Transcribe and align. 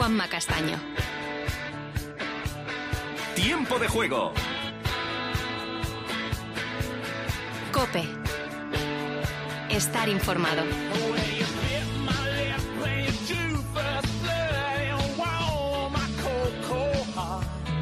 Juanma 0.00 0.28
Castaño. 0.28 0.78
Tiempo 3.34 3.78
de 3.78 3.86
juego. 3.86 4.32
Cope. 7.70 8.04
Estar 9.68 10.08
informado. 10.08 10.62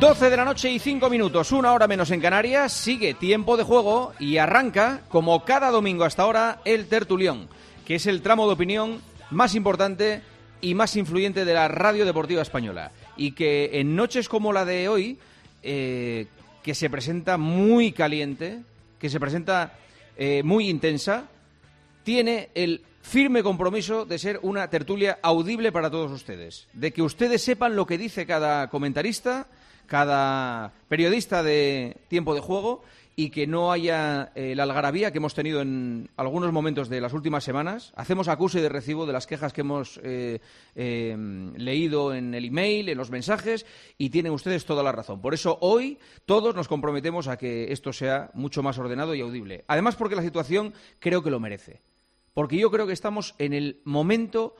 12 0.00 0.30
de 0.30 0.36
la 0.36 0.44
noche 0.44 0.72
y 0.72 0.80
5 0.80 1.08
minutos, 1.08 1.52
una 1.52 1.72
hora 1.72 1.86
menos 1.86 2.10
en 2.10 2.20
Canarias, 2.20 2.72
sigue 2.72 3.14
tiempo 3.14 3.56
de 3.56 3.62
juego 3.62 4.12
y 4.18 4.38
arranca, 4.38 5.02
como 5.08 5.44
cada 5.44 5.70
domingo 5.70 6.02
hasta 6.02 6.24
ahora, 6.24 6.62
el 6.64 6.88
Tertulión, 6.88 7.48
que 7.86 7.94
es 7.94 8.06
el 8.06 8.22
tramo 8.22 8.48
de 8.48 8.54
opinión 8.54 9.00
más 9.30 9.54
importante 9.54 10.20
y 10.60 10.74
más 10.74 10.96
influyente 10.96 11.44
de 11.44 11.54
la 11.54 11.68
radio 11.68 12.04
deportiva 12.04 12.42
española. 12.42 12.90
Y 13.16 13.32
que 13.32 13.70
en 13.80 13.96
noches 13.96 14.28
como 14.28 14.52
la 14.52 14.64
de 14.64 14.88
hoy, 14.88 15.18
eh, 15.62 16.26
que 16.62 16.74
se 16.74 16.90
presenta 16.90 17.36
muy 17.36 17.92
caliente, 17.92 18.60
que 18.98 19.08
se 19.08 19.20
presenta 19.20 19.74
eh, 20.16 20.42
muy 20.44 20.68
intensa, 20.68 21.28
tiene 22.04 22.50
el 22.54 22.82
firme 23.02 23.42
compromiso 23.42 24.04
de 24.04 24.18
ser 24.18 24.38
una 24.42 24.68
tertulia 24.68 25.18
audible 25.22 25.72
para 25.72 25.90
todos 25.90 26.12
ustedes, 26.12 26.68
de 26.72 26.92
que 26.92 27.02
ustedes 27.02 27.42
sepan 27.42 27.76
lo 27.76 27.86
que 27.86 27.96
dice 27.98 28.26
cada 28.26 28.68
comentarista, 28.68 29.46
cada 29.86 30.72
periodista 30.88 31.42
de 31.42 31.96
tiempo 32.09 32.34
de 32.34 32.40
juego 32.40 32.82
y 33.18 33.30
que 33.30 33.48
no 33.48 33.72
haya 33.72 34.30
eh, 34.36 34.54
la 34.54 34.62
algarabía 34.62 35.10
que 35.10 35.18
hemos 35.18 35.34
tenido 35.34 35.60
en 35.60 36.09
algunos 36.16 36.52
momentos 36.52 36.88
de 36.88 37.00
las 37.00 37.12
últimas 37.12 37.42
semanas. 37.42 37.92
Hacemos 37.96 38.28
acuse 38.28 38.62
de 38.62 38.68
recibo 38.68 39.06
de 39.06 39.12
las 39.12 39.26
quejas 39.26 39.52
que 39.52 39.62
hemos 39.62 39.98
eh, 40.04 40.38
eh, 40.76 41.16
leído 41.56 42.14
en 42.14 42.32
el 42.32 42.45
email, 42.45 42.88
en 42.88 42.96
los 42.96 43.10
mensajes, 43.10 43.66
y 43.98 44.10
tienen 44.10 44.30
ustedes 44.30 44.65
toda 44.65 44.84
la 44.84 44.93
razón. 44.93 45.20
Por 45.20 45.34
eso 45.34 45.59
hoy 45.62 45.98
todos 46.26 46.54
nos 46.54 46.68
comprometemos 46.68 47.26
a 47.26 47.37
que 47.37 47.73
esto 47.73 47.93
sea 47.93 48.30
mucho 48.34 48.62
más 48.62 48.78
ordenado 48.78 49.16
y 49.16 49.21
audible. 49.21 49.65
Además, 49.66 49.96
porque 49.96 50.15
la 50.15 50.23
situación 50.23 50.73
creo 51.00 51.21
que 51.21 51.32
lo 51.32 51.40
merece. 51.40 51.82
Porque 52.34 52.56
yo 52.56 52.71
creo 52.71 52.87
que 52.87 52.93
estamos 52.93 53.34
en 53.38 53.52
el 53.52 53.80
momento 53.82 54.54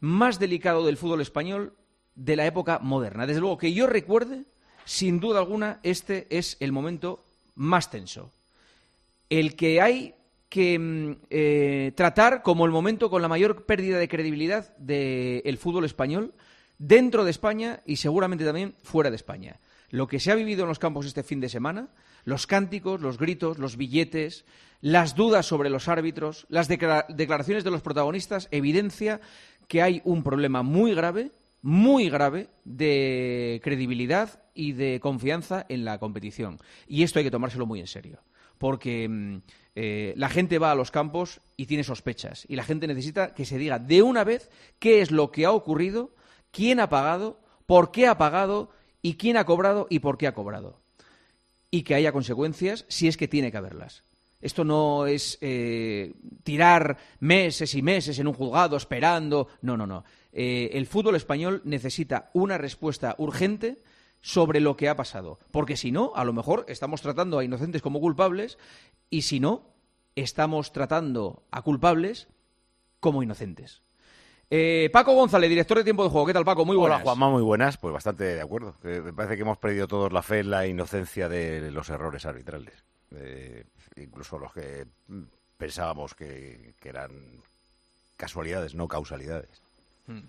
más 0.00 0.40
delicado 0.40 0.84
del 0.84 0.96
fútbol 0.96 1.20
español 1.20 1.74
de 2.16 2.34
la 2.34 2.44
época 2.44 2.80
moderna. 2.80 3.28
Desde 3.28 3.40
luego 3.40 3.56
que 3.56 3.72
yo 3.72 3.86
recuerde 3.86 4.46
sin 4.84 5.20
duda 5.20 5.38
alguna, 5.38 5.78
este 5.84 6.26
es 6.36 6.56
el 6.58 6.72
momento 6.72 7.22
más 7.60 7.90
tenso. 7.90 8.32
El 9.28 9.54
que 9.54 9.82
hay 9.82 10.14
que 10.48 10.78
mm, 10.78 11.26
eh, 11.28 11.92
tratar 11.94 12.42
como 12.42 12.64
el 12.64 12.72
momento 12.72 13.10
con 13.10 13.20
la 13.20 13.28
mayor 13.28 13.66
pérdida 13.66 13.98
de 13.98 14.08
credibilidad 14.08 14.74
del 14.78 15.58
fútbol 15.58 15.84
español 15.84 16.32
dentro 16.78 17.24
de 17.24 17.30
España 17.30 17.80
y 17.84 17.96
seguramente 17.96 18.46
también 18.46 18.74
fuera 18.82 19.10
de 19.10 19.16
España. 19.16 19.60
Lo 19.90 20.08
que 20.08 20.20
se 20.20 20.32
ha 20.32 20.36
vivido 20.36 20.62
en 20.62 20.68
los 20.68 20.78
campos 20.78 21.04
este 21.04 21.22
fin 21.22 21.40
de 21.40 21.50
semana, 21.50 21.88
los 22.24 22.46
cánticos, 22.46 23.02
los 23.02 23.18
gritos, 23.18 23.58
los 23.58 23.76
billetes, 23.76 24.46
las 24.80 25.14
dudas 25.14 25.44
sobre 25.44 25.68
los 25.68 25.88
árbitros, 25.88 26.46
las 26.48 26.66
declaraciones 26.66 27.62
de 27.62 27.70
los 27.70 27.82
protagonistas, 27.82 28.48
evidencia 28.50 29.20
que 29.68 29.82
hay 29.82 30.00
un 30.04 30.22
problema 30.22 30.62
muy 30.62 30.94
grave 30.94 31.30
muy 31.62 32.08
grave 32.08 32.48
de 32.64 33.60
credibilidad 33.62 34.42
y 34.54 34.72
de 34.72 35.00
confianza 35.00 35.66
en 35.68 35.84
la 35.84 35.98
competición. 35.98 36.58
Y 36.86 37.02
esto 37.02 37.18
hay 37.18 37.24
que 37.24 37.30
tomárselo 37.30 37.66
muy 37.66 37.80
en 37.80 37.86
serio. 37.86 38.20
Porque 38.58 39.08
mm, 39.08 39.36
eh, 39.74 40.14
la 40.16 40.28
gente 40.28 40.58
va 40.58 40.72
a 40.72 40.74
los 40.74 40.90
campos 40.90 41.40
y 41.56 41.66
tiene 41.66 41.84
sospechas. 41.84 42.44
Y 42.48 42.56
la 42.56 42.64
gente 42.64 42.86
necesita 42.86 43.34
que 43.34 43.44
se 43.44 43.58
diga 43.58 43.78
de 43.78 44.02
una 44.02 44.24
vez 44.24 44.50
qué 44.78 45.00
es 45.00 45.10
lo 45.10 45.30
que 45.30 45.46
ha 45.46 45.52
ocurrido, 45.52 46.14
quién 46.50 46.80
ha 46.80 46.88
pagado, 46.88 47.40
por 47.66 47.90
qué 47.90 48.06
ha 48.06 48.18
pagado 48.18 48.70
y 49.02 49.14
quién 49.14 49.36
ha 49.36 49.44
cobrado 49.44 49.86
y 49.88 50.00
por 50.00 50.18
qué 50.18 50.26
ha 50.26 50.34
cobrado. 50.34 50.80
Y 51.70 51.82
que 51.82 51.94
haya 51.94 52.12
consecuencias 52.12 52.84
si 52.88 53.08
es 53.08 53.16
que 53.16 53.28
tiene 53.28 53.50
que 53.50 53.56
haberlas. 53.56 54.02
Esto 54.40 54.64
no 54.64 55.06
es 55.06 55.36
eh, 55.42 56.14
tirar 56.42 56.96
meses 57.20 57.74
y 57.74 57.82
meses 57.82 58.18
en 58.18 58.26
un 58.26 58.34
juzgado 58.34 58.76
esperando. 58.76 59.48
No, 59.60 59.76
no, 59.76 59.86
no. 59.86 60.04
Eh, 60.32 60.70
el 60.74 60.86
fútbol 60.86 61.16
español 61.16 61.60
necesita 61.64 62.30
una 62.34 62.58
respuesta 62.58 63.14
urgente 63.18 63.82
sobre 64.20 64.60
lo 64.60 64.76
que 64.76 64.88
ha 64.88 64.96
pasado. 64.96 65.38
Porque 65.50 65.76
si 65.76 65.92
no, 65.92 66.12
a 66.14 66.24
lo 66.24 66.32
mejor 66.32 66.64
estamos 66.68 67.02
tratando 67.02 67.38
a 67.38 67.44
inocentes 67.44 67.82
como 67.82 68.00
culpables 68.00 68.58
y 69.08 69.22
si 69.22 69.40
no, 69.40 69.64
estamos 70.14 70.72
tratando 70.72 71.42
a 71.50 71.62
culpables 71.62 72.28
como 73.00 73.22
inocentes. 73.22 73.82
Eh, 74.50 74.90
Paco 74.92 75.14
González, 75.14 75.48
director 75.48 75.78
de 75.78 75.84
Tiempo 75.84 76.04
de 76.04 76.10
Juego. 76.10 76.26
¿Qué 76.26 76.32
tal, 76.32 76.44
Paco? 76.44 76.64
Muy 76.64 76.76
buenas. 76.76 76.96
Hola, 76.96 77.04
Juanma, 77.04 77.30
muy 77.30 77.42
buenas. 77.42 77.76
Pues 77.76 77.94
bastante 77.94 78.24
de 78.24 78.40
acuerdo. 78.40 78.74
me 78.82 79.12
parece 79.12 79.36
que 79.36 79.42
hemos 79.42 79.58
perdido 79.58 79.86
todos 79.86 80.12
la 80.12 80.22
fe 80.22 80.40
en 80.40 80.50
la 80.50 80.66
inocencia 80.66 81.28
de 81.28 81.70
los 81.70 81.88
errores 81.88 82.26
arbitrales. 82.26 82.84
incluso 83.96 84.38
los 84.38 84.52
que 84.52 84.86
pensábamos 85.56 86.14
que 86.14 86.74
eran 86.82 87.10
casualidades, 88.16 88.74
no 88.74 88.88
causalidades. 88.88 89.62
Mm. 90.06 90.20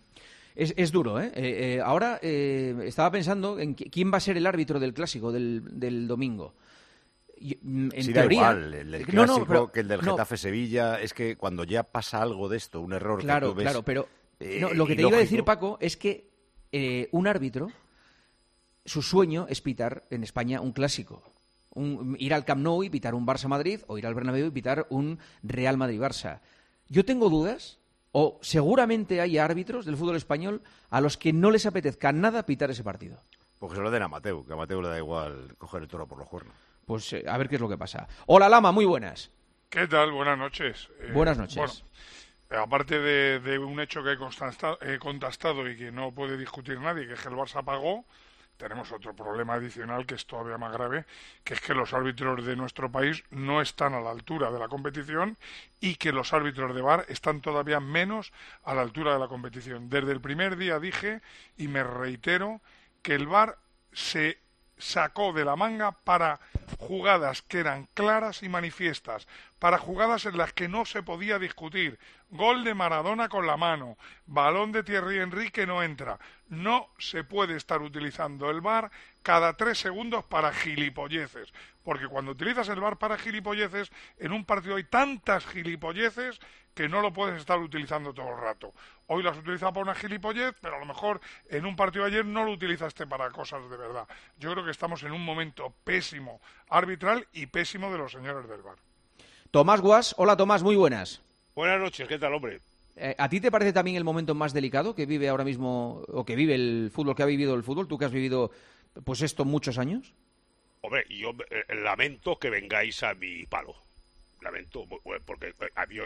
Es, 0.56 0.92
duro, 0.92 1.20
¿eh? 1.20 1.32
eh, 1.34 1.76
eh 1.76 1.82
ahora 1.82 2.20
eh, 2.22 2.76
estaba 2.84 3.12
pensando 3.12 3.58
en 3.60 3.74
quién 3.74 4.12
va 4.12 4.18
a 4.18 4.22
ser 4.22 4.38
el 4.38 4.46
árbitro 4.46 4.80
del 4.80 4.94
clásico 4.94 5.32
del, 5.32 6.08
domingo. 6.08 6.56
Mm, 7.40 7.90
en 7.94 8.14
teoría, 8.14 8.52
el, 8.52 9.06
clásico 9.06 9.72
que 9.72 9.80
el 9.80 9.88
del 9.88 10.02
Getafe 10.02 10.38
Sevilla 10.38 11.00
es 11.00 11.14
que 11.14 11.38
cuando 11.38 11.64
ya 11.64 11.84
pasa 11.84 12.22
algo 12.22 12.50
de 12.50 12.58
esto, 12.58 12.82
un 12.82 12.94
error 12.94 13.22
claro, 13.22 13.48
que 13.48 13.52
tú 13.52 13.58
ves, 13.58 13.64
Claro, 13.66 13.84
pero 13.84 14.08
lo 14.74 14.86
que 14.86 14.96
te 14.96 15.02
iba 15.04 15.18
a 15.18 15.20
decir, 15.22 15.44
Paco, 15.44 15.78
es 15.80 15.96
que 15.96 16.30
un 17.12 17.28
árbitro, 17.28 17.72
su 18.86 19.02
sueño 19.02 19.48
es 19.50 19.62
pitar 19.62 20.06
en 20.10 20.24
España 20.24 20.60
un 20.60 20.74
clásico. 20.74 21.24
ir 22.20 22.34
al 22.34 22.44
Camp 22.44 22.62
Nou 22.62 22.84
y 22.84 22.90
pitar 22.90 23.16
un 23.16 23.26
Barça-Madrid 23.26 23.80
o 23.88 23.98
ir 23.98 24.06
al 24.06 24.14
Bernabéu 24.14 24.48
y 24.48 24.52
pitar 24.52 24.86
un 24.90 25.18
Real 25.42 25.78
Madrid-Barça. 25.78 26.42
Yo 26.90 27.06
tengo 27.06 27.30
dudas 27.30 27.81
o 28.12 28.40
seguramente 28.42 29.22
hay 29.22 29.38
árbitros 29.38 29.86
del 29.86 29.98
fútbol 29.98 30.16
español 30.16 30.62
a 30.90 31.02
los 31.02 31.18
que 31.18 31.34
no 31.34 31.52
les 31.52 31.66
apetezca 31.66 32.12
nada 32.12 32.46
pitar 32.46 32.70
ese 32.72 32.84
partido. 32.84 33.18
Porque 33.60 33.76
se 33.76 33.82
lo 33.82 33.92
den 33.92 34.04
a 34.04 34.08
Mateo, 34.08 34.46
que 34.46 34.54
a 34.54 34.56
Mateo 34.56 34.82
le 34.82 34.90
da 34.90 34.98
igual 34.98 35.56
coger 35.58 35.84
el 35.84 35.88
toro 35.88 36.08
por 36.08 36.18
los 36.18 36.28
cuernos. 36.28 36.56
Pues 36.86 37.14
eh, 37.14 37.24
a 37.28 37.38
ver 37.38 37.48
qué 37.48 37.56
es 37.56 37.62
lo 37.62 37.70
que 37.70 37.78
pasa. 37.78 38.08
Hola 38.26 38.50
Lama, 38.50 38.72
muy 38.72 38.86
buenas. 38.86 39.32
¿Qué 39.70 39.88
tal? 39.88 40.12
Buenas 40.12 40.38
noches. 40.38 40.90
Eh, 41.00 41.12
buenas 41.14 41.38
noches. 41.38 41.86
aparte 42.50 43.00
de, 43.00 43.60
un 43.60 43.80
hecho 43.80 44.04
que 44.04 44.14
he 44.14 45.00
contestado 45.00 45.70
y 45.70 45.78
que 45.78 45.92
no 45.92 46.12
puede 46.12 46.38
discutir 46.38 46.80
nadie, 46.80 47.08
que 47.08 47.14
es 47.14 47.22
que 47.22 47.30
el 47.30 47.36
Barça 47.36 47.64
pagó, 47.64 48.04
tenemos 48.62 48.92
otro 48.92 49.16
problema 49.16 49.56
adicional 49.56 50.06
que 50.06 50.14
es 50.14 50.28
todavía 50.28 50.60
más 50.60 50.72
grave, 50.72 51.06
que 51.44 51.56
es 51.56 51.62
que 51.62 51.74
los 51.74 51.94
árbitros 51.94 52.46
de 52.46 52.56
nuestro 52.56 52.92
país 52.92 53.24
no 53.32 53.60
están 53.60 53.96
a 53.96 54.02
la 54.02 54.12
altura 54.12 54.52
de 54.52 54.60
la 54.60 54.68
competición 54.68 55.36
y 55.80 55.96
que 55.96 56.12
los 56.12 56.32
árbitros 56.32 56.76
de 56.76 56.82
VAR 56.84 57.06
están 57.10 57.42
todavía 57.42 57.80
menos 57.80 58.32
a 58.64 58.76
la 58.76 58.84
altura 58.84 59.14
de 59.14 59.20
la 59.20 59.28
competición. 59.28 59.90
Desde 59.90 60.12
el 60.12 60.22
primer 60.22 60.58
día 60.58 60.80
dije 60.80 61.22
y 61.58 61.70
me 61.70 61.84
reitero 61.84 62.62
que 63.02 63.16
el 63.16 63.26
VAR 63.26 63.58
se 63.94 64.38
sacó 64.78 65.34
de 65.34 65.44
la 65.44 65.56
manga 65.56 65.94
para 65.94 66.40
jugadas 66.78 67.42
que 67.42 67.60
eran 67.60 67.88
claras 67.96 68.44
y 68.44 68.50
manifiestas, 68.50 69.28
para 69.58 69.80
jugadas 69.80 70.28
en 70.28 70.38
las 70.38 70.54
que 70.54 70.68
no 70.68 70.86
se 70.86 71.02
podía 71.02 71.40
discutir. 71.40 71.98
Gol 72.32 72.64
de 72.64 72.74
Maradona 72.74 73.28
con 73.28 73.46
la 73.46 73.58
mano, 73.58 73.98
balón 74.26 74.72
de 74.72 74.84
Thierry 74.84 75.20
Henry 75.20 75.52
que 75.52 75.68
no 75.68 75.84
entra. 75.84 76.18
No 76.48 76.88
se 76.98 77.26
puede 77.26 77.58
estar 77.58 77.82
utilizando 77.82 78.50
el 78.50 78.62
VAR 78.62 78.90
cada 79.22 79.58
tres 79.58 79.80
segundos 79.80 80.24
para 80.24 80.54
gilipolleces, 80.54 81.54
porque 81.84 82.08
cuando 82.08 82.32
utilizas 82.32 82.70
el 82.70 82.80
VAR 82.80 82.98
para 82.98 83.18
gilipolleces, 83.18 83.92
en 84.18 84.32
un 84.32 84.46
partido 84.46 84.78
hay 84.78 84.86
tantas 84.86 85.46
gilipolleces 85.46 86.40
que 86.74 86.88
no 86.88 87.02
lo 87.02 87.12
puedes 87.12 87.38
estar 87.38 87.60
utilizando 87.60 88.14
todo 88.14 88.30
el 88.30 88.38
rato. 88.38 88.74
Hoy 89.08 89.24
lo 89.24 89.32
has 89.32 89.38
utilizado 89.38 89.74
para 89.74 89.84
una 89.84 89.96
gilipollez, 89.96 90.56
pero 90.62 90.78
a 90.78 90.80
lo 90.80 90.86
mejor 90.86 91.20
en 91.50 91.66
un 91.66 91.76
partido 91.76 92.06
de 92.06 92.12
ayer 92.12 92.26
no 92.26 92.46
lo 92.46 92.52
utilizaste 92.52 93.06
para 93.08 93.30
cosas 93.30 93.70
de 93.70 93.76
verdad. 93.76 94.08
Yo 94.38 94.52
creo 94.54 94.64
que 94.64 94.72
estamos 94.72 95.04
en 95.04 95.12
un 95.12 95.24
momento 95.24 95.74
pésimo 95.84 96.40
arbitral 96.70 97.28
y 97.34 97.48
pésimo 97.48 97.92
de 97.92 97.98
los 97.98 98.14
señores 98.14 98.48
del 98.48 98.62
VAR. 98.62 98.78
Tomás 99.52 99.82
Guas, 99.82 100.16
hola 100.18 100.38
Tomás, 100.38 100.64
muy 100.64 100.78
buenas. 100.78 101.22
Buenas 101.56 101.80
noches, 101.80 102.08
¿qué 102.08 102.18
tal, 102.18 102.34
hombre? 102.34 102.60
Eh, 102.96 103.16
¿A 103.18 103.30
ti 103.30 103.40
te 103.40 103.52
parece 103.52 103.74
también 103.74 103.98
el 103.98 104.04
momento 104.04 104.36
más 104.36 104.54
delicado 104.54 104.96
que 104.96 105.06
vive 105.06 105.30
ahora 105.30 105.44
mismo, 105.44 106.04
o 106.08 106.26
que 106.26 106.36
vive 106.36 106.56
el 106.56 106.92
fútbol, 106.94 107.16
que 107.16 107.24
ha 107.24 107.28
vivido 107.28 107.56
el 107.56 107.64
fútbol, 107.64 107.88
tú 107.88 107.98
que 107.98 108.06
has 108.06 108.12
vivido 108.12 108.52
pues 109.04 109.22
esto 109.22 109.46
muchos 109.46 109.78
años? 109.78 110.14
Hombre, 110.82 111.06
yo 111.10 111.32
eh, 111.50 111.76
lamento 111.76 112.38
que 112.38 112.50
vengáis 112.50 113.04
a 113.04 113.14
mi 113.14 113.46
palo 113.46 113.76
lamento, 114.42 114.86
porque 115.26 115.54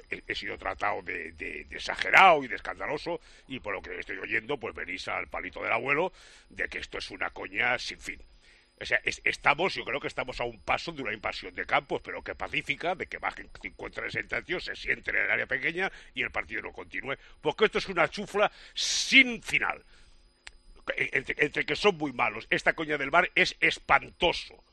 eh, 0.09 0.23
he 0.27 0.35
sido 0.35 0.57
tratado 0.57 1.01
de, 1.01 1.65
exagerado 1.71 2.43
y 2.43 2.47
de 2.47 2.55
escandaloso, 2.55 3.19
y 3.47 3.59
por 3.59 3.73
lo 3.73 3.81
que 3.81 3.99
estoy 3.99 4.17
oyendo, 4.17 4.57
pues 4.57 4.75
venís 4.75 5.07
al 5.07 5.27
palito 5.27 5.61
del 5.63 5.71
abuelo 5.71 6.11
de 6.49 6.67
que 6.67 6.79
esto 6.79 6.97
es 6.97 7.09
una 7.11 7.29
coña 7.29 7.79
sin 7.79 7.99
fin. 7.99 8.19
O 8.79 8.85
sea, 8.85 8.99
estamos, 9.05 9.73
yo 9.73 9.85
creo 9.85 10.01
que 10.01 10.07
estamos 10.07 10.39
a 10.41 10.43
un 10.43 10.59
paso 10.59 10.91
de 10.91 11.01
una 11.01 11.13
invasión 11.13 11.55
de 11.55 11.65
campos, 11.65 12.01
pero 12.03 12.21
que 12.21 12.35
pacífica, 12.35 12.93
de 12.93 13.07
que 13.07 13.17
bajen 13.19 13.49
50 13.61 14.01
60 14.01 14.59
se 14.59 14.75
sienten 14.75 15.15
en 15.15 15.23
el 15.23 15.31
área 15.31 15.47
pequeña 15.47 15.89
y 16.13 16.23
el 16.23 16.31
partido 16.31 16.61
no 16.61 16.73
continúe, 16.73 17.15
porque 17.41 17.65
esto 17.65 17.77
es 17.77 17.87
una 17.87 18.09
chufla 18.09 18.51
sin 18.73 19.41
final. 19.41 19.81
entre, 20.97 21.45
entre 21.45 21.65
que 21.65 21.75
son 21.75 21.97
muy 21.97 22.11
malos, 22.11 22.47
esta 22.49 22.73
coña 22.73 22.97
del 22.97 23.11
bar 23.11 23.31
es 23.33 23.55
espantoso. 23.61 24.64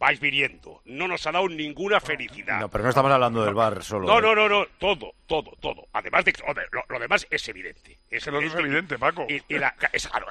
Vais 0.00 0.18
viniendo. 0.18 0.80
No 0.86 1.06
nos 1.06 1.26
ha 1.26 1.30
dado 1.32 1.46
ninguna 1.46 2.00
felicidad. 2.00 2.58
No, 2.58 2.70
pero 2.70 2.82
no 2.84 2.88
estamos 2.90 3.12
hablando 3.12 3.44
del 3.44 3.52
bar 3.54 3.82
solo. 3.82 4.06
No, 4.08 4.18
¿eh? 4.18 4.22
no, 4.22 4.34
no, 4.34 4.48
no, 4.48 4.66
todo, 4.78 5.12
todo, 5.26 5.52
todo. 5.60 5.86
Además 5.92 6.24
de 6.24 6.32
lo, 6.72 6.82
lo 6.88 6.98
demás 6.98 7.26
es 7.30 7.46
evidente. 7.50 7.98
Es, 8.10 8.24
Que 8.24 8.30
lo 8.30 8.40
es 8.40 8.54
evidente, 8.54 8.98
Paco. 8.98 9.26
Y, 9.28 9.42
y 9.46 9.58
la, 9.58 9.74
es, 9.92 10.08
claro, 10.08 10.26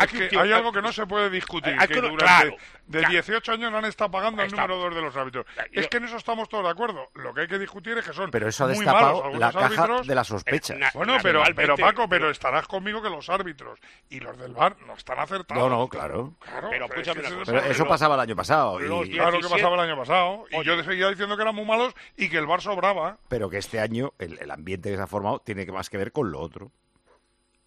aquí 0.00 0.22
es 0.24 0.28
que 0.30 0.38
hay 0.38 0.50
algo 0.52 0.72
que 0.72 0.82
no 0.82 0.92
se 0.92 1.06
puede 1.06 1.30
discutir, 1.30 1.74
Hay 1.78 1.86
que 1.86 1.94
durante 1.94 2.16
claro, 2.24 2.56
de 2.88 2.98
claro. 2.98 3.12
18 3.12 3.52
años 3.52 3.70
no 3.72 3.78
han 3.78 3.84
estado 3.84 4.10
pagando 4.10 4.42
el 4.42 4.50
número 4.50 4.76
2 4.76 4.94
de 4.96 5.00
los 5.02 5.16
árbitros. 5.16 5.46
Yo- 5.70 5.80
Es 5.80 5.88
que 5.88 5.96
en 5.98 6.04
eso 6.06 6.16
estamos 6.16 6.48
todos 6.48 6.64
de 6.64 6.70
acuerdo. 6.70 7.08
Lo 7.14 7.32
que 7.32 7.42
hay 7.42 7.46
que 7.46 7.58
discutir 7.60 7.96
es 7.96 8.04
que 8.04 8.12
son 8.12 8.30
Pero 8.32 8.48
eso 8.48 8.64
ha 8.64 8.68
muy 8.68 8.76
destapado 8.78 9.22
malos 9.22 9.38
la 9.38 9.52
caja 9.52 9.66
árbitros. 9.84 10.06
de 10.08 10.14
las 10.16 10.26
sospechas. 10.26 10.76
Eh, 10.76 10.80
na- 10.80 10.90
Bueno, 10.94 11.16
pero, 11.22 11.42
pero 11.54 11.76
Paco, 11.76 12.08
pero 12.08 12.28
estarás 12.28 12.66
conmigo 12.66 13.00
que 13.00 13.08
los 13.08 13.28
árbitros 13.30 13.78
y 14.10 14.18
los 14.18 14.36
del 14.36 14.52
VAR 14.52 14.76
no 14.84 14.94
están 14.94 15.20
acertados. 15.20 15.62
No, 15.62 15.70
no, 15.70 15.88
claro. 15.88 16.34
Claro, 16.40 16.70
Pero 16.70 17.60
eso 17.66 17.86
pasaba 17.86 18.16
el 18.16 18.20
año 18.20 18.34
pasado. 18.34 18.80
y- 18.84 18.95
Claro 19.02 19.30
que 19.32 19.36
17. 19.38 19.48
pasaba 19.54 19.74
el 19.82 19.90
año 19.90 19.96
pasado. 19.98 20.44
Y 20.50 20.64
yo 20.64 20.82
seguía 20.84 21.08
diciendo 21.08 21.36
que 21.36 21.42
eran 21.42 21.54
muy 21.54 21.64
malos 21.64 21.94
y 22.16 22.28
que 22.28 22.38
el 22.38 22.46
VAR 22.46 22.60
sobraba. 22.60 23.18
Pero 23.28 23.48
que 23.50 23.58
este 23.58 23.80
año 23.80 24.12
el, 24.18 24.38
el 24.38 24.50
ambiente 24.50 24.90
que 24.90 24.96
se 24.96 25.02
ha 25.02 25.06
formado 25.06 25.40
tiene 25.40 25.64
que 25.66 25.72
más 25.72 25.88
que 25.90 25.96
ver 25.98 26.12
con 26.12 26.30
lo 26.30 26.40
otro. 26.40 26.70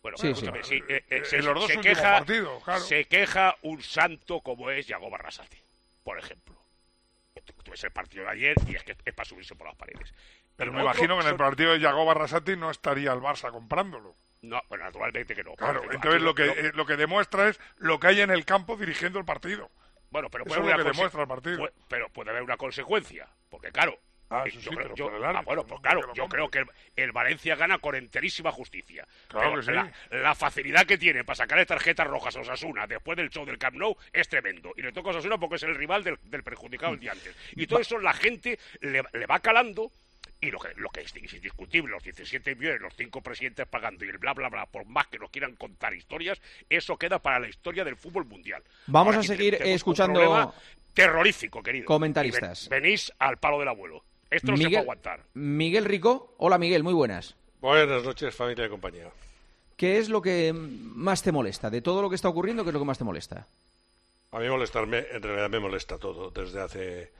Bueno, 0.01 0.17
Sí, 0.17 0.33
sí. 0.33 0.45
sí, 0.63 0.75
eh, 0.87 1.03
eh, 1.09 1.17
En 1.17 1.25
se, 1.25 1.41
los 1.41 1.55
dos 1.55 1.67
se 1.67 1.81
queja, 1.81 2.19
partidos, 2.19 2.63
claro. 2.63 2.79
se 2.81 3.05
queja 3.05 3.55
un 3.63 3.81
santo 3.81 4.39
como 4.39 4.69
es 4.71 4.87
Yago 4.87 5.09
Barrasate, 5.09 5.57
por 6.05 6.17
ejemplo. 6.17 6.55
Tú, 7.45 7.53
tú 7.63 7.71
ves 7.71 7.83
el 7.83 7.91
partido 7.91 8.23
de 8.23 8.29
ayer 8.31 8.55
y 8.67 8.75
es 8.75 8.83
que 8.83 8.95
es 9.03 9.13
para 9.13 9.27
subirse 9.27 9.55
por 9.55 9.67
las 9.67 9.75
paredes. 9.75 10.13
Pero 10.55 10.71
El 10.71 10.77
me 10.77 10.83
otro 10.83 10.93
imagino 10.93 11.15
que 11.17 11.23
en 11.23 11.29
el 11.31 11.35
partido 11.37 11.73
de 11.73 11.79
Yago 11.81 12.05
Barrasati 12.05 12.55
no 12.55 12.71
estaría 12.71 13.11
el 13.11 13.19
Barça 13.19 13.51
comprándolo. 13.51 14.15
No, 14.41 14.61
bueno, 14.69 14.85
naturalmente 14.85 15.35
que 15.35 15.43
no. 15.43 15.53
Claro, 15.55 15.83
entonces 15.91 16.21
lo 16.21 16.33
que, 16.33 16.45
no- 16.45 16.53
eh, 16.53 16.71
lo 16.73 16.85
que 16.85 16.95
demuestra 16.95 17.49
es 17.49 17.59
lo 17.77 17.99
que 17.99 18.07
hay 18.07 18.21
en 18.21 18.29
el 18.31 18.45
campo 18.45 18.77
dirigiendo 18.77 19.19
el 19.19 19.25
partido. 19.25 19.69
Bueno, 20.11 20.29
pero 20.29 20.45
puede 20.45 20.61
haber 20.61 20.75
una 20.75 20.83
demuestra 20.91 21.25
puede- 21.25 21.73
pero 21.87 22.09
puede 22.09 22.29
haber 22.31 22.43
una 22.43 22.57
consecuencia. 22.57 23.27
Porque, 23.49 23.71
claro. 23.71 23.97
Ah, 24.31 24.43
eh, 24.45 24.51
sí, 24.51 24.59
creo- 24.69 24.93
yo- 24.93 25.07
ah, 25.25 25.41
bueno, 25.43 25.63
no 25.63 25.67
pues 25.67 25.81
claro, 25.81 26.13
yo 26.13 26.27
creo 26.27 26.49
que 26.51 26.59
el, 26.59 26.65
el 26.95 27.11
Valencia 27.11 27.55
gana 27.55 27.79
con 27.79 27.95
enterísima 27.95 28.51
justicia. 28.51 29.07
Claro 29.27 29.49
Pero 29.55 29.61
que 29.61 29.65
sí. 29.65 30.17
la, 30.17 30.35
facilidad 30.35 30.85
que 30.85 30.99
tiene 30.99 31.23
para 31.23 31.35
sacarle 31.35 31.65
tarjetas 31.65 32.05
rojas 32.05 32.35
a 32.35 32.41
Osasuna 32.41 32.85
después 32.85 33.17
del 33.17 33.31
show 33.31 33.43
del 33.43 33.57
Camp 33.57 33.75
Nou 33.77 33.97
es 34.13 34.29
tremendo. 34.29 34.71
Y 34.77 34.83
le 34.83 34.91
toca 34.91 35.09
a 35.09 35.11
Osasuna 35.13 35.39
porque 35.39 35.55
es 35.55 35.63
el 35.63 35.73
rival 35.73 36.03
del, 36.03 36.19
del 36.23 36.43
perjudicado 36.43 36.93
el 36.93 36.99
día 36.99 37.13
antes. 37.13 37.35
Y 37.55 37.65
todo 37.65 37.79
eso 37.79 37.97
la 37.97 38.13
gente 38.13 38.59
le, 38.81 39.01
le 39.13 39.25
va 39.25 39.39
calando. 39.39 39.91
Y 40.41 40.51
lo 40.51 40.59
que, 40.59 40.69
lo 40.77 40.89
que 40.89 41.01
es, 41.01 41.13
es 41.15 41.33
indiscutible, 41.33 41.91
los 41.91 42.01
17 42.03 42.55
millones, 42.55 42.79
los 42.81 42.93
cinco 42.95 43.21
presidentes 43.21 43.67
pagando 43.67 44.05
y 44.05 44.09
el 44.09 44.17
bla, 44.19 44.33
bla, 44.33 44.47
bla, 44.49 44.65
por 44.65 44.85
más 44.85 45.07
que 45.07 45.19
nos 45.19 45.29
quieran 45.29 45.55
contar 45.55 45.93
historias, 45.93 46.39
eso 46.69 46.95
queda 46.97 47.19
para 47.19 47.39
la 47.39 47.49
historia 47.49 47.83
del 47.83 47.97
fútbol 47.97 48.25
mundial. 48.25 48.63
Vamos 48.87 49.15
a 49.17 49.23
seguir 49.23 49.55
escuchando 49.55 50.19
problema 50.19 50.53
terrorífico, 50.93 51.61
querido. 51.61 51.85
comentaristas. 51.85 52.69
Ven- 52.69 52.83
venís 52.83 53.11
al 53.19 53.37
palo 53.37 53.59
del 53.59 53.67
abuelo. 53.67 54.03
Esto 54.29 54.51
no 54.51 54.57
se 54.57 54.61
puede 54.63 54.69
Miguel, 54.69 54.81
aguantar. 54.81 55.23
Miguel 55.33 55.85
Rico. 55.85 56.35
Hola, 56.37 56.57
Miguel, 56.57 56.83
muy 56.83 56.93
buenas. 56.93 57.35
Buenas 57.59 58.03
noches, 58.03 58.33
familia 58.33 58.65
y 58.65 58.69
compañía. 58.69 59.09
¿Qué 59.75 59.97
es 59.97 60.07
lo 60.09 60.21
que 60.21 60.53
más 60.53 61.21
te 61.23 61.31
molesta? 61.31 61.69
De 61.69 61.81
todo 61.81 62.01
lo 62.01 62.09
que 62.09 62.15
está 62.15 62.29
ocurriendo, 62.29 62.63
¿qué 62.63 62.69
es 62.69 62.73
lo 62.73 62.79
que 62.79 62.85
más 62.85 62.97
te 62.97 63.03
molesta? 63.03 63.45
A 64.31 64.37
mí 64.37 64.47
molestarme, 64.47 65.07
en 65.11 65.23
realidad 65.23 65.49
me 65.49 65.59
molesta 65.59 65.97
todo 65.97 66.29
desde 66.29 66.61
hace 66.61 67.11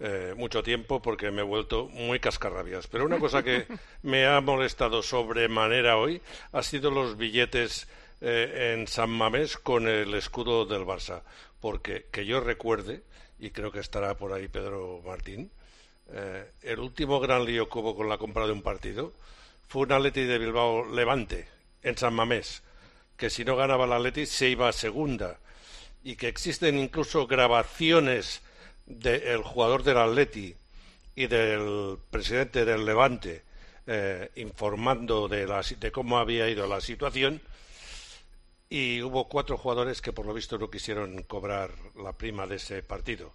eh, 0.00 0.34
mucho 0.36 0.62
tiempo 0.62 1.00
porque 1.00 1.30
me 1.30 1.40
he 1.40 1.44
vuelto 1.44 1.88
muy 1.88 2.20
cascarrabias. 2.20 2.88
Pero 2.88 3.06
una 3.06 3.18
cosa 3.18 3.42
que 3.42 3.66
me 4.02 4.26
ha 4.26 4.38
molestado 4.42 5.02
sobremanera 5.02 5.96
hoy 5.96 6.20
ha 6.52 6.62
sido 6.62 6.90
los 6.90 7.16
billetes 7.16 7.88
eh, 8.20 8.74
en 8.74 8.86
San 8.86 9.08
Mamés 9.08 9.56
con 9.56 9.88
el 9.88 10.12
escudo 10.12 10.66
del 10.66 10.82
Barça. 10.82 11.22
Porque 11.58 12.04
que 12.12 12.26
yo 12.26 12.40
recuerde, 12.40 13.02
y 13.38 13.48
creo 13.48 13.72
que 13.72 13.80
estará 13.80 14.18
por 14.18 14.34
ahí 14.34 14.48
Pedro 14.48 15.00
Martín, 15.06 15.50
eh, 16.12 16.50
el 16.60 16.80
último 16.80 17.18
gran 17.18 17.46
lío 17.46 17.70
que 17.70 17.78
hubo 17.78 17.96
con 17.96 18.10
la 18.10 18.18
compra 18.18 18.46
de 18.46 18.52
un 18.52 18.60
partido 18.60 19.14
fue 19.68 19.82
un 19.84 19.92
Atleti 19.92 20.24
de 20.24 20.36
Bilbao 20.36 20.84
Levante 20.84 21.48
en 21.82 21.96
San 21.96 22.12
Mamés, 22.12 22.62
que 23.16 23.30
si 23.30 23.42
no 23.42 23.56
ganaba 23.56 23.86
el 23.86 23.92
Atleti 23.92 24.26
se 24.26 24.50
iba 24.50 24.68
a 24.68 24.72
segunda 24.72 25.40
y 26.04 26.16
que 26.16 26.28
existen 26.28 26.78
incluso 26.78 27.26
grabaciones 27.26 28.42
del 28.86 29.42
jugador 29.42 29.82
del 29.82 29.98
Atleti 29.98 30.54
y 31.14 31.26
del 31.26 31.98
presidente 32.10 32.64
del 32.64 32.84
Levante 32.84 33.42
eh, 33.86 34.30
informando 34.36 35.28
de, 35.28 35.46
la 35.46 35.62
de 35.62 35.92
cómo 35.92 36.18
había 36.18 36.48
ido 36.48 36.66
la 36.66 36.80
situación 36.80 37.40
y 38.70 39.02
hubo 39.02 39.28
cuatro 39.28 39.56
jugadores 39.56 40.02
que 40.02 40.12
por 40.12 40.26
lo 40.26 40.34
visto 40.34 40.58
no 40.58 40.70
quisieron 40.70 41.22
cobrar 41.22 41.70
la 41.96 42.12
prima 42.12 42.46
de 42.46 42.56
ese 42.56 42.82
partido. 42.82 43.32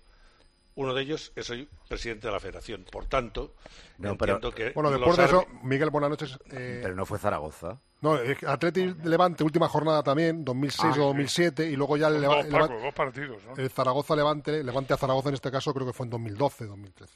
Uno 0.76 0.94
de 0.94 1.04
ellos 1.04 1.32
es 1.36 1.50
hoy 1.52 1.68
presidente 1.88 2.28
de 2.28 2.34
la 2.34 2.40
federación. 2.40 2.84
Por 2.92 3.06
tanto, 3.06 3.54
No, 4.00 4.18
pero- 4.18 4.34
entiendo 4.36 4.56
que 4.56 4.72
Bueno, 4.72 4.90
después 4.90 5.18
de 5.18 5.26
eso, 5.26 5.46
Miguel, 5.64 5.90
buenas 5.92 6.10
noches. 6.10 6.38
eh, 6.52 6.80
Pero 6.82 6.96
no 6.96 7.06
fue 7.06 7.20
Zaragoza. 7.20 7.80
no, 8.02 8.18
que 8.22 8.46
Atleti 8.48 8.94
Levante, 9.04 9.44
última 9.44 9.70
jornada 9.70 10.02
también, 10.02 10.44
2006 10.44 10.96
Ah, 10.98 11.02
o 11.02 11.06
2007, 11.08 11.70
y 11.70 11.76
luego 11.76 11.96
ya 11.98 12.08
el, 12.08 12.20
Leva- 12.22 12.38
Dos, 12.38 12.46
Paco, 12.48 12.74
Leva- 12.74 12.84
dos 12.86 12.94
partidos, 12.94 13.44
¿no? 13.46 13.56
el 13.56 13.70
Zaragoza 13.70 14.16
Levante, 14.16 14.64
Levante 14.64 14.94
a 14.94 14.98
Zaragoza 14.98 15.30
en 15.30 15.36
este 15.36 15.52
caso 15.52 15.74
creo 15.74 15.86
que 15.86 15.94
fue 15.94 16.06
en 16.06 16.10
2012, 16.10 16.66
2013. 16.66 17.14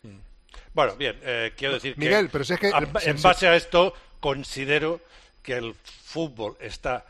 Bueno, 0.73 0.95
bien, 0.95 1.19
eh, 1.23 1.53
quiero 1.57 1.73
decir 1.73 1.95
que... 1.95 1.99
Miguel, 1.99 2.29
pero 2.31 2.43
si 2.43 2.53
es 2.53 2.59
que- 2.59 2.67
a- 2.71 2.77
en 2.79 3.17
se- 3.17 3.27
base 3.27 3.47
a 3.47 3.55
esto, 3.55 3.93
considero 4.19 5.01
que 5.41 5.53
el 5.57 5.73
fútbol 5.73 6.55
está 6.59 7.05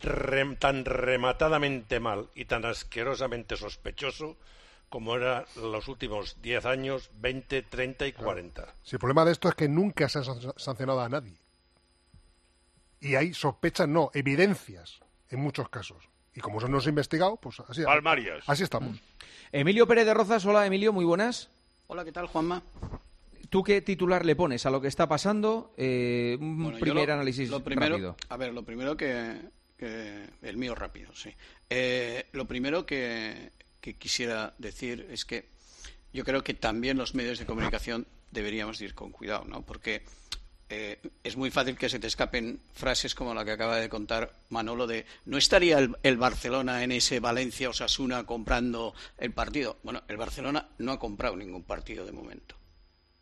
rem- 0.00 0.56
tan 0.58 0.84
rematadamente 0.84 1.98
mal 2.00 2.28
y 2.36 2.44
tan 2.44 2.64
asquerosamente 2.64 3.56
sospechoso 3.56 4.36
como 4.88 5.14
era 5.16 5.44
los 5.56 5.88
últimos 5.88 6.40
10 6.42 6.64
años, 6.66 7.10
20, 7.20 7.62
30 7.62 8.06
y 8.06 8.12
40. 8.12 8.74
Si 8.82 8.96
el 8.96 9.00
problema 9.00 9.24
de 9.24 9.32
esto 9.32 9.48
es 9.48 9.54
que 9.54 9.68
nunca 9.68 10.08
se 10.08 10.20
ha 10.20 10.24
san- 10.24 10.52
sancionado 10.56 11.00
a 11.00 11.08
nadie. 11.08 11.34
Y 13.00 13.14
hay 13.14 13.32
sospechas, 13.34 13.88
no, 13.88 14.10
evidencias 14.14 15.00
en 15.30 15.40
muchos 15.40 15.68
casos. 15.68 16.08
Y 16.34 16.40
como 16.40 16.58
eso 16.58 16.68
no 16.68 16.80
se 16.80 16.88
ha 16.88 16.90
investigado, 16.90 17.36
pues 17.36 17.60
así, 17.60 17.82
Palmarias. 17.84 18.44
así 18.46 18.62
estamos. 18.62 19.00
Emilio 19.52 19.86
Pérez 19.86 20.06
de 20.06 20.14
Rozas, 20.14 20.44
hola 20.46 20.66
Emilio, 20.66 20.92
muy 20.92 21.04
buenas. 21.04 21.48
Hola, 21.86 22.04
¿qué 22.04 22.12
tal, 22.12 22.26
Juanma? 22.26 22.62
¿Tú 23.50 23.62
qué 23.62 23.80
titular 23.80 24.24
le 24.26 24.36
pones 24.36 24.66
a 24.66 24.70
lo 24.70 24.80
que 24.80 24.88
está 24.88 25.08
pasando? 25.08 25.72
Eh, 25.76 26.36
un 26.40 26.62
Bueno, 26.64 26.78
primer 26.78 27.06
lo- 27.08 27.14
análisis 27.14 27.48
lo 27.48 27.60
primero, 27.64 27.92
rápido. 27.94 28.16
A 28.28 28.36
ver, 28.36 28.52
lo 28.52 28.62
primero 28.62 28.96
que, 28.96 29.40
que- 29.76 30.28
El 30.42 30.56
mío 30.58 30.74
rápido, 30.74 31.14
sí. 31.14 31.34
Eh, 31.70 32.26
lo 32.32 32.46
primero 32.46 32.84
que, 32.84 33.52
que 33.80 33.94
quisiera 33.96 34.54
decir 34.58 35.06
es 35.10 35.24
que 35.24 35.48
yo 36.12 36.24
creo 36.24 36.42
que 36.42 36.54
también 36.54 36.96
los 36.96 37.14
medios 37.14 37.38
de 37.38 37.46
comunicación 37.46 38.06
deberíamos 38.30 38.78
de 38.78 38.86
ir 38.86 38.94
con 38.94 39.12
cuidado, 39.12 39.44
¿no? 39.44 39.62
Porque 39.62 40.02
eh, 40.70 41.00
es 41.24 41.36
muy 41.36 41.50
fácil 41.50 41.76
que 41.76 41.88
se 41.88 41.98
te 41.98 42.06
escapen 42.06 42.60
frases 42.74 43.14
como 43.14 43.32
la 43.32 43.44
que 43.44 43.52
acaba 43.52 43.76
de 43.76 43.88
contar 43.88 44.34
Manolo 44.50 44.86
de 44.86 45.06
no 45.24 45.38
estaría 45.38 45.78
el, 45.78 45.96
el 46.02 46.18
Barcelona 46.18 46.82
en 46.82 46.92
ese 46.92 47.20
Valencia 47.20 47.70
Osasuna 47.70 48.24
comprando 48.24 48.94
el 49.16 49.32
partido. 49.32 49.78
Bueno, 49.82 50.02
el 50.08 50.16
Barcelona 50.16 50.68
no 50.78 50.92
ha 50.92 50.98
comprado 50.98 51.36
ningún 51.36 51.62
partido 51.62 52.04
de 52.04 52.12
momento. 52.12 52.56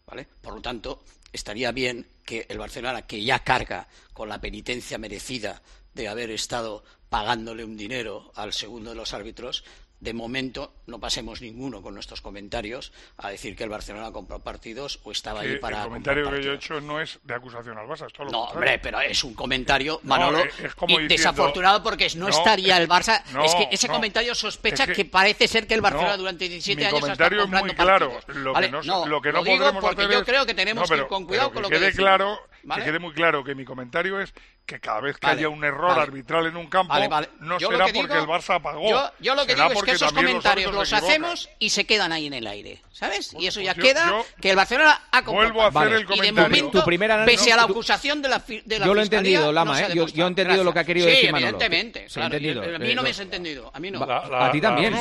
¿Vale? 0.06 0.26
Por 0.40 0.54
lo 0.54 0.62
tanto, 0.62 1.02
estaría 1.32 1.72
bien 1.72 2.06
que 2.25 2.46
el 2.48 2.58
Barcelona, 2.58 3.02
que 3.02 3.22
ya 3.22 3.40
carga 3.40 3.88
con 4.12 4.28
la 4.28 4.40
penitencia 4.40 4.98
merecida 4.98 5.62
de 5.94 6.08
haber 6.08 6.30
estado 6.30 6.84
pagándole 7.08 7.64
un 7.64 7.76
dinero 7.76 8.32
al 8.34 8.52
segundo 8.52 8.90
de 8.90 8.96
los 8.96 9.14
árbitros, 9.14 9.64
de 10.00 10.12
momento 10.12 10.75
no 10.87 11.00
pasemos 11.00 11.41
ninguno 11.41 11.81
con 11.83 11.95
nuestros 11.95 12.21
comentarios 12.21 12.93
a 13.17 13.31
decir 13.31 13.57
que 13.57 13.65
el 13.65 13.71
Barcelona 13.71 14.12
compró 14.12 14.41
partidos 14.41 15.00
o 15.05 15.11
estaba 15.12 15.41
ahí 15.41 15.57
para 15.59 15.79
el 15.79 15.85
comentario 15.88 16.31
que 16.31 16.43
yo 16.43 16.53
he 16.53 16.57
hecho 16.57 16.81
no 16.83 17.00
es 17.00 17.19
de 17.25 17.35
acusación 17.35 17.79
al 17.79 17.87
Barça, 17.87 18.07
es 18.07 18.12
todo 18.12 18.26
lo 18.26 18.31
No, 18.33 18.38
contrario. 18.47 18.55
hombre, 18.59 18.79
pero 18.79 19.00
es 19.00 19.25
un 19.25 19.35
comentario, 19.35 19.99
No, 20.03 20.09
Manolo, 20.11 20.38
es- 20.45 20.61
es 20.61 20.75
como 20.75 20.93
y 21.00 21.05
diciendo- 21.05 21.15
desafortunado 21.33 21.83
porque 21.83 22.07
no, 22.17 22.26
No, 22.26 22.29
estaría 22.29 22.75
es- 22.75 22.81
el 22.83 22.88
Barça. 22.88 23.23
no, 23.33 23.45
es 23.45 23.55
que 23.55 23.69
ese 23.73 23.88
comentario 23.88 24.35
sospecha 24.35 24.85
Es 24.85 24.91
que, 24.91 24.95
que- 24.97 25.05
parece 25.07 25.49
ser 25.49 25.67
que 25.67 25.75
el 25.75 25.81
Barcelona 25.81 26.17
durante 26.19 26.49
17 26.49 26.76
mi 26.83 26.85
años 26.87 26.95
ha 26.95 27.12
estado 27.12 27.29
comentario 27.31 27.38
es 27.38 27.43
comprando 27.45 27.67
muy 27.67 27.76
claro. 27.76 28.11
partidos. 28.12 28.37
Lo 28.45 28.53
¿vale? 28.53 28.67
que 28.67 28.73
no, 28.87 29.07
lo 29.07 29.21
que 29.23 29.33
no 29.33 29.43
digo 29.45 29.57
podremos 29.59 29.83
porque 29.85 30.03
hacer 30.03 30.12
yo 30.12 30.19
es- 30.21 30.25
creo 30.26 30.47
que 30.47 30.55
tenemos 30.55 30.91
que 30.91 30.97
ir 30.99 31.07
con 31.07 31.25
cuidado 31.26 31.53
con 31.53 31.62
lo 31.62 31.69
que 31.69 31.75
que 31.75 31.79
quede 31.81 31.87
decimos, 31.87 32.05
claro, 32.07 32.38
¿vale? 32.66 32.82
que 32.82 32.90
quede 32.90 32.99
muy 32.99 33.12
claro 33.14 33.42
que 33.44 33.54
mi 33.54 33.64
comentario 33.64 34.20
es 34.20 34.32
que 34.66 34.80
cada 34.80 35.00
vez 35.00 35.16
que 35.18 35.26
Vale, 35.26 35.38
haya 35.38 35.49
un 35.49 35.62
error 35.64 35.88
vale. 35.90 36.02
arbitral 36.02 36.46
en 36.46 36.56
un 36.56 36.66
campo 36.66 36.92
Vale, 36.92 37.06
vale. 37.06 37.28
no 37.38 37.56
Yo 37.58 37.70
lo 37.70 37.76
será 37.76 37.87
que 37.87 37.92
porque 38.00 38.14
digo- 38.14 38.25
el 38.25 38.28
Barça 38.28 38.61
pagó. 38.61 38.88
Yo, 38.90 39.11
yo 39.20 39.35
lo 39.37 39.46
que 39.46 39.52
será 39.52 39.64
digo 39.68 39.73
es 39.73 39.75
porque 39.76 39.90
que 39.92 39.96
esos 39.96 40.12
comentarios 40.12 40.75
los 40.75 40.92
equivocan. 40.92 41.08
hacemos 41.11 41.49
y 41.61 41.70
se 41.70 41.85
quedan 41.87 42.11
ahí 42.12 42.26
en 42.26 42.35
el 42.35 42.46
aire, 42.49 42.82
¿sabes? 42.90 43.32
y 43.38 43.46
eso 43.46 43.61
ya 43.61 43.75
pues 43.75 43.87
yo- 43.87 43.92
queda 43.94 44.06
yo 44.08 44.26
que 44.40 44.50
el 44.50 44.56
Barcelona 44.56 45.00
ha 45.12 45.23
comprado 45.23 45.52
vuelvo 45.52 45.62
a 45.62 45.68
hacer 45.68 45.92
el 45.92 46.00
Y 46.00 46.02
de 46.02 46.06
comentario. 46.06 46.42
momento, 46.42 46.80
Tu 46.80 46.85
primer 46.85 47.12
análisis- 47.12 47.38
pese 47.40 47.52
a 47.52 47.56
la 47.56 47.62
acusación 47.62 48.20
de 48.23 48.28
la, 48.28 48.40
fi- 48.40 48.62
de 48.64 48.78
la 48.80 48.87
Yo 48.87 48.94
lo 48.94 49.00
he 49.00 49.04
entendido, 49.04 49.52
Lama, 49.52 49.80
no 49.80 49.87
¿eh? 49.87 49.90
Yo- 49.94 50.06
yo 50.08 50.25
he 50.25 50.28
entendido 50.28 50.64
lo 50.64 50.73
que 50.73 50.80
ha 50.80 50.82
Gracias. 50.82 50.87
querido 50.87 51.06
sí, 51.06 51.12
decir 51.12 51.32
Manolo. 51.32 51.46
evidentemente. 51.58 52.08
Sí, 52.08 52.14
claro, 52.20 52.75
A 52.76 52.78
mí 52.80 52.94
no 52.96 53.02
me 53.04 53.11
has 53.11 53.18
entendido. 53.20 53.70
A 53.73 53.78
mí 53.78 53.90
no. 53.92 54.04
La- 54.04 54.26
la- 54.28 54.46
A 54.46 54.50
ti 54.50 54.61
también. 54.61 54.94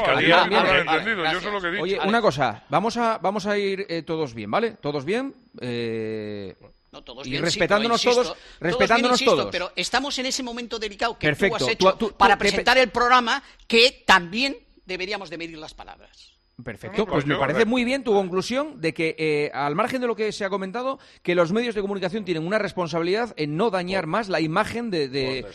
Oye, 1.82 2.00
una 2.06 2.22
cosa, 2.22 2.64
vamos 2.70 2.98
a, 2.98 3.18
vamos 3.18 3.46
a 3.48 3.58
ir 3.58 3.86
eh, 3.90 4.04
todos 4.04 4.34
bien, 4.36 4.52
¿vale? 4.52 4.72
¿Todos 4.80 5.06
bien? 5.06 5.34
Eh, 5.60 6.56
No, 6.96 7.04
todos 7.04 7.28
y 7.28 7.32
bien, 7.32 7.44
respetándonos 7.44 8.02
todos, 8.02 8.28
insisto, 8.28 8.38
respetándonos 8.62 9.20
bien, 9.20 9.28
insisto, 9.30 9.36
todos. 9.36 9.52
Pero 9.52 9.72
estamos 9.76 10.18
en 10.18 10.28
ese 10.28 10.44
momento 10.44 10.80
delicado 10.80 11.20
que 11.20 11.28
Perfecto. 11.28 11.58
tú 11.58 11.66
has 11.66 11.72
hecho 11.72 11.92
Tú- 11.98 12.08
tú- 12.10 12.16
para 12.18 12.36
tú- 12.36 12.40
presentar 12.40 12.78
el 12.78 12.90
programa 12.90 13.44
que 13.68 14.04
también 14.06 14.58
deberíamos 14.86 15.30
de 15.30 15.38
medir 15.38 15.58
las 15.58 15.74
palabras. 15.74 16.32
Perfecto, 16.64 17.06
pues 17.06 17.26
me 17.26 17.36
parece 17.36 17.64
eh, 17.64 17.66
muy 17.66 17.84
bien 17.84 18.02
tu 18.02 18.14
conclusión 18.14 18.80
de 18.80 18.94
que, 18.94 19.14
eh, 19.20 19.52
al 19.54 19.76
margen 19.76 20.00
de 20.00 20.08
lo 20.08 20.16
que 20.16 20.32
se 20.32 20.46
ha 20.46 20.50
comentado, 20.50 21.00
que 21.22 21.36
los 21.36 21.52
medios 21.52 21.76
de 21.76 21.82
comunicación 21.82 22.24
tienen 22.24 22.48
una 22.48 22.58
responsabilidad 22.58 23.34
en 23.36 23.58
no 23.58 23.70
dañar 23.70 24.08
más 24.08 24.30
la 24.30 24.40
imagen 24.40 24.90
de, 24.90 25.10
de, 25.10 25.46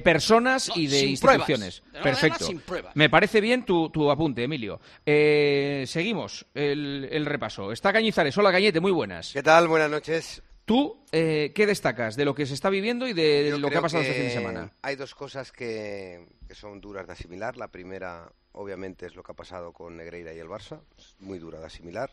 personas 0.00 0.68
No, 0.70 0.74
y 0.80 0.86
de 0.86 1.00
instituciones. 1.04 1.82
Perfecto. 1.92 2.36
además, 2.36 2.38
sin 2.46 2.60
pruebas. 2.60 2.96
Me 2.96 3.10
parece 3.10 3.42
bien 3.42 3.66
tu, 3.66 3.90
tu 3.90 4.10
apunte, 4.10 4.44
Emilio. 4.44 4.80
Eh, 5.04 5.84
seguimos 5.86 6.46
el, 6.54 7.06
el 7.12 7.26
repaso. 7.26 7.70
Está 7.70 7.92
Cañizares. 7.92 8.38
Hola, 8.38 8.50
Cañete, 8.50 8.80
muy 8.80 8.92
buenas. 8.92 9.30
¿Qué 9.30 9.42
tal? 9.42 9.68
Buenas 9.68 9.90
noches. 9.90 10.42
¿Tú 10.64 11.04
eh, 11.12 11.52
qué 11.54 11.66
destacas 11.66 12.16
de 12.16 12.24
lo 12.24 12.34
que 12.34 12.46
se 12.46 12.54
está 12.54 12.70
viviendo 12.70 13.06
y 13.06 13.12
de 13.12 13.50
Yo 13.50 13.58
lo 13.58 13.68
que 13.68 13.76
ha 13.76 13.82
pasado 13.82 14.02
este 14.02 14.14
fin 14.14 14.24
de 14.24 14.32
semana? 14.32 14.72
Hay 14.82 14.96
dos 14.96 15.14
cosas 15.14 15.52
que, 15.52 16.26
que 16.48 16.54
son 16.54 16.80
duras 16.80 17.06
de 17.06 17.12
asimilar. 17.12 17.56
La 17.56 17.68
primera, 17.68 18.32
obviamente, 18.52 19.06
es 19.06 19.14
lo 19.14 19.22
que 19.22 19.32
ha 19.32 19.36
pasado 19.36 19.72
con 19.72 19.96
Negreira 19.96 20.32
y 20.32 20.38
el 20.38 20.48
Barça. 20.48 20.80
Es 20.96 21.16
muy 21.20 21.38
dura 21.38 21.60
de 21.60 21.66
asimilar. 21.66 22.10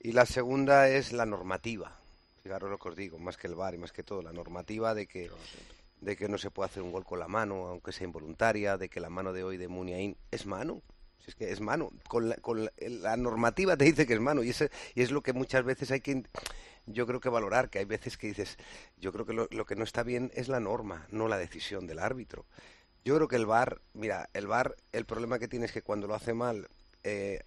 Y 0.00 0.12
la 0.12 0.26
segunda 0.26 0.88
es 0.88 1.12
la 1.12 1.26
normativa. 1.26 1.92
Fijaros 2.42 2.70
lo 2.70 2.78
que 2.78 2.88
os 2.88 2.96
digo, 2.96 3.18
más 3.18 3.36
que 3.36 3.46
el 3.46 3.54
VAR 3.54 3.74
y 3.74 3.78
más 3.78 3.92
que 3.92 4.02
todo, 4.02 4.20
la 4.20 4.32
normativa 4.32 4.94
de 4.94 5.06
que, 5.06 5.30
de 6.00 6.16
que 6.16 6.28
no 6.28 6.38
se 6.38 6.50
puede 6.50 6.70
hacer 6.70 6.82
un 6.82 6.90
gol 6.90 7.04
con 7.04 7.20
la 7.20 7.28
mano, 7.28 7.68
aunque 7.68 7.92
sea 7.92 8.06
involuntaria, 8.06 8.76
de 8.78 8.88
que 8.88 8.98
la 8.98 9.10
mano 9.10 9.32
de 9.32 9.44
hoy 9.44 9.58
de 9.58 9.68
Muniain 9.68 10.16
es 10.32 10.46
mano. 10.46 10.82
Si 11.24 11.30
es 11.30 11.34
que 11.34 11.50
es 11.50 11.60
mano. 11.60 11.90
Con 12.08 12.28
la, 12.28 12.36
con 12.36 12.68
la, 12.78 13.16
normativa 13.16 13.76
te 13.76 13.84
dice 13.84 14.06
que 14.06 14.14
es 14.14 14.20
mano. 14.20 14.42
Y, 14.42 14.50
ese, 14.50 14.70
y 14.94 15.02
es 15.02 15.10
lo 15.10 15.22
que 15.22 15.32
muchas 15.32 15.64
veces 15.64 15.90
hay 15.90 16.00
que 16.00 16.24
yo 16.86 17.06
creo 17.06 17.20
que 17.20 17.28
valorar, 17.28 17.70
que 17.70 17.78
hay 17.78 17.84
veces 17.84 18.16
que 18.18 18.26
dices, 18.26 18.58
yo 18.96 19.12
creo 19.12 19.24
que 19.24 19.32
lo, 19.32 19.46
lo, 19.52 19.64
que 19.64 19.76
no 19.76 19.84
está 19.84 20.02
bien 20.02 20.32
es 20.34 20.48
la 20.48 20.58
norma, 20.58 21.06
no 21.10 21.28
la 21.28 21.38
decisión 21.38 21.86
del 21.86 22.00
árbitro. 22.00 22.44
Yo 23.04 23.14
creo 23.16 23.28
que 23.28 23.36
el 23.36 23.46
VAR, 23.46 23.80
mira, 23.94 24.28
el 24.32 24.48
VAR, 24.48 24.76
el 24.92 25.04
problema 25.04 25.38
que 25.38 25.46
tiene 25.46 25.66
es 25.66 25.72
que 25.72 25.82
cuando 25.82 26.08
lo 26.08 26.14
hace 26.14 26.34
mal, 26.34 26.68
eh, 27.04 27.40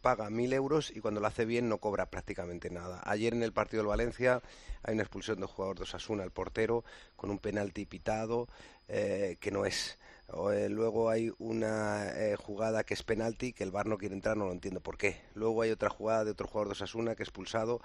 paga 0.00 0.30
mil 0.30 0.52
euros 0.52 0.92
y 0.94 1.00
cuando 1.00 1.20
lo 1.20 1.26
hace 1.26 1.44
bien 1.44 1.68
no 1.68 1.78
cobra 1.78 2.06
prácticamente 2.06 2.70
nada. 2.70 3.00
Ayer 3.04 3.34
en 3.34 3.42
el 3.42 3.52
partido 3.52 3.82
del 3.82 3.88
Valencia 3.88 4.40
hay 4.82 4.94
una 4.94 5.02
expulsión 5.02 5.38
de 5.38 5.44
un 5.44 5.48
jugador 5.48 5.76
de 5.78 5.82
Osasuna, 5.82 6.22
el 6.22 6.30
portero, 6.30 6.84
con 7.16 7.30
un 7.30 7.38
penalti 7.38 7.86
pitado 7.86 8.48
eh, 8.88 9.36
que 9.40 9.50
no 9.50 9.66
es. 9.66 9.98
Eh, 10.32 10.68
luego 10.70 11.10
hay 11.10 11.32
una 11.38 12.08
eh, 12.16 12.36
jugada 12.36 12.84
que 12.84 12.94
es 12.94 13.02
penalti, 13.02 13.52
que 13.52 13.62
el 13.62 13.70
VAR 13.70 13.86
no 13.86 13.98
quiere 13.98 14.14
entrar, 14.14 14.36
no 14.36 14.46
lo 14.46 14.52
entiendo 14.52 14.80
por 14.80 14.96
qué. 14.96 15.20
Luego 15.34 15.62
hay 15.62 15.70
otra 15.70 15.90
jugada 15.90 16.24
de 16.24 16.30
otro 16.30 16.48
jugador 16.48 16.68
de 16.68 16.72
Osasuna 16.72 17.14
que 17.14 17.22
es 17.22 17.28
expulsado, 17.28 17.80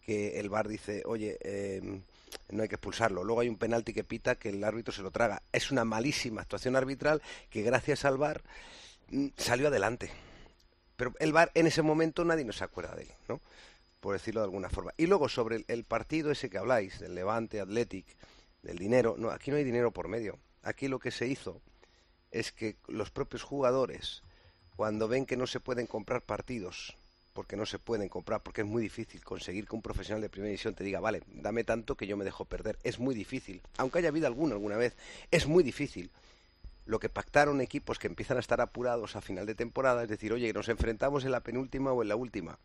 que 0.00 0.40
el 0.40 0.50
VAR 0.50 0.68
dice, 0.68 1.02
oye, 1.06 1.38
eh, 1.40 2.00
no 2.50 2.62
hay 2.62 2.68
que 2.68 2.74
expulsarlo. 2.74 3.24
Luego 3.24 3.40
hay 3.40 3.48
un 3.48 3.56
penalti 3.56 3.92
que 3.92 4.04
pita 4.04 4.34
que 4.34 4.50
el 4.50 4.62
árbitro 4.64 4.92
se 4.92 5.02
lo 5.02 5.10
traga. 5.10 5.42
Es 5.52 5.70
una 5.70 5.84
malísima 5.84 6.42
actuación 6.42 6.76
arbitral 6.76 7.22
que 7.48 7.62
gracias 7.62 8.04
al 8.04 8.18
VAR 8.18 8.42
mm, 9.10 9.28
salió 9.36 9.68
adelante. 9.68 10.10
Pero 10.96 11.14
el 11.20 11.32
VAR 11.32 11.50
en 11.54 11.66
ese 11.66 11.82
momento 11.82 12.24
nadie 12.24 12.44
nos 12.44 12.60
acuerda 12.60 12.94
de 12.94 13.02
él, 13.04 13.12
¿no? 13.28 13.40
Por 14.00 14.14
decirlo 14.14 14.40
de 14.40 14.46
alguna 14.46 14.68
forma. 14.68 14.92
Y 14.96 15.06
luego 15.06 15.28
sobre 15.28 15.56
el, 15.56 15.64
el 15.68 15.84
partido 15.84 16.30
ese 16.30 16.50
que 16.50 16.58
habláis, 16.58 16.98
del 17.00 17.14
Levante, 17.14 17.60
Athletic, 17.60 18.04
del 18.62 18.78
dinero, 18.78 19.14
no, 19.16 19.30
aquí 19.30 19.50
no 19.50 19.56
hay 19.56 19.64
dinero 19.64 19.90
por 19.92 20.08
medio. 20.08 20.38
Aquí 20.62 20.88
lo 20.88 20.98
que 20.98 21.10
se 21.10 21.26
hizo 21.26 21.60
es 22.34 22.50
que 22.50 22.76
los 22.88 23.10
propios 23.10 23.44
jugadores, 23.44 24.22
cuando 24.76 25.06
ven 25.06 25.24
que 25.24 25.36
no 25.36 25.46
se 25.46 25.60
pueden 25.60 25.86
comprar 25.86 26.20
partidos, 26.22 26.96
porque 27.32 27.56
no 27.56 27.64
se 27.64 27.78
pueden 27.78 28.08
comprar, 28.08 28.42
porque 28.42 28.62
es 28.62 28.66
muy 28.66 28.82
difícil 28.82 29.22
conseguir 29.22 29.68
que 29.68 29.76
un 29.76 29.82
profesional 29.82 30.20
de 30.20 30.28
primera 30.28 30.48
división 30.48 30.74
te 30.74 30.82
diga, 30.82 30.98
vale, 30.98 31.22
dame 31.28 31.62
tanto 31.62 31.96
que 31.96 32.08
yo 32.08 32.16
me 32.16 32.24
dejo 32.24 32.44
perder. 32.44 32.76
Es 32.82 32.98
muy 32.98 33.14
difícil, 33.14 33.62
aunque 33.76 34.00
haya 34.00 34.08
habido 34.08 34.26
alguno 34.26 34.54
alguna 34.54 34.76
vez, 34.76 34.96
es 35.30 35.46
muy 35.46 35.62
difícil. 35.62 36.10
Lo 36.86 36.98
que 36.98 37.08
pactaron 37.08 37.60
equipos 37.60 38.00
que 38.00 38.08
empiezan 38.08 38.36
a 38.36 38.40
estar 38.40 38.60
apurados 38.60 39.14
a 39.14 39.20
final 39.20 39.46
de 39.46 39.54
temporada, 39.54 40.02
es 40.02 40.08
decir, 40.08 40.32
oye, 40.32 40.52
nos 40.52 40.68
enfrentamos 40.68 41.24
en 41.24 41.30
la 41.30 41.40
penúltima 41.40 41.92
o 41.92 42.02
en 42.02 42.08
la 42.08 42.16
última. 42.16 42.58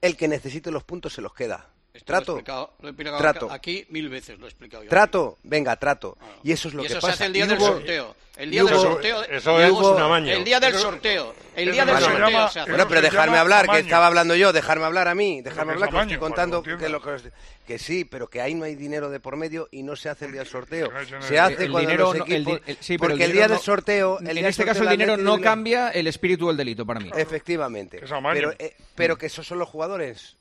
El 0.00 0.16
que 0.16 0.26
necesite 0.26 0.72
los 0.72 0.82
puntos 0.82 1.14
se 1.14 1.22
los 1.22 1.32
queda. 1.32 1.70
Esto 1.94 2.06
trato. 2.06 2.32
Lo 2.32 2.38
he 2.38 2.40
explicado, 2.40 2.72
lo 2.80 2.88
he 2.88 2.90
explicado 2.90 3.18
trato. 3.18 3.50
Aquí 3.52 3.86
mil 3.90 4.08
veces 4.08 4.38
lo 4.38 4.46
he 4.46 4.48
explicado 4.48 4.82
yo. 4.84 4.88
Trato, 4.88 5.38
venga, 5.42 5.76
trato. 5.76 6.16
Y 6.42 6.52
eso 6.52 6.68
es 6.68 6.74
lo 6.74 6.82
y 6.82 6.86
que 6.86 6.92
eso 6.94 7.00
pasa. 7.02 7.08
se 7.16 7.24
hace 7.24 7.26
el 7.26 7.32
día 7.34 7.44
Y 7.44 7.48
del 7.48 7.58
hubo- 7.58 7.66
sorteo. 7.66 8.16
El 8.34 8.50
día 8.50 8.64
del 8.64 8.74
sorteo. 8.76 9.22
eso 9.24 9.60
es 9.60 9.70
luego- 9.70 9.94
un 9.94 10.00
amaño. 10.02 10.32
El 10.32 10.42
día 10.42 10.58
del 10.58 10.74
sorteo. 10.74 11.34
El 11.54 11.70
día 11.70 11.84
del 11.84 11.98
sorteo 11.98 12.28
llama- 12.30 12.48
se 12.48 12.60
hace. 12.60 12.70
Bueno, 12.70 12.88
pero 12.88 13.02
dejarme 13.02 13.36
hablar, 13.36 13.68
que 13.68 13.78
estaba 13.80 14.06
hablando 14.06 14.34
yo, 14.34 14.54
dejarme 14.54 14.86
hablar 14.86 15.06
a 15.08 15.14
mí, 15.14 15.42
dejarme 15.42 15.72
que 15.72 15.74
hablar, 15.74 15.90
que 15.90 15.96
amaño, 15.96 16.12
estoy 16.14 16.18
contando 16.28 16.62
que, 16.62 16.88
lo 16.88 17.02
que, 17.02 17.16
que 17.66 17.78
sí, 17.78 18.06
pero 18.06 18.28
que 18.30 18.40
ahí 18.40 18.54
no 18.54 18.64
hay 18.64 18.74
dinero 18.74 19.10
de 19.10 19.20
por 19.20 19.36
medio 19.36 19.68
y 19.70 19.82
no 19.82 19.94
se 19.94 20.08
hace 20.08 20.24
el 20.24 20.32
día 20.32 20.40
del 20.40 20.50
sorteo. 20.50 20.88
Que 20.90 21.22
Se 21.22 21.38
hace 21.38 21.64
El 21.64 21.70
cuando 21.72 21.80
dinero 21.90 22.04
los 22.06 22.14
el 22.14 22.22
equipos... 22.22 22.54
di- 22.64 22.72
el- 22.72 22.76
sí, 22.80 22.96
pero 22.96 23.10
porque 23.10 23.24
el 23.24 23.30
el, 23.30 23.32
día 23.36 23.42
dinero 23.42 23.48
del 23.48 23.58
no- 23.58 23.62
sorteo... 23.62 24.18
el 24.20 24.38
en 24.38 24.46
este 24.46 24.64
caso 24.64 24.82
el 24.82 24.88
dinero 24.88 25.16
no 25.18 25.38
cambia 25.38 25.90
el 25.90 26.06
espíritu 26.06 26.48
del 26.48 26.56
delito 26.56 26.86
para 26.86 27.00
mí. 27.00 27.10
Efectivamente. 27.14 28.00
Que. 28.00 28.06
Pero, 28.32 28.52
eh, 28.58 28.74
pero 28.94 29.18
que 29.18 29.26
esos 29.26 29.46
son 29.46 29.58
los 29.58 29.68
jugadores. 29.68 30.38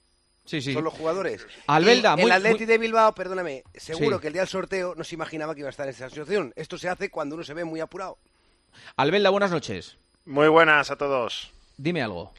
Sí, 0.51 0.62
sí. 0.62 0.74
Son 0.74 0.84
los 0.84 0.93
jugadores. 0.93 1.48
Albelda, 1.67 2.15
muy- 2.17 2.25
el 2.25 2.31
Atleti 2.34 2.58
muy- 2.58 2.65
de 2.65 2.77
Bilbao, 2.77 3.15
perdóname, 3.15 3.63
seguro 3.74 4.17
Sí. 4.17 4.22
que 4.22 4.27
el 4.27 4.34
día 4.34 4.41
del 4.41 4.50
sorteo 4.50 4.96
no 4.98 5.03
se 5.05 5.15
imaginaba 5.15 5.53
que 5.53 5.62
iba 5.62 5.70
a 5.70 5.72
estar 5.72 5.88
en 5.88 5.93
esa 5.93 6.10
situación. 6.10 6.51
Esto 6.58 6.77
se 6.77 6.89
hace 6.89 7.10
cuando 7.10 7.36
uno 7.36 7.43
se 7.46 7.53
ve 7.53 7.63
muy 7.63 7.79
apurado. 7.79 8.17
Albelda, 8.98 9.29
buenas 9.29 9.51
noches. 9.51 9.96
Muy 10.25 10.50
buenas 10.50 10.91
a 10.91 10.98
todos. 10.98 11.51
Dime 11.77 12.01
algo. 12.03 12.34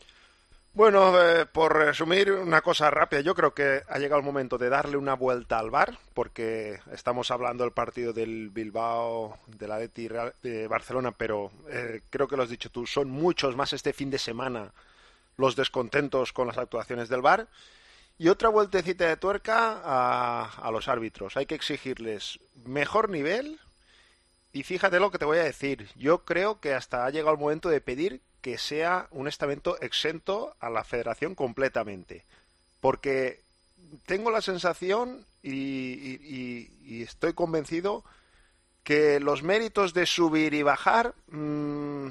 Bueno, 0.74 1.18
eh, 1.22 1.46
por 1.46 1.74
resumir 1.74 2.32
una 2.32 2.60
cosa 2.60 2.90
rápida, 2.90 3.20
yo 3.22 3.34
creo 3.34 3.54
que 3.54 3.82
ha 3.88 3.98
llegado 3.98 4.18
el 4.20 4.24
momento 4.26 4.56
de 4.58 4.68
darle 4.68 4.96
una 4.98 5.14
vuelta 5.14 5.58
al 5.58 5.70
bar, 5.70 5.96
porque 6.12 6.80
estamos 6.92 7.30
hablando 7.30 7.64
del 7.64 7.72
partido 7.72 8.12
del 8.12 8.50
Bilbao, 8.50 9.38
de 9.46 9.68
la 9.68 9.76
Atleti 9.76 10.08
Real- 10.08 10.34
de 10.42 10.68
Barcelona, 10.68 11.12
pero 11.12 11.50
eh, 11.70 12.02
creo 12.10 12.28
que 12.28 12.36
lo 12.36 12.42
has 12.42 12.50
dicho 12.50 12.70
tú, 12.70 12.86
son 12.86 13.08
muchos 13.10 13.56
más 13.56 13.72
este 13.72 13.92
fin 13.94 14.10
de 14.10 14.18
semana 14.18 14.70
los 15.38 15.56
descontentos 15.56 16.32
con 16.34 16.46
las 16.46 16.58
actuaciones 16.58 17.08
del 17.08 17.22
bar. 17.22 17.46
Y 18.18 18.28
otra 18.28 18.48
vueltecita 18.50 19.06
de 19.08 19.16
tuerca 19.16 19.80
a, 19.84 20.44
a 20.62 20.70
los 20.70 20.88
árbitros. 20.88 21.36
Hay 21.36 21.46
que 21.46 21.54
exigirles 21.56 22.38
mejor 22.64 23.08
nivel. 23.10 23.58
Y 24.52 24.62
fíjate 24.62 25.00
lo 25.00 25.10
que 25.10 25.18
te 25.18 25.24
voy 25.24 25.38
a 25.38 25.44
decir. 25.44 25.88
Yo 25.96 26.24
creo 26.24 26.60
que 26.60 26.74
hasta 26.74 27.04
ha 27.04 27.10
llegado 27.10 27.32
el 27.34 27.40
momento 27.40 27.68
de 27.68 27.80
pedir 27.80 28.20
que 28.40 28.58
sea 28.58 29.08
un 29.10 29.28
estamento 29.28 29.80
exento 29.80 30.54
a 30.60 30.68
la 30.70 30.84
federación 30.84 31.34
completamente. 31.34 32.24
Porque 32.80 33.40
tengo 34.06 34.30
la 34.30 34.42
sensación 34.42 35.24
y, 35.42 35.50
y- 35.52 36.70
y- 36.84 37.02
estoy 37.02 37.32
convencido 37.32 38.04
que 38.84 39.20
los 39.20 39.42
méritos 39.42 39.94
de 39.94 40.06
subir 40.06 40.54
y 40.54 40.62
bajar 40.62 41.14
mm, 41.28 42.08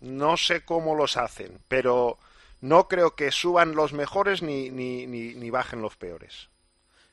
no 0.00 0.36
sé 0.36 0.64
cómo 0.64 0.94
los 0.94 1.16
hacen, 1.16 1.58
pero 1.68 2.18
no 2.60 2.88
creo 2.88 3.14
que 3.14 3.30
suban 3.30 3.74
los 3.74 3.92
mejores 3.92 4.42
ni, 4.42 4.70
ni, 4.70 5.06
ni, 5.06 5.34
ni 5.34 5.50
bajen 5.50 5.80
los 5.82 5.96
peores. 5.96 6.48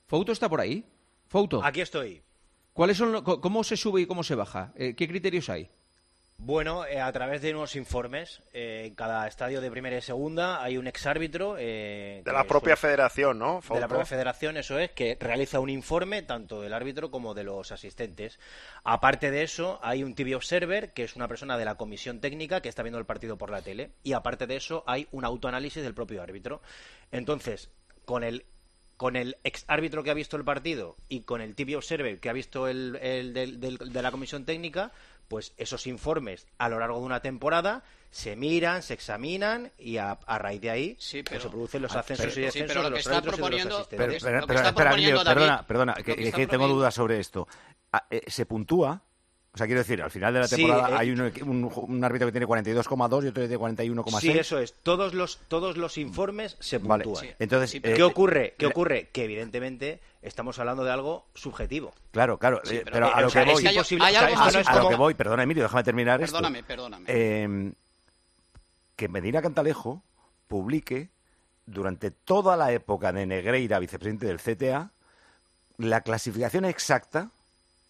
¿Fouto 0.07 0.31
está 0.31 0.49
por 0.49 0.61
ahí? 0.61 0.85
¿Fouto? 1.27 1.63
Aquí 1.63 1.81
estoy. 1.81 2.21
¿Cuáles 2.73 2.97
son, 2.97 3.11
lo- 3.11 3.23
¿Cómo 3.23 3.63
se 3.63 3.77
sube 3.77 4.01
y 4.01 4.05
cómo 4.05 4.23
se 4.23 4.35
baja? 4.35 4.73
Eh, 4.75 4.95
¿Qué 4.95 5.07
criterios 5.07 5.49
hay? 5.49 5.69
Bueno, 6.37 6.85
eh, 6.85 6.99
a 6.99 7.11
través 7.11 7.41
de 7.41 7.55
unos 7.55 7.75
informes, 7.75 8.41
eh, 8.53 8.83
en 8.87 8.93
cada 8.95 9.25
estadio 9.25 9.61
de 9.61 9.71
primera 9.71 9.97
y 9.97 10.01
segunda 10.01 10.61
hay 10.61 10.77
un 10.77 10.85
exárbitro. 10.85 11.55
Eh, 11.57 12.21
De 12.25 12.31
la 12.33 12.43
propia 12.43 12.75
federación, 12.75 13.39
¿no? 13.39 13.61
De 13.61 13.79
la 13.79 13.87
propia 13.87 14.05
federación, 14.05 14.57
eso 14.57 14.77
es, 14.77 14.91
que 14.91 15.17
realiza 15.19 15.59
un 15.61 15.69
informe 15.69 16.21
tanto 16.23 16.61
del 16.61 16.73
árbitro 16.73 17.09
como 17.09 17.33
de 17.33 17.45
los 17.45 17.71
asistentes. 17.71 18.37
Aparte 18.83 19.31
de 19.31 19.43
eso, 19.43 19.79
hay 19.81 20.03
un 20.03 20.13
TV 20.13 20.35
Observer, 20.35 20.91
que 20.93 21.03
es 21.05 21.15
una 21.15 21.27
persona 21.29 21.57
de 21.57 21.65
la 21.65 21.75
comisión 21.75 22.19
técnica 22.19 22.61
que 22.61 22.69
está 22.69 22.83
viendo 22.83 22.99
el 22.99 23.05
partido 23.05 23.37
por 23.37 23.49
la 23.49 23.61
tele. 23.61 23.91
Y 24.03 24.11
aparte 24.13 24.45
de 24.45 24.57
eso, 24.57 24.83
hay 24.87 25.07
un 25.11 25.23
autoanálisis 25.25 25.81
del 25.83 25.95
propio 25.95 26.21
árbitro. 26.21 26.61
Entonces, 27.11 27.69
con 28.03 28.23
el 28.23 28.45
con 28.97 29.17
el 29.17 29.35
ex 29.43 29.65
árbitro 29.67 30.03
que 30.03 30.09
ha 30.11 30.13
visto 30.13 30.37
el 30.37 30.45
partido 30.45 30.95
y 31.09 31.23
con 31.23 31.41
el 31.41 31.53
TV 31.53 31.75
Observer 31.75 32.17
que 32.21 32.29
ha 32.29 32.33
visto 32.33 32.69
el, 32.69 32.95
el 33.01 33.33
del- 33.33 33.59
del- 33.59 33.77
de 33.77 34.01
la 34.01 34.09
comisión 34.09 34.45
técnica, 34.45 34.93
pues 35.27 35.53
esos 35.57 35.87
informes 35.87 36.47
a 36.57 36.69
lo 36.69 36.79
largo 36.79 36.99
de 36.99 37.05
una 37.05 37.21
temporada 37.21 37.83
se 38.11 38.35
miran, 38.35 38.81
se 38.83 38.93
examinan 38.93 39.71
y 39.77 39.97
a, 39.97 40.11
a 40.11 40.37
raíz 40.39 40.61
de 40.61 40.69
ahí 40.69 40.93
pues 40.95 41.23
pero- 41.29 41.41
se 41.41 41.49
producen 41.49 41.81
los 41.81 41.95
Ah, 41.95 41.99
ascensos 41.99 42.25
pero- 42.25 42.31
y 42.31 42.33
sí, 42.35 42.41
descensos 42.41 42.67
pero 42.69 42.81
lo 42.81 42.85
de 42.85 42.89
los 42.91 42.99
está 42.99 43.17
árbitros 43.17 43.33
y 43.33 43.35
de 43.35 43.41
los 43.41 43.49
proponiendo- 43.49 43.75
asistentes. 43.77 44.23
Pero, 44.23 44.35
pero- 44.37 44.47
pero- 44.47 44.69
espera, 44.69 44.93
Emilio, 44.93 45.23
perdona, 45.23 45.67
perdona, 45.67 45.93
que, 45.95 46.15
que 46.15 46.31
que 46.31 46.47
tengo 46.47 46.67
dudas 46.67 46.93
sobre 46.93 47.19
esto. 47.19 47.47
Ah, 47.91 48.05
eh, 48.09 48.21
¿Se 48.27 48.45
puntúa? 48.45 49.01
O 49.53 49.57
sea, 49.57 49.67
quiero 49.67 49.79
decir, 49.79 50.01
al 50.01 50.11
final 50.11 50.33
de 50.33 50.39
la 50.41 50.47
Sí, 50.49 50.57
temporada 50.57 50.89
eh, 50.89 50.95
hay 50.99 51.11
un, 51.11 51.21
un- 51.21 51.71
un 51.73 52.03
árbitro 52.03 52.27
que 52.27 52.33
tiene 52.33 52.45
42,2 52.45 53.23
y 53.23 53.27
otro 53.29 53.41
que 53.41 53.47
tiene 53.47 53.57
41,6. 53.57 54.19
Sí, 54.19 54.37
eso 54.37 54.59
es. 54.59 54.73
Todos 54.83 55.13
los, 55.13 55.39
todos 55.47 55.77
los 55.77 55.97
informes 55.97 56.57
se 56.59 56.77
Vale, 56.79 57.05
puntúan. 57.05 57.25
sí. 57.25 57.31
entonces, 57.39 57.69
Sí, 57.71 57.77
eh, 57.81 57.93
¿Qué 57.95 58.03
ocurre? 58.03 58.55
¿Qué 58.57 58.65
ocurre? 58.65 59.09
Que 59.13 59.23
evidentemente 59.23 60.01
estamos 60.25 60.57
hablando 60.59 60.83
de 60.83 60.91
algo 60.91 61.27
subjetivo. 61.33 61.93
Claro, 62.11 62.37
claro, 62.37 62.61
Sí, 62.63 62.75
eh, 62.77 62.81
pero- 62.83 62.93
pero, 62.93 63.07
eh, 63.07 63.11
a 63.13 63.21
lo 63.21 63.27
o 63.27 63.29
sea, 63.29 63.43
que 63.43 63.49
es 63.51 63.53
voy... 63.55 63.63
que 63.63 63.69
hay- 63.69 63.75
imposible- 63.75 64.05
hay 64.05 64.15
o 64.15 64.19
sea, 64.19 64.27
algo 64.27 64.33
esto 64.33 64.43
más- 64.45 64.53
no 64.53 64.59
es 64.59 64.67
a 64.67 64.83
lo 64.83 64.89
que 64.89 64.95
voy, 64.95 65.13
perdona 65.13 65.43
Emilio, 65.43 65.63
déjame 65.63 65.83
terminar 65.83 66.21
esto. 66.21 66.35
Perdóname, 66.37 66.63
perdóname. 66.63 67.05
Eh, 67.07 67.73
que 68.95 69.07
Medina 69.09 69.41
Cantalejo 69.41 70.03
publique 70.47 71.09
durante 71.65 72.11
toda 72.11 72.55
la 72.57 72.71
época 72.71 73.11
de 73.11 73.25
Negreira, 73.25 73.79
vicepresidente 73.79 74.25
del 74.27 74.39
CTA, 74.39 74.91
la 75.77 76.01
clasificación 76.01 76.65
exacta 76.65 77.29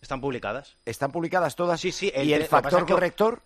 Están 0.02 0.22
publicadas. 0.22 0.78
están 0.86 1.12
publicadas 1.12 1.56
todas 1.56 1.80
Sí, 1.82 1.92
sí. 1.92 2.12
y 2.16 2.34
el 2.34 2.44
que 2.44 2.48
pasa 2.50 2.62
factor 2.64 2.80
es 2.80 2.86
que- 2.86 2.94
corrector 2.94 3.42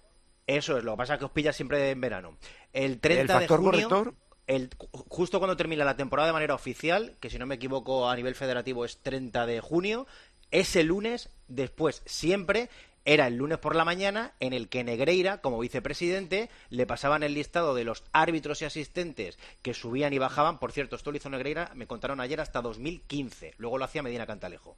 Eso 0.47 0.77
es, 0.77 0.83
lo 0.83 0.93
que 0.93 0.97
pasa 0.97 1.13
es 1.13 1.19
que 1.19 1.25
os 1.25 1.31
pilla 1.31 1.53
siempre 1.53 1.91
en 1.91 2.01
verano. 2.01 2.35
El 2.73 2.99
30 2.99 3.21
el 3.21 3.27
factor 3.39 3.59
de 3.59 3.65
junio, 3.65 3.89
corrector 3.89 4.13
el, 4.49 4.69
justo 5.07 5.37
cuando 5.39 5.55
termina 5.55 5.85
la 5.85 5.95
temporada 5.95 6.27
de 6.27 6.33
manera 6.33 6.55
oficial, 6.55 7.15
que 7.21 7.29
si 7.29 7.37
no 7.37 7.45
me 7.45 7.55
equivoco 7.55 8.09
a 8.09 8.15
nivel 8.15 8.33
federativo 8.35 8.83
es 8.83 8.97
30 8.97 9.45
de 9.45 9.61
junio, 9.61 10.07
ese 10.51 10.83
lunes, 10.83 11.29
después, 11.47 12.01
siempre 12.05 12.69
era 13.05 13.27
el 13.27 13.35
lunes 13.37 13.59
por 13.59 13.75
la 13.75 13.85
mañana 13.85 14.33
en 14.39 14.53
el 14.53 14.67
que 14.67 14.83
Negreira, 14.83 15.37
como 15.39 15.59
vicepresidente, 15.59 16.49
le 16.71 16.85
pasaban 16.87 17.21
el 17.23 17.33
listado 17.35 17.75
de 17.75 17.83
los 17.83 18.03
árbitros 18.11 18.61
y 18.61 18.65
asistentes 18.65 19.37
que 19.61 19.73
subían 19.75 20.13
y 20.13 20.17
bajaban. 20.17 20.57
Por 20.59 20.71
cierto, 20.71 20.95
esto 20.95 21.11
lo 21.11 21.17
hizo 21.17 21.29
Negreira, 21.29 21.71
me 21.75 21.85
contaron 21.87 22.19
ayer, 22.19 22.41
hasta 22.41 22.61
2015. 22.61 23.53
Luego 23.57 23.77
lo 23.77 23.85
hacía 23.85 24.01
Medina 24.03 24.25
Cantalejo, 24.25 24.77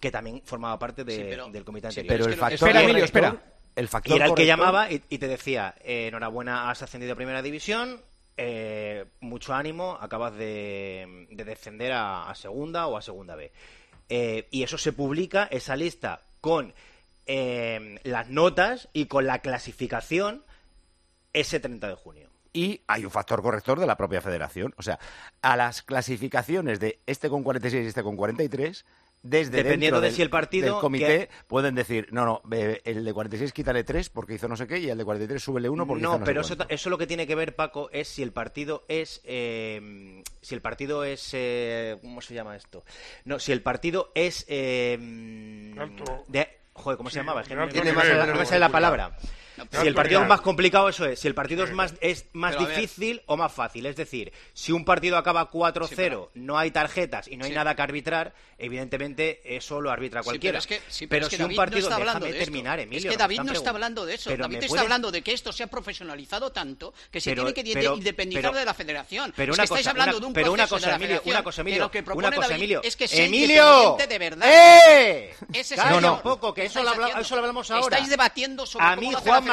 que 0.00 0.10
también 0.10 0.42
formaba 0.44 0.78
parte 0.78 1.04
de- 1.04 1.16
Sí, 1.16 1.22
pero- 1.30 1.48
del 1.50 1.64
comité 1.64 1.90
sí, 1.92 2.00
anterior. 2.00 2.18
pero 2.18 2.32
el 2.32 2.38
factor 2.38 2.68
Espera, 2.68 2.82
Emilio, 2.82 3.04
espera. 3.04 3.42
el 3.76 3.84
Y 3.84 3.88
factor 3.88 4.16
era 4.16 4.26
el 4.26 4.34
que 4.34 4.46
llamaba 4.46 4.90
y, 4.92 5.02
y 5.08 5.18
te 5.18 5.28
decía, 5.28 5.74
eh, 5.84 6.08
enhorabuena, 6.08 6.68
has 6.70 6.82
ascendido 6.82 7.12
a 7.12 7.16
primera 7.16 7.42
división, 7.42 8.00
eh, 8.36 9.06
mucho 9.20 9.54
ánimo, 9.54 9.96
acabas 10.00 10.34
de, 10.36 11.26
de 11.30 11.44
descender 11.44 11.92
a, 11.92 12.28
a 12.30 12.34
segunda 12.34 12.86
o 12.86 12.96
a 12.96 13.02
segunda 13.02 13.36
B. 13.36 13.52
Eh, 14.08 14.48
y 14.50 14.62
eso 14.62 14.78
se 14.78 14.92
publica, 14.92 15.44
esa 15.50 15.76
lista, 15.76 16.22
con 16.40 16.74
eh, 17.26 17.98
las 18.02 18.28
notas 18.28 18.88
y 18.92 19.06
con 19.06 19.26
la 19.26 19.38
clasificación 19.38 20.44
ese 21.32 21.58
30 21.58 21.88
de 21.88 21.94
junio. 21.94 22.28
y 22.52 22.82
hay 22.86 23.04
un 23.04 23.10
factor 23.10 23.42
corrector 23.42 23.80
de 23.80 23.86
la 23.86 23.96
propia 23.96 24.20
federación. 24.20 24.74
O 24.76 24.82
sea, 24.82 24.98
a 25.42 25.56
las 25.56 25.82
clasificaciones 25.82 26.78
de 26.78 27.00
este 27.06 27.28
con 27.28 27.42
46 27.42 27.84
y 27.84 27.88
este 27.88 28.02
con 28.02 28.16
43, 28.16 28.84
desde 29.24 29.62
Dependiendo 29.62 30.02
de 30.02 30.10
si 30.10 30.20
el 30.20 30.28
partido 30.28 30.74
del 30.74 30.80
comité 30.82 31.06
que- 31.06 31.28
pueden 31.48 31.74
decir, 31.74 32.08
no, 32.12 32.26
no, 32.26 32.42
eh, 32.52 32.82
el 32.84 33.04
de 33.06 33.12
46 33.14 33.54
quítale 33.54 33.82
3 33.82 34.10
porque 34.10 34.34
hizo 34.34 34.48
no 34.48 34.56
sé 34.56 34.66
qué 34.66 34.78
y 34.78 34.90
el 34.90 34.98
de 34.98 35.04
43 35.04 35.42
súbele 35.42 35.70
1 35.70 35.86
porque 35.86 36.02
hizo 36.02 36.12
No, 36.12 36.18
no 36.18 36.24
pero 36.26 36.42
sé 36.44 36.48
eso, 36.52 36.56
cuánto. 36.58 36.74
eso 36.74 36.90
lo 36.90 36.98
que 36.98 37.06
tiene 37.06 37.26
que 37.26 37.34
ver, 37.34 37.56
Paco, 37.56 37.88
es 37.90 38.06
si 38.06 38.22
el 38.22 38.32
partido 38.32 38.84
es. 38.86 39.22
eh, 39.24 40.22
si 40.42 40.54
el 40.54 40.60
partido 40.60 41.04
es. 41.04 41.30
eh, 41.32 41.96
¿Cómo 42.02 42.20
se 42.20 42.34
llama 42.34 42.54
esto? 42.54 42.84
No, 43.24 43.38
si 43.38 43.52
el 43.52 43.62
partido 43.62 44.12
es. 44.14 44.44
eh, 44.46 44.98
de, 46.28 46.48
joder, 46.74 46.96
¿cómo 46.98 47.08
Sí, 47.08 47.14
se 47.14 47.20
llamaba? 47.20 47.40
Es 47.40 47.48
que 47.48 47.54
no, 47.54 47.66
no 47.66 47.72
me 47.72 47.82
no 47.82 48.34
me 48.36 48.44
sale 48.46 48.60
la 48.60 48.68
palabra. 48.68 49.16
No, 49.56 49.66
Si 49.80 49.86
el 49.86 49.94
partido 49.94 50.22
es 50.22 50.28
más 50.28 50.40
complicado, 50.40 50.88
eso 50.88 51.04
es. 51.06 51.18
Si 51.20 51.28
el 51.28 51.34
partido 51.34 51.64
es 51.64 51.72
más, 51.72 51.94
es 52.00 52.26
más 52.32 52.56
Pero 52.56 52.68
difícil 52.68 53.22
o 53.26 53.36
más 53.36 53.52
fácil. 53.52 53.86
Es 53.86 53.96
decir, 53.96 54.32
si 54.52 54.72
un 54.72 54.84
partido 54.84 55.16
acaba 55.16 55.50
4-0, 55.50 55.88
Sí, 55.88 55.94
pero- 55.96 56.30
no 56.34 56.58
hay 56.58 56.70
tarjetas 56.70 57.28
y 57.28 57.36
no 57.36 57.44
hay 57.44 57.50
Sí. 57.50 57.54
nada 57.56 57.74
que 57.76 57.82
arbitrar, 57.82 58.34
evidentemente 58.58 59.40
eso 59.56 59.80
lo 59.80 59.90
arbitra 59.90 60.22
Sí, 60.22 60.24
cualquiera. 60.24 60.58
pero 60.58 60.58
es 60.58 60.66
que, 60.66 60.90
sí, 60.92 61.06
pero 61.06 61.10
pero 61.10 61.26
es 61.26 61.30
que 61.30 61.36
si 61.36 61.42
un 61.42 61.54
partido. 61.56 61.80
no 61.80 61.82
está 61.84 61.94
hablando 61.96 62.24
déjame 62.26 62.38
de 62.38 62.44
terminar, 62.44 62.80
Emilio. 62.80 63.10
es 63.10 63.16
que 63.16 63.18
David 63.18 63.40
no 63.40 63.52
está 63.52 63.70
hablando 63.70 64.04
de 64.06 64.14
eso. 64.14 64.30
Pero 64.30 64.42
David 64.44 64.64
está 64.64 64.80
hablando 64.80 65.10
de 65.12 65.22
que 65.22 65.32
esto 65.32 65.52
se 65.52 65.62
ha 65.62 65.66
profesionalizado 65.68 66.50
tanto 66.52 66.92
que 67.10 67.20
se 67.20 67.34
tiene 67.34 67.54
que 67.54 67.60
independizar 67.62 68.52
de 68.54 68.64
la 68.64 68.74
federación. 68.74 69.32
pero 69.36 69.52
Es 69.52 69.58
una 69.58 69.62
que 69.62 69.64
estáis 69.66 69.80
cosa, 69.86 69.90
hablando 69.90 70.16
una- 70.16 70.20
de 70.20 70.26
un 70.26 70.32
pero 70.32 70.52
una 70.52 70.66
cosa, 70.66 70.86
de 70.86 70.90
la 70.92 70.96
Emilio, 70.96 71.22
una 71.26 71.42
cosa, 71.44 71.60
Emilio, 71.60 71.76
que 71.78 71.82
lo 71.84 71.90
que 71.90 71.98
una 71.98 72.04
propone 72.06 72.36
cosa, 72.36 72.48
David 72.48 72.54
Emilio. 72.62 72.80
es 72.82 72.96
que 72.96 73.08
sea 73.08 73.24
¡Emilio! 73.24 73.96
de 74.08 74.18
verdad. 74.18 74.48
¡Eh! 74.50 75.34
Ese 75.52 75.76
señor. 75.76 76.04
un 76.04 76.20
poco, 76.22 76.52
que 76.54 76.64
eso 76.66 76.82
lo, 76.82 76.90
hablamos 76.90 77.70
ahora. 77.70 77.96
Estáis 77.96 78.08
debatiendo 78.10 78.66
sobre 78.66 78.84
A 78.86 78.94
cómo 78.94 79.00
mí, 79.08 79.12
la 79.12 79.20
Juanma 79.20 79.43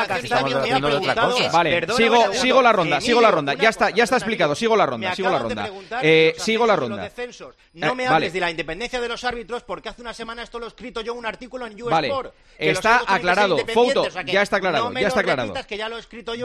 Vale, 1.52 1.88
sigo, 1.96 2.34
sigo 2.34 2.62
la 2.62 2.74
ronda, 2.74 3.02
sigo 3.02 3.22
la 3.22 3.32
ronda. 3.32 3.54
Ya 3.54 3.70
está, 3.70 3.90
ya 3.90 4.04
está 4.04 4.18
explicado, 4.18 4.56
sigo 4.56 4.76
la 4.76 4.86
ronda, 4.86 5.16
sigo 5.16 5.30
la 5.30 5.40
ronda. 5.40 5.70
Eh, 6.02 6.34
sigo 6.38 6.66
la 6.66 6.76
ronda. 6.76 7.04
descensos. 7.04 7.56
No 7.74 7.92
Eh, 7.92 7.96
me 7.96 8.04
vale. 8.04 8.16
hables 8.16 8.34
de 8.34 8.40
la 8.40 8.52
independencia 8.52 9.00
de 9.02 9.08
los 9.08 9.24
árbitros 9.24 9.64
porque 9.64 9.90
hace 9.90 10.02
una 10.02 10.14
semana 10.14 10.44
esto 10.44 10.60
lo 10.60 10.66
he 10.66 10.70
escrito 10.70 11.02
yo 11.02 11.14
un 11.14 11.26
artículo 11.26 11.66
en 11.68 11.76
Vale, 11.78 12.10
que 12.58 12.68
los 12.68 12.78
está 12.78 13.04
aclarado. 13.08 13.58
Fouto, 13.74 14.08
ya 14.26 14.42
está 14.42 14.58
aclarado, 14.58 14.92
ya 14.94 15.08
está 15.08 15.20
aclarado. 15.22 15.54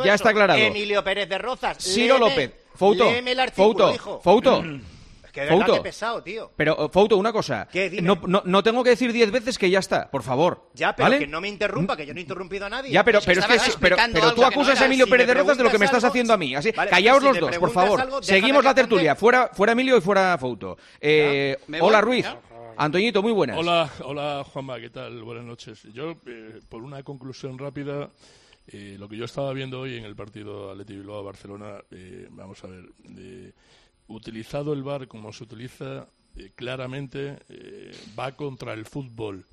ya 0.04 0.14
está 0.14 0.30
aclarado. 0.30 0.58
Emilio 0.58 1.02
Pérez 1.04 1.28
de 1.28 1.38
Rozas. 1.38 1.78
Ciro 1.78 2.18
López, 2.18 2.52
Fouto, 2.74 3.06
Fouto. 3.54 4.20
Fouto. 4.22 4.64
Que 5.36 5.42
de 5.42 5.54
verdad, 5.54 5.82
pesado, 5.82 6.22
tío. 6.22 6.50
Pero, 6.56 6.86
eh, 6.86 6.88
Fouto, 6.90 7.18
una 7.18 7.30
cosa. 7.30 7.68
¿Qué? 7.70 7.90
Dime. 7.90 8.02
No, 8.08 8.18
no, 8.26 8.40
no 8.46 8.62
tengo 8.62 8.82
que 8.82 8.88
decir 8.90 9.12
diez 9.12 9.30
veces 9.30 9.58
que 9.58 9.68
ya 9.68 9.80
está, 9.80 10.10
por 10.10 10.22
favor. 10.22 10.70
Ya, 10.72 10.96
pero 10.96 11.04
¿vale? 11.10 11.18
que 11.18 11.26
no 11.26 11.42
me 11.42 11.48
interrumpa, 11.48 11.94
que 11.94 12.06
yo 12.06 12.14
no 12.14 12.18
he 12.20 12.22
interrumpido 12.22 12.64
a 12.64 12.70
nadie. 12.70 12.90
Ya, 12.90 13.04
pero, 13.04 13.20
pero, 13.22 13.40
es 13.40 13.46
que, 13.46 13.72
pero, 13.78 13.96
pero 14.14 14.32
tú 14.34 14.40
no 14.40 14.46
acusas 14.46 14.76
era. 14.76 14.82
a 14.82 14.86
Emilio 14.86 15.04
Si 15.04 15.10
Pérez 15.10 15.26
de 15.26 15.34
Rozas 15.34 15.58
de 15.58 15.64
lo 15.64 15.70
que 15.70 15.78
me 15.78 15.84
estás 15.84 16.02
algo- 16.04 16.12
haciendo 16.12 16.32
a 16.32 16.38
mí. 16.38 16.54
Así, 16.54 16.72
Vale, 16.72 16.90
callaos 16.90 17.18
si 17.18 17.24
los 17.26 17.38
dos, 17.38 17.58
por 17.58 17.70
favor. 17.70 18.00
algo, 18.00 18.22
Seguimos 18.22 18.64
la 18.64 18.74
tertulia. 18.74 19.14
Fuera, 19.14 19.50
fuera 19.52 19.72
Emilio 19.72 19.98
y 19.98 20.00
fuera 20.00 20.38
Fouto. 20.38 20.78
Eh, 21.00 21.58
hola 21.80 22.00
Ruiz. 22.00 22.24
¿Ya? 22.24 22.40
Antoñito, 22.78 23.22
muy 23.22 23.32
buenas. 23.32 23.58
Hola, 23.58 23.90
hola 24.04 24.42
Juanma, 24.50 24.80
¿qué 24.80 24.88
tal? 24.88 25.22
Buenas 25.22 25.44
noches. 25.44 25.82
Yo, 25.92 26.12
eh, 26.26 26.60
por 26.70 26.82
una 26.82 27.02
conclusión 27.02 27.58
rápida, 27.58 28.08
eh, 28.68 28.96
lo 28.98 29.06
que 29.08 29.16
yo 29.18 29.26
estaba 29.26 29.52
viendo 29.52 29.80
hoy 29.80 29.96
en 29.98 30.04
el 30.04 30.16
partido 30.16 30.70
Atleti 30.70 30.94
Bilbao-Barcelona, 30.96 31.82
eh, 31.90 32.26
vamos 32.30 32.62
a 32.64 32.68
ver, 32.68 32.84
eh, 33.18 33.52
utilizado 34.08 34.72
el 34.72 34.82
VAR 34.82 35.08
como 35.08 35.32
se 35.32 35.44
utiliza, 35.44 36.08
eh, 36.36 36.52
claramente 36.54 37.38
eh, 37.48 37.96
va 38.18 38.32
contra 38.32 38.72
el 38.72 38.86
fútbol. 38.86 39.46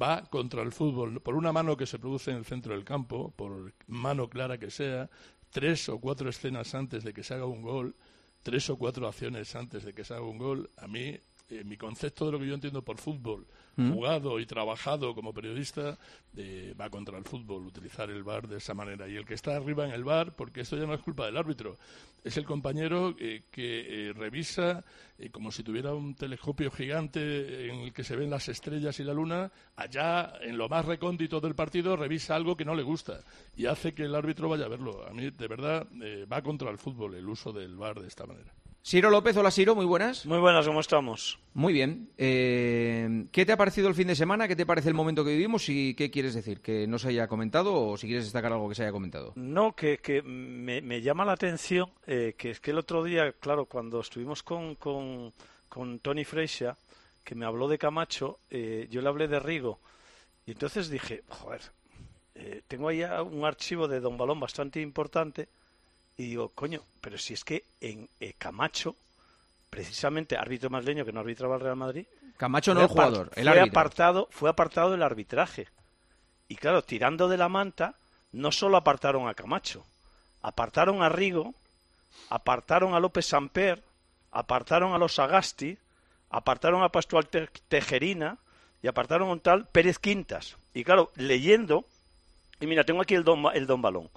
Va 0.00 0.24
contra 0.24 0.62
el 0.62 0.72
fútbol. 0.72 1.20
Por 1.20 1.34
una 1.34 1.52
mano 1.52 1.76
que 1.76 1.86
se 1.86 1.98
produce 1.98 2.30
en 2.30 2.38
el 2.38 2.44
centro 2.44 2.74
del 2.74 2.84
campo, 2.84 3.32
por 3.36 3.72
mano 3.86 4.28
clara 4.28 4.58
que 4.58 4.70
sea, 4.70 5.08
tres 5.50 5.88
o 5.88 5.98
cuatro 5.98 6.28
escenas 6.28 6.74
antes 6.74 7.04
de 7.04 7.12
que 7.12 7.22
se 7.22 7.34
haga 7.34 7.46
un 7.46 7.62
gol, 7.62 7.94
tres 8.42 8.68
o 8.68 8.76
cuatro 8.76 9.08
acciones 9.08 9.54
antes 9.56 9.84
de 9.84 9.94
que 9.94 10.04
se 10.04 10.14
haga 10.14 10.24
un 10.24 10.38
gol, 10.38 10.70
a 10.76 10.86
mí, 10.86 11.18
eh, 11.48 11.64
mi 11.64 11.76
concepto 11.76 12.26
de 12.26 12.32
lo 12.32 12.38
que 12.38 12.46
yo 12.46 12.54
entiendo 12.54 12.82
por 12.82 12.98
fútbol, 12.98 13.46
jugado 13.76 14.40
y 14.40 14.46
trabajado 14.46 15.14
como 15.14 15.34
periodista, 15.34 15.98
eh, 16.34 16.74
va 16.80 16.88
contra 16.88 17.18
el 17.18 17.24
fútbol, 17.24 17.66
utilizar 17.66 18.08
el 18.08 18.22
VAR 18.22 18.48
de 18.48 18.56
esa 18.56 18.72
manera. 18.72 19.06
Y 19.06 19.16
el 19.16 19.26
que 19.26 19.34
está 19.34 19.54
arriba 19.54 19.84
en 19.84 19.92
el 19.92 20.02
VAR, 20.02 20.34
porque 20.34 20.62
esto 20.62 20.78
ya 20.78 20.86
no 20.86 20.94
es 20.94 21.02
culpa 21.02 21.26
del 21.26 21.36
árbitro, 21.36 21.76
es 22.24 22.36
el 22.38 22.44
compañero 22.44 23.14
eh, 23.18 23.44
que 23.50 24.08
eh, 24.08 24.12
revisa 24.12 24.82
eh, 25.18 25.30
como 25.30 25.50
si 25.50 25.62
tuviera 25.62 25.94
un 25.94 26.14
telescopio 26.14 26.70
gigante 26.70 27.68
en 27.68 27.80
el 27.80 27.92
que 27.92 28.04
se 28.04 28.16
ven 28.16 28.28
las 28.28 28.48
estrellas 28.48 28.98
y 29.00 29.04
la 29.04 29.14
luna, 29.14 29.50
allá 29.76 30.32
en 30.42 30.58
lo 30.58 30.68
más 30.68 30.84
recóndito 30.84 31.40
del 31.40 31.54
partido 31.54 31.96
revisa 31.96 32.34
algo 32.34 32.56
que 32.56 32.64
no 32.64 32.74
le 32.74 32.82
gusta 32.82 33.20
y 33.56 33.66
hace 33.66 33.94
que 33.94 34.02
el 34.02 34.14
árbitro 34.14 34.48
vaya 34.48 34.66
a 34.66 34.68
verlo. 34.68 35.06
A 35.06 35.12
mí, 35.12 35.30
de 35.30 35.48
verdad, 35.48 35.86
eh, 36.02 36.26
va 36.30 36.42
contra 36.42 36.70
el 36.70 36.78
fútbol 36.78 37.14
el 37.14 37.28
uso 37.28 37.52
del 37.52 37.76
VAR 37.76 38.00
de 38.00 38.08
esta 38.08 38.26
manera. 38.26 38.52
Ciro 38.88 39.10
López, 39.10 39.36
hola 39.36 39.50
Ciro, 39.50 39.74
muy 39.74 39.84
buenas. 39.84 40.26
Muy 40.26 40.38
buenas, 40.38 40.64
¿cómo 40.64 40.78
estamos? 40.78 41.40
Muy 41.54 41.72
bien. 41.72 42.08
Eh, 42.18 43.26
¿Qué 43.32 43.44
te 43.44 43.50
ha 43.50 43.56
parecido 43.56 43.88
el 43.88 43.96
fin 43.96 44.06
de 44.06 44.14
semana? 44.14 44.46
¿Qué 44.46 44.54
te 44.54 44.64
parece 44.64 44.88
el 44.88 44.94
momento 44.94 45.24
que 45.24 45.32
vivimos? 45.32 45.68
¿Y 45.68 45.94
qué 45.94 46.08
quieres 46.08 46.34
decir? 46.34 46.60
¿Que 46.60 46.86
no 46.86 46.96
se 47.00 47.08
haya 47.08 47.26
comentado 47.26 47.74
o 47.74 47.96
si 47.96 48.06
quieres 48.06 48.26
destacar 48.26 48.52
algo 48.52 48.68
que 48.68 48.76
se 48.76 48.84
haya 48.84 48.92
comentado? 48.92 49.32
No, 49.34 49.72
que, 49.72 49.98
que 49.98 50.22
me, 50.22 50.82
me 50.82 51.02
llama 51.02 51.24
la 51.24 51.32
atención 51.32 51.90
eh, 52.06 52.36
que 52.38 52.52
es 52.52 52.60
que 52.60 52.70
el 52.70 52.78
otro 52.78 53.02
día, 53.02 53.32
claro, 53.32 53.64
cuando 53.64 53.98
estuvimos 53.98 54.44
con, 54.44 54.76
con, 54.76 55.32
con 55.68 55.98
Tony 55.98 56.24
Freixa, 56.24 56.76
que 57.24 57.34
me 57.34 57.44
habló 57.44 57.66
de 57.66 57.78
Camacho, 57.78 58.38
eh, 58.50 58.86
yo 58.88 59.02
le 59.02 59.08
hablé 59.08 59.26
de 59.26 59.40
Rigo. 59.40 59.80
Y 60.46 60.52
entonces 60.52 60.90
dije, 60.90 61.24
joder, 61.28 61.60
tengo 62.68 62.86
ahí 62.86 63.02
un 63.02 63.44
archivo 63.44 63.88
de 63.88 63.98
Don 63.98 64.16
Balón 64.16 64.38
bastante 64.38 64.80
importante. 64.80 65.48
Y 66.16 66.24
digo, 66.28 66.48
coño, 66.50 66.82
pero 67.00 67.18
si 67.18 67.34
es 67.34 67.44
que 67.44 67.64
en 67.80 68.08
eh, 68.20 68.34
Camacho, 68.38 68.96
precisamente 69.70 70.36
árbitro 70.36 70.70
madrileño 70.70 71.04
que 71.04 71.12
no 71.12 71.20
arbitraba 71.20 71.56
el 71.56 71.60
Real 71.60 71.76
Madrid, 71.76 72.06
Camacho 72.36 72.74
no 72.74 72.82
el 72.82 72.88
jugador, 72.88 73.30
el 73.34 73.44
fue 73.48 73.58
árbitro. 73.60 73.80
apartado, 73.80 74.28
fue 74.30 74.50
apartado 74.50 74.90
del 74.90 75.02
arbitraje. 75.02 75.68
Y 76.48 76.56
claro, 76.56 76.82
tirando 76.82 77.28
de 77.28 77.36
la 77.36 77.48
manta, 77.48 77.94
no 78.32 78.52
solo 78.52 78.76
apartaron 78.76 79.28
a 79.28 79.34
Camacho, 79.34 79.84
apartaron 80.42 81.02
a 81.02 81.08
Rigo, 81.08 81.54
apartaron 82.30 82.94
a 82.94 83.00
López 83.00 83.26
Samper, 83.26 83.82
apartaron 84.30 84.94
a 84.94 84.98
los 84.98 85.18
Agasti, 85.18 85.78
apartaron 86.30 86.82
a 86.82 86.90
Pascual 86.90 87.28
Te- 87.28 87.48
Tejerina 87.68 88.38
y 88.82 88.88
apartaron 88.88 89.28
a 89.28 89.32
un 89.32 89.40
tal 89.40 89.66
Pérez 89.68 89.98
Quintas. 89.98 90.56
Y 90.74 90.84
claro, 90.84 91.10
leyendo, 91.16 91.84
y 92.60 92.66
mira, 92.66 92.84
tengo 92.84 93.02
aquí 93.02 93.14
el 93.14 93.24
don, 93.24 93.44
el 93.54 93.66
don 93.66 93.82
Balón. 93.82 94.10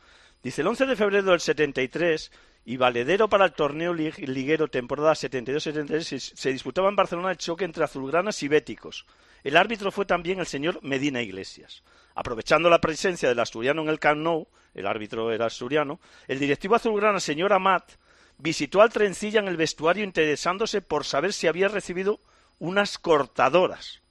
Dice, 0.43 0.61
el 0.61 0.67
11 0.67 0.85
de 0.85 0.95
febrero 0.95 1.31
del 1.31 1.39
73 1.39 2.31
y 2.65 2.77
valedero 2.77 3.27
para 3.29 3.45
el 3.45 3.53
torneo 3.53 3.93
lig- 3.93 4.25
liguero 4.27 4.67
temporada 4.69 5.13
72-73 5.13 6.01
se, 6.01 6.19
se 6.19 6.51
disputaba 6.51 6.89
en 6.89 6.95
Barcelona 6.95 7.31
el 7.31 7.37
choque 7.37 7.65
entre 7.65 7.83
azulgranas 7.83 8.41
y 8.43 8.47
béticos. 8.47 9.05
El 9.43 9.57
árbitro 9.57 9.91
fue 9.91 10.05
también 10.05 10.39
el 10.39 10.45
señor 10.45 10.79
Medina 10.81 11.21
Iglesias. 11.21 11.83
Aprovechando 12.15 12.69
la 12.69 12.81
presencia 12.81 13.29
del 13.29 13.39
asturiano 13.39 13.81
en 13.81 13.89
el 13.89 13.99
Camp 13.99 14.21
Nou, 14.21 14.47
el 14.73 14.85
árbitro 14.87 15.31
era 15.31 15.45
asturiano, 15.45 15.99
el 16.27 16.39
directivo 16.39 16.75
azulgrana, 16.75 17.19
señor 17.19 17.53
Amat, 17.53 17.91
visitó 18.37 18.81
al 18.81 18.91
trencilla 18.91 19.39
en 19.39 19.47
el 19.47 19.57
vestuario 19.57 20.03
interesándose 20.03 20.81
por 20.81 21.05
saber 21.05 21.33
si 21.33 21.47
había 21.47 21.67
recibido 21.69 22.19
unas 22.59 22.97
cortadoras. 22.97 24.01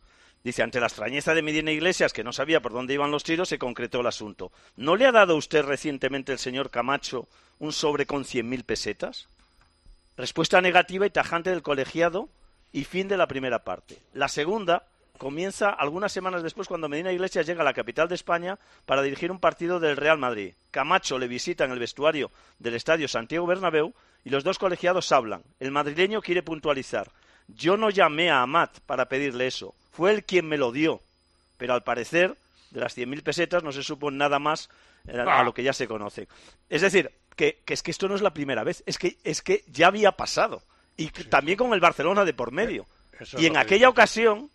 Dice, 0.44 0.62
ante 0.62 0.80
la 0.80 0.86
extrañeza 0.86 1.34
de 1.34 1.42
Medina 1.42 1.72
Iglesias, 1.72 2.12
que 2.12 2.24
no 2.24 2.32
sabía 2.32 2.60
por 2.60 2.72
dónde 2.72 2.94
iban 2.94 3.10
los 3.10 3.24
tiros, 3.24 3.48
se 3.48 3.58
concretó 3.58 4.00
el 4.00 4.06
asunto. 4.06 4.52
¿No 4.76 4.96
le 4.96 5.06
ha 5.06 5.12
dado 5.12 5.36
usted 5.36 5.64
recientemente 5.64 6.32
el 6.32 6.38
señor 6.38 6.70
Camacho 6.70 7.28
un 7.58 7.72
sobre 7.72 8.06
con 8.06 8.24
cien 8.24 8.48
mil 8.48 8.64
pesetas? 8.64 9.28
Respuesta 10.16 10.60
negativa 10.60 11.06
y 11.06 11.10
tajante 11.10 11.50
del 11.50 11.62
colegiado, 11.62 12.28
y 12.72 12.84
fin 12.84 13.08
de 13.08 13.16
la 13.16 13.26
primera 13.26 13.64
parte. 13.64 13.98
La 14.12 14.28
segunda 14.28 14.84
comienza 15.16 15.70
algunas 15.70 16.12
semanas 16.12 16.42
después 16.42 16.68
cuando 16.68 16.88
Medina 16.88 17.12
Iglesias 17.12 17.46
llega 17.46 17.62
a 17.62 17.64
la 17.64 17.74
capital 17.74 18.08
de 18.08 18.14
España 18.14 18.58
para 18.86 19.02
dirigir 19.02 19.32
un 19.32 19.40
partido 19.40 19.80
del 19.80 19.96
Real 19.96 20.18
Madrid. 20.18 20.54
Camacho 20.70 21.18
le 21.18 21.28
visita 21.28 21.64
en 21.64 21.72
el 21.72 21.78
vestuario 21.78 22.30
del 22.58 22.74
estadio 22.74 23.08
Santiago 23.08 23.46
Bernabéu 23.46 23.94
y 24.24 24.30
los 24.30 24.44
dos 24.44 24.58
colegiados 24.58 25.10
hablan. 25.12 25.42
El 25.58 25.70
madrileño 25.70 26.22
quiere 26.22 26.42
puntualizar. 26.42 27.10
Yo 27.48 27.76
no 27.76 27.90
llamé 27.90 28.30
a 28.30 28.42
Amat 28.42 28.78
para 28.80 29.08
pedirle 29.08 29.46
eso. 29.46 29.74
Fue 29.98 30.12
él 30.12 30.22
quien 30.22 30.46
me 30.46 30.58
lo 30.58 30.70
dio. 30.70 31.00
Pero 31.56 31.74
al 31.74 31.82
parecer, 31.82 32.36
de 32.70 32.78
las 32.78 32.96
100.000 32.96 33.20
pesetas 33.24 33.64
no 33.64 33.72
se 33.72 33.82
supo 33.82 34.12
nada 34.12 34.38
más 34.38 34.70
eh, 35.08 35.18
a 35.18 35.42
lo 35.42 35.52
que 35.52 35.64
ya 35.64 35.72
se 35.72 35.88
conoce. 35.88 36.28
Es 36.68 36.82
decir, 36.82 37.10
que, 37.34 37.58
que 37.64 37.74
es 37.74 37.82
que 37.82 37.90
esto 37.90 38.06
no 38.06 38.14
es 38.14 38.22
la 38.22 38.32
primera 38.32 38.62
vez. 38.62 38.84
Es 38.86 38.96
que, 38.96 39.16
es 39.24 39.42
que 39.42 39.64
ya 39.66 39.88
había 39.88 40.12
pasado. 40.12 40.62
Y 40.96 41.08
también 41.08 41.58
con 41.58 41.72
el 41.72 41.80
Barcelona 41.80 42.24
de 42.24 42.32
por 42.32 42.52
medio. 42.52 42.86
Eso 43.18 43.40
Y 43.40 43.46
en 43.46 43.56
aquella 43.56 43.86
digo. 43.86 43.90
ocasión, 43.90 44.50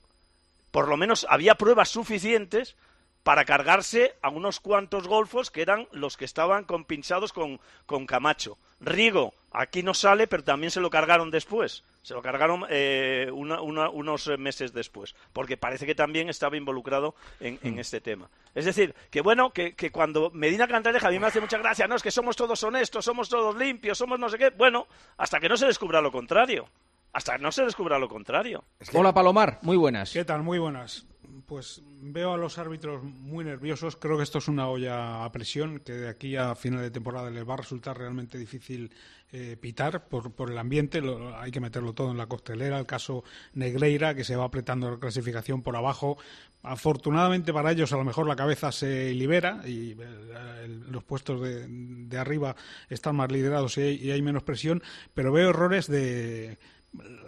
por 0.71 0.87
lo 0.87 0.95
menos 0.95 1.27
había 1.29 1.55
pruebas 1.55 1.89
suficientes 1.89 2.77
para 3.23 3.43
cargarse 3.43 4.15
a 4.21 4.29
unos 4.29 4.61
cuantos 4.61 5.09
golfos 5.09 5.51
que 5.51 5.61
eran 5.61 5.89
los 5.91 6.15
que 6.15 6.23
estaban 6.23 6.63
compinchados 6.63 7.33
con, 7.33 7.59
con 7.85 8.05
Camacho. 8.05 8.57
Rigo, 8.79 9.33
aquí 9.51 9.83
no 9.83 9.93
sale, 9.93 10.25
pero 10.27 10.45
también 10.45 10.71
se 10.71 10.79
lo 10.79 10.89
cargaron 10.89 11.31
después. 11.31 11.83
Se 12.03 12.13
lo 12.13 12.21
cargaron 12.21 12.65
eh, 12.69 13.29
una- 13.33 13.61
una- 13.61 13.89
unos 13.89 14.29
meses 14.37 14.73
después, 14.73 15.15
porque 15.31 15.57
parece 15.57 15.85
que 15.85 15.95
también 15.95 16.29
estaba 16.29 16.55
involucrado 16.57 17.15
en, 17.39 17.57
en 17.63 17.79
este 17.79 17.99
tema. 18.01 18.29
Es 18.53 18.65
decir, 18.65 18.93
que 19.09 19.21
bueno, 19.21 19.51
que, 19.51 19.73
que 19.73 19.89
cuando 19.89 20.29
Medina 20.31 20.67
Cantareja 20.67 21.07
a 21.07 21.11
mí 21.11 21.17
me 21.17 21.27
hace 21.27 21.41
mucha 21.41 21.57
gracia, 21.57 21.87
no, 21.87 21.95
es 21.95 22.03
que 22.03 22.11
somos 22.11 22.35
todos 22.35 22.61
honestos, 22.63 23.05
somos 23.05 23.29
todos 23.29 23.55
limpios, 23.55 23.97
somos 23.97 24.19
no 24.19 24.29
sé 24.29 24.37
qué. 24.37 24.49
Bueno, 24.51 24.85
hasta 25.17 25.39
que 25.39 25.49
no 25.49 25.57
se 25.57 25.65
descubra 25.65 26.01
lo 26.01 26.11
contrario. 26.11 26.67
Hasta 27.13 27.37
que 27.37 27.41
no 27.43 27.51
se 27.51 27.63
descubra 27.63 27.97
lo 27.99 28.09
contrario. 28.09 28.63
Hola 28.93 29.13
Palomar, 29.13 29.59
muy 29.61 29.77
buenas. 29.77 30.11
¿Qué 30.11 30.25
tal? 30.25 30.43
Muy 30.43 30.59
buenas. 30.59 31.07
Pues 31.45 31.81
veo 32.01 32.33
a 32.33 32.37
los 32.37 32.57
árbitros 32.57 33.03
muy 33.03 33.43
nerviosos. 33.43 33.95
Creo 33.95 34.17
que 34.17 34.23
esto 34.23 34.37
es 34.37 34.47
una 34.47 34.67
olla 34.67 35.23
a 35.25 35.31
presión 35.31 35.79
que 35.79 35.93
de 35.93 36.09
aquí 36.09 36.35
a 36.35 36.53
final 36.55 36.81
de 36.81 36.91
temporada 36.91 37.29
les 37.29 37.47
va 37.47 37.55
a 37.55 37.57
resultar 37.57 37.97
realmente 37.97 38.37
difícil 38.37 38.91
eh, 39.31 39.57
pitar 39.59 40.07
por, 40.07 40.31
por 40.31 40.51
el 40.51 40.57
ambiente. 40.57 41.01
Lo- 41.01 41.35
hay 41.37 41.51
que 41.51 41.59
meterlo 41.59 41.93
todo 41.93 42.11
en 42.11 42.17
la 42.17 42.27
costelera. 42.27 42.77
El 42.79 42.85
caso 42.85 43.23
Negreira, 43.53 44.15
que 44.15 44.23
se 44.23 44.35
va 44.35 44.45
apretando 44.45 44.91
la 44.91 44.97
clasificación 44.99 45.61
por 45.61 45.75
abajo. 45.75 46.17
Afortunadamente 46.61 47.51
para 47.51 47.71
ellos, 47.71 47.91
a 47.93 47.97
lo 47.97 48.05
mejor 48.05 48.27
la 48.27 48.35
cabeza 48.35 48.71
se 48.71 49.13
libera 49.13 49.61
y 49.67 49.97
eh, 49.99 50.67
los 50.89 51.03
puestos 51.03 51.41
de, 51.41 51.65
de 51.67 52.17
arriba 52.17 52.55
están 52.89 53.15
más 53.17 53.31
liderados 53.31 53.77
y 53.77 53.81
hay, 53.81 53.95
y 53.95 54.11
hay 54.11 54.21
menos 54.21 54.43
presión. 54.43 54.81
Pero 55.13 55.31
veo 55.31 55.49
errores 55.49 55.87
de 55.87 56.57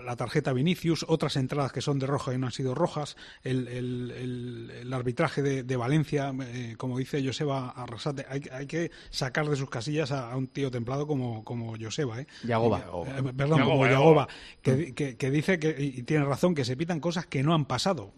la 0.06 0.16
tarjeta 0.16 0.54
Vinicius, 0.54 1.06
otras 1.08 1.36
entradas 1.38 1.72
que 1.72 1.82
son 1.82 1.98
de 1.98 2.06
roja 2.06 2.34
y 2.34 2.38
no 2.38 2.46
han 2.46 2.52
sido 2.52 2.76
rojas, 2.76 3.18
el, 3.42 3.68
el- 3.68 4.12
el- 4.12 4.72
el 4.82 4.94
arbitraje 4.94 5.42
de, 5.42 5.64
de 5.64 5.76
Valencia, 5.78 6.32
eh, 6.44 6.76
como 6.78 6.98
dice 7.00 7.26
Joseba 7.26 7.70
Arrasate, 7.72 8.26
hay, 8.30 8.42
hay 8.52 8.68
que 8.68 8.92
sacar 9.10 9.50
de 9.50 9.56
sus 9.56 9.70
casillas 9.70 10.12
a, 10.12 10.32
a 10.32 10.38
un 10.38 10.48
tío 10.48 10.70
templado 10.70 11.08
como, 11.08 11.44
como 11.44 11.76
Joseba, 11.82 12.22
¿eh? 12.22 12.28
Yagoba. 12.44 12.80
Eh, 13.08 13.34
perdón, 13.36 13.58
Yagoba, 13.60 13.64
como 13.66 13.86
Yagoba. 13.88 13.90
Yagoba, 13.90 14.28
que, 14.62 14.94
que- 14.94 15.18
que 15.18 15.32
dice 15.32 15.58
que, 15.60 15.76
y 15.80 16.04
tiene 16.04 16.26
razón, 16.26 16.54
que 16.54 16.66
se 16.66 16.78
pitan 16.78 17.00
cosas 17.00 17.26
que 17.26 17.42
no 17.42 17.54
han 17.56 17.66
pasado. 17.66 18.14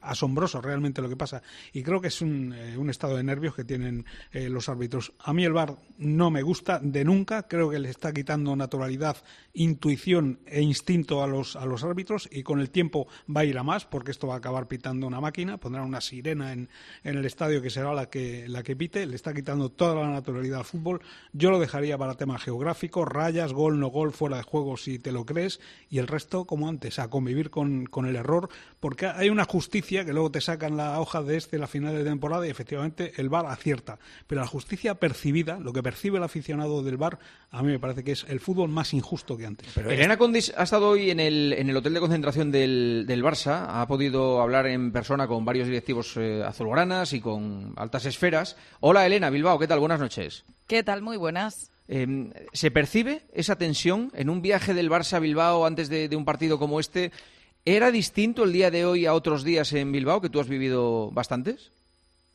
Asombroso 0.00 0.60
realmente 0.60 1.02
lo 1.02 1.08
que 1.08 1.16
pasa. 1.16 1.42
Y 1.72 1.82
creo 1.82 2.00
que 2.00 2.08
es 2.08 2.20
un, 2.20 2.52
eh, 2.52 2.76
estado 2.90 3.16
de 3.16 3.24
nervios 3.24 3.54
que 3.54 3.64
tienen 3.64 4.04
eh, 4.32 4.48
los 4.48 4.68
árbitros. 4.68 5.12
A 5.18 5.32
mí 5.32 5.44
el 5.44 5.52
VAR 5.52 5.76
no 5.98 6.30
me 6.30 6.42
gusta 6.42 6.78
de 6.82 7.04
nunca. 7.04 7.48
Creo 7.48 7.70
que 7.70 7.78
le 7.78 7.90
está 7.90 8.12
quitando 8.12 8.54
naturalidad, 8.56 9.16
intuición 9.54 10.40
e 10.46 10.62
instinto 10.62 11.22
a 11.22 11.26
los, 11.26 11.56
a 11.56 11.66
los 11.66 11.84
árbitros 11.84 12.28
y 12.30 12.42
con 12.42 12.60
el 12.60 12.70
tiempo 12.70 13.08
va 13.34 13.40
a 13.42 13.44
ir 13.44 13.58
a 13.58 13.62
más 13.62 13.84
porque 13.84 14.10
esto 14.10 14.26
va 14.26 14.34
a 14.34 14.38
acabar 14.38 14.68
pitando 14.68 15.06
una 15.06 15.20
máquina. 15.20 15.58
Pondrán 15.58 15.84
una 15.84 16.00
sirena 16.00 16.52
en, 16.52 16.68
en 17.04 17.16
el 17.16 17.24
estadio 17.24 17.62
que 17.62 17.70
será 17.70 17.94
la 17.94 18.08
que, 18.08 18.48
la 18.48 18.62
que 18.62 18.76
pite. 18.76 19.06
Le 19.06 19.16
está 19.16 19.34
quitando 19.34 19.70
toda 19.70 19.94
la 19.94 20.10
naturalidad 20.10 20.60
al 20.60 20.64
fútbol. 20.64 21.02
Yo 21.32 21.50
lo 21.50 21.58
dejaría 21.58 21.98
para 21.98 22.14
tema 22.14 22.38
geográfico, 22.38 23.04
rayas, 23.04 23.52
gol, 23.52 23.80
no 23.80 23.88
gol, 23.88 24.12
fuera 24.12 24.36
de 24.36 24.42
juego 24.42 24.76
si 24.76 24.98
te 24.98 25.12
lo 25.12 25.24
crees 25.24 25.60
y 25.90 25.98
el 25.98 26.06
resto 26.06 26.44
como 26.44 26.68
antes, 26.68 26.98
a 26.98 27.08
convivir 27.08 27.50
con, 27.50 27.86
con 27.86 28.06
el 28.06 28.16
error 28.16 28.48
porque 28.80 29.06
hay 29.06 29.30
una 29.30 29.44
justicia 29.44 29.65
que 29.68 30.12
luego 30.12 30.30
te 30.30 30.40
sacan 30.40 30.76
la 30.76 31.00
hoja 31.00 31.22
de 31.22 31.36
este 31.36 31.58
la 31.58 31.66
final 31.66 31.94
de 31.94 32.04
temporada 32.04 32.46
y 32.46 32.50
efectivamente 32.50 33.12
el 33.16 33.28
VAR 33.28 33.46
acierta. 33.46 33.98
Pero 34.26 34.40
la 34.40 34.46
justicia 34.46 34.94
percibida, 34.94 35.58
lo 35.58 35.72
que 35.72 35.82
percibe 35.82 36.18
el 36.18 36.24
aficionado 36.24 36.82
del 36.82 36.96
VAR, 36.96 37.18
a 37.50 37.62
mí 37.62 37.70
me 37.70 37.78
parece 37.78 38.02
que 38.02 38.12
es 38.12 38.24
el 38.28 38.40
fútbol 38.40 38.68
más 38.68 38.94
injusto 38.94 39.36
que 39.36 39.46
antes. 39.46 39.76
Elena 39.76 40.16
Condis 40.16 40.52
ha 40.56 40.62
estado 40.62 40.90
hoy 40.90 41.10
en 41.10 41.20
el, 41.20 41.52
en 41.52 41.68
el 41.70 41.76
hotel 41.76 41.94
de 41.94 42.00
concentración 42.00 42.50
del, 42.50 43.04
del 43.06 43.22
Barça, 43.22 43.66
ha 43.68 43.86
podido 43.86 44.40
hablar 44.40 44.66
en 44.66 44.92
persona 44.92 45.26
con 45.26 45.44
varios 45.44 45.66
directivos 45.66 46.16
eh, 46.16 46.42
azulgranas 46.44 47.12
y 47.12 47.20
con 47.20 47.74
altas 47.76 48.06
esferas. 48.06 48.56
Hola 48.80 49.06
Elena, 49.06 49.30
Bilbao, 49.30 49.58
¿qué 49.58 49.66
tal? 49.66 49.80
Buenas 49.80 50.00
noches. 50.00 50.44
¿Qué 50.66 50.82
tal? 50.82 51.02
Muy 51.02 51.16
buenas. 51.16 51.70
Eh, 51.88 52.32
¿Se 52.52 52.70
percibe 52.70 53.22
esa 53.32 53.56
tensión 53.56 54.10
en 54.14 54.30
un 54.30 54.42
viaje 54.42 54.74
del 54.74 54.90
Barça 54.90 55.14
a 55.14 55.20
Bilbao 55.20 55.66
antes 55.66 55.88
de, 55.88 56.08
de 56.08 56.16
un 56.16 56.24
partido 56.24 56.58
como 56.58 56.80
este? 56.80 57.12
¿Era 57.68 57.90
distinto 57.90 58.44
el 58.44 58.52
día 58.52 58.70
de 58.70 58.86
hoy 58.86 59.06
a 59.06 59.12
otros 59.12 59.42
días 59.42 59.72
en 59.72 59.90
Bilbao, 59.90 60.20
que 60.20 60.30
tú 60.30 60.38
has 60.38 60.46
vivido 60.46 61.10
bastantes? 61.10 61.72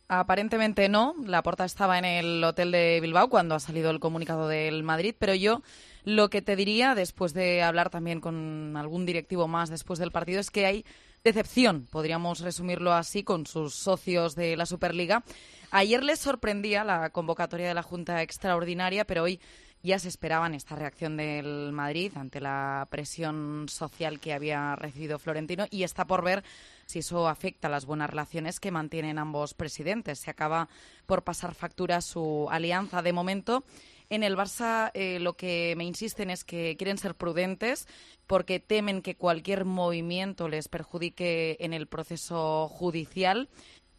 Aparentemente 0.09 0.89
no. 0.89 1.15
La 1.25 1.41
porta 1.41 1.63
estaba 1.63 1.97
en 1.97 2.03
el 2.03 2.43
hotel 2.43 2.73
de 2.73 2.99
Bilbao 2.99 3.29
cuando 3.29 3.55
ha 3.55 3.61
salido 3.61 3.91
el 3.91 4.01
comunicado 4.01 4.49
del 4.49 4.83
Madrid, 4.83 5.15
pero 5.17 5.33
yo 5.33 5.61
lo 6.03 6.29
que 6.29 6.41
te 6.41 6.57
diría, 6.57 6.95
después 6.95 7.33
de 7.33 7.63
hablar 7.63 7.89
también 7.89 8.19
con 8.19 8.75
algún 8.75 9.05
directivo 9.05 9.47
más 9.47 9.69
después 9.69 9.99
del 9.99 10.11
partido, 10.11 10.41
es 10.41 10.51
que 10.51 10.65
hay 10.65 10.85
decepción, 11.23 11.87
podríamos 11.89 12.41
resumirlo 12.41 12.91
así, 12.91 13.23
con 13.23 13.45
sus 13.45 13.73
socios 13.73 14.35
de 14.35 14.57
la 14.57 14.65
Superliga. 14.65 15.23
Ayer 15.69 16.03
les 16.03 16.19
sorprendía 16.19 16.83
la 16.83 17.09
convocatoria 17.11 17.69
de 17.69 17.73
la 17.73 17.83
Junta 17.83 18.21
Extraordinaria, 18.21 19.05
pero 19.05 19.23
hoy 19.23 19.39
ya 19.83 19.99
se 19.99 20.09
esperaban 20.09 20.53
esta 20.53 20.75
reacción 20.75 21.17
del 21.17 21.71
Madrid 21.71 22.11
ante 22.15 22.39
la 22.39 22.87
presión 22.89 23.65
social 23.67 24.19
que 24.19 24.33
había 24.33 24.75
recibido 24.75 25.19
Florentino 25.19 25.65
y 25.71 25.83
está 25.83 26.05
por 26.05 26.23
ver 26.23 26.43
si 26.85 26.99
eso 26.99 27.27
afecta 27.27 27.69
las 27.69 27.85
buenas 27.85 28.09
relaciones 28.09 28.59
que 28.59 28.71
mantienen 28.71 29.17
ambos 29.17 29.53
presidentes. 29.53 30.19
Se 30.19 30.29
acaba 30.29 30.69
por 31.05 31.23
pasar 31.23 31.55
factura 31.55 32.01
su 32.01 32.47
alianza 32.51 33.01
de 33.01 33.13
momento. 33.13 33.63
En 34.09 34.23
el 34.23 34.35
Barça 34.35 34.91
eh, 34.93 35.19
lo 35.19 35.33
que 35.33 35.73
me 35.77 35.85
insisten 35.85 36.29
es 36.29 36.43
que 36.43 36.75
quieren 36.77 36.97
ser 36.97 37.15
prudentes 37.15 37.87
porque 38.27 38.59
temen 38.59 39.01
que 39.01 39.15
cualquier 39.15 39.63
movimiento 39.65 40.49
les 40.49 40.67
perjudique 40.67 41.55
en 41.61 41.73
el 41.73 41.87
proceso 41.87 42.67
judicial. 42.67 43.49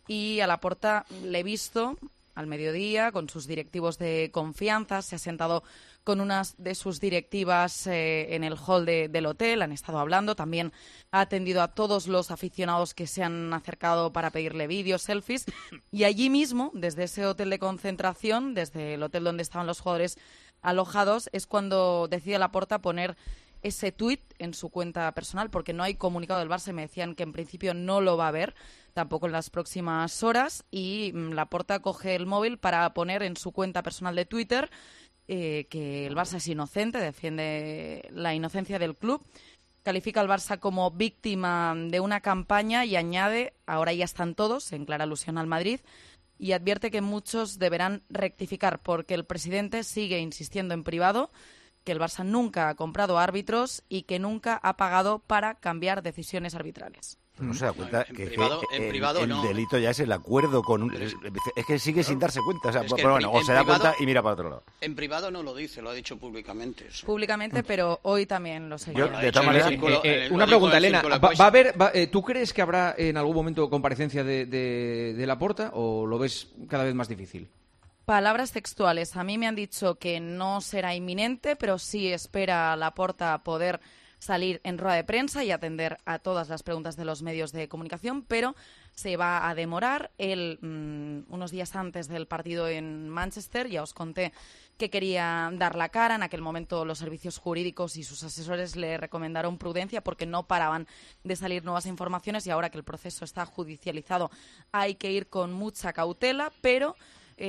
Y 0.07 0.41
a 0.41 0.47
la 0.47 0.61
porta 0.61 1.07
le 1.25 1.41
he 1.41 1.43
visto 1.43 1.97
al 2.35 2.47
mediodía 2.47 3.13
con 3.13 3.29
sus 3.29 3.47
directivos 3.47 3.99
de 3.99 4.31
confianza. 4.33 5.03
Se 5.03 5.17
ha 5.17 5.19
sentado 5.19 5.63
con 6.05 6.21
unas 6.21 6.55
de 6.59 6.75
sus 6.75 6.99
directivas 7.01 7.87
eh, 7.87 8.35
en 8.35 8.43
el 8.45 8.57
hall 8.57 8.85
de- 8.87 9.09
del 9.09 9.27
hotel. 9.27 9.63
Han 9.63 9.73
estado 9.73 9.99
hablando. 9.99 10.35
También 10.35 10.73
ha 11.11 11.21
atendido 11.21 11.63
a 11.63 11.69
todos 11.75 12.07
los 12.09 12.31
aficionados 12.31 12.95
que 12.95 13.07
se 13.07 13.23
han 13.23 13.53
acercado 13.55 14.13
para 14.13 14.31
pedirle 14.31 14.67
vídeos, 14.67 15.03
selfies. 15.03 15.45
Y 15.91 16.05
allí 16.05 16.31
mismo, 16.31 16.71
desde 16.75 17.05
ese 17.05 17.27
hotel 17.27 17.51
de 17.51 17.59
concentración, 17.59 18.55
desde 18.55 18.95
el 18.95 19.03
hotel 19.03 19.25
donde 19.25 19.43
estaban 19.43 19.67
los 19.67 19.81
jugadores 19.81 20.19
alojados, 20.63 21.29
es 21.33 21.47
cuando 21.47 22.09
decide 22.09 22.39
Laporta 22.39 22.81
poner 22.81 23.17
ese 23.63 23.93
tuit 23.93 24.21
en 24.39 24.55
su 24.55 24.69
cuenta 24.69 25.13
personal, 25.13 25.51
porque 25.51 25.73
no 25.73 25.83
hay 25.83 25.95
comunicado 25.95 26.41
del 26.41 26.49
Barça. 26.49 26.73
Me 26.73 26.83
decían 26.83 27.15
que 27.15 27.23
en 27.23 27.33
principio 27.33 27.75
no 27.75 28.01
lo 28.01 28.17
va 28.17 28.29
a 28.29 28.33
ver, 28.33 28.55
tampoco 28.93 29.27
en 29.27 29.33
las 29.33 29.51
próximas 29.51 30.23
horas. 30.23 30.65
Y 30.71 31.13
mm, 31.15 31.33
Laporta 31.33 31.81
coge 31.81 32.15
el 32.15 32.27
móvil 32.27 32.59
para 32.59 32.93
poner 32.95 33.23
en 33.23 33.37
su 33.37 33.53
cuenta 33.53 33.83
personal 33.83 34.17
de 34.17 34.27
Twitter 34.27 34.71
eh, 35.29 35.67
que 35.71 36.07
el 36.07 36.17
Barça 36.17 36.37
es 36.37 36.49
inocente, 36.49 36.99
defiende 36.99 38.09
la 38.11 38.35
inocencia 38.35 38.79
del 38.79 38.97
club. 38.97 39.25
Califica 39.83 40.21
al 40.21 40.29
Barça 40.29 40.59
como 40.59 40.91
víctima 40.91 41.75
de 41.77 42.01
una 42.01 42.21
campaña 42.21 42.85
y 42.85 42.97
añade, 42.97 43.55
ahora 43.67 43.93
ya 43.93 44.05
están 44.05 44.35
todos, 44.35 44.73
en 44.73 44.85
clara 44.85 45.05
alusión 45.05 45.39
al 45.39 45.47
Madrid, 45.47 45.81
y 46.39 46.53
advierte 46.53 46.91
que 46.91 47.01
muchos 47.01 47.59
deberán 47.59 48.03
rectificar 48.09 48.83
porque 48.83 49.15
el 49.15 49.25
presidente 49.25 49.85
sigue 49.85 50.19
insistiendo 50.19 50.75
en 50.75 50.85
privado 50.85 51.31
que 51.85 51.93
el 51.93 52.01
Barça 52.01 52.25
nunca 52.25 52.69
ha 52.69 52.75
comprado 52.75 53.19
árbitros 53.19 53.83
y 53.89 54.03
que 54.03 54.19
nunca 54.19 54.59
ha 54.63 54.77
pagado 54.77 55.19
para 55.21 55.55
cambiar 55.55 56.03
decisiones 56.03 56.55
arbitrales. 56.55 57.19
No 57.39 57.55
se 57.55 57.65
da 57.65 57.73
cuenta 57.73 58.03
en 58.09 58.15
que, 58.15 58.25
que 58.25 58.31
privado- 58.37 58.61
en 58.73 58.83
el- 58.83 58.89
privado 58.91 59.21
el, 59.21 59.29
no. 59.31 59.43
delito 59.43 59.79
ya 59.79 59.91
es 59.91 59.99
el 60.01 60.13
acuerdo 60.13 60.63
con 60.63 60.83
un... 60.83 60.95
Es, 60.95 61.17
es 61.57 61.67
que 61.67 61.79
sigue 61.79 62.05
sin 62.05 62.19
darse 62.19 62.41
cuenta. 62.45 62.69
O 62.69 62.73
sea, 62.73 62.83
Es 62.83 62.93
que 62.93 62.97
pero 62.97 63.09
en 63.19 63.25
bueno, 63.27 63.33
o 63.33 63.43
se 63.43 63.55
da 63.55 63.61
privado- 63.63 63.81
cuenta 63.81 64.03
y 64.03 64.07
mira 64.07 64.23
para 64.23 64.35
otro 64.35 64.51
lado. 64.51 64.65
En 64.83 64.95
privado 64.95 65.31
no 65.31 65.43
lo 65.43 65.55
dice, 65.55 65.81
lo 65.81 65.89
ha 65.91 65.95
dicho 65.95 66.19
públicamente. 66.19 66.87
Públicamente, 67.07 67.63
pero 67.63 67.99
hoy 68.03 68.27
también 68.27 68.69
lo 68.69 68.77
sé 68.77 68.93
Yo, 68.95 69.09
de 69.09 69.33
todas 69.33 69.47
maneras, 69.47 69.71
eh, 69.73 70.01
eh, 70.05 70.29
una 70.31 70.47
pregunta, 70.47 70.77
Elena. 70.77 71.01
¿Va, 71.03 71.19
va 71.19 71.45
a 71.45 71.47
haber, 71.47 71.81
va- 71.81 71.91
eh, 71.95 72.07
¿Tú 72.09 72.23
crees 72.23 72.53
que 72.53 72.61
habrá 72.61 72.95
en 72.99 73.17
algún 73.17 73.35
momento 73.35 73.69
comparecencia 73.71 74.23
de, 74.23 74.45
de, 74.45 75.15
de 75.17 75.27
Laporta 75.27 75.71
o 75.73 76.07
lo 76.07 76.19
ves 76.19 76.49
cada 76.69 76.85
vez 76.85 76.95
más 76.95 77.09
difícil? 77.09 77.49
Palabras 78.05 78.51
textuales. 78.51 79.17
A 79.17 79.23
mí 79.23 79.39
me 79.39 79.47
han 79.47 79.55
dicho 79.55 79.95
que 79.95 80.19
no 80.19 80.61
será 80.61 80.95
inminente, 80.95 81.55
pero 81.55 81.79
sí 81.79 82.13
espera 82.13 82.75
la 82.75 82.95
porta 82.95 83.45
poder 83.45 83.81
salir 84.19 84.61
en 84.65 84.79
rueda 84.79 84.97
de 84.97 85.05
prensa 85.05 85.45
y 85.45 85.51
atender 85.51 85.99
a 86.05 86.19
todas 86.19 86.49
las 86.49 86.63
preguntas 86.63 86.97
de 86.97 87.05
los 87.05 87.23
medios 87.23 87.53
de 87.53 87.69
comunicación, 87.69 88.23
pero 88.23 88.57
se 88.93 89.17
va 89.17 89.49
a 89.49 89.55
demorar. 89.55 90.11
Él, 90.19 90.59
mm, 90.61 91.33
unos 91.33 91.51
días 91.53 91.75
antes 91.77 92.09
del 92.09 92.27
partido 92.27 92.69
en 92.69 93.09
Manchester, 93.09 93.69
ya 93.69 93.83
os 93.83 93.95
conté 93.95 94.33
que 94.79 94.91
quería 94.91 95.51
dar 95.55 95.77
la 95.77 95.89
cara. 95.89 96.17
En 96.17 96.25
aquel 96.25 96.41
momento 96.41 96.85
los 96.85 96.99
servicios 96.99 97.39
jurídicos 97.39 97.97
y 97.97 98.03
sus 98.03 98.23
asesores 98.25 98.75
le 98.75 98.97
recomendaron 98.97 99.59
prudencia 99.59 100.03
porque 100.03 100.27
no 100.27 100.47
paraban 100.49 100.89
de 101.23 101.37
salir 101.37 101.65
nuevas 101.65 101.87
informaciones 101.87 102.47
y 102.47 102.51
ahora 102.51 102.71
que 102.71 102.79
el 102.79 102.85
proceso 102.85 103.25
está 103.25 103.47
judicializado 103.47 104.31
hay 104.73 104.97
que 104.97 105.13
ir 105.13 105.29
con 105.29 105.53
mucha 105.53 105.93
cautela, 105.93 106.53
pero 106.61 106.97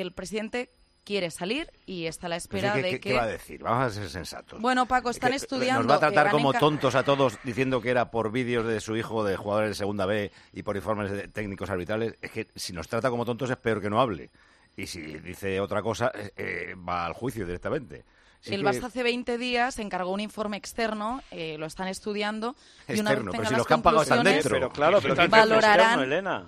el 0.02 0.14
presidente 0.14 0.70
quiere 1.04 1.32
salir 1.32 1.70
y 1.86 2.06
está 2.06 2.28
a 2.28 2.30
la 2.30 2.36
Pues 2.36 2.44
espera 2.46 2.74
¿qué, 2.74 2.82
de 2.82 2.90
que... 2.92 3.00
qué 3.02 3.14
va 3.14 3.24
a 3.24 3.28
decir? 3.28 3.62
Vamos 3.62 3.88
a 3.88 3.90
ser 3.90 4.10
sensatos. 4.10 4.62
Bueno, 4.62 4.86
Paco, 4.86 5.10
están 5.10 5.32
Que 5.32 5.36
estudiando... 5.38 5.84
Nos 5.84 5.92
va 5.92 5.96
a 5.96 6.00
tratar 6.00 6.32
como 6.32 6.54
tontos 6.54 6.96
a 6.96 7.04
todos 7.04 7.38
diciendo 7.44 7.82
que 7.82 7.90
era 7.90 8.10
por 8.10 8.32
vídeos 8.32 8.66
de 8.66 8.80
su 8.80 8.96
hijo 8.96 9.24
de 9.26 9.36
jugadores 9.36 9.72
de 9.72 9.76
segunda 9.76 10.06
B 10.06 10.32
y 10.54 10.64
por 10.64 10.78
informes 10.78 11.12
de 11.12 11.28
técnicos 11.28 11.70
arbitrales. 11.70 12.16
Es 12.22 12.32
que 12.32 12.48
si 12.56 12.72
nos 12.72 12.88
trata 12.88 13.10
como 13.10 13.26
tontos 13.26 13.50
es 13.50 13.58
peor 13.58 13.82
que 13.82 13.90
no 13.90 14.00
hable. 14.00 14.30
Y 14.78 14.88
si 14.88 15.02
dice 15.02 15.60
otra 15.60 15.82
cosa, 15.82 16.12
eh, 16.16 16.32
eh, 16.38 16.76
va 16.76 17.06
al 17.06 17.14
juicio 17.14 17.46
directamente. 17.46 18.06
Sí 18.40 18.54
el 18.56 18.62
que- 18.62 18.68
Barça 18.70 18.86
hace 18.86 19.04
20 19.04 19.38
días 19.38 19.80
encargó 19.80 20.12
un 20.12 20.20
informe 20.22 20.58
externo, 20.58 21.22
eh, 21.32 21.58
lo 21.60 21.66
están 21.66 21.88
estudiando 21.90 22.56
y 22.88 23.00
una 23.00 23.12
vez 23.12 23.20
Externo, 23.20 23.32
pero 23.32 23.46
si 23.50 23.56
los 23.56 23.68
que 23.68 23.74
han 23.74 23.82
pagado 23.82 24.04
están 24.04 24.18
conclusiones, 24.20 24.44
dentro. 24.46 24.58
Pero 24.60 24.70
claro, 24.72 25.00
pero 25.02 25.16
¿qué 25.18 25.28
valorarán. 25.28 25.80
externo, 25.80 26.04
Elena? 26.04 26.48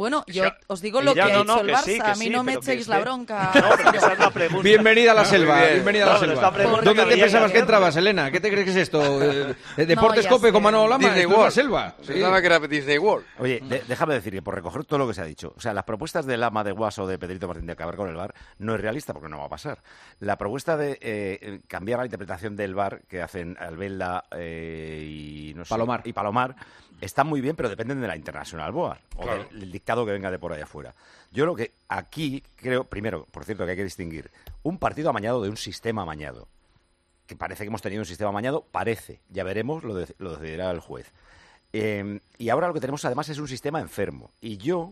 Bueno, 0.00 0.24
yo 0.28 0.44
os 0.68 0.80
digo 0.80 1.02
lo 1.02 1.12
que 1.12 1.20
ha 1.20 1.28
no, 1.28 1.42
hecho 1.42 1.60
el 1.60 1.66
que 1.66 1.72
Barça. 1.74 1.82
sí, 1.84 2.00
que 2.00 2.06
a 2.06 2.14
mí 2.14 2.24
sí, 2.24 2.30
no 2.30 2.42
me 2.42 2.54
echéis 2.54 2.88
la 2.88 3.00
bronca. 3.00 3.50
No, 3.60 3.68
pero 3.76 3.90
esa 3.98 4.12
es 4.14 4.18
la 4.18 4.30
pregunta. 4.30 4.62
Bienvenida 4.62 5.10
a 5.10 5.14
la 5.14 5.20
Muy 5.20 5.30
selva, 5.30 5.60
bien. 5.60 5.72
bienvenida 5.74 6.06
a 6.06 6.12
la 6.14 6.18
selva. 6.18 6.50
¿Dónde 6.82 7.04
te 7.04 7.16
pensabas 7.18 7.52
que 7.52 7.58
entrabas, 7.58 7.96
Elena? 7.96 8.30
¿Qué 8.30 8.40
te 8.40 8.50
crees 8.50 8.64
que 8.64 8.70
es 8.70 8.76
esto? 8.76 9.00
Eh, 9.30 9.54
eh, 9.76 9.84
¿Deportes 9.84 10.26
Cope 10.26 10.46
sé. 10.46 10.52
con 10.54 10.62
Manolo 10.62 10.88
Lama? 10.88 11.04
Disney 11.04 11.26
World. 11.26 11.50
selva. 11.52 11.94
Sí. 12.00 12.14
Pensaba 12.14 12.40
que 12.40 12.46
era 12.46 12.58
Disney 12.60 12.96
World. 12.96 13.26
Oye, 13.38 13.60
de- 13.62 13.82
déjame 13.86 14.14
decir 14.14 14.32
que 14.32 14.40
por 14.40 14.54
recoger 14.54 14.84
todo 14.84 14.98
lo 15.00 15.06
que 15.06 15.12
se 15.12 15.20
ha 15.20 15.24
dicho, 15.24 15.52
o 15.54 15.60
sea, 15.60 15.74
las 15.74 15.84
propuestas 15.84 16.24
de 16.24 16.38
Lama, 16.38 16.64
de 16.64 16.72
Guas 16.72 16.98
o 16.98 17.06
de 17.06 17.18
Pedrito 17.18 17.46
Martín 17.46 17.66
de 17.66 17.72
acabar 17.74 17.96
con 17.96 18.08
el 18.08 18.16
VAR 18.16 18.34
no 18.58 18.74
es 18.74 18.80
realista 18.80 19.12
porque 19.12 19.28
no 19.28 19.38
va 19.38 19.44
a 19.44 19.48
pasar. 19.50 19.82
La 20.20 20.38
propuesta 20.38 20.78
de 20.78 20.98
eh, 21.02 21.60
cambiar 21.68 21.98
la 21.98 22.06
interpretación 22.06 22.56
del 22.56 22.74
VAR 22.74 23.02
que 23.06 23.20
hacen 23.20 23.56
Albelda 23.60 24.24
eh, 24.34 25.04
y, 25.06 25.52
no 25.54 25.66
sé, 25.66 25.68
Palomar. 25.68 26.00
y 26.04 26.12
Palomar 26.14 26.56
está 27.00 27.24
muy 27.24 27.40
bien, 27.40 27.56
pero 27.56 27.68
dependen 27.68 28.00
de 28.00 28.06
la 28.08 28.16
Internacional 28.16 28.72
Board 28.72 28.98
o 29.16 29.22
Claro. 29.22 29.44
del, 29.50 29.60
del 29.60 29.72
dictado 29.72 30.04
que 30.06 30.12
venga 30.12 30.30
de 30.30 30.38
por 30.38 30.52
ahí 30.52 30.60
afuera. 30.60 30.94
Yo 31.32 31.46
lo 31.46 31.54
que 31.54 31.72
aquí 31.88 32.42
creo, 32.56 32.84
primero, 32.84 33.26
por 33.30 33.44
cierto, 33.44 33.64
que 33.64 33.70
hay 33.72 33.76
que 33.76 33.84
distinguir 33.84 34.30
un 34.62 34.78
partido 34.78 35.10
amañado 35.10 35.42
de 35.42 35.48
un 35.48 35.56
sistema 35.56 36.02
amañado. 36.02 36.48
Que 37.26 37.36
parece 37.36 37.62
que 37.64 37.68
hemos 37.68 37.82
tenido 37.82 38.02
un 38.02 38.06
sistema 38.06 38.30
amañado, 38.30 38.64
parece, 38.72 39.20
ya 39.28 39.44
veremos, 39.44 39.84
lo, 39.84 39.94
de- 39.94 40.14
lo 40.18 40.32
decidirá 40.36 40.70
el 40.72 40.80
juez. 40.80 41.12
Eh, 41.72 42.18
y 42.38 42.48
ahora 42.48 42.66
lo 42.66 42.74
que 42.74 42.80
tenemos 42.80 43.04
además 43.04 43.28
es 43.28 43.38
un 43.38 43.46
sistema 43.46 43.80
enfermo. 43.80 44.30
Y 44.40 44.56
yo 44.56 44.90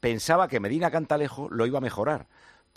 pensaba 0.00 0.48
que 0.48 0.58
Medina 0.60 0.90
Cantalejo 0.90 1.48
lo 1.50 1.66
iba 1.66 1.78
a 1.78 1.80
mejorar. 1.80 2.26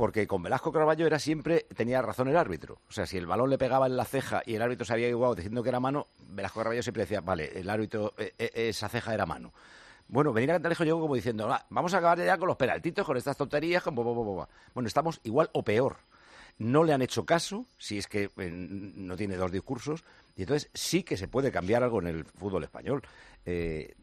Porque 0.02 0.26
con 0.26 0.42
Velasco 0.42 0.72
Carballo 0.72 1.06
era 1.06 1.20
siempre, 1.20 1.68
tenía 1.76 2.02
razón 2.02 2.28
el 2.28 2.36
árbitro. 2.36 2.80
O 2.90 2.92
sea, 2.92 3.06
si 3.06 3.20
el 3.20 3.28
balón 3.28 3.52
le 3.52 3.60
pegaba 3.60 3.86
en 3.86 3.96
la 3.96 4.04
ceja 4.04 4.42
y 4.48 4.56
el 4.56 4.62
árbitro 4.64 4.84
se 4.84 4.94
había 4.94 5.08
igualado 5.08 5.36
diciendo 5.36 5.62
que 5.62 5.70
era 5.70 5.80
mano, 5.80 6.08
Velasco 6.28 6.60
Carballo 6.60 6.82
siempre 6.82 7.04
decía, 7.04 7.22
vale, 7.22 7.52
el 7.60 7.70
árbitro, 7.70 8.12
eh, 8.18 8.34
eh, 8.40 8.50
esa 8.70 8.90
ceja 8.90 9.14
era 9.14 9.28
mano. 9.28 9.54
Bueno, 10.08 10.34
Medina 10.34 10.54
Cantalejo 10.54 10.84
llegó 10.86 11.00
como 11.02 11.14
diciendo, 11.14 11.48
"Ah, 11.54 11.68
vamos 11.70 11.94
a 11.94 12.00
acabar 12.00 12.18
ya 12.18 12.36
con 12.40 12.48
los 12.48 12.58
penaltitos, 12.58 13.06
con 13.06 13.16
estas 13.16 13.38
tonterías, 13.38 13.84
con... 13.84 13.94
bo, 13.94 14.04
bo, 14.04 14.16
bo, 14.16 14.24
bo, 14.24 14.34
bo". 14.38 14.50
Bueno, 14.74 14.88
estamos 14.88 15.22
igual 15.24 15.52
o 15.54 15.62
peor. 15.62 15.98
No 16.58 16.84
le 16.84 16.94
han 16.94 17.04
hecho 17.04 17.24
caso, 17.24 17.68
si 17.78 18.00
es 18.00 18.08
que 18.08 18.32
eh, 18.38 18.50
no 18.52 19.16
tiene 19.16 19.36
dos 19.36 19.52
discursos, 19.52 20.04
y 20.36 20.42
entonces 20.42 20.72
sí 20.74 21.04
que 21.04 21.16
se 21.16 21.28
puede 21.28 21.52
cambiar 21.52 21.84
algo 21.84 22.02
en 22.02 22.08
el 22.08 22.26
fútbol 22.26 22.64
español. 22.64 23.04
Eh, 23.46 23.94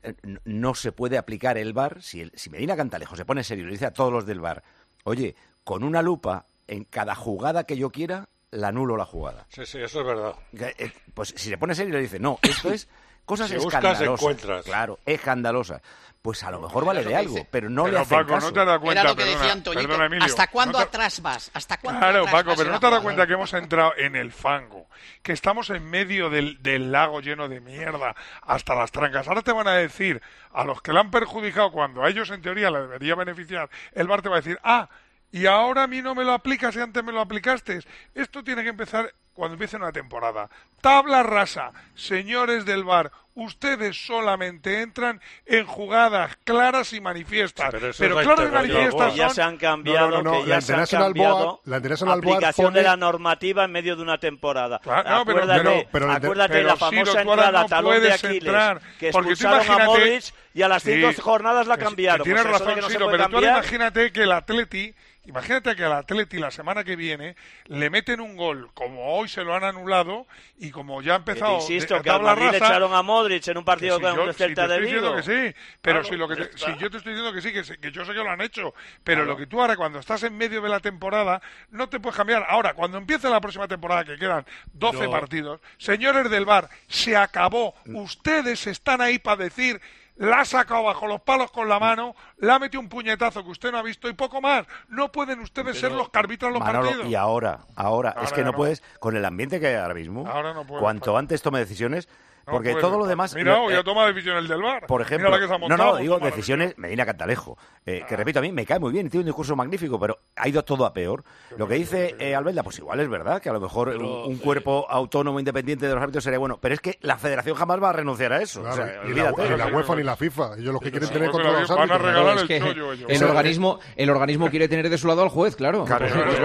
no 0.45 0.77
se 0.77 0.93
puede 0.93 1.19
aplicar 1.19 1.59
el 1.59 1.73
VAR, 1.73 2.01
si, 2.03 2.21
el- 2.21 2.31
si 2.37 2.51
Medina 2.51 2.77
Cantalejo 2.77 3.17
se 3.17 3.25
pone 3.25 3.43
serio 3.43 3.65
y 3.65 3.67
le 3.67 3.73
dice 3.73 3.87
a 3.87 3.93
todos 3.93 4.13
los 4.13 4.27
del 4.27 4.39
VAR, 4.41 4.63
oye, 5.03 5.35
con 5.69 5.85
una 5.85 6.01
lupa, 6.01 6.47
en 6.67 6.85
cada 6.85 7.15
jugada 7.15 7.65
que 7.65 7.77
yo 7.77 7.91
quiera, 7.91 8.27
la 8.53 8.69
anulo 8.69 8.97
la 8.97 9.05
jugada. 9.05 9.45
Sí, 9.51 9.67
sí, 9.67 9.77
eso 9.79 10.01
es 10.01 10.07
verdad. 10.07 10.33
Eh, 10.79 10.91
Pues 11.13 11.35
si 11.37 11.51
se 11.51 11.59
pone 11.59 11.75
serio 11.75 11.91
y 11.91 11.97
le 11.97 12.01
dice, 12.01 12.19
no, 12.19 12.39
esto 12.41 12.73
es 12.73 12.89
cosas 13.27 13.51
Si 13.51 13.57
buscas, 13.57 13.75
escandalosas. 13.85 14.19
encuentras. 14.23 14.65
Claro, 14.65 14.99
escandalosas. 15.05 15.83
Pues 16.23 16.43
a 16.43 16.51
lo 16.51 16.61
mejor 16.63 16.87
vale 16.87 17.05
de 17.05 17.15
algo, 17.15 17.35
dice. 17.35 17.47
pero 17.51 17.69
no 17.69 17.85
Pero, 17.85 17.97
le 17.99 18.01
hacen 18.03 18.17
Paco, 18.19 18.31
caso. 18.33 18.47
no 18.47 18.53
te 18.55 18.65
das 18.65 18.79
cuenta, 18.79 19.01
Era 19.03 19.11
lo 19.11 19.17
que 19.17 19.23
perdona, 19.23 19.39
decía 19.41 19.53
Antoñito. 19.53 19.83
perdona, 19.89 20.07
Emilio, 20.07 20.25
¿Hasta 20.25 20.47
cuándo 20.47 20.73
no 20.79 20.85
te- 20.85 20.89
atrás 20.89 21.21
vas? 21.21 21.51
¿Hasta 21.53 21.77
cuándo 21.77 22.01
Claro, 22.01 22.19
atrás 22.21 22.33
Paco, 22.35 22.49
vas 22.49 22.57
pero 22.59 22.69
no 22.71 22.75
la 22.77 22.81
te 22.81 22.91
das 22.91 23.01
cuenta 23.03 23.27
que 23.27 23.33
hemos 23.35 23.53
entrado 23.53 23.93
en 23.99 24.17
el 24.17 24.33
fango, 24.33 24.87
que 25.23 25.33
estamos 25.33 25.69
en 25.69 25.85
medio 25.85 26.31
del, 26.31 26.63
del 26.63 26.91
lago 26.93 27.21
lleno 27.21 27.47
de 27.51 27.61
mierda, 27.61 28.17
hasta 28.41 28.75
las 28.75 28.91
trancas. 28.91 29.29
Ahora 29.29 29.43
te 29.43 29.53
van 29.53 29.69
a 29.69 29.75
decir, 29.75 30.23
a 30.55 30.65
los 30.65 30.81
que 30.81 30.95
la 30.95 31.01
han 31.01 31.11
perjudicado, 31.11 31.71
cuando 31.73 32.03
a 32.03 32.09
ellos 32.09 32.31
en 32.31 32.41
teoría 32.41 32.71
le 32.71 32.81
debería 32.81 33.15
beneficiar, 33.15 33.69
el 33.93 34.09
bar 34.09 34.23
te 34.23 34.31
va 34.31 34.37
a 34.37 34.41
decir, 34.41 34.59
ah, 34.65 34.89
y 35.33 35.47
ahora 35.47 35.85
a 35.85 35.87
mí 35.87 36.01
no 36.03 36.15
me 36.15 36.25
lo 36.25 36.33
aplicas 36.33 36.75
y 36.77 36.81
antes 36.81 37.03
me 37.05 37.13
lo 37.13 37.21
aplicaste. 37.21 37.81
Esto 38.15 38.43
tiene 38.43 38.63
que 38.63 38.71
empezar 38.71 39.13
cuando 39.35 39.55
empiece 39.55 39.77
una 39.77 39.93
temporada. 39.93 40.49
Tabla 40.81 41.23
rasa, 41.23 41.73
señores 41.95 42.65
del 42.65 42.83
bar, 42.85 43.13
ustedes 43.35 44.05
solamente 44.05 44.81
entran 44.83 45.21
en 45.47 45.65
jugadas 45.65 46.37
claras 46.43 46.93
y 46.93 47.01
manifiestas. 47.01 47.71
Sí, 47.71 47.79
pero 47.99 48.17
pero 48.17 48.21
eso 48.21 48.21
es 48.21 48.27
la 48.27 48.35
claras 48.35 48.51
y 48.51 48.53
manifiestas 48.73 49.15
ya 49.15 49.29
se 49.31 49.43
han 49.43 49.57
cambiado, 49.57 50.11
No, 50.11 50.23
no, 50.23 50.23
no, 50.23 50.43
que 50.43 50.49
la 50.49 50.59
ya 50.59 50.61
se 50.61 50.75
han 50.75 50.87
cambiado 50.87 51.37
Board- 51.37 51.61
la 51.67 51.77
International 51.77 52.19
aplicación 52.19 52.67
pone- 52.67 52.79
de 52.81 52.85
la 52.85 52.97
normativa 52.97 53.65
en 53.65 53.71
medio 53.73 53.95
de 53.95 54.03
una 54.03 54.19
temporada. 54.19 54.81
Claro, 54.81 55.09
no, 55.09 55.25
pero- 55.25 55.39
acuérdate, 55.43 55.63
pero- 55.63 55.89
pero 55.93 56.07
la- 56.09 56.15
acuérdate 56.15 56.53
pero, 56.55 56.67
la 56.69 56.77
famosa 56.77 57.13
tú 57.13 57.19
ahora 57.31 57.33
entrada 57.45 57.63
no 57.63 57.69
talón 57.69 58.03
de 58.03 58.13
Aquiles, 58.13 58.33
entrar, 58.35 58.81
que 58.99 59.11
porque 59.13 59.27
tú 59.29 59.33
expulsaron 59.35 59.81
a 59.83 59.85
Modric 59.85 60.25
y 60.55 60.63
a 60.63 60.69
las 60.69 60.83
cinco 60.83 61.13
Sí, 61.13 61.21
jornadas 61.21 61.67
la 61.69 61.77
cambiaron. 61.79 62.19
que 62.19 62.25
tienes 62.25 62.43
Pues 62.43 62.53
razón, 62.61 62.75
pero 62.93 63.11
tú 63.11 63.19
cambiar, 63.19 63.53
imagínate 63.59 64.11
que 64.13 64.23
el 64.25 64.33
Atleti, 64.33 64.95
imagínate 65.29 65.77
que 65.77 65.85
al 65.85 65.93
Atleti 65.93 66.39
la 66.39 66.51
semana 66.51 66.83
que 66.83 66.97
viene 66.97 67.37
le 67.67 67.91
meten 67.91 68.21
un 68.21 68.37
gol, 68.37 68.71
como 68.75 69.15
hoy 69.17 69.29
se 69.29 69.45
lo 69.45 69.55
han 69.55 69.63
anulado, 69.65 70.27
y 70.59 70.71
como 70.71 71.03
ya 71.03 71.15
ha 71.15 71.19
que 71.19 71.25
te 71.25 71.31
empezado 71.33 71.55
insisto 71.57 71.95
de- 71.97 72.03
que 72.03 72.11
al 72.11 72.25
le 72.39 72.57
echaron 72.57 72.93
a 72.95 73.03
Modric 73.03 73.47
en 73.49 73.59
un 73.59 73.63
que 73.63 73.67
partido 73.67 73.97
si 73.97 74.03
con 74.03 74.17
yo- 74.17 74.25
el 74.25 74.33
si 74.33 74.39
Celta 74.39 74.63
te 74.63 74.69
de 74.69 74.75
estoy 74.75 74.87
diciendo 74.93 75.17
que 75.17 75.23
sí, 75.23 75.57
pero 75.83 76.01
Claro, 76.01 76.09
si 76.09 76.17
lo 76.17 76.29
que 76.29 76.37
te- 76.37 76.59
si 76.59 76.77
yo 76.79 76.91
te 76.91 76.97
estoy 76.97 77.13
diciendo 77.13 77.33
que 77.33 77.41
sí, 77.43 77.53
que, 77.53 77.65
se- 77.65 77.79
que 77.79 77.93
yo 77.93 78.05
sé 78.05 78.13
que 78.13 78.19
lo 78.25 78.31
han 78.31 78.41
hecho, 78.41 78.75
pero 79.05 79.25
lo 79.25 79.37
que 79.37 79.47
tú 79.47 79.61
ahora 79.61 79.77
cuando 79.77 79.99
estás 79.99 80.23
en 80.23 80.37
medio 80.37 80.61
de 80.63 80.69
la 80.69 80.81
temporada 80.81 81.41
no 81.71 81.89
te 81.89 82.01
puedes 82.01 82.17
cambiar. 82.17 82.45
Ahora, 82.49 82.75
cuando 82.75 82.99
empiece 82.99 83.29
la 83.29 83.41
próxima 83.41 83.69
temporada, 83.69 84.05
que 84.05 84.17
quedan 84.19 84.45
12 84.73 84.99
Pero- 85.01 85.11
partidos, 85.11 85.61
señores 85.77 86.31
del 86.31 86.45
bar, 86.47 86.69
se 86.89 87.17
acabó. 87.17 87.75
Ustedes 87.87 88.67
están 88.67 89.01
ahí 89.01 89.19
para 89.19 89.45
decir 89.45 89.81
la 90.19 90.41
ha 90.41 90.45
sacado 90.45 90.83
bajo 90.85 91.07
los 91.07 91.21
palos 91.23 91.51
con 91.51 91.69
la 91.69 91.79
mano, 91.79 92.15
le 92.39 92.53
ha 92.53 92.59
metido 92.59 92.81
un 92.81 92.89
puñetazo 92.89 93.43
que 93.45 93.51
usted 93.51 93.73
no 93.73 93.79
ha 93.79 93.83
visto 93.83 94.09
y 94.09 94.13
poco 94.13 94.41
más. 94.41 94.67
No 94.89 95.11
pueden 95.11 95.41
ustedes 95.41 95.79
ser 95.79 95.93
los 95.93 96.11
que 96.11 96.19
arbitran 96.19 96.53
los 96.53 96.61
Manolo, 96.61 96.87
partidos. 96.87 97.09
y 97.09 97.15
ahora, 97.15 97.61
ahora, 97.77 98.11
Ahora 98.11 98.25
es 98.25 98.33
que 98.33 98.43
no, 98.43 98.51
no. 98.53 98.57
puedes, 98.57 98.83
con 99.01 99.17
el 99.17 99.25
ambiente 99.25 99.59
que 99.61 99.69
hay 99.69 99.75
ahora 99.77 99.95
mismo, 99.95 100.27
Ahora 100.29 100.53
no 100.55 100.65
puedes, 100.67 100.83
cuanto 100.83 101.17
antes 101.17 101.41
tome 101.43 101.59
decisiones, 101.61 102.09
porque 102.51 102.71
puede, 102.73 102.83
todo 102.83 102.99
lo 102.99 103.07
demás... 103.07 103.35
Mira, 103.35 103.61
hoy 103.61 103.75
eh, 103.75 103.77
ha 103.79 103.85
tomado 103.85 104.09
decisiones 104.13 104.49
del 104.49 104.63
bar. 104.63 104.87
por 104.87 105.01
ejemplo, 105.03 105.29
Mira 105.29 105.39
la 105.39 105.43
que 105.43 105.49
se 105.49 105.55
ha 105.55 105.59
no, 105.59 105.69
montado, 105.69 105.93
no, 105.93 105.97
digo 105.99 106.19
decisiones 106.19 106.77
Medina 106.79 107.05
Cantalejo, 107.07 107.57
eh, 107.87 108.05
que 108.09 108.17
repito, 108.17 108.39
a 108.39 108.43
mí 108.43 108.53
me 108.53 108.65
cae 108.67 108.79
muy 108.79 108.93
bien, 108.93 109.09
tiene 109.11 109.23
un 109.23 109.27
discurso 109.27 109.55
magnífico, 109.57 109.99
pero 109.99 110.19
ha 110.37 110.49
ido 110.49 110.63
todo 110.65 110.85
a 110.87 110.93
peor. 110.93 111.25
Lo 111.57 111.67
que 111.69 111.75
dice 111.75 112.15
eh, 112.19 112.35
Albelda, 112.35 112.63
pues 112.63 112.79
igual 112.79 113.01
es 113.01 113.09
verdad, 113.09 113.41
que 113.43 113.49
a 113.49 113.53
lo 113.53 113.61
mejor 113.61 113.91
Pero, 113.93 114.25
un, 114.25 114.33
un 114.33 114.37
eh, 114.39 114.41
cuerpo 114.43 114.87
autónomo 114.89 115.39
independiente 115.39 115.87
de 115.87 115.95
los 115.95 116.03
árbitros 116.03 116.25
sería 116.25 116.39
bueno, 116.39 116.59
pero 116.61 116.75
es 116.75 116.81
que 116.81 116.99
la 117.03 117.17
federación 117.19 117.57
jamás 117.57 117.83
va 117.83 117.91
a 117.91 117.93
renunciar 117.93 118.33
a 118.33 118.43
eso. 118.43 118.61
o 118.61 118.63
Claro, 118.65 118.77
sea, 118.77 118.87
ni, 119.05 119.15
la, 119.15 119.31
olvídate. 119.31 119.51
ni 119.51 119.57
la 119.57 119.67
UEFA 119.67 119.97
ni 119.97 120.03
la 120.03 120.17
FIFA. 120.17 120.55
Ellos 120.59 120.73
los 120.73 120.83
que 120.83 120.91
quieren 120.91 121.09
tener 121.09 121.31
control 121.31 121.51
a 121.51 121.55
la- 121.55 121.61
los 121.61 121.69
van 121.71 121.79
a 121.79 121.95
árbitros. 121.95 122.03
regalar 122.15 122.39
el 122.39 122.61
chollo 122.61 122.93
ellos. 122.93 123.23
organismo, 123.23 123.79
el 123.97 124.11
organismo 124.11 124.51
quiere 124.51 124.69
tener 124.69 124.89
de 124.91 124.99
su 124.99 125.07
lado 125.09 125.23
al 125.23 125.29
juez, 125.29 125.57
claro. 125.57 125.85
Claro, 125.85 126.07
Pues. 126.09 126.41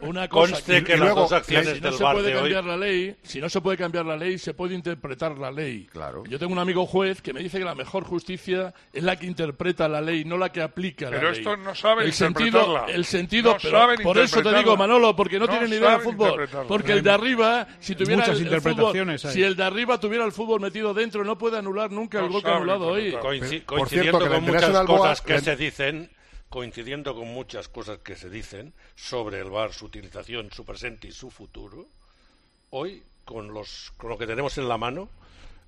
Una, 0.00 0.28
cosa 0.28 0.52
Conste 0.54 0.84
que 0.84 0.92
y 0.92 0.96
las 0.96 1.00
luego, 1.04 1.20
dos 1.22 1.32
acciones 1.32 1.68
si 1.74 1.80
no 1.80 1.90
del 1.90 1.98
puede 1.98 2.28
de 2.28 2.34
hoy... 2.36 2.40
cambiar 2.52 2.64
la 2.64 2.76
ley, 2.76 3.16
si 3.22 3.40
no 3.40 3.48
se 3.48 3.60
puede 3.60 3.76
cambiar 3.76 4.04
la 4.06 4.16
ley, 4.16 4.38
se 4.38 4.54
puede 4.54 4.74
interpretar 4.74 5.33
la 5.38 5.50
ley. 5.50 5.86
Claro. 5.92 6.24
Yo 6.26 6.38
tengo 6.38 6.52
un 6.52 6.58
amigo 6.58 6.86
juez 6.86 7.20
que 7.22 7.32
me 7.32 7.40
dice 7.40 7.58
que 7.58 7.64
la 7.64 7.74
mejor 7.74 8.04
justicia 8.04 8.72
es 8.92 9.02
la 9.02 9.16
que 9.16 9.26
interpreta 9.26 9.88
la 9.88 10.00
ley, 10.00 10.24
no 10.24 10.36
la 10.38 10.50
que 10.52 10.62
aplica 10.62 11.06
la 11.06 11.16
Pero 11.18 11.30
ley. 11.30 11.38
estos 11.40 11.58
no 11.58 11.74
saben 11.74 12.06
el 12.06 12.12
sentido, 12.12 12.86
el 12.86 13.04
sentido, 13.04 13.52
No 13.52 13.58
pero 13.62 13.78
saben 13.78 14.02
por 14.02 14.18
eso 14.18 14.42
te 14.42 14.54
digo. 14.56 14.76
Manolo, 14.76 15.14
porque 15.16 15.38
no, 15.38 15.46
No 15.46 15.50
tienen 15.52 15.70
ni 15.70 15.76
idea 15.76 15.98
de 15.98 16.04
fútbol. 16.04 16.48
Porque 16.68 16.92
el 16.92 17.02
de 17.02 17.10
arriba, 17.10 17.66
si 17.80 17.94
tuviera 17.94 18.22
Muchas 18.22 18.40
el, 18.40 18.52
el 18.52 18.60
fútbol, 18.60 19.18
si 19.18 19.42
el 19.42 19.56
de 19.56 19.62
arriba 19.64 19.98
tuviera 20.00 20.24
el 20.24 20.32
fútbol 20.32 20.60
metido 20.60 20.92
dentro, 20.94 21.24
no 21.24 21.36
puede 21.38 21.58
anular 21.58 21.90
nunca 21.90 22.18
el 22.20 22.26
No 22.26 22.32
gol 22.32 22.42
que 22.42 22.48
ha 22.50 22.56
anulado 22.56 22.86
hoy. 22.88 23.12
Por 23.12 23.20
coincidiendo 23.22 23.86
cierto, 23.88 24.18
que 24.18 24.28
la 24.28 24.34
con 24.36 24.44
muchas 24.44 24.86
cosas 24.86 25.20
que 25.22 25.32
la- 25.34 25.40
se 25.40 25.56
dicen, 25.56 26.10
coincidiendo 26.48 27.14
con 27.14 27.28
muchas 27.28 27.68
cosas 27.68 27.98
que 27.98 28.14
se 28.16 28.30
dicen 28.30 28.72
sobre 28.94 29.40
el 29.40 29.50
VAR, 29.50 29.72
su 29.72 29.86
utilización, 29.86 30.50
su 30.52 30.64
presente 30.64 31.08
y 31.08 31.12
su 31.12 31.30
futuro, 31.30 31.86
hoy, 32.70 33.02
con, 33.24 33.52
los, 33.52 33.92
con 33.96 34.10
lo 34.10 34.18
que 34.18 34.26
tenemos 34.26 34.56
en 34.58 34.68
la 34.68 34.76
mano, 34.78 35.08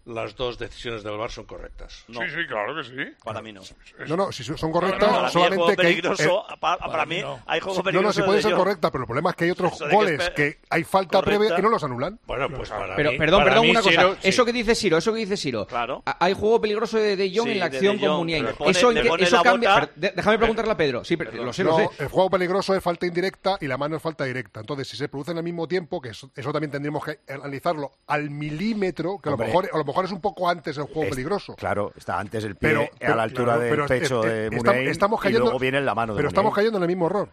las 0.07 0.35
dos 0.37 0.57
decisiones 0.59 1.03
del 1.03 1.16
VAR 1.16 1.31
son 1.31 1.45
correctas. 1.47 2.05
Sí, 2.07 2.14
sí, 2.14 2.47
claro 2.49 2.75
que 2.77 2.85
sí. 2.85 3.14
Para 3.25 3.42
mí 3.42 3.53
no. 3.53 3.61
No, 4.07 4.16
no, 4.16 4.33
si 4.33 4.45
son 4.45 4.57
No, 4.62 4.71
correctas, 4.73 5.01
no, 5.03 5.14
para 5.14 5.21
mí 5.21 5.27
hay 5.27 5.33
solamente 5.33 5.57
juego 5.57 5.66
que... 5.77 5.87
hay- 5.87 5.95
peligroso, 5.95 6.45
eh, 6.49 6.55
pa- 6.61 6.79
para, 6.79 7.07
mí 7.07 7.23
hay 7.47 7.61
juego 7.61 7.79
no, 7.79 7.83
peligroso 7.85 8.07
no, 8.09 8.12
si 8.12 8.21
de 8.21 8.25
puede 8.27 8.37
De 8.38 8.42
ser 8.42 8.55
correcta, 8.55 8.90
pero 8.90 9.03
el 9.03 9.07
problema 9.07 9.31
es 9.31 9.37
que 9.37 9.45
hay 9.45 9.51
otros 9.51 9.73
Eso 9.73 9.88
que 9.88 9.95
goles 9.95 10.31
que 10.31 10.59
hay 10.71 10.85
falta 10.85 11.19
correcta. 11.19 11.38
previa 11.47 11.59
y 11.59 11.62
no 11.62 11.69
los 11.71 11.83
anulan. 11.83 12.19
Bueno, 12.27 12.49
pues 12.51 12.71
para 12.71 12.95
Pero, 12.97 13.12
mí- 13.12 13.19
perdón, 13.19 13.40
para 13.40 13.51
perdón, 13.51 13.64
mí 13.64 13.71
una 13.73 13.81
cosa. 13.83 13.90
Ciro, 13.90 14.14
sí. 14.14 14.29
Eso 14.29 14.45
que 14.45 14.53
dice 14.53 14.75
Siro, 14.77 14.97
eso 14.99 15.12
que 15.12 15.19
dice 15.19 15.37
Siro. 15.37 15.66
Claro. 15.66 16.03
Hay 16.21 16.35
juego 16.35 16.61
peligroso 16.61 16.99
de 16.99 17.16
De 17.16 17.33
Jong 17.37 17.47
Sí, 17.47 17.53
en 17.53 17.59
la 17.59 17.66
acción 17.66 17.99
con 17.99 18.11
Muniain. 18.19 18.47
eso 18.66 18.90
en 18.92 19.23
eso 19.23 19.42
cambia. 19.42 19.90
per- 19.97 20.12
déjame 20.14 20.38
preguntarle 20.38 20.73
a 20.73 20.77
Pedro. 20.77 21.05
Sí, 21.05 21.16
pero 21.16 21.33
lo 21.42 21.53
sé, 21.53 21.64
lo 21.64 21.73
no, 21.79 21.90
sé. 21.90 22.03
el 22.05 22.09
juego 22.09 22.31
peligroso 22.31 22.75
es 22.75 22.83
falta 22.83 23.07
indirecta 23.07 23.59
y 23.61 23.66
la 23.66 23.77
mano 23.77 23.97
es 23.97 24.03
falta 24.03 24.25
directa. 24.25 24.61
Entonces, 24.61 24.87
si 24.88 24.97
se 24.97 25.09
producen 25.09 25.37
al 25.37 25.42
mismo 25.45 25.66
tiempo, 25.66 26.01
que 26.01 26.11
eso, 26.11 26.31
eso 26.37 26.53
también 26.53 26.71
tendríamos 26.71 27.05
que 27.05 27.19
analizarlo 27.29 27.90
al 28.07 28.31
milímetro, 28.31 29.19
que 29.21 29.29
a 29.29 29.33
lo, 29.33 29.38
mejor, 29.38 29.69
mejor 29.97 30.05
es 30.05 30.13
un 30.13 30.21
poco 30.21 30.49
antes 30.49 30.77
el 30.77 30.85
juego 30.85 31.05
Es- 31.05 31.11
peligroso. 31.11 31.55
Claro, 31.57 31.93
está 31.97 32.19
antes 32.19 32.45
el 32.45 32.57
pie 32.57 32.69
Pero, 32.71 32.83
a 32.83 32.87
pero- 32.99 33.15
la 33.17 33.23
altura 33.23 33.55
claro, 33.57 33.61
del 33.61 34.01
pecho 34.01 34.25
es- 34.25 34.31
de 34.33 34.45
estamos- 34.47 34.65
Muniain 34.67 34.89
estamos 34.89 35.21
y 35.21 35.23
cayendo- 35.23 35.45
luego 35.47 35.59
viene 35.59 35.79
en 35.79 35.87
la 35.87 35.95
mano 35.95 36.13
de 36.13 36.17
Pero 36.19 36.29
estamos 36.29 36.55
cayendo 36.55 36.77
en 36.79 36.83
el 36.83 36.89
mismo 36.89 37.07
error. 37.07 37.29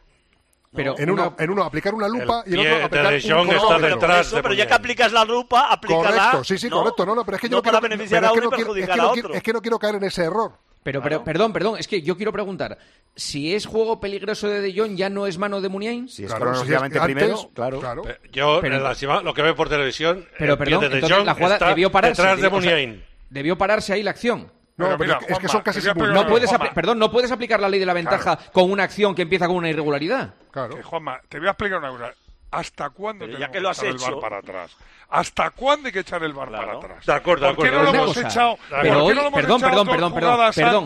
Pero 0.76 0.98
en, 0.98 1.12
uno, 1.12 1.36
en 1.38 1.50
uno 1.52 1.64
aplicar 1.64 1.94
una 1.94 2.08
lupa 2.08 2.44
y 2.48 2.54
en 2.56 2.60
otro 2.62 2.86
aplicar 2.86 3.12
De 3.14 3.34
un 3.36 3.50
está 3.52 3.78
detrás 3.80 4.28
Eso, 4.28 4.42
pero 4.42 4.54
ya 4.56 4.66
que 4.66 4.74
aplicas 4.74 5.12
la 5.12 5.24
lupa, 5.24 5.68
aplícala. 5.72 6.10
Correcto, 6.32 6.44
sí, 6.44 6.58
sí, 6.58 6.68
¿no? 6.70 6.78
correcto. 6.80 7.06
No, 7.06 7.14
no, 7.14 7.24
pero 7.26 7.36
es 7.36 7.42
que 7.42 7.48
yo 7.48 7.52
No 7.52 7.58
no, 7.58 7.64
para 7.64 7.80
quiero, 7.80 7.90
beneficiar 7.96 8.24
es 8.24 8.30
que 8.32 8.36
y 8.38 8.40
quiero- 8.40 8.50
perjudicar 8.58 9.00
a 9.00 9.08
otro. 9.08 9.34
es 9.36 9.44
que 9.44 9.54
no 9.54 9.62
quiero 9.62 9.78
caer 9.78 9.96
en 9.96 10.04
ese 10.06 10.24
error. 10.24 10.54
Pero, 10.84 11.02
pero, 11.02 11.24
perdón, 11.24 11.54
perdón, 11.54 11.76
es 11.80 11.88
que 11.88 12.02
yo 12.02 12.18
quiero 12.18 12.32
preguntar. 12.32 12.78
Si 13.16 13.54
es 13.56 13.66
juego 13.66 14.00
peligroso 14.00 14.48
de 14.50 14.60
De 14.60 14.78
Jong, 14.78 14.96
¿ya 14.96 15.10
no 15.10 15.28
es 15.28 15.38
mano 15.38 15.62
de 15.62 15.70
Muniain? 15.70 16.10
Si 16.10 16.24
es 16.24 16.30
Claro, 16.30 16.46
cronológicamente 16.46 16.94
si 16.94 16.98
es 16.98 17.02
antes, 17.04 17.16
primero, 17.24 17.50
claro. 17.54 17.80
claro. 17.80 18.02
Eh, 18.10 18.20
Yo, 18.32 18.60
Pero- 18.62 18.76
en 18.76 19.24
lo 19.26 19.34
que 19.34 19.42
veo 19.42 19.56
por 19.56 19.70
televisión, 19.70 20.26
Pero 20.38 20.54
el 20.54 20.58
pie 20.58 20.66
perdón, 20.66 20.82
de 20.82 20.90
De 20.90 20.96
entonces 20.96 21.26
la 21.26 21.34
jugada 21.36 21.56
está 21.56 21.70
debió 21.70 21.92
pararse. 21.92 22.22
detrás 22.22 22.38
de 22.38 22.44
debió- 22.50 22.58
o 22.58 22.62
sea, 22.62 22.72
Muniain. 22.72 23.04
debió 23.30 23.58
pararse 23.58 23.94
ahí 23.94 24.04
la 24.04 24.12
acción. 24.12 24.52
No, 24.76 24.86
Pero 24.86 24.98
pero 24.98 25.20
mira, 25.20 25.28
es 25.36 25.40
que- 25.40 25.48
son 25.48 25.62
casi. 25.62 25.80
No 25.88 25.94
Pero, 25.94 26.28
puedes, 26.28 26.50
perdón, 26.74 26.98
no 26.98 27.12
puedes 27.12 27.32
aplicar 27.32 27.60
la 27.60 27.70
ley 27.70 27.80
de 27.80 27.86
la 27.86 27.94
ventaja 27.94 28.38
con 28.52 28.72
una 28.72 28.84
acción 28.84 29.14
que 29.14 29.22
empieza 29.22 29.46
con 29.46 29.56
una 29.58 29.70
irregularidad. 29.70 30.34
Claro. 30.52 30.76
Que, 30.76 30.82
Juanma, 30.82 31.22
te 31.30 31.38
voy 31.38 31.48
a 31.48 31.52
explicar 31.52 31.78
una 31.78 31.90
cosa. 31.92 32.14
¿Hasta 32.54 32.90
cuándo 32.92 33.26
Pero 33.26 33.40
ya 33.40 33.48
tenemos 33.50 33.54
que 33.54 33.60
lo 33.62 33.70
has 33.70 33.78
echar 33.80 33.90
el 33.92 33.98
VAR 33.98 34.20
para 34.22 34.38
atrás? 34.38 34.72
¿Hasta 35.10 35.52
cuándo 35.52 35.88
hay 35.88 35.92
que 35.94 36.00
echar 36.00 36.24
el 36.24 36.34
Claro. 36.34 36.52
para 36.52 36.74
atrás? 36.78 37.06
De 37.06 37.14
acuerdo, 37.14 37.48
de 37.48 37.54
¿Por 37.54 37.64
qué 37.66 37.70
acuerdo. 37.70 37.86
no 37.86 37.92
lo 37.98 38.04
hemos 38.04 38.16
cosa, 38.18 38.28
echado? 38.28 38.58
pero 38.58 38.72
¿por 38.72 38.82
qué 38.84 38.90
hoy, 38.90 38.96
no 38.96 39.22
lo 39.22 39.28
hemos 39.28 39.34
perdón, 39.42 39.58
echado 39.58 39.70
perdón, 39.72 39.88
perdón, 39.88 40.14
perdón, 40.14 40.32
jugadas 40.34 40.56
perdón, 40.56 40.84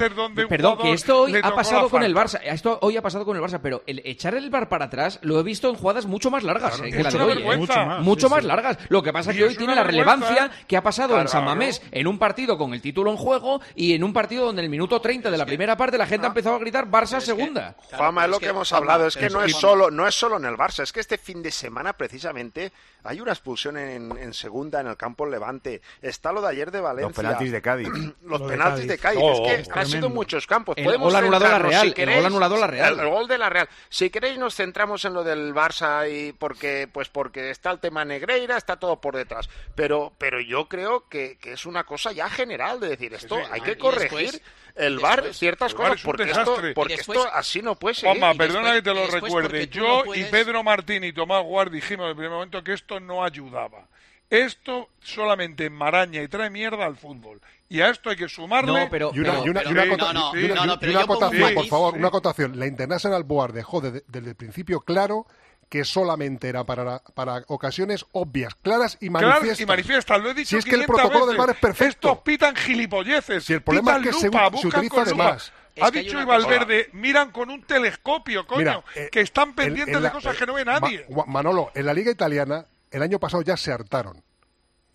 perdón, 0.50 0.78
que 0.80 0.92
esto 0.94 1.22
hoy 1.22 1.36
ha 1.42 1.56
pasado 1.56 1.90
con 1.90 2.04
el? 2.04 2.14
Barça, 2.16 2.40
esto 2.44 2.78
hoy 2.82 2.98
ha 2.98 3.02
pasado 3.02 3.24
con 3.26 3.38
el 3.38 3.44
Barça, 3.44 3.60
pero 3.64 3.84
el 3.88 4.02
echar 4.04 4.36
el 4.36 4.50
bar 4.50 4.68
para 4.68 4.86
atrás 4.86 5.20
lo 5.22 5.40
he 5.40 5.44
visto 5.44 5.70
en 5.70 5.76
jugadas 5.76 6.06
mucho 6.06 6.30
más 6.30 6.44
largas 6.44 6.76
Claro, 6.76 6.86
eh, 6.86 6.92
que 6.92 7.04
la 7.04 7.10
de 7.10 7.22
hoy, 7.22 7.42
eh. 7.54 7.58
Mucho 7.58 7.74
más, 7.86 8.02
mucho 8.02 8.28
sí, 8.28 8.34
más 8.34 8.42
sí. 8.42 8.48
largas. 8.48 8.78
Lo 8.90 9.02
que 9.02 9.14
pasa 9.14 9.32
es 9.32 9.38
que 9.38 9.44
hoy 9.46 9.56
tiene 9.56 9.76
la 9.76 9.84
relevancia 9.84 10.52
que 10.68 10.76
ha 10.78 10.84
pasado 10.84 11.20
en. 11.22 11.28
San 11.28 11.46
Mamés 11.46 11.82
en 11.92 12.08
un 12.08 12.18
partido 12.20 12.58
con 12.58 12.74
el 12.74 12.82
título 12.82 13.12
en 13.12 13.18
juego 13.18 13.62
y 13.76 13.94
en 13.94 14.04
un 14.04 14.12
partido 14.14 14.46
donde 14.46 14.62
en 14.62 14.66
el 14.66 14.70
minuto 14.72 15.00
30 15.00 15.30
de 15.32 15.38
la 15.38 15.46
primera 15.46 15.78
parte 15.78 15.98
la 15.98 16.06
gente 16.06 16.26
ha 16.26 16.30
empezado 16.30 16.56
a 16.56 16.60
gritar 16.60 16.86
Barça 16.90 17.20
segunda. 17.22 17.76
Juanma, 17.94 18.26
es 18.26 18.32
lo 18.32 18.40
que, 18.40 18.48
hemos 18.48 18.74
hablado, 18.74 19.08
es 19.08 19.16
que 19.16 19.30
no 19.30 19.42
es 19.42 19.48
es 19.50 19.56
que- 19.56 19.62
solo 19.62 19.90
no 19.92 20.06
es 20.08 20.16
solo 20.16 20.38
en 20.38 20.46
el 20.46 20.56
Barça, 20.56 20.84
es 20.84 20.92
que 20.92 21.00
este 21.00 21.18
fin 21.18 21.42
de 21.42 21.52
semana 21.58 21.94
precisamente 21.94 22.72
hay 23.04 23.20
una 23.22 23.32
expulsión 23.32 23.78
en, 23.78 24.18
en 24.18 24.34
segunda 24.34 24.80
en 24.82 24.88
el 24.88 24.98
campo 24.98 25.26
Levante, 25.26 25.82
está 26.02 26.32
lo 26.32 26.42
de 26.42 26.50
ayer 26.50 26.72
de 26.72 26.82
Valencia, 26.82 27.08
Los 27.08 27.16
penaltis 27.16 27.52
de 27.52 27.62
Cádiz. 27.62 27.88
los 28.24 28.40
Lo 28.42 28.48
de 28.48 28.48
penaltis 28.54 28.86
Cádiz. 28.86 28.88
de 28.88 28.98
Cádiz, 28.98 29.20
Oh, 29.22 29.46
es 29.48 29.68
que 29.68 29.74
oh, 29.74 29.80
ha 29.80 29.86
sido 29.86 30.10
muchos 30.10 30.46
campos. 30.48 30.76
El 30.78 30.84
Podemos 30.86 31.14
gol 31.14 31.16
anulado 31.24 31.48
la 31.48 31.60
Real, 31.60 31.94
si 31.96 32.02
el 32.02 32.16
gol 32.16 32.26
anulado 32.26 32.58
la 32.58 32.68
Real. 32.68 33.00
El, 33.00 33.10
gol 33.10 33.28
de 33.28 33.38
la 33.38 33.50
Real. 33.50 33.70
Si 33.90 34.10
queréis 34.10 34.38
nos 34.38 34.56
centramos 34.56 35.04
en 35.06 35.14
lo 35.14 35.24
del 35.24 35.54
Barça 35.54 36.10
y 36.12 36.34
porque 36.34 36.88
pues 36.92 37.10
porque 37.10 37.50
está 37.50 37.72
el 37.72 37.80
tema 37.80 38.06
Negreira, 38.06 38.58
está 38.58 38.78
todo 38.78 39.00
por 39.02 39.16
detrás, 39.16 39.50
pero 39.76 40.14
pero 40.18 40.40
yo 40.42 40.68
creo 40.68 41.08
que, 41.10 41.38
que 41.38 41.54
es 41.54 41.66
una 41.66 41.84
cosa 41.86 42.12
ya 42.12 42.30
general 42.30 42.80
de 42.80 42.90
decir 42.90 43.14
esto 43.14 43.36
sí. 43.38 43.42
hay 43.52 43.62
Ah, 43.62 43.64
que 43.64 43.78
corregir 43.78 44.32
después- 44.32 44.42
el 44.78 44.98
después- 44.98 45.38
ciertas 45.38 45.72
el 45.72 45.78
cosas 45.78 45.96
es 45.96 46.04
un 46.06 46.12
porque 46.12 46.24
esto 46.24 46.40
desastre. 46.40 46.74
porque 46.74 46.94
Y 46.94 46.98
después- 46.98 47.18
esto 47.20 47.30
así 47.34 47.62
no 47.62 47.76
puede 47.76 47.96
seguir. 47.96 48.18
Juanma, 48.20 48.34
Y 48.36 48.38
perdona 48.38 48.74
después- 48.74 48.76
que 48.76 48.82
te 48.82 48.94
lo 48.94 49.08
recuerde. 49.22 49.48
porque 49.50 49.68
Yo 49.68 50.04
no 50.06 50.16
y 50.16 50.24
Pedro 50.26 50.64
Martín 50.64 51.04
y 51.04 51.14
Tomás 51.14 51.44
Guard 51.44 51.72
dijimos 51.72 52.06
en 52.06 52.10
el 52.12 52.16
primer 52.16 52.32
momento 52.32 52.64
que 52.64 52.74
esto 52.74 53.00
no 53.00 53.24
ayudaba. 53.24 53.88
Esto 54.30 54.90
solamente 55.02 55.66
enmaraña 55.66 56.22
y 56.22 56.28
trae 56.28 56.50
mierda 56.50 56.86
al 56.86 56.98
fútbol. 56.98 57.40
Y 57.70 57.82
a 57.82 57.90
esto 57.90 58.10
hay 58.10 58.16
que 58.18 58.28
sumarle. 58.30 58.72
No, 58.84 58.90
pero- 58.90 59.12
Y 59.14 59.20
una, 59.20 59.32
pero- 59.32 59.46
y 59.46 59.50
una- 59.50 59.62
y 59.62 59.64
pero- 59.64 59.72
una 59.72 59.84
sí, 59.84 59.90
acota- 59.90 60.14
no, 60.14 60.32
no, 60.34 60.40
y 60.40 60.46
una- 60.46 60.56
no, 60.56 60.66
no, 60.66 60.74
y 60.74 60.78
pero 60.78 60.92
una 60.92 61.02
yo 61.02 61.08
pongo 61.08 61.20
un 61.20 61.24
acotación, 61.26 61.54
por 61.54 61.68
favor, 61.68 61.94
Sí. 61.94 62.00
una 62.00 62.08
acotación. 62.10 62.60
La 62.60 62.68
International 62.68 63.24
Board 63.24 63.54
dejó 63.54 63.82
de- 63.82 64.04
desde 64.08 64.30
el 64.30 64.36
principio 64.36 64.82
claro 64.82 65.26
que 65.70 65.84
solamente 65.84 66.48
era 66.48 66.64
para, 66.64 67.00
para 67.14 67.44
ocasiones 67.48 68.06
obvias, 68.14 68.56
claras 68.62 68.98
y 69.02 69.10
manifiestas. 69.10 69.60
y 69.60 69.66
manifiesta, 69.66 70.18
lo 70.18 70.30
he 70.32 70.34
dicho 70.34 70.50
Si 70.52 70.56
es 70.58 70.64
que 70.66 70.76
el 70.76 70.86
500 70.86 70.96
protocolo 70.96 71.26
del 71.28 71.36
veces. 71.36 71.48
VAR 71.48 71.50
es 71.56 71.62
perfecto. 71.62 72.08
Estos 72.10 72.24
pitan 72.24 72.56
gilipolleces. 72.56 73.44
Si 73.44 73.54
el 73.54 73.62
problema 73.62 73.98
pitan 73.98 74.08
es 74.08 74.16
que 74.16 74.20
se 74.22 74.26
lupa, 74.28 74.46
se 74.46 74.50
buscan 74.52 74.68
utiliza 74.80 74.96
con 74.96 75.06
de 75.06 75.12
lupa. 75.12 75.24
más. 75.32 75.52
Es 75.76 75.84
Ha 75.84 75.92
dicho 75.92 76.18
una 76.18 76.26
Valverde, 76.26 76.90
miran 76.94 77.32
con 77.32 77.52
un 77.52 77.62
telescopio, 77.64 78.48
coño, 78.48 78.60
Mira, 78.60 78.84
eh, 78.96 79.10
que 79.12 79.22
están 79.22 79.50
en- 79.50 79.56
pendientes 79.56 79.96
en 79.96 80.02
de 80.02 80.08
la- 80.08 80.12
cosas 80.12 80.36
eh, 80.36 80.40
que 80.40 80.46
no 80.48 80.54
ve 80.54 80.66
nadie. 80.66 81.06
Manolo, 81.28 81.70
en 81.76 81.86
la 81.86 81.94
Liga 81.94 82.12
Italiana, 82.12 82.66
el 82.90 83.04
año 83.04 83.20
pasado 83.20 83.44
ya 83.44 83.58
se 83.58 83.72
hartaron. 83.72 84.24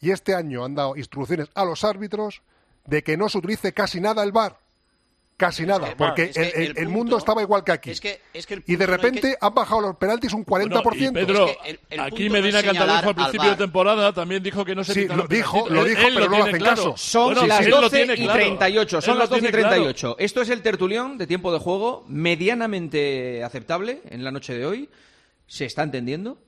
Y 0.01 0.11
este 0.11 0.35
año 0.35 0.65
han 0.65 0.75
dado 0.75 0.97
instrucciones 0.97 1.49
a 1.55 1.65
los 1.65 1.85
árbitros 1.85 2.43
de 2.87 3.03
que 3.05 3.17
no 3.17 3.29
se 3.29 3.39
utilice 3.39 3.73
casi 3.73 4.01
nada 4.01 4.25
el 4.25 4.33
VAR. 4.33 4.59
Casi 5.37 5.67
nada, 5.67 5.89
que- 5.89 5.97
porque 5.97 6.23
es 6.25 6.37
que 6.37 6.41
el, 6.43 6.47
el- 6.47 6.55
el 6.55 6.69
el 6.69 6.75
punto- 6.85 6.91
mundo 6.91 7.19
estaba 7.19 7.43
igual 7.43 7.65
que 7.65 7.73
aquí. 7.73 7.91
es 7.91 8.01
que- 8.01 8.21
es 8.33 8.47
que 8.47 8.63
y 8.65 8.77
de 8.77 8.87
no 8.87 8.93
repente 8.93 9.21
que- 9.23 9.37
han 9.41 9.53
bajado 9.53 9.81
los 9.81 9.97
penaltis 9.97 10.33
un 10.35 10.45
40%. 10.45 11.13
Bueno, 11.13 11.27
Pedro, 11.27 11.47
Es 11.49 11.57
que 11.57 11.71
el- 11.71 11.81
el 11.91 12.01
aquí 12.01 12.27
no 12.29 12.33
Medina 12.35 12.63
Cantalejo 12.63 12.99
al 13.01 13.09
al 13.09 13.15
principio 13.15 13.43
de 13.43 13.49
VAR. 13.49 13.59
temporada 13.59 14.13
también 14.13 14.43
dijo 14.43 14.65
que 14.65 14.75
no 14.77 14.85
se 14.85 14.95
Sí, 14.95 15.09
lo 15.09 15.27
dijo, 15.27 15.69
lo 15.69 15.83
Él- 15.83 15.89
dijo, 15.89 16.01
él 16.07 16.15
pero 16.15 16.29
no 16.29 16.39
lo 16.39 16.45
hacen 16.45 16.59
claro. 16.59 16.77
caso. 16.77 16.95
Son 16.97 17.25
Bueno, 17.35 17.47
las 17.49 17.59
sí, 17.59 17.65
él 17.65 17.71
lo 17.71 17.81
12 17.81 17.97
tiene 17.97 18.13
y 18.15 18.17
claro. 18.25 18.39
38. 18.41 19.01
Son 19.01 19.13
Él 19.15 19.19
las 19.19 19.31
lo 19.31 19.35
12 19.37 19.39
y 19.39 19.51
tiene 19.51 19.59
claro. 19.69 19.75
38. 19.75 20.17
Esto 20.21 20.43
es 20.43 20.49
el 20.51 20.63
tertulión 20.63 21.19
de 21.19 21.27
tiempo 21.27 21.53
de 21.53 21.59
juego, 21.59 22.05
medianamente 22.09 23.43
aceptable 23.43 24.03
en 24.11 24.23
la 24.25 24.31
noche 24.31 24.55
de 24.55 24.67
hoy. 24.67 24.89
Se 25.47 25.65
está 25.65 25.83
entendiendo, 25.83 26.39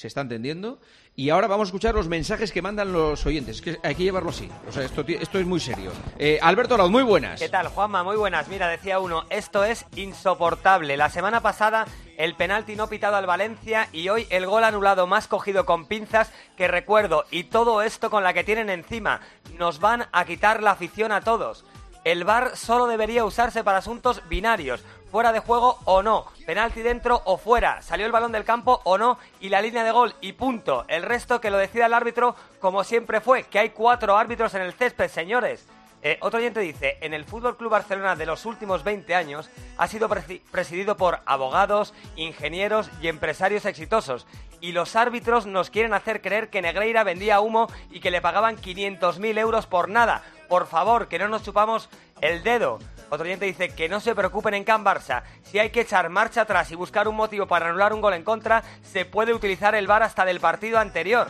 se 0.00 0.06
está 0.06 0.22
entendiendo. 0.22 0.78
Y 1.14 1.28
ahora 1.28 1.46
vamos 1.46 1.66
a 1.66 1.68
escuchar 1.68 1.94
los 1.94 2.08
mensajes 2.08 2.52
que 2.52 2.62
mandan 2.62 2.90
los 2.90 3.26
oyentes. 3.26 3.56
Es 3.56 3.62
que 3.62 3.78
hay 3.82 3.94
que 3.94 4.04
llevarlo 4.04 4.30
así. 4.30 4.48
O 4.66 4.72
sea, 4.72 4.82
esto, 4.82 5.04
esto 5.06 5.38
es 5.38 5.44
muy 5.44 5.60
serio. 5.60 5.92
Eh, 6.18 6.38
Alberto 6.40 6.78
Raud, 6.78 6.90
muy 6.90 7.02
buenas. 7.02 7.38
¿Qué 7.38 7.50
tal, 7.50 7.68
Juanma? 7.68 8.02
Muy 8.02 8.16
buenas. 8.16 8.48
Mira, 8.48 8.66
decía 8.68 8.98
uno, 8.98 9.26
esto 9.28 9.62
es 9.62 9.84
insoportable. 9.96 10.96
La 10.96 11.10
semana 11.10 11.42
pasada 11.42 11.86
el 12.16 12.34
penalti 12.34 12.76
no 12.76 12.88
pitado 12.88 13.16
al 13.16 13.26
Valencia 13.26 13.90
y 13.92 14.08
hoy 14.08 14.26
el 14.30 14.46
gol 14.46 14.64
anulado 14.64 15.06
más 15.06 15.28
cogido 15.28 15.66
con 15.66 15.84
pinzas 15.84 16.32
que 16.56 16.66
recuerdo. 16.66 17.26
Y 17.30 17.44
todo 17.44 17.82
esto 17.82 18.08
con 18.08 18.24
la 18.24 18.32
que 18.32 18.42
tienen 18.42 18.70
encima. 18.70 19.20
Nos 19.58 19.80
van 19.80 20.06
a 20.12 20.24
quitar 20.24 20.62
la 20.62 20.70
afición 20.70 21.12
a 21.12 21.20
todos. 21.20 21.66
El 22.04 22.24
VAR 22.24 22.56
solo 22.56 22.86
debería 22.86 23.26
usarse 23.26 23.62
para 23.62 23.78
asuntos 23.78 24.22
binarios, 24.30 24.82
fuera 25.10 25.32
de 25.32 25.40
juego 25.40 25.78
o 25.84 26.02
no, 26.02 26.26
penalti 26.46 26.82
dentro 26.82 27.20
o 27.24 27.36
fuera, 27.36 27.82
salió 27.82 28.06
el 28.06 28.12
balón 28.12 28.32
del 28.32 28.44
campo 28.44 28.80
o 28.84 28.96
no 28.98 29.18
y 29.40 29.48
la 29.48 29.60
línea 29.60 29.84
de 29.84 29.90
gol 29.90 30.14
y 30.20 30.32
punto. 30.32 30.84
El 30.88 31.02
resto 31.02 31.40
que 31.40 31.50
lo 31.50 31.58
decida 31.58 31.86
el 31.86 31.94
árbitro 31.94 32.36
como 32.60 32.84
siempre 32.84 33.20
fue, 33.20 33.44
que 33.44 33.58
hay 33.58 33.70
cuatro 33.70 34.16
árbitros 34.16 34.54
en 34.54 34.62
el 34.62 34.72
césped, 34.72 35.08
señores. 35.10 35.66
Eh, 36.02 36.16
otro 36.22 36.38
oyente 36.38 36.60
dice, 36.60 36.96
en 37.02 37.12
el 37.12 37.26
Fútbol 37.26 37.58
Club 37.58 37.72
Barcelona 37.72 38.16
de 38.16 38.24
los 38.24 38.46
últimos 38.46 38.84
20 38.84 39.14
años 39.14 39.50
ha 39.76 39.86
sido 39.86 40.08
presi- 40.08 40.40
presidido 40.50 40.96
por 40.96 41.20
abogados, 41.26 41.92
ingenieros 42.16 42.88
y 43.02 43.08
empresarios 43.08 43.66
exitosos. 43.66 44.26
Y 44.62 44.72
los 44.72 44.96
árbitros 44.96 45.44
nos 45.44 45.68
quieren 45.68 45.92
hacer 45.92 46.22
creer 46.22 46.48
que 46.48 46.62
Negreira 46.62 47.04
vendía 47.04 47.40
humo 47.40 47.66
y 47.90 48.00
que 48.00 48.10
le 48.10 48.22
pagaban 48.22 48.56
500.000 48.56 49.38
euros 49.38 49.66
por 49.66 49.90
nada. 49.90 50.22
Por 50.48 50.66
favor, 50.66 51.08
que 51.08 51.18
no 51.18 51.28
nos 51.28 51.42
chupamos 51.42 51.90
el 52.22 52.42
dedo. 52.42 52.78
Otro 53.10 53.24
oyente 53.24 53.44
dice 53.44 53.70
que 53.70 53.88
no 53.88 53.98
se 53.98 54.14
preocupen 54.14 54.54
en 54.54 54.62
Can 54.62 54.84
Barça. 54.84 55.24
Si 55.42 55.58
hay 55.58 55.70
que 55.70 55.80
echar 55.80 56.08
marcha 56.10 56.42
atrás 56.42 56.70
y 56.70 56.76
buscar 56.76 57.08
un 57.08 57.16
motivo 57.16 57.46
para 57.46 57.68
anular 57.68 57.92
un 57.92 58.00
gol 58.00 58.14
en 58.14 58.22
contra, 58.22 58.62
se 58.82 59.04
puede 59.04 59.34
utilizar 59.34 59.74
el 59.74 59.88
VAR 59.88 60.04
hasta 60.04 60.24
del 60.24 60.38
partido 60.38 60.78
anterior. 60.78 61.28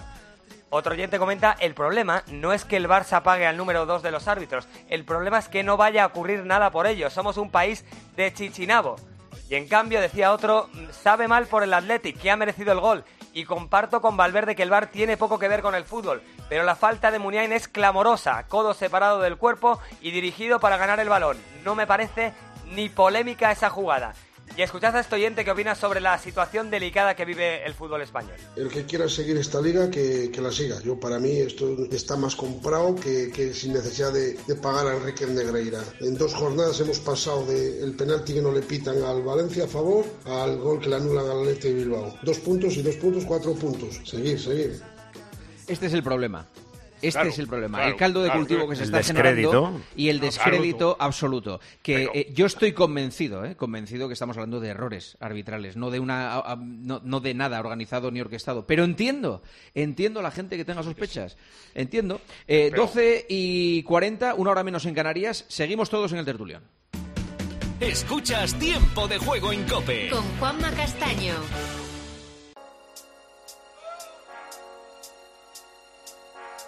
Otro 0.68 0.92
oyente 0.92 1.18
comenta, 1.18 1.56
el 1.58 1.74
problema 1.74 2.22
no 2.28 2.52
es 2.52 2.64
que 2.64 2.76
el 2.76 2.86
Barça 2.86 3.22
pague 3.22 3.46
al 3.46 3.56
número 3.56 3.86
2 3.86 4.02
de 4.02 4.12
los 4.12 4.28
árbitros, 4.28 4.68
el 4.88 5.04
problema 5.04 5.38
es 5.38 5.48
que 5.48 5.64
no 5.64 5.76
vaya 5.76 6.04
a 6.04 6.06
ocurrir 6.06 6.44
nada 6.46 6.70
por 6.70 6.86
ello, 6.86 7.10
somos 7.10 7.38
un 7.38 7.50
país 7.50 7.84
de 8.14 8.32
chichinabo. 8.32 8.94
Y 9.48 9.56
en 9.56 9.66
cambio, 9.66 10.00
decía 10.00 10.32
otro, 10.32 10.70
sabe 10.92 11.26
mal 11.26 11.46
por 11.46 11.64
el 11.64 11.74
Athletic, 11.74 12.20
que 12.20 12.30
ha 12.30 12.36
merecido 12.36 12.70
el 12.70 12.78
gol, 12.78 13.04
y 13.32 13.44
comparto 13.44 14.00
con 14.00 14.16
Valverde 14.16 14.56
que 14.56 14.62
el 14.62 14.70
VAR 14.70 14.88
tiene 14.88 15.16
poco 15.16 15.38
que 15.38 15.48
ver 15.48 15.62
con 15.62 15.74
el 15.74 15.84
fútbol, 15.84 16.22
pero 16.48 16.64
la 16.64 16.76
falta 16.76 17.10
de 17.10 17.18
Muniain 17.18 17.52
es 17.52 17.68
clamorosa, 17.68 18.44
codo 18.48 18.74
separado 18.74 19.20
del 19.20 19.36
cuerpo 19.36 19.80
y 20.00 20.10
dirigido 20.10 20.60
para 20.60 20.76
ganar 20.76 21.00
el 21.00 21.08
balón. 21.08 21.36
No 21.64 21.74
me 21.74 21.86
parece 21.86 22.32
ni 22.72 22.88
polémica 22.88 23.52
esa 23.52 23.70
jugada. 23.70 24.14
Y 24.56 24.62
escuchad 24.62 24.94
a 24.96 25.00
este 25.00 25.14
oyente 25.14 25.44
que 25.44 25.50
opina 25.52 25.74
sobre 25.74 26.00
la 26.00 26.18
situación 26.18 26.70
delicada 26.70 27.14
que 27.14 27.24
vive 27.24 27.64
el 27.64 27.72
fútbol 27.72 28.02
español. 28.02 28.34
El 28.56 28.68
que 28.68 28.84
quiera 28.84 29.08
seguir 29.08 29.36
esta 29.38 29.60
liga, 29.60 29.90
que, 29.90 30.30
que 30.30 30.40
la 30.40 30.50
siga. 30.50 30.80
Yo, 30.82 30.98
para 30.98 31.18
mí, 31.18 31.38
esto 31.38 31.76
está 31.90 32.16
más 32.16 32.34
comprado 32.36 32.94
que, 32.96 33.30
que 33.30 33.54
sin 33.54 33.72
necesidad 33.72 34.12
de, 34.12 34.34
de 34.34 34.54
pagar 34.56 34.88
a 34.88 34.96
Enrique 34.96 35.24
Negreira. 35.26 35.82
En 36.00 36.18
dos 36.18 36.34
jornadas 36.34 36.78
hemos 36.80 36.98
pasado 36.98 37.46
del 37.46 37.94
penalti 37.94 38.34
que 38.34 38.42
no 38.42 38.52
le 38.52 38.60
pitan 38.60 39.02
al 39.02 39.22
Valencia 39.22 39.64
a 39.64 39.68
favor 39.68 40.04
al 40.26 40.58
gol 40.58 40.80
que 40.80 40.88
le 40.88 40.96
anulan 40.96 41.26
al 41.26 41.40
Athletic 41.42 41.62
de 41.62 41.74
Bilbao. 41.74 42.18
Dos 42.22 42.38
puntos 42.40 42.76
y 42.76 42.82
dos 42.82 42.96
puntos, 42.96 43.24
cuatro 43.24 43.54
puntos. 43.54 44.00
Seguir, 44.04 44.38
seguir. 44.38 44.82
Este 45.66 45.86
es 45.86 45.94
el 45.94 46.02
problema. 46.02 46.46
Este 47.02 47.10
Claro, 47.12 47.28
es 47.30 47.38
el 47.38 47.46
problema. 47.46 47.78
claro, 47.78 47.90
el 47.92 47.96
caldo 47.96 48.20
de 48.22 48.26
claro. 48.26 48.40
cultivo 48.40 48.68
que 48.68 48.76
se 48.76 48.82
El 48.82 48.88
está 48.88 48.98
descrédito. 48.98 49.50
generando 49.52 49.80
y 49.96 50.08
el 50.10 50.20
descrédito 50.20 50.96
Absoluto. 51.00 51.56
absoluto. 51.56 51.60
Que 51.82 51.94
Pero- 51.94 52.10
eh, 52.14 52.28
yo 52.34 52.46
estoy 52.46 52.72
convencido, 52.72 53.44
eh, 53.44 53.56
convencido 53.56 54.06
que 54.08 54.14
estamos 54.14 54.36
hablando 54.36 54.60
de 54.60 54.68
errores 54.68 55.16
arbitrales, 55.20 55.76
no 55.76 55.90
de 55.90 55.98
una, 56.00 56.32
a- 56.34 56.52
a- 56.52 56.56
no, 56.56 57.00
no 57.04 57.20
de 57.20 57.34
nada 57.34 57.58
organizado 57.60 58.10
ni 58.10 58.20
orquestado. 58.20 58.66
Pero 58.66 58.84
entiendo, 58.84 59.42
entiendo 59.74 60.20
a 60.20 60.22
la 60.22 60.30
gente 60.30 60.56
que 60.56 60.64
tenga 60.64 60.82
sospechas. 60.82 61.36
Entiendo. 61.74 62.20
Eh, 62.46 62.68
Pero- 62.70 62.82
12 62.82 63.26
y 63.28 63.82
40, 63.84 64.34
una 64.34 64.50
hora 64.50 64.62
menos 64.64 64.84
en 64.86 64.94
Canarias. 64.94 65.44
Seguimos 65.48 65.88
todos 65.90 66.12
en 66.12 66.18
el 66.18 66.24
tertulión. 66.24 66.62
Escuchas 67.80 68.54
Tiempo 68.58 69.08
de 69.08 69.16
Juego 69.18 69.52
en 69.52 69.62
Cope. 69.64 70.10
Con 70.10 70.22
Juanma 70.38 70.70
Castaño. 70.72 71.34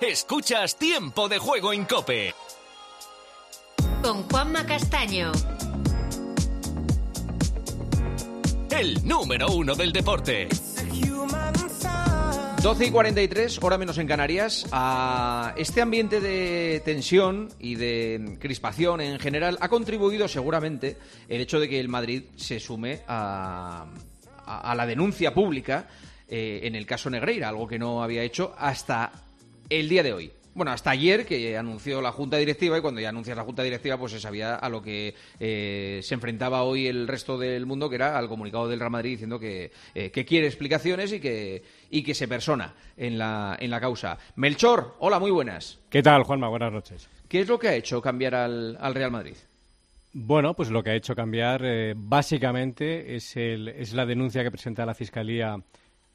Escuchas 0.03 0.77
Tiempo 0.77 1.29
de 1.29 1.39
Juego 1.39 1.73
en 1.73 1.85
Cope. 1.85 2.35
Con 4.03 4.25
Juanma 4.29 4.67
Castaño. 4.67 5.31
El 8.71 9.07
número 9.07 9.47
uno 9.53 9.75
del 9.75 9.93
deporte. 9.93 10.49
12 12.63 12.87
y 12.87 12.91
43, 12.91 13.59
hora 13.63 13.77
menos 13.79 13.99
en 13.99 14.07
Canarias. 14.07 14.67
A 14.73 15.53
este 15.57 15.81
ambiente 15.83 16.21
de 16.21 16.81
tensión 16.85 17.49
y 17.59 17.75
de 17.77 18.37
crispación 18.41 19.01
en 19.01 19.19
general 19.19 19.59
ha 19.61 19.69
contribuido 19.69 20.29
seguramente 20.29 20.97
el 21.29 21.41
hecho 21.41 21.59
de 21.61 21.69
que 21.69 21.81
el 21.81 21.89
Madrid 21.89 22.25
se 22.37 22.61
sume 22.61 23.03
a, 23.09 23.87
a- 24.47 24.71
a 24.71 24.75
la 24.77 24.87
denuncia 24.87 25.35
pública 25.35 25.89
eh, 26.29 26.61
en 26.63 26.77
el 26.77 26.87
caso 26.87 27.11
Negreira, 27.11 27.49
algo 27.49 27.67
que 27.67 27.79
no 27.81 28.03
había 28.03 28.23
hecho 28.23 28.55
hasta 28.57 29.11
el 29.79 29.89
día 29.89 30.03
de 30.03 30.13
hoy. 30.13 30.33
Bueno, 30.55 30.71
hasta 30.71 30.91
ayer 30.91 31.25
que 31.25 31.57
anunció 31.57 32.03
la 32.03 32.13
Junta 32.13 32.37
Directiva 32.37 32.77
y 32.77 32.83
cuando 32.83 33.01
ya 33.01 33.09
anuncias 33.09 33.35
la 33.35 33.43
Junta 33.43 33.63
Directiva 33.63 33.97
pues 33.97 34.13
se 34.13 34.21
sabía 34.21 34.55
a 34.55 34.69
lo 34.69 34.83
que 34.83 35.15
eh, 35.41 36.01
se 36.03 36.13
enfrentaba 36.13 36.63
hoy 36.63 36.89
el 36.89 37.09
resto 37.09 37.39
del 37.39 37.65
mundo, 37.65 37.89
que 37.89 37.95
era 37.95 38.19
al 38.19 38.29
comunicado 38.29 38.69
del 38.69 38.79
Real 38.79 38.91
Madrid 38.91 39.13
diciendo 39.13 39.39
que, 39.39 39.73
eh, 39.95 40.11
que 40.11 40.27
quiere 40.27 40.47
explicaciones 40.47 41.11
y 41.15 41.21
que, 41.21 41.63
y 41.91 42.03
que 42.03 42.13
se 42.13 42.29
persona 42.29 42.75
en 42.99 43.17
la, 43.17 43.57
en 43.59 43.71
la 43.71 43.81
causa. 43.81 44.19
Melchor, 44.37 44.97
hola, 44.99 45.19
muy 45.19 45.31
buenas. 45.31 45.79
¿Qué 45.89 46.03
tal, 46.03 46.23
Juanma? 46.25 46.49
Buenas 46.49 46.71
noches. 46.71 47.09
¿Qué 47.29 47.41
es 47.41 47.49
lo 47.49 47.59
que 47.59 47.69
ha 47.69 47.75
hecho 47.75 48.03
cambiar 48.03 48.35
al, 48.35 48.77
al 48.79 48.95
Real 48.95 49.11
Madrid? 49.11 49.37
Bueno, 50.13 50.53
pues 50.53 50.69
lo 50.69 50.83
que 50.83 50.91
ha 50.91 50.95
hecho 50.95 51.15
cambiar 51.15 51.63
eh, 51.65 51.95
básicamente 51.97 53.17
es, 53.17 53.35
el, 53.39 53.69
es 53.69 53.95
la 53.95 54.05
denuncia 54.05 54.43
que 54.43 54.51
presenta 54.51 54.85
la 54.85 54.93
Fiscalía 54.93 55.57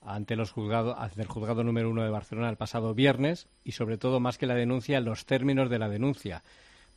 ante, 0.08 0.36
los 0.36 0.51
juzgado, 0.51 0.97
ante 0.97 1.22
el 1.22 1.28
juzgado 1.28 1.64
número 1.64 1.89
uno 1.89 2.03
de 2.03 2.10
Barcelona 2.10 2.49
el 2.49 2.55
pasado 2.55 2.93
viernes 2.93 3.47
y, 3.64 3.74
sobre 3.74 3.97
todo, 3.97 4.20
más 4.20 4.38
que 4.38 4.47
la 4.47 4.55
denuncia, 4.55 4.99
los 5.01 5.26
términos 5.26 5.70
de 5.70 5.80
la 5.80 5.89
denuncia. 5.89 6.43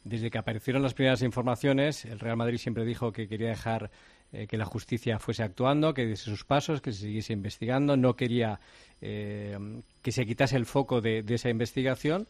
Desde 0.04 0.30
que 0.30 0.38
aparecieron 0.38 0.82
las 0.82 0.94
primeras 0.94 1.22
informaciones, 1.22 2.04
el 2.04 2.20
Real 2.20 2.36
Madrid 2.36 2.58
siempre 2.58 2.84
dijo 2.84 3.12
que 3.12 3.28
quería 3.28 3.48
dejar 3.48 3.90
eh, 4.32 4.46
que 4.46 4.56
la 4.56 4.64
justicia 4.64 5.18
fuese 5.18 5.42
actuando, 5.42 5.92
que 5.92 6.06
diese 6.06 6.24
sus 6.24 6.44
pasos, 6.44 6.80
que 6.80 6.92
se 6.92 7.00
siguiese 7.00 7.32
investigando, 7.32 7.96
no 7.96 8.14
quería 8.14 8.60
eh, 9.00 9.58
que 10.02 10.12
se 10.12 10.24
quitase 10.24 10.56
el 10.56 10.64
foco 10.64 11.00
de, 11.00 11.24
esa 11.28 11.50
investigación. 11.50 12.28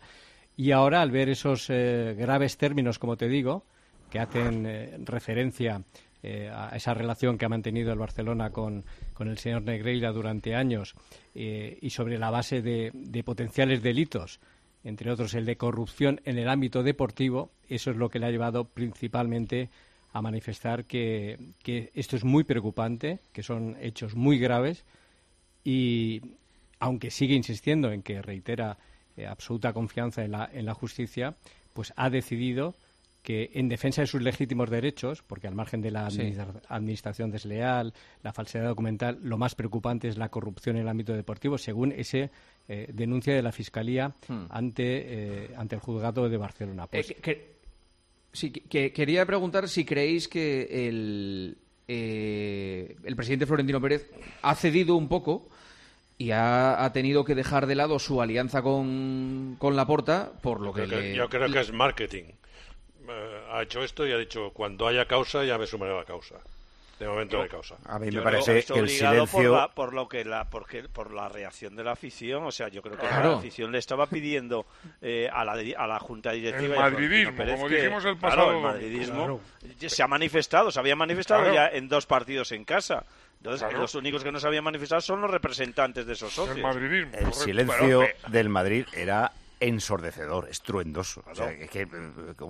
Y 0.57 0.72
ahora, 0.72 1.01
al 1.01 1.11
ver 1.11 1.28
esos 1.28 1.68
eh, 1.68 2.16
graves 2.18 2.57
términos, 2.57 2.99
como 2.99 3.16
te 3.16 3.28
digo, 3.28 3.64
que 4.11 4.18
hacen 4.18 5.07
referencia 5.07 5.83
eh, 6.23 6.51
a 6.53 6.77
esa 6.77 6.95
relación 6.95 7.39
que 7.39 7.47
ha 7.47 7.49
mantenido 7.49 7.93
el 7.93 7.99
Barcelona 7.99 8.51
con, 8.51 8.85
con 9.14 9.29
el 9.29 9.39
señor 9.39 9.62
Negreira 9.62 10.12
durante 10.12 10.55
años 10.55 10.95
eh, 11.35 11.79
y 11.81 11.91
sobre 11.91 12.18
la 12.18 12.31
base 12.31 12.62
de, 12.62 12.91
de 12.93 13.25
potenciales 13.25 13.83
delitos, 13.83 14.41
entre 14.85 15.11
otros 15.11 15.35
el 15.35 15.47
de 15.47 15.57
corrupción 15.57 16.21
en 16.25 16.39
el 16.39 16.49
ámbito 16.49 16.83
deportivo, 16.83 17.51
eso 17.68 17.91
es 17.91 17.97
lo 17.97 18.09
que 18.09 18.18
le 18.18 18.27
ha 18.27 18.31
llevado 18.31 18.64
principalmente 18.64 19.71
a 20.12 20.23
manifestar 20.23 20.85
que, 20.85 21.39
que 21.62 21.91
esto 21.95 22.16
es 22.16 22.25
muy 22.25 22.45
preocupante, 22.45 23.21
que 23.33 23.43
son 23.43 23.77
hechos 23.81 24.14
muy 24.14 24.39
graves 24.39 24.85
y 25.64 26.21
aunque 26.81 27.11
sigue 27.11 27.35
insistiendo 27.35 27.93
en 27.93 28.03
que 28.03 28.23
reitera 28.23 28.79
eh, 29.16 29.27
absoluta 29.27 29.73
confianza 29.73 30.25
en 30.25 30.33
la, 30.33 30.51
en 30.53 30.66
la 30.66 30.75
justicia, 30.75 31.37
pues 31.75 31.93
ha 31.97 32.11
decidido 32.11 32.75
que 33.23 33.51
en 33.55 33.68
defensa 33.68 34.01
de 34.01 34.07
sus 34.07 34.23
legítimos 34.23 34.71
derechos, 34.71 35.23
porque 35.23 35.47
al 35.47 35.55
margen 35.55 35.83
de 35.83 35.91
la 35.91 36.07
administra- 36.07 36.55
administración 36.68 37.31
desleal, 37.31 37.93
la 38.23 38.33
falsedad 38.33 38.66
documental, 38.68 39.18
lo 39.23 39.37
más 39.37 39.55
preocupante 39.55 40.09
es 40.09 40.16
la 40.16 40.31
corrupción 40.31 40.77
en 40.77 40.83
el 40.83 40.89
ámbito 40.89 41.12
deportivo, 41.12 41.59
según 41.59 41.93
ese 41.93 42.31
eh, 42.68 42.89
denuncia 42.93 43.35
de 43.35 43.43
la 43.43 43.51
Fiscalía 43.53 44.14
Hmm. 44.29 44.45
ante, 44.49 44.85
eh, 45.45 45.51
ante 45.57 45.75
el 45.75 45.81
juzgado 45.81 46.29
de 46.29 46.37
Barcelona. 46.37 46.87
Pues, 46.87 47.11
Eh, 47.11 47.14
que- 47.16 47.21
que- 47.21 47.53
sí, 48.33 48.51
que- 48.53 48.61
que 48.62 48.93
quería 48.93 49.27
preguntar 49.27 49.68
si 49.68 49.85
creéis 49.85 50.29
que 50.29 50.89
el, 50.89 51.59
eh, 51.89 52.97
el 53.05 53.16
presidente 53.16 53.47
Florentino 53.47 53.81
Pérez 53.81 54.09
ha 54.43 54.55
cedido 54.55 54.95
un 54.97 55.09
poco 55.09 55.49
y 56.16 56.31
ha, 56.31 56.85
ha 56.85 56.93
tenido 56.93 57.25
que 57.25 57.35
dejar 57.35 57.66
de 57.66 57.75
lado 57.75 57.99
su 57.99 58.23
alianza 58.23 58.62
con, 58.62 59.57
con 59.59 59.75
Laporta 59.75 60.33
por 60.43 60.61
lo 60.61 60.73
que, 60.73 60.83
Yo 60.83 60.87
creo 60.89 61.01
que- 61.01 61.09
le- 61.09 61.16
yo 61.16 61.29
creo 61.29 61.51
que 61.53 61.61
es 61.61 61.73
marketing. 61.73 62.25
Eh, 63.11 63.43
ha 63.53 63.63
hecho 63.63 63.83
esto 63.83 64.07
y 64.07 64.13
ha 64.13 64.17
dicho, 64.19 64.51
cuando 64.53 64.87
haya 64.87 65.05
causa 65.07 65.45
ya 65.45 65.59
me 65.59 65.67
sumaré 65.67 65.93
a 65.93 65.97
la 65.99 66.05
causa. 66.05 66.37
De 66.99 67.09
momento 67.09 67.39
no 67.39 67.45
hay 67.45 67.49
causa. 67.49 67.77
A 67.87 67.99
mí 67.99 68.11
me 68.11 68.21
parece 68.21 68.63
que 68.63 68.75
el 68.75 68.85
obligado 68.85 69.27
silencio... 69.27 69.51
por, 69.53 69.59
la, 69.59 69.69
por 69.69 69.95
lo 69.95 70.07
que 70.07 70.23
la 70.23 70.45
porque, 70.51 70.83
por 70.83 71.15
la 71.15 71.31
reacción 71.31 71.75
de 71.75 71.83
la 71.83 71.93
afición 71.93 72.45
o 72.45 72.53
sea 72.53 72.69
yo 72.69 72.83
creo 72.83 72.97
que 72.99 73.07
Claro. 73.07 73.31
la 73.33 73.39
afición 73.39 73.73
le 73.73 73.79
estaba 73.79 74.07
pidiendo 74.07 74.67
eh, 75.01 75.27
a, 75.33 75.43
la, 75.47 75.53
a 75.79 75.87
la 75.87 75.99
junta 75.99 76.33
directiva 76.33 76.75
El 76.75 76.81
madridismo, 76.93 77.35
Pérez 77.39 77.55
como 77.55 77.69
dijimos 77.71 78.05
el 78.05 78.19
claro, 78.19 78.37
pasado 78.37 78.51
el 78.55 78.63
madridismo 78.63 79.17
Claro. 79.17 79.41
se 79.89 80.03
ha 80.03 80.07
manifestado 80.09 80.71
se 80.71 80.79
había 80.79 80.95
manifestado 80.95 81.41
Claro. 81.41 81.55
ya 81.55 81.69
en 81.69 81.89
dos 81.89 82.05
partidos 82.05 82.53
en 82.53 82.67
casa 82.67 83.07
entonces 83.39 83.63
Claro. 83.67 83.79
los 83.81 83.95
únicos 83.95 84.23
que 84.23 84.31
no 84.31 84.39
se 84.39 84.47
habían 84.47 84.65
manifestado 84.65 85.01
son 85.01 85.23
los 85.23 85.31
representantes 85.31 86.05
de 86.05 86.13
esos 86.13 86.31
socios 86.35 86.59
El 87.15 87.33
silencio 87.33 88.03
del 88.29 88.51
Madrid 88.51 88.85
era 88.93 89.33
ensordecedor, 89.61 90.49
estruendoso. 90.49 91.23
O 91.31 91.35
sea, 91.35 91.51
es 91.53 91.71
que, 91.71 91.83
eh, 91.83 91.89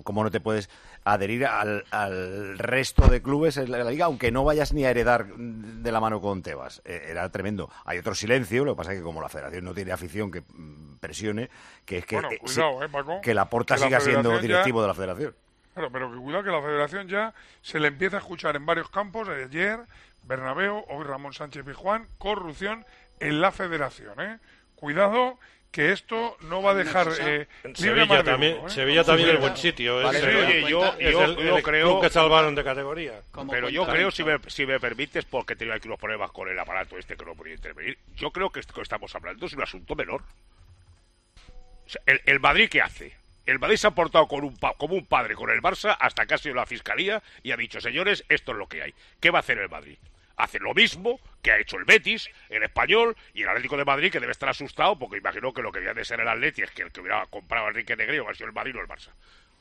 ¿cómo 0.03 0.23
no 0.23 0.31
te 0.31 0.39
puedes 0.39 0.69
adherir 1.03 1.45
al, 1.45 1.83
al 1.91 2.57
resto 2.57 3.07
de 3.07 3.21
clubes 3.21 3.57
en 3.57 3.69
la 3.71 3.83
liga, 3.83 4.05
aunque 4.05 4.31
no 4.31 4.43
vayas 4.43 4.73
ni 4.73 4.85
a 4.85 4.89
heredar 4.91 5.27
de 5.35 5.91
la 5.91 5.99
mano 5.99 6.21
con 6.21 6.41
Tebas? 6.41 6.81
Eh, 6.85 7.07
era 7.09 7.29
tremendo. 7.29 7.69
Hay 7.85 7.97
otro 7.99 8.15
silencio, 8.15 8.65
lo 8.65 8.73
que 8.75 8.77
pasa 8.77 8.93
es 8.93 8.99
que 8.99 9.03
como 9.03 9.21
la 9.21 9.29
federación 9.29 9.65
no 9.65 9.73
tiene 9.73 9.91
afición 9.91 10.31
que 10.31 10.41
mm, 10.41 10.95
presione, 10.99 11.49
que 11.85 11.99
es 11.99 12.05
que, 12.05 12.15
Bueno, 12.15 12.31
eh, 12.31 12.39
cuidado, 12.39 12.79
sí, 12.79 12.85
eh, 12.85 12.89
Paco, 12.89 13.21
que 13.21 13.33
la 13.33 13.49
porta 13.49 13.77
siga 13.77 13.99
siendo 13.99 14.33
ya- 14.35 14.39
directivo 14.41 14.81
de 14.81 14.87
la 14.87 14.93
federación. 14.93 15.35
Claro, 15.73 15.89
pero 15.91 16.11
que 16.11 16.17
cuidado 16.17 16.43
que 16.43 16.49
la 16.51 16.61
federación 16.61 17.07
ya 17.07 17.33
se 17.61 17.79
le 17.79 17.87
empieza 17.89 18.17
a 18.17 18.19
escuchar 18.19 18.55
en 18.55 18.65
varios 18.65 18.89
campos, 18.89 19.29
ayer, 19.29 19.79
Bernabéu, 20.23 20.83
hoy 20.89 21.03
Ramón 21.05 21.33
Sánchez 21.33 21.63
Pijuán, 21.65 22.07
corrupción 22.17 22.85
en 23.19 23.39
la 23.41 23.51
federación, 23.51 24.19
¿eh? 24.19 24.39
Cuidado 24.75 25.37
que 25.71 25.91
esto 25.93 26.35
no 26.41 26.61
va 26.61 26.71
a 26.71 26.73
dejar 26.75 27.07
eh, 27.21 27.47
libre 27.63 27.75
Sevilla 27.75 28.23
también, 28.23 28.57
uno, 28.59 28.67
¿eh? 28.67 28.69
Sevilla 28.71 29.03
también 29.05 29.29
es 29.29 29.39
buen 29.39 29.55
sitio. 29.57 30.03
Vale, 30.03 30.19
es, 30.19 30.25
pero 30.25 30.39
el- 30.39 30.45
oye, 30.45 30.69
yo- 30.69 30.85
es 30.99 31.11
yo- 31.13 31.23
el, 31.23 31.35
yo 31.37 31.57
el 31.57 31.63
creo- 31.63 31.87
club 31.87 32.01
que 32.03 32.09
salvaron 32.09 32.53
de 32.55 32.63
categoría. 32.63 33.21
Pero 33.49 33.69
yo 33.69 33.87
creo, 33.87 34.11
si 34.11 34.23
me, 34.25 34.37
si 34.47 34.65
me 34.65 34.79
permites, 34.81 35.23
porque 35.25 35.55
tengo 35.55 35.71
aquí 35.73 35.87
unos 35.87 35.99
problemas 35.99 36.31
con 36.31 36.49
el 36.49 36.59
aparato 36.59 36.97
este 36.97 37.15
que 37.15 37.23
no 37.25 37.35
podía 37.35 37.53
intervenir, 37.53 37.97
yo 38.17 38.31
creo 38.31 38.49
que 38.49 38.59
esto 38.59 38.73
que 38.73 38.81
estamos 38.81 39.15
hablando 39.15 39.45
es 39.45 39.53
un 39.53 39.61
asunto 39.63 39.95
menor. 39.95 40.21
O 41.85 41.89
sea, 41.89 42.01
el, 42.05 42.21
el 42.25 42.39
Madrid, 42.39 42.69
¿qué 42.69 42.81
hace? 42.81 43.13
El 43.45 43.57
Madrid 43.59 43.77
se 43.77 43.87
ha 43.87 43.91
portado 43.91 44.27
con 44.27 44.43
un 44.43 44.55
pa- 44.57 44.73
como 44.75 44.93
un 44.95 45.05
padre 45.05 45.35
con 45.35 45.49
el 45.49 45.61
Barça 45.61 45.95
hasta 45.99 46.25
que 46.25 46.33
ha 46.35 46.37
sido 46.37 46.55
la 46.55 46.65
Fiscalía 46.65 47.23
y 47.43 47.51
ha 47.51 47.57
dicho, 47.57 47.81
señores, 47.81 48.23
esto 48.29 48.51
es 48.51 48.57
lo 48.57 48.67
que 48.67 48.81
hay. 48.83 48.93
¿Qué 49.19 49.29
va 49.31 49.39
a 49.39 49.41
hacer 49.41 49.57
el 49.57 49.69
Madrid? 49.69 49.97
Hace 50.37 50.59
lo 50.59 50.73
mismo 50.73 51.19
que 51.41 51.51
ha 51.51 51.59
hecho 51.59 51.77
el 51.77 51.85
Betis, 51.85 52.29
el 52.49 52.63
Español 52.63 53.15
y 53.33 53.43
el 53.43 53.49
Atlético 53.49 53.77
de 53.77 53.85
Madrid, 53.85 54.11
que 54.11 54.19
debe 54.19 54.31
estar 54.31 54.49
asustado 54.49 54.97
porque 54.97 55.17
imagino 55.17 55.53
que 55.53 55.61
lo 55.61 55.71
que 55.71 55.79
debía 55.79 55.93
de 55.93 56.05
ser 56.05 56.19
el 56.19 56.27
Atleti 56.27 56.61
es 56.61 56.71
que 56.71 56.83
el 56.83 56.91
que 56.91 57.01
hubiera 57.01 57.25
comprado 57.27 57.65
a 57.65 57.69
Enrique 57.69 57.95
Negreiro 57.95 58.27
ha 58.29 58.33
sido 58.33 58.47
el 58.47 58.53
Madrid 58.53 58.75
o 58.75 58.81
el 58.81 58.87
Barça. 58.87 59.09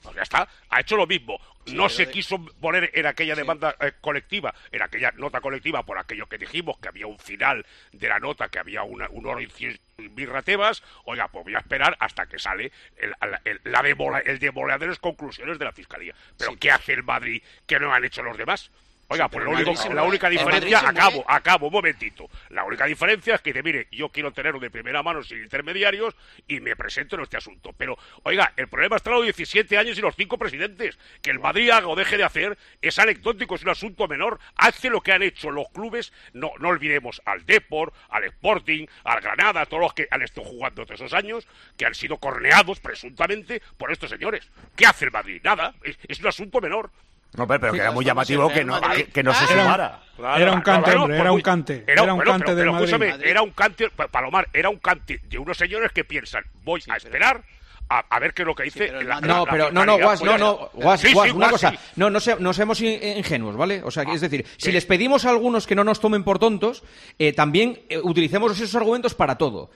Pues 0.03 0.17
ya 0.17 0.23
está, 0.23 0.49
ha 0.71 0.81
hecho 0.81 0.97
lo 0.97 1.07
mismo. 1.07 1.39
No 1.67 1.91
se 1.91 2.07
de- 2.07 2.13
quiso 2.13 2.43
poner 2.59 2.91
en 2.95 3.05
aquella 3.05 3.35
demanda 3.35 3.77
eh, 3.81 3.93
colectiva, 4.01 4.55
en 4.73 4.81
aquella 4.81 5.13
nota 5.13 5.43
colectiva, 5.43 5.85
por 5.85 5.99
aquello 5.99 6.27
que 6.27 6.39
dijimos, 6.39 6.79
que 6.79 6.89
había 6.89 7.07
un 7.07 7.19
final 7.19 7.67
de 7.93 8.09
la 8.09 8.19
nota, 8.19 8.49
que 8.49 8.59
había 8.59 8.83
una, 8.83 9.09
un 9.11 9.27
oro 9.27 9.41
y 9.43 9.47
cien 9.49 9.79
birra 9.99 10.41
Tebas. 10.41 10.83
Oiga, 11.05 11.29
pues 11.29 11.45
voy 11.45 11.55
a 11.55 11.59
esperar 11.59 11.99
hasta 12.01 12.25
que 12.27 12.39
sale 12.39 12.73
el, 12.97 13.13
el, 13.45 13.61
la 13.65 13.83
demola- 13.83 14.23
el 14.25 14.39
demoledores 14.39 14.99
conclusiones 14.99 15.59
de 15.59 15.67
la 15.67 15.73
Fiscalía. 15.73 16.15
Pero 16.39 16.57
¿qué 16.59 16.71
hace 16.71 16.95
el 16.95 17.03
Madrid 17.03 17.43
que 17.67 17.79
no 17.79 17.93
han 17.93 18.03
hecho 18.07 18.23
los 18.23 18.39
demás? 18.39 18.71
Oiga, 19.13 19.29
pues 19.29 19.45
la 19.93 20.05
única 20.05 20.29
eh, 20.29 20.31
diferencia, 20.31 20.89
acabo, 20.89 21.25
acabo, 21.27 21.67
un 21.67 21.73
momentito. 21.73 22.31
La 22.51 22.63
única 22.63 22.87
diferencia 22.87 23.35
es 23.35 23.41
que 23.41 23.51
dice, 23.53 23.65
mire, 23.65 23.89
yo 23.91 24.09
quiero 24.11 24.33
tenerlo 24.33 24.61
de 24.61 24.71
primera 24.71 25.03
mano 25.03 25.25
sin 25.25 25.43
intermediarios 25.43 26.15
y 26.47 26.61
me 26.61 26.77
presento 26.77 27.17
en 27.17 27.23
este 27.23 27.37
asunto. 27.37 27.73
Pero, 27.77 27.99
oiga, 28.23 28.53
el 28.57 28.69
problema 28.69 28.95
está 28.95 29.11
los 29.11 29.25
17 29.25 29.77
años 29.77 29.99
y 29.99 30.01
los 30.01 30.15
cinco 30.15 30.39
presidentes. 30.39 30.97
Que 31.23 31.33
el 31.33 31.41
Madrid 31.41 31.71
haga 31.71 31.89
o 31.89 31.97
deje 31.97 32.19
de 32.19 32.23
hacer 32.23 32.57
es 32.81 33.01
anecdótico, 33.01 33.57
es 33.57 33.65
un 33.65 33.71
asunto 33.71 34.07
menor. 34.07 34.39
Hace 34.55 34.91
lo 34.91 35.01
que 35.01 35.11
han 35.11 35.25
hecho 35.25 35.51
los 35.51 35.69
clubes, 35.71 36.13
no, 36.33 36.53
no 36.61 36.69
olvidemos 36.69 37.21
al 37.25 37.45
Deport, 37.45 37.93
al 38.11 38.23
Sporting, 38.23 38.87
al 39.03 39.21
Granada, 39.23 39.63
a 39.63 39.67
todos 39.67 39.83
los 39.83 39.93
que 39.93 40.07
han 40.09 40.23
estado 40.23 40.47
jugando 40.47 40.87
todos 40.87 41.01
esos 41.01 41.15
años, 41.15 41.49
que 41.77 41.85
han 41.85 41.97
sido 41.97 42.19
corneados 42.19 42.79
presuntamente 42.79 43.61
por 43.77 43.91
estos 43.91 44.09
señores. 44.09 44.49
¿Qué 44.77 44.87
hace 44.87 45.07
el 45.07 45.11
Madrid? 45.11 45.41
Nada, 45.43 45.75
es 45.83 46.21
un 46.21 46.29
asunto 46.29 46.61
menor. 46.61 46.93
No, 47.37 47.47
pero, 47.47 47.61
pero 47.61 47.73
sí, 47.73 47.79
que 47.79 47.83
era 47.83 47.93
muy 47.93 48.05
llamativo 48.05 48.49
que 48.49 48.65
no, 48.65 48.81
que, 49.13 49.23
no 49.23 49.33
se 49.33 49.47
sumara. 49.47 50.01
Era 50.37 50.53
un 50.53 50.61
cante, 50.61 50.95
hombre, 50.97 51.19
era 51.19 51.33
un 51.33 51.41
cante. 51.41 51.85
Era, 51.87 52.03
un 52.03 52.09
pues, 52.09 52.17
bueno, 52.17 52.33
cante 52.33 52.45
pero, 52.55 52.73
pero, 52.73 52.87
del 52.87 53.11
Madrid. 53.11 53.27
era 53.27 53.43
un 53.43 53.51
cante, 53.51 53.91
Palomar, 54.11 54.49
era 54.53 54.69
un 54.69 54.79
cante 54.79 55.21
de 55.29 55.39
unos 55.39 55.57
señores 55.57 55.93
que 55.93 56.05
piensan, 56.05 56.45
voy 56.65 56.83
a 56.89 56.97
esperar 56.97 57.43
a, 57.91 58.21
ver 58.21 58.33
qué 58.33 58.43
es 58.43 58.47
lo 58.47 58.55
que 58.55 58.63
dice. 58.65 58.89
Sí, 58.89 59.05
la, 59.05 59.21
no, 59.21 59.45
pero 59.51 59.67
la 59.67 59.73
no, 59.73 59.85
no, 59.85 59.99
Guas, 59.99 60.23
no, 60.23 60.39
no, 60.39 60.71
Guas, 60.73 61.03
una 61.35 61.51
cosa. 61.51 61.75
No, 61.97 62.09
no, 62.09 62.21
se, 62.21 62.37
no 62.37 62.53
seamos 62.53 62.81
ingenuos, 62.81 63.57
¿vale? 63.57 63.83
O 63.85 63.91
sea, 63.91 64.05
ah, 64.07 64.15
es 64.15 64.21
decir, 64.21 64.47
si 64.57 64.71
les 64.71 64.87
pedimos 64.87 65.25
a 65.25 65.31
algunos 65.31 65.67
que 65.67 65.75
no 65.75 65.83
nos 65.83 66.01
tomen 66.01 66.23
por 66.23 66.39
tontos, 66.39 66.85
eh, 67.19 67.33
también 67.33 67.81
eh, 67.89 67.99
utilicemos 67.99 68.53
esos 68.53 68.75
argumentos 68.77 69.15
para 69.15 69.37
todo. 69.37 69.71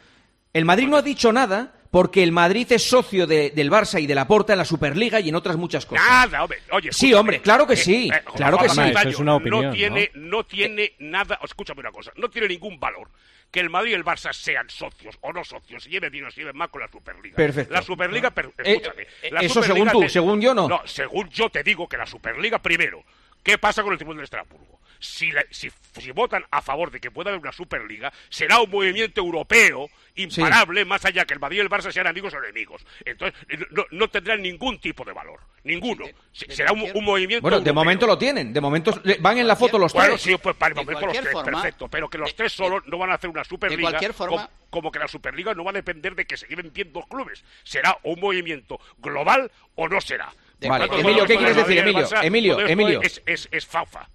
El 0.52 0.64
Madrid 0.64 0.86
no 0.86 0.96
ha 0.96 1.02
dicho 1.02 1.32
nada 1.32 1.72
porque 1.94 2.24
el 2.24 2.32
Madrid 2.32 2.66
es 2.72 2.82
socio 2.82 3.24
del 3.24 3.70
Barça 3.70 4.02
y 4.02 4.06
de 4.08 4.16
la 4.16 4.26
Porta 4.26 4.52
en 4.52 4.58
la 4.58 4.64
Superliga 4.64 5.20
y 5.20 5.28
en 5.28 5.36
otras 5.36 5.56
muchas 5.56 5.86
cosas. 5.86 6.04
Nada, 6.04 6.42
hombre. 6.42 6.58
Oye, 6.72 6.92
sí, 6.92 7.14
hombre, 7.14 7.40
claro 7.40 7.68
que 7.68 7.74
eh, 7.74 7.76
sí. 7.76 8.10
Eh, 8.12 8.20
claro 8.34 8.58
que 8.58 8.68
sí. 8.68 8.80
Es 9.06 9.20
una 9.20 9.36
opinión, 9.36 9.66
no 9.66 9.72
tiene, 9.72 10.10
¿no? 10.14 10.44
tiene 10.44 10.94
nada, 10.98 11.38
escúchame 11.44 11.78
una 11.78 11.92
cosa, 11.92 12.10
no 12.16 12.28
tiene 12.28 12.48
ningún 12.48 12.80
valor 12.80 13.08
que 13.48 13.60
el 13.60 13.70
Madrid 13.70 13.92
y 13.92 13.94
el 13.94 14.04
Barça 14.04 14.32
sean 14.32 14.68
socios 14.68 15.16
o 15.20 15.32
no 15.32 15.44
socios, 15.44 15.84
lleven 15.84 16.10
bien 16.10 16.24
o 16.24 16.30
lleven 16.30 16.56
mal 16.56 16.68
con 16.68 16.80
la 16.80 16.88
Superliga. 16.88 17.36
Perfecto. 17.36 17.72
La 17.72 17.82
Superliga, 17.82 18.32
per, 18.32 18.46
eh, 18.46 18.72
escúchame. 18.72 19.06
Eso 19.46 19.62
según 19.62 19.88
tú, 19.90 20.08
según 20.08 20.40
yo 20.40 20.52
no. 20.52 20.66
No, 20.66 20.82
según 20.86 21.28
yo 21.28 21.48
te 21.48 21.62
digo 21.62 21.88
que 21.88 21.96
la 21.96 22.06
Superliga, 22.06 22.58
primero, 22.58 23.04
¿Qué 23.44 23.58
pasa 23.58 23.82
con 23.82 23.92
el 23.92 23.98
Tribunal 23.98 24.20
de 24.20 24.24
Estrasburgo? 24.24 24.80
Si, 24.98 25.30
votan 26.14 26.44
a 26.50 26.62
favor 26.62 26.90
de 26.90 26.98
que 26.98 27.10
pueda 27.10 27.28
haber 27.28 27.42
una 27.42 27.52
Superliga, 27.52 28.10
será 28.30 28.58
un 28.60 28.70
movimiento 28.70 29.20
europeo 29.20 29.90
imparable, 30.14 30.86
más 30.86 31.04
allá 31.04 31.26
que 31.26 31.34
el 31.34 31.40
Madrid 31.40 31.58
y 31.58 31.60
el 31.60 31.68
Barça 31.68 31.92
sean 31.92 32.06
amigos 32.06 32.32
o 32.32 32.38
enemigos. 32.38 32.86
Entonces, 33.04 33.38
eh, 33.50 33.58
no, 33.90 34.08
tendrán 34.08 34.40
ningún 34.40 34.78
tipo 34.78 35.04
de 35.04 35.12
valor, 35.12 35.40
ninguno. 35.62 36.06
Será 36.32 36.72
un, 36.72 37.04
movimiento. 37.04 37.42
Bueno, 37.42 37.60
de 37.60 37.72
momento 37.72 38.06
lo 38.06 38.16
tienen, 38.16 38.50
de 38.50 38.62
momento 38.62 38.98
van 39.20 39.36
en 39.36 39.46
la 39.46 39.56
foto 39.56 39.78
los 39.78 39.92
tres. 39.92 40.04
Bueno, 40.04 40.18
sí, 40.18 40.36
pues 40.42 40.56
para 40.56 40.70
el 40.70 40.76
momento 40.76 41.06
los 41.06 41.20
tres, 41.20 41.32
forma, 41.32 41.52
perfecto. 41.52 41.88
Pero 41.88 42.08
que 42.08 42.16
los 42.16 42.34
tres 42.34 42.52
solos 42.52 42.82
no 42.86 42.96
van 42.96 43.10
a 43.10 43.14
hacer 43.14 43.28
una 43.28 43.44
Superliga. 43.44 43.76
De 43.76 43.82
cualquier 43.82 44.14
forma. 44.14 44.36
Como, 44.36 44.50
como 44.70 44.90
que 44.90 45.00
la 45.00 45.08
Superliga 45.08 45.52
no 45.52 45.64
va 45.64 45.70
a 45.70 45.74
depender 45.74 46.14
de 46.14 46.24
que 46.24 46.38
se 46.38 46.46
lleven 46.46 46.72
bien 46.72 46.94
dos 46.94 47.06
clubes. 47.08 47.44
Será 47.62 47.98
un 48.04 48.18
movimiento 48.18 48.80
global 48.98 49.50
o 49.74 49.86
no 49.86 50.00
será. 50.00 50.32
Emilio, 50.60 51.26
¿qué 51.26 51.36
quieres 51.36 51.56
decir, 51.56 51.78
Emilio? 51.78 52.08
Emilio, 52.22 52.60
Emilio. 52.60 53.02
Es, 53.02 53.22
es, 53.26 53.48
es 53.50 53.66
faufa. 53.66 54.08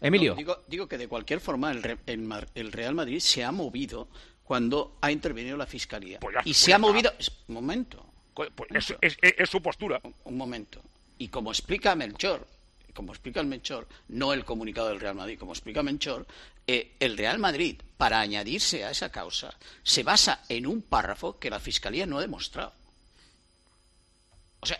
Emilio. 0.00 0.36
Digo, 0.68 0.88
que 0.88 0.98
de 0.98 1.08
cualquier 1.08 1.40
forma 1.40 1.72
el, 1.72 1.98
el, 2.06 2.72
Real 2.72 2.94
Madrid 2.94 3.20
se 3.20 3.44
ha 3.44 3.52
movido 3.52 4.08
cuando 4.44 4.96
ha 5.00 5.10
intervenido 5.10 5.56
la 5.56 5.66
Fiscalía. 5.66 6.20
Pues 6.20 6.36
y 6.44 6.54
se 6.54 6.72
ha 6.74 6.78
movido... 6.78 7.12
Un 7.48 7.54
momento. 7.54 8.04
Pues 8.34 8.50
es, 8.70 8.94
es, 9.00 9.16
es, 9.20 9.50
su 9.50 9.62
postura. 9.62 10.00
Un, 10.24 10.36
momento. 10.36 10.82
Y 11.18 11.28
como 11.28 11.50
explica 11.50 11.94
Melchor, 11.94 12.46
como 12.92 13.12
explica 13.12 13.40
el 13.40 13.46
Melchor, 13.46 13.88
no 14.08 14.32
el 14.32 14.44
comunicado 14.44 14.88
del 14.88 15.00
Real 15.00 15.14
Madrid, 15.14 15.38
como 15.38 15.52
explica 15.52 15.82
Melchor, 15.82 16.26
eh, 16.66 16.92
el 17.00 17.16
Real 17.16 17.38
Madrid, 17.38 17.80
para 17.96 18.20
añadirse 18.20 18.84
a 18.84 18.90
esa 18.90 19.10
causa, 19.10 19.56
se 19.82 20.02
basa 20.02 20.42
en 20.48 20.66
un 20.66 20.82
párrafo 20.82 21.38
que 21.38 21.48
la 21.48 21.60
Fiscalía 21.60 22.04
no 22.04 22.18
ha 22.18 22.20
demostrado. 22.22 22.72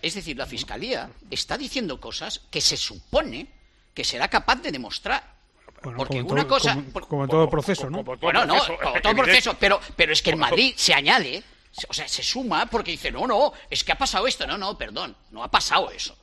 Es 0.03 0.15
decir, 0.15 0.37
la 0.37 0.47
Fiscalía 0.47 1.11
está 1.31 1.57
diciendo 1.59 2.01
cosas 2.01 2.41
que 2.51 2.61
se 2.61 2.77
supone 2.77 3.47
que 3.95 4.05
será 4.05 4.29
capaz 4.29 4.57
de 4.57 4.71
demostrar. 4.71 5.37
Porque 5.83 6.23
una 6.23 6.47
cosa. 6.47 6.77
Como, 7.09 7.25
en 7.25 7.31
todo 7.31 7.49
proceso, 7.49 7.89
¿no? 7.89 8.03
Bueno, 8.03 8.45
no, 8.45 8.57
como 8.83 9.01
todo 9.01 9.15
proceso, 9.15 9.57
pero, 9.59 9.81
pero 9.95 10.13
es 10.13 10.23
que 10.23 10.31
en 10.31 10.39
Madrid 10.39 10.75
se 10.77 10.95
añade, 10.95 11.43
o 11.89 11.95
sea, 11.95 12.09
se 12.09 12.23
suma 12.23 12.67
porque 12.67 12.93
dice, 12.93 13.11
no, 13.11 13.27
no, 13.27 13.53
es 13.71 13.85
que 13.85 13.93
ha 13.93 13.99
pasado 13.99 14.27
esto. 14.27 14.47
No, 14.47 14.59
no, 14.59 14.77
perdón, 14.77 15.17
no 15.31 15.45
ha 15.45 15.51
pasado 15.51 15.91
eso. 15.91 16.17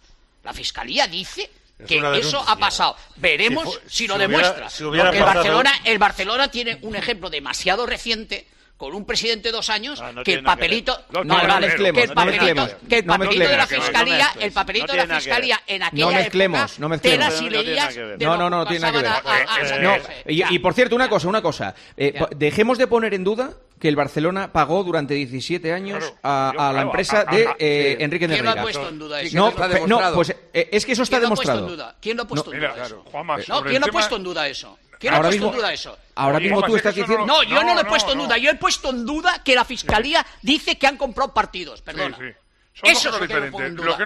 La 0.43 0.53
fiscalía 0.53 1.07
dice 1.07 1.49
que 1.87 1.99
eso 2.17 2.43
ha 2.45 2.57
pasado. 2.57 2.95
Veremos 3.15 3.79
si, 3.87 4.07
lo 4.07 4.17
demuestra. 4.17 4.69
Hubiera, 4.87 5.11
si 5.11 5.19
Barcelona, 5.19 5.71
el 5.85 5.97
Barcelona 5.97 6.51
tiene 6.51 6.79
un 6.81 6.95
ejemplo 6.95 7.29
demasiado 7.29 7.85
reciente 7.85 8.47
con 8.83 8.95
un 8.95 9.05
presidente 9.05 9.49
dos 9.49 9.69
años 9.69 10.03
no 10.13 10.25
que 10.25 10.33
el 10.33 10.43
papelito 10.43 11.05
no, 11.23 11.23
mezclemos, 11.61 12.01
que 12.01 12.03
el 12.03 12.13
papelito, 12.13 12.67
que 12.89 12.97
el 12.97 13.05
papelito 13.05 13.47
de 13.47 13.57
la 13.57 13.65
fiscalía 13.65 14.31
el 14.41 14.51
papelito 14.51 14.91
de 14.91 15.07
la 15.07 15.15
fiscalía 15.15 15.61
en 15.65 15.83
aquella 15.83 16.05
no 16.05 16.11
mezclemos, 16.11 16.59
época, 16.59 16.75
no 16.79 16.89
mezclemos. 16.89 17.41
Y 17.41 17.49
leías 17.49 17.97
no 18.19 18.35
no 18.37 18.49
no 18.49 18.65
tiene 18.65 18.91
nada 18.91 19.21
que 19.21 19.79
ver 19.79 20.01
eh, 20.01 20.23
eh, 20.25 20.45
y, 20.49 20.59
por 20.59 20.73
cierto 20.73 20.97
una 20.97 21.07
cosa 21.07 21.29
una 21.29 21.41
cosa 21.41 21.73
eh, 21.95 22.19
dejemos 22.35 22.77
de 22.77 22.87
poner 22.87 23.13
en 23.13 23.23
duda 23.23 23.53
que 23.79 23.87
el 23.89 23.95
Barcelona 23.95 24.51
pagó 24.51 24.83
durante 24.83 25.13
17 25.13 25.73
años 25.73 25.99
claro, 25.99 26.17
a, 26.23 26.69
a, 26.69 26.73
la 26.73 26.81
empresa 26.81 27.25
de 27.25 27.49
eh, 27.59 27.95
sí. 27.97 28.03
Enrique 28.03 28.27
de 28.27 28.35
¿Quién 28.35 28.45
lo 28.45 28.51
ha 28.51 28.61
puesto 28.61 28.89
en 28.89 28.99
duda 28.99 29.21
eso? 29.21 29.37
No, 29.37 29.51
pues, 29.51 29.87
no, 29.87 30.13
pues 30.13 30.29
eh, 30.53 30.69
es 30.71 30.85
que 30.85 30.93
eso 30.93 31.03
está 31.03 31.17
¿Quién 31.17 31.23
demostrado. 31.23 31.67
¿Quién 31.67 31.67
lo 31.67 31.67
ha 31.67 31.67
puesto 31.67 31.69
en 31.69 31.75
duda? 31.75 31.95
¿Quién 31.99 32.17
lo 32.17 32.23
ha 32.23 32.27
puesto 32.27 32.49
no, 32.49 32.55
en 32.55 32.61
duda? 32.61 32.73
Mira, 32.73 32.85
eso? 32.85 32.95
Claro, 32.95 33.11
Juanma, 33.11 33.37
no, 33.45 33.63
¿Quién 33.63 33.81
lo 33.81 33.87
ha 33.87 33.91
puesto 33.91 34.15
en 34.15 34.23
duda 34.23 34.47
eso? 34.47 34.79
¿Quién 35.03 35.13
ahora 35.13 35.27
ha 35.27 35.31
puesto 35.31 35.45
mismo, 35.45 35.51
en 35.51 35.57
duda 35.57 35.73
eso? 35.73 35.97
Ahora 36.15 36.39
mismo 36.39 36.63
tú 36.63 36.77
estás 36.77 36.95
diciendo... 36.95 37.25
No, 37.25 37.43
yo 37.43 37.55
no, 37.55 37.63
no 37.63 37.73
lo 37.73 37.81
he 37.81 37.85
puesto 37.85 38.15
no, 38.15 38.21
en 38.21 38.27
duda. 38.29 38.37
Yo 38.37 38.49
he 38.51 38.55
puesto 38.55 38.89
en 38.91 39.05
duda 39.05 39.43
que 39.43 39.53
la 39.53 39.65
Fiscalía 39.65 40.25
dice 40.41 40.77
que 40.77 40.87
han 40.87 40.95
comprado 40.95 41.33
partidos. 41.33 41.81
Perdona. 41.81 42.17
Eso 42.81 43.09
es 43.09 43.19
lo 43.19 43.27
que 43.27 43.33
no 43.33 43.51
pongo 43.51 43.65
en 43.65 43.75
duda. 43.75 43.97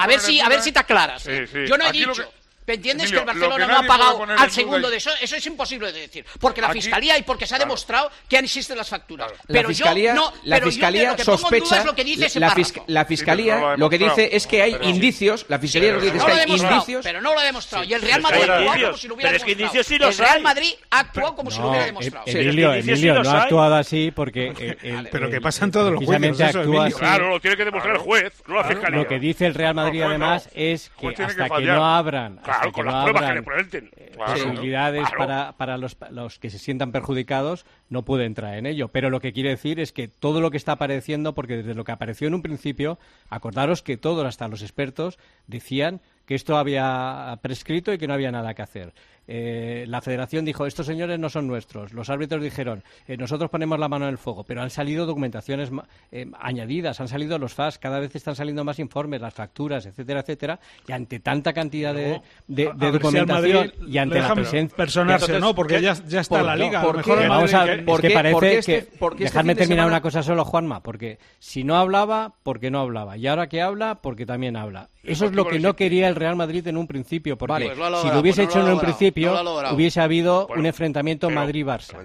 A 0.00 0.06
ver, 0.06 0.20
si, 0.20 0.40
a 0.40 0.48
ver 0.48 0.62
si 0.62 0.70
te 0.70 0.78
aclaras. 0.78 1.24
Yo 1.24 1.76
no 1.76 1.84
he 1.84 1.88
Aquí 1.88 2.04
dicho... 2.04 2.32
¿Me 2.66 2.74
entiendes 2.74 3.10
que 3.10 3.18
el 3.18 3.24
Barcelona 3.24 3.66
no 3.66 3.78
ha 3.78 3.82
pagado 3.82 4.24
al 4.24 4.50
segundo 4.50 4.90
de 4.90 4.96
eso? 4.96 5.10
Eso 5.20 5.36
es 5.36 5.46
imposible 5.46 5.92
de 5.92 6.00
decir. 6.00 6.24
Porque 6.40 6.60
la 6.60 6.70
fiscalía 6.70 7.18
y 7.18 7.22
porque 7.22 7.46
se 7.46 7.54
ha 7.54 7.58
demostrado 7.58 8.10
que 8.28 8.38
han 8.38 8.44
existido 8.44 8.76
las 8.76 8.88
facturas. 8.88 9.32
Pero 9.46 9.62
la 9.62 9.68
fiscalía, 9.68 10.14
yo 10.14 10.20
no. 10.20 10.32
La 10.44 10.60
fiscalía 10.60 11.14
lo 11.16 11.24
sospecha. 11.24 11.84
Dice 12.04 12.38
la, 12.38 13.04
fiscalía 13.04 13.76
lo, 13.76 13.90
que 13.90 13.98
dice 13.98 14.28
es 14.32 14.46
que 14.46 14.62
hay 14.62 14.76
indicios. 14.82 15.46
La 15.48 15.58
fiscalía 15.58 15.94
pero 15.94 16.00
lo 16.00 16.06
que 16.06 16.12
dice 16.12 16.26
es 16.26 16.34
que 16.34 16.40
hay 16.40 16.50
indicios. 16.50 17.04
Pero 17.04 17.20
no 17.20 17.32
lo 17.32 17.40
ha 17.40 17.44
demostrado. 17.44 17.84
Y 17.84 17.94
el 17.94 18.02
Real 18.02 18.22
Madrid 18.22 18.48
ha 18.48 18.54
actuado 18.54 18.86
como 18.86 18.96
si 18.96 19.08
lo 19.08 19.14
hubiera 19.14 19.30
pero 19.30 19.44
demostrado. 19.44 19.80
Es 19.80 19.86
que 19.86 19.98
los 19.98 20.18
el 20.18 20.26
Real 20.26 20.42
Madrid 20.42 20.72
ha 20.90 21.04
como 21.34 21.50
si 21.50 21.58
lo 21.58 21.68
hubiera 21.68 21.86
em- 21.86 21.94
demostrado. 21.94 22.24
Emilio, 22.26 23.22
no 23.22 23.30
ha 23.30 23.42
actuado 23.42 23.74
así 23.74 24.10
porque. 24.14 24.52
Eh, 24.58 24.76
eh, 24.82 25.04
pero 25.10 25.30
que 25.30 25.40
pasan 25.40 25.70
todos 25.70 25.92
los 25.92 26.04
jueces. 26.04 26.94
Claro, 26.94 27.30
lo 27.30 27.40
tiene 27.40 27.56
que 27.56 27.64
demostrar 27.64 27.96
el 27.96 28.00
juez, 28.00 28.42
no 28.46 28.56
la 28.56 28.64
fiscalía. 28.64 28.98
Lo 28.98 29.08
que 29.08 29.18
dice 29.18 29.46
el 29.46 29.54
Real 29.54 29.74
Madrid 29.74 30.02
ah, 30.02 30.06
además 30.06 30.48
es 30.54 30.90
que 30.98 31.08
hasta 31.22 31.48
que 31.48 31.62
no 31.62 31.84
abran 31.84 32.40
claro, 32.60 32.72
con 32.72 32.86
las 32.86 33.04
pruebas 33.04 33.24
que 33.24 33.34
le 33.34 33.42
presenten. 33.42 33.90
Eh, 33.96 34.12
posibilidades 34.16 35.08
para, 35.16 35.52
para 35.56 35.78
los, 35.78 35.96
los, 36.10 36.38
que 36.38 36.50
se 36.50 36.58
sientan 36.58 36.92
perjudicados 36.92 37.66
no 37.88 38.04
puede 38.04 38.24
entrar 38.24 38.56
en 38.56 38.66
ello. 38.66 38.88
Pero 38.88 39.10
lo 39.10 39.20
que 39.20 39.32
quiere 39.32 39.50
decir 39.50 39.80
es 39.80 39.92
que 39.92 40.08
todo 40.08 40.40
lo 40.40 40.50
que 40.50 40.56
está 40.56 40.72
apareciendo, 40.72 41.34
porque 41.34 41.58
desde 41.58 41.74
lo 41.74 41.84
que 41.84 41.92
apareció 41.92 42.28
en 42.28 42.34
un 42.34 42.42
principio, 42.42 42.98
acordaros 43.28 43.82
que 43.82 43.96
todos, 43.96 44.24
hasta 44.26 44.48
los 44.48 44.62
expertos, 44.62 45.18
decían 45.46 46.00
que 46.26 46.34
esto 46.34 46.56
había 46.56 47.38
prescrito 47.42 47.92
y 47.92 47.98
que 47.98 48.06
no 48.06 48.14
había 48.14 48.32
nada 48.32 48.54
que 48.54 48.62
hacer. 48.62 48.94
Eh, 49.26 49.84
la 49.88 50.00
federación 50.00 50.44
dijo, 50.44 50.66
estos 50.66 50.86
señores 50.86 51.18
no 51.18 51.28
son 51.28 51.46
nuestros. 51.46 51.92
Los 51.92 52.10
árbitros 52.10 52.42
dijeron, 52.42 52.82
eh, 53.06 53.16
nosotros 53.16 53.50
ponemos 53.50 53.78
la 53.78 53.88
mano 53.88 54.06
en 54.06 54.10
el 54.10 54.18
fuego, 54.18 54.44
pero 54.44 54.62
han 54.62 54.70
salido 54.70 55.06
documentaciones 55.06 55.70
eh, 56.12 56.26
añadidas, 56.38 57.00
han 57.00 57.08
salido 57.08 57.38
los 57.38 57.54
FAS, 57.54 57.78
cada 57.78 58.00
vez 58.00 58.14
están 58.14 58.36
saliendo 58.36 58.64
más 58.64 58.78
informes, 58.78 59.20
las 59.20 59.32
facturas, 59.32 59.86
etcétera, 59.86 60.20
etcétera, 60.20 60.60
y 60.86 60.92
ante 60.92 61.20
tanta 61.20 61.52
cantidad 61.52 61.94
de, 61.94 62.20
documentación 62.46 63.72
y 63.86 63.98
ante 63.98 64.20
la 64.20 64.34
presencia... 64.34 64.76
Personarse, 64.76 65.40
¿no? 65.40 65.54
Porque 65.54 65.80
ya, 65.80 65.92
está 65.92 66.38
¿por 66.38 66.44
la 66.44 66.56
liga. 66.56 66.80
mejor 66.92 67.28
vamos 67.28 67.54
a, 67.54 67.72
es 67.72 68.00
que 68.00 68.10
parece 68.10 68.60
que... 68.60 68.76
Este 68.76 69.24
Dejarme 69.24 69.54
terminar 69.54 69.86
una 69.86 70.00
cosa 70.00 70.22
solo, 70.22 70.44
Juanma, 70.44 70.82
porque 70.82 71.18
si 71.38 71.64
no 71.64 71.76
hablaba, 71.76 72.34
porque 72.42 72.70
no 72.70 72.80
hablaba, 72.80 73.16
y 73.16 73.26
ahora 73.26 73.48
que 73.48 73.62
habla, 73.62 73.96
porque 73.96 74.26
también 74.26 74.56
habla. 74.56 74.90
Eso 75.02 75.26
es 75.26 75.32
lo 75.32 75.46
que 75.46 75.58
no 75.58 75.76
quería 75.76 76.08
el 76.08 76.14
Real 76.14 76.36
Madrid 76.36 76.66
en 76.66 76.76
un 76.76 76.86
principio, 76.86 77.36
porque 77.36 77.68
vale, 77.68 78.00
si 78.00 78.08
lo 78.08 78.20
hubiese 78.20 78.44
hecho 78.44 78.60
en 78.60 78.72
un 78.72 78.80
principio 78.80 79.13
principio 79.14 79.72
hubiese 79.72 80.00
habido 80.00 80.46
un 80.48 80.66
enfrentamiento 80.66 81.30
Madrid-Barça. 81.30 81.96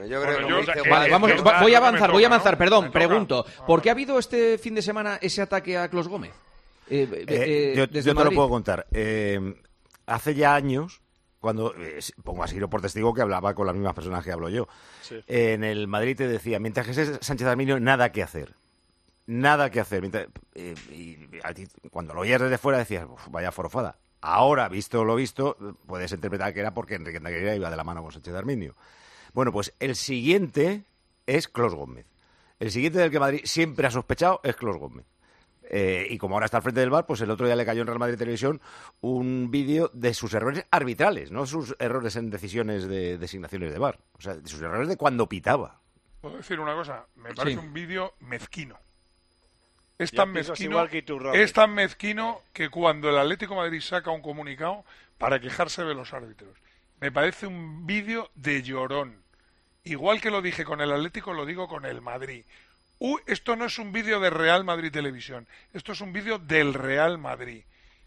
Voy 1.61 1.73
a 1.73 1.77
avanzar, 1.77 2.11
voy 2.11 2.23
a 2.23 2.27
avanzar, 2.27 2.57
perdón, 2.57 2.91
pregunto. 2.91 3.45
¿Por 3.65 3.81
qué 3.81 3.89
ha 3.89 3.93
habido 3.93 4.19
este 4.19 4.57
fin 4.57 4.75
de 4.75 4.81
semana 4.81 5.17
ese 5.21 5.41
ataque 5.41 5.77
a 5.77 5.89
Clos 5.89 6.07
Gómez? 6.07 6.31
Eh, 6.89 7.07
eh, 7.11 7.25
eh, 7.27 7.73
yo, 7.75 7.85
yo 7.85 8.03
te 8.03 8.13
Madrid. 8.13 8.31
lo 8.31 8.35
puedo 8.35 8.49
contar. 8.49 8.87
hace 10.05 10.35
ya 10.35 10.55
años, 10.55 11.01
cuando 11.39 11.73
pongo 12.23 12.43
a 12.43 12.47
Siro 12.47 12.69
por 12.69 12.81
testigo 12.81 13.13
que 13.13 13.21
hablaba 13.21 13.53
con 13.53 13.65
las 13.65 13.75
mismas 13.75 13.93
personas 13.93 14.23
que 14.23 14.31
hablo 14.31 14.49
yo, 14.49 14.67
en 15.27 15.63
el 15.63 15.87
Madrid 15.87 16.17
te 16.17 16.27
decía, 16.27 16.59
mientras 16.59 16.87
que 16.87 16.93
Sánchez 16.93 17.47
Arminio, 17.47 17.79
nada 17.79 18.11
que 18.11 18.23
hacer. 18.23 18.55
Nada 19.25 19.69
que 19.69 19.79
hacer. 19.79 20.09
Y, 20.91 21.17
cuando 21.91 22.15
lo 22.15 22.21
oías 22.21 22.41
desde 22.41 22.57
fuera 22.57 22.79
decías, 22.79 23.05
vaya 23.29 23.51
forofada. 23.51 23.97
Ahora, 24.21 24.67
visto 24.67 25.03
lo 25.05 25.15
visto, 25.15 25.55
puedes 25.85 26.11
interpretar 26.11 26.53
que 26.53 26.59
era 26.59 26.73
porque 26.73 26.95
Enrique 26.95 27.19
Negreira 27.19 27.55
iba 27.55 27.69
de 27.69 27.77
la 27.77 27.83
mano 27.83 28.01
con 28.03 28.11
Sánchez 28.11 28.33
Arminio. 28.33 28.75
Bueno, 29.33 29.51
pues 29.51 29.73
el 29.79 29.95
siguiente 29.95 30.83
es 31.25 31.47
Clos 31.47 31.73
Gómez. 31.75 32.05
El 32.59 32.71
siguiente 32.71 32.99
del 32.99 33.11
que 33.11 33.19
Madrid 33.19 33.41
siempre 33.45 33.87
ha 33.87 33.91
sospechado 33.91 34.41
es 34.43 34.55
Clos 34.55 34.77
Gómez. 34.77 35.05
Eh, 35.71 36.07
y 36.09 36.17
como 36.17 36.35
ahora 36.35 36.45
está 36.45 36.57
al 36.57 36.63
frente 36.63 36.81
del 36.81 36.89
bar, 36.89 37.05
pues 37.05 37.21
el 37.21 37.29
otro 37.29 37.45
día 37.45 37.55
le 37.55 37.63
cayó 37.65 37.81
en 37.81 37.87
Real 37.87 37.99
Madrid 37.99 38.17
Televisión 38.17 38.59
un 39.01 39.51
vídeo 39.51 39.91
de 39.93 40.15
sus 40.15 40.33
errores 40.33 40.65
arbitrales, 40.71 41.31
no 41.31 41.45
sus 41.45 41.75
errores 41.79 42.15
en 42.15 42.31
decisiones 42.31 42.87
de 42.87 43.17
designaciones 43.19 43.71
de 43.71 43.77
bar. 43.79 43.99
O 44.17 44.21
sea, 44.21 44.33
de 44.35 44.49
sus 44.49 44.59
errores 44.61 44.87
de 44.89 44.97
cuando 44.97 45.29
pitaba. 45.29 45.79
Puedo 46.21 46.37
decir 46.37 46.59
una 46.59 46.73
cosa, 46.73 47.05
me 47.15 47.29
Sí. 47.29 47.35
parece 47.35 47.59
un 47.59 47.71
vídeo 47.71 48.15
mezquino. 48.19 48.77
Es 49.99 50.11
tan 50.11 50.31
mezquino, 50.31 50.87
que 50.87 50.99
Iturralde. 50.99 51.43
es 51.43 51.51
tan 51.51 51.73
mezquino 51.73 52.41
que 52.53 52.69
cuando 52.69 53.09
el 53.09 53.17
Atlético 53.17 53.53
de 53.53 53.59
Madrid 53.59 53.81
saca 53.81 54.11
un 54.11 54.21
comunicado 54.21 54.85
para 55.17 55.41
quejarse 55.41 55.83
de 55.83 55.93
los 55.93 56.13
árbitros, 56.13 56.57
me 57.01 57.11
parece 57.11 57.47
un 57.47 57.85
vídeo 57.85 58.31
de 58.35 58.63
llorón. 58.63 59.21
Igual 59.83 60.21
que 60.21 60.31
lo 60.31 60.41
dije 60.41 60.63
con 60.63 60.79
el 60.79 60.93
Atlético, 60.93 61.33
lo 61.33 61.45
digo 61.45 61.67
con 61.67 61.85
el 61.85 61.99
Madrid. 61.99 62.45
Uh, 62.99 63.17
esto 63.27 63.57
no 63.57 63.65
es 63.65 63.77
un 63.77 63.91
vídeo 63.91 64.21
de 64.21 64.29
Real 64.29 64.63
Madrid 64.63 64.89
Televisión, 64.89 65.47
esto 65.73 65.91
es 65.91 65.99
un 65.99 66.13
vídeo 66.13 66.39
del 66.39 66.73
Real 66.73 67.17
Madrid. 67.17 67.63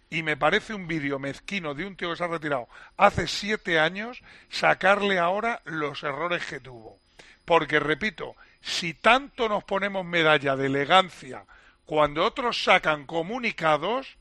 Y 0.09 0.23
me 0.23 0.39
parece 0.39 0.73
un 0.73 0.89
vídeo 0.89 1.19
mezquino 1.19 1.75
de 1.75 1.85
un 1.85 1.97
tío 1.97 2.11
que 2.11 2.17
se 2.17 2.25
ha 2.25 2.29
retirado 2.29 2.69
hace 2.97 3.27
siete 3.27 3.79
años, 3.79 4.23
sacarle 4.49 5.19
ahora 5.19 5.61
los 5.65 6.03
errores 6.03 6.47
que 6.47 6.61
tuvo. 6.61 6.99
Porque, 7.45 7.81
repito, 7.81 8.35
si 8.63 8.95
tanto 8.95 9.47
nos 9.49 9.65
ponemos 9.65 10.07
medalla 10.07 10.57
de 10.57 10.67
elegancia 10.67 11.45
cuando 11.93 12.25
otros 12.25 12.65
sacan 12.65 13.05
comunicados, 13.05 14.17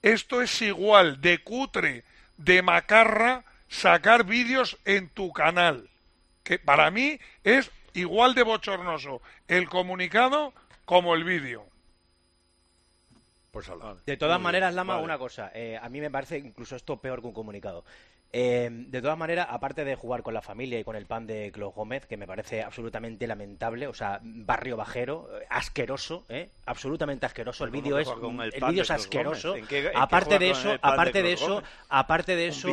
esto 0.00 0.42
es 0.42 0.62
igual 0.62 1.20
de 1.20 1.42
cutre, 1.42 2.04
de 2.36 2.62
macarra, 2.62 3.44
sacar 3.66 4.22
vídeos 4.22 4.78
en 4.84 5.08
tu 5.08 5.32
canal. 5.32 5.90
Que 6.44 6.60
para 6.60 6.88
mí 6.92 7.18
es 7.42 7.72
igual 7.94 8.36
de 8.36 8.44
bochornoso 8.44 9.22
el 9.48 9.68
comunicado 9.68 10.52
como 10.84 11.16
el 11.16 11.24
vídeo. 11.24 11.66
Pues. 13.50 13.68
De 14.06 14.16
todas 14.16 14.38
Muy 14.38 14.44
maneras, 14.44 14.72
Lama, 14.74 14.94
vale. 14.94 15.04
una 15.06 15.18
cosa. 15.18 15.50
eh, 15.52 15.80
a 15.82 15.88
mí 15.88 16.00
me 16.00 16.12
parece 16.12 16.38
incluso 16.38 16.76
esto 16.76 16.98
peor 16.98 17.22
que 17.22 17.26
un 17.26 17.34
comunicado. 17.34 17.84
Eh, 18.32 18.68
de 18.70 19.00
todas 19.00 19.16
maneras, 19.16 19.46
aparte 19.48 19.84
de 19.84 19.94
jugar 19.94 20.22
con 20.22 20.34
la 20.34 20.42
familia 20.42 20.78
y 20.78 20.84
con 20.84 20.94
el 20.96 21.06
pan 21.06 21.26
de 21.26 21.50
Clos 21.52 21.74
Gómez, 21.74 22.06
que 22.06 22.16
me 22.16 22.26
parece 22.26 22.62
absolutamente 22.62 23.26
lamentable, 23.26 23.86
o 23.86 23.94
sea, 23.94 24.20
barrio 24.22 24.76
bajero, 24.76 25.28
eh, 25.40 25.46
asqueroso, 25.48 26.26
¿eh? 26.28 26.50
absolutamente 26.66 27.24
asqueroso. 27.24 27.64
El 27.64 27.70
¿Cómo 27.70 27.82
vídeo 27.82 27.98
es, 27.98 28.08
el 28.08 28.60
vídeo 28.60 28.72
de 28.74 28.80
es 28.82 28.90
asqueroso. 28.90 29.48
Gómez? 29.50 29.62
¿En 29.62 29.68
qué- 29.68 29.78
en 29.86 29.90
qué 29.92 29.96
aparte 29.96 30.38
de 30.38 30.50
eso, 30.50 30.68
de 30.70 30.78
aparte 30.82 31.22
de 31.22 31.32
eso, 31.32 31.54
Gómez? 31.54 31.70
aparte 31.88 32.36
de 32.36 32.44
¿Un 32.44 32.50
eso, 32.50 32.68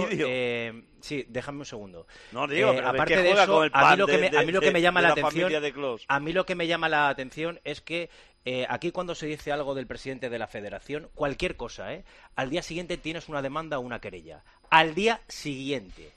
sí, 1.04 1.26
déjame 1.30 1.60
un 1.60 1.66
segundo. 1.66 2.08
No, 2.32 2.47
digo, 2.47 2.70
Eh, 2.72 2.76
pero 2.78 2.82
¿de 2.91 2.97
aparte 2.97 3.22
de 3.22 3.32
eso, 3.32 3.45
con 3.54 3.64
el 3.66 3.72
a 3.74 3.91
mí 3.91 3.97
lo 3.97 4.08
que 4.08 4.18
de- 4.18 4.32
me, 4.32 4.38
a 4.38 4.41
mí 4.43 4.51
lo 4.51 4.60
de- 4.60 4.66
que 4.68 4.72
me 4.74 4.82
llama 4.82 4.99
de 5.01 5.04
la 5.04 5.08
la 5.10 5.14
atención, 5.22 6.04
a 6.08 6.20
mí 6.20 6.34
lo 6.34 6.45
que 6.45 6.56
me 6.56 6.66
llama 6.68 6.89
la 6.89 7.10
atención 7.10 7.60
es 7.64 7.82
que 7.82 8.10
eh, 8.45 8.66
aquí 8.68 8.91
cuando 8.91 9.16
se 9.16 9.26
dice 9.28 9.51
algo 9.51 9.74
del 9.76 9.88
presidente 9.88 10.30
de 10.30 10.38
la 10.39 10.47
federación, 10.47 11.10
cualquier 11.16 11.56
cosa, 11.56 11.93
¿eh? 11.93 12.04
Al 12.36 12.49
día 12.49 12.62
siguiente 12.64 12.97
tienes 12.97 13.30
una 13.30 13.41
demanda 13.41 13.78
o 13.80 13.82
una 13.82 13.99
querella. 14.01 14.43
Al 14.70 14.95
día 14.95 15.22
siguiente. 15.30 16.12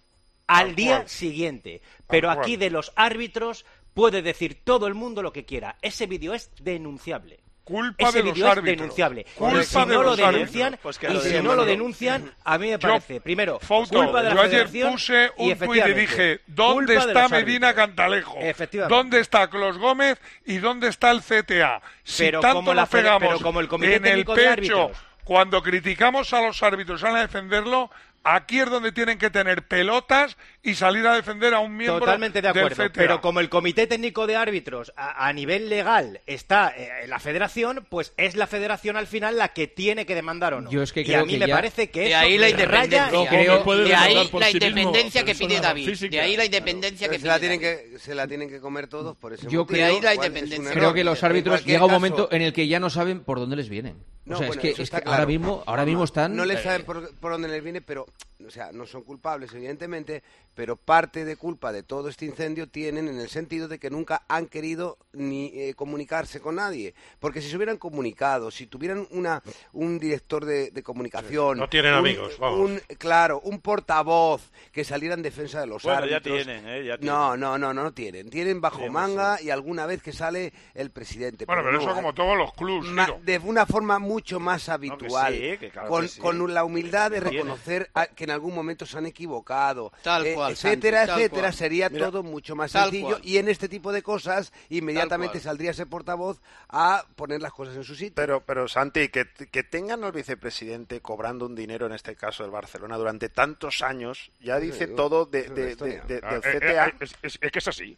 Al 0.49 0.75
día 0.75 0.97
cual. 0.99 1.09
siguiente. 1.09 1.83
Pero 2.09 2.31
aquí 2.31 2.57
de 2.57 2.71
los 2.71 2.93
árbitros 2.97 3.65
puede 3.95 4.23
decir 4.23 4.59
todo 4.65 4.87
el 4.89 4.95
mundo 4.95 5.23
lo 5.23 5.33
que 5.33 5.45
quiera. 5.45 5.77
Ese 5.83 6.07
vídeo 6.07 6.35
es 6.35 6.51
denunciable. 6.61 7.39
Culpa 7.67 8.11
Ese 8.11 8.19
de 8.19 8.29
los 8.29 8.39
es 8.39 8.45
árbitros. 8.45 8.77
denunciable. 8.79 9.27
Culpa 9.35 9.61
y 9.61 9.65
si 9.65 9.77
de 9.77 9.87
no 9.87 9.93
lo 9.95 10.03
los 10.05 10.21
árbitros. 10.21 10.33
denuncian, 10.35 10.79
Pues 10.81 10.99
que 10.99 11.07
y 11.09 11.15
lo 11.15 11.21
si 11.21 11.41
no 11.43 11.57
lo 11.57 11.65
denuncian, 11.65 12.33
a 12.45 12.59
mí 12.59 12.71
me 12.71 12.79
parece, 12.79 13.21
primero, 13.21 13.59
culpa 13.59 14.23
de 14.23 14.29
la 14.29 14.35
yo 14.37 14.41
ayer 14.41 14.69
puse 14.89 15.25
y 15.25 15.27
un 15.27 15.35
tuit 15.37 15.49
y 15.49 15.51
efectivamente, 15.51 16.01
dije, 16.01 16.41
¿dónde 16.47 16.95
está 16.95 17.29
Medina. 17.29 17.75
Cantalejo? 17.75 18.39
Efectivamente. 18.39 18.95
¿Dónde 18.95 19.19
está 19.19 19.51
Clos 19.51 19.79
Gómez 19.79 20.21
y 20.45 20.59
dónde 20.59 20.87
está 20.87 21.11
el 21.11 21.23
CTA? 21.23 21.83
Si 22.05 22.23
Pero 22.27 22.39
tanto 22.39 22.59
como 22.59 22.73
la 22.73 22.87
pegamos 22.87 23.29
pero 23.31 23.41
como 23.41 23.59
el 23.59 23.67
Comité 23.67 23.97
en 23.97 24.07
el 24.07 24.25
pecho 24.25 24.93
cuando 25.25 25.61
criticamos 25.61 26.33
a 26.35 26.43
los 26.43 26.63
árbitros, 26.63 27.01
salen 27.01 27.17
a 27.17 27.21
defenderlo, 27.23 27.91
aquí 28.23 28.61
es 28.61 28.71
donde 28.71 28.93
tienen 28.93 29.19
que 29.19 29.29
tener 29.29 29.67
pelotas 29.67 30.37
y 30.67 30.75
salir 30.75 31.07
a 31.07 31.15
defender 31.15 31.55
a 31.55 31.61
un 31.61 31.77
miembro 31.77 32.01
Totalmente 32.01 32.43
de 32.43 32.49
del 32.53 32.59
acuerdo. 32.59 32.85
CTA. 32.85 32.93
Pero 32.93 33.21
como 33.21 33.41
el 33.41 33.49
Comité 33.49 33.87
Técnico 33.87 34.27
de 34.27 34.37
Árbitros 34.37 34.93
a, 34.97 35.27
a 35.29 35.33
nivel 35.33 35.69
legal 35.69 36.21
está 36.27 36.75
eh, 36.77 37.05
en 37.05 37.11
la 37.11 37.19
federación, 37.19 37.87
pues 37.89 38.13
es 38.17 38.35
la 38.37 38.47
federación 38.47 38.97
al 38.97 39.07
final 39.07 39.37
la 39.39 39.49
que 39.49 39.67
tiene 39.67 40.07
que 40.07 40.15
demandar 40.15 40.55
o 40.55 40.61
no. 40.61 40.71
Yo 40.71 40.83
es 40.83 40.93
que 40.93 41.03
y 41.03 41.05
creo 41.05 41.21
a 41.23 41.25
mí 41.25 41.33
que 41.35 41.39
me 41.39 41.47
ya- 41.47 41.55
parece 41.55 41.91
que 41.91 42.01
De 42.01 42.07
eso 42.09 42.19
ahí 42.19 42.39
la 42.39 42.49
independencia. 42.51 43.29
creo- 43.29 43.65
puede 43.65 43.85
de 43.85 43.95
ahí 43.95 44.15
la 44.15 44.25
sí 44.25 44.31
mismo 44.61 44.67
independencia 44.81 45.25
que 45.25 45.35
pide 45.35 45.61
David. 45.61 45.87
física. 45.87 46.17
De 46.17 46.21
ahí 46.21 46.37
la 46.37 46.45
independencia 46.45 47.09
que 47.09 47.19
se 47.19 47.27
la 47.27 47.39
tienen 47.39 47.61
David. 47.61 47.93
que 47.93 47.99
se 47.99 48.15
la 48.15 48.27
tienen 48.27 48.49
que 48.49 48.61
comer 48.61 48.87
todos 48.89 49.17
por 49.17 49.33
ese 49.33 49.43
Yo 49.45 49.61
motivo, 49.61 49.67
creo- 49.67 49.87
ahí 49.87 50.01
la 50.01 50.15
independencia. 50.15 50.93
que 50.95 51.05
los 51.05 51.23
árbitros 51.23 51.65
llega 51.65 51.85
un 51.85 51.89
caso, 51.89 51.97
momento 52.01 52.29
en 52.33 52.43
el 52.43 52.53
que 52.53 52.67
ya 52.69 52.81
no 52.81 52.91
saben 52.91 53.21
por 53.21 53.39
dónde 53.39 53.57
les 53.57 53.69
vienen. 53.69 53.97
No, 54.25 54.35
o 54.35 54.39
sea, 54.39 54.49
bueno, 54.49 54.61
es 54.61 54.63
que, 54.63 54.73
eso 54.73 54.83
es 54.83 54.87
está 54.89 55.01
que 55.03 55.09
ahora 55.09 55.25
mismo, 55.27 55.63
ahora 55.67 55.85
mismo 55.85 56.03
están. 56.03 56.35
No 56.35 56.45
les 56.45 56.59
eh, 56.59 56.63
saben 56.65 56.85
por, 56.85 57.15
por 57.17 57.31
dónde 57.31 57.47
les 57.47 57.63
viene, 57.63 57.81
pero, 57.81 58.07
o 58.45 58.51
sea, 58.51 58.73
no 58.73 58.85
son 58.85 59.03
culpables, 59.05 59.53
evidentemente, 59.55 60.23
pero 60.57 60.75
parte 60.77 61.25
de 61.27 61.37
culpa 61.37 61.71
de 61.71 61.83
todo 61.85 62.09
este 62.09 62.25
incendio 62.25 62.67
tienen 62.69 63.07
en 63.09 63.21
el 63.21 63.29
sentido 63.29 63.69
de 63.69 63.79
que 63.79 63.91
nunca 63.91 64.23
han 64.27 64.47
querido 64.47 64.97
ni 65.13 65.53
eh, 65.55 65.75
comunicarse 65.75 66.41
con 66.41 66.57
nadie. 66.57 66.95
Porque 67.21 67.41
si 67.43 67.51
se 67.51 67.57
hubieran 67.57 67.77
comunicado, 67.77 68.51
si 68.51 68.67
tuvieran 68.67 69.07
una 69.11 69.43
un 69.75 69.99
director 69.99 70.45
de, 70.47 70.71
de 70.71 70.83
comunicación. 70.83 71.59
No 71.59 71.69
tienen 71.69 71.93
un- 71.93 71.99
amigos, 71.99 72.39
vamos. 72.39 72.59
un- 72.59 72.81
claro, 72.99 73.41
un 73.45 73.61
portavoz 73.61 74.51
que 74.73 74.83
saliera 74.83 75.15
en 75.15 75.23
defensa 75.23 75.61
de 75.61 75.67
los 75.67 75.83
Bueno, 75.83 76.07
ya 76.07 76.17
árbitros. 76.17 76.43
tienen, 76.45 76.67
¿eh? 76.67 76.85
Ya 76.87 76.97
tienen. 76.99 77.07
No, 77.15 77.37
no, 77.37 77.59
no, 77.59 77.75
no, 77.75 77.83
no 77.85 77.93
tienen. 77.93 78.31
Tienen 78.31 78.61
bajo 78.61 78.79
Tienen, 78.79 78.93
manga 78.95 79.41
y 79.43 79.51
alguna 79.51 79.85
vez 79.87 80.03
que 80.03 80.13
sale 80.13 80.53
el 80.75 80.91
presidente. 80.91 81.45
Bueno, 81.45 81.63
pero 81.63 81.73
no 81.77 81.81
eso 81.83 81.95
como 81.95 82.15
todos 82.15 82.37
los 82.37 82.53
clubs, 82.55 82.89
de 83.23 83.39
una 83.41 83.67
forma 83.67 83.99
mucho 83.99 84.41
más 84.41 84.69
habitual, 84.71 85.35
sí, 85.35 85.59
que 85.59 85.71
claro 85.71 85.89
con, 85.89 86.03
que 86.03 86.09
sí. 86.09 86.21
con 86.21 86.55
la 86.55 86.65
humildad 86.65 87.11
de 87.11 87.21
reconocer 87.21 87.91
a- 87.95 88.07
que 88.07 88.25
en 88.25 88.31
algún 88.31 88.55
momento 88.55 88.87
se 88.87 88.97
han 88.97 89.05
equivocado, 89.07 89.93
Tal 90.03 90.27
eh, 90.27 90.35
cual, 90.35 90.46
etcétera, 90.53 90.99
Santi, 90.99 91.11
tal 91.13 91.21
etcétera, 91.21 91.41
cual. 91.43 91.53
sería 91.55 91.89
Mira, 91.89 92.07
todo 92.07 92.23
mucho 92.23 92.55
más 92.57 92.71
sencillo 92.73 93.07
cual. 93.09 93.21
y 93.25 93.39
en 93.39 93.49
este 93.49 93.69
tipo 93.69 93.93
de 93.93 94.03
cosas 94.03 94.53
inmediatamente 94.69 95.33
cual. 95.39 95.43
saldría 95.43 95.71
ese 95.73 95.87
portavoz 95.87 96.41
a 96.69 97.05
poner 97.17 97.41
las 97.43 97.53
cosas 97.53 97.77
en 97.77 97.85
su 97.85 97.95
sitio. 97.95 98.15
Pero, 98.15 98.41
pero 98.41 98.69
Santi, 98.69 99.09
que, 99.09 99.27
que 99.29 99.63
tengan 99.63 100.05
al 100.05 100.13
vicepresidente 100.13 101.01
cobrando 101.01 101.47
un 101.47 101.55
dinero, 101.55 101.87
en 101.87 101.93
este 101.93 102.15
caso 102.17 102.43
del 102.43 102.53
Barcelona, 102.53 102.97
durante 102.97 103.29
tantos 103.29 103.83
años, 103.83 104.31
ya 104.41 104.59
dice 104.59 104.87
digo, 104.87 104.97
todo 104.97 105.27
de, 105.27 105.43
de- 105.45 105.71
historia. 105.71 106.03
de- 106.07 106.21
de- 106.21 106.27
Ah, 106.27 106.39
del 106.39 106.43
eh, 106.45 106.59
CTA. 106.61 106.87
eh, 106.89 106.95
es, 107.01 107.15
es- 107.23 107.39
es 107.41 107.51
que 107.53 107.59
es 107.59 107.69
así. 107.69 107.97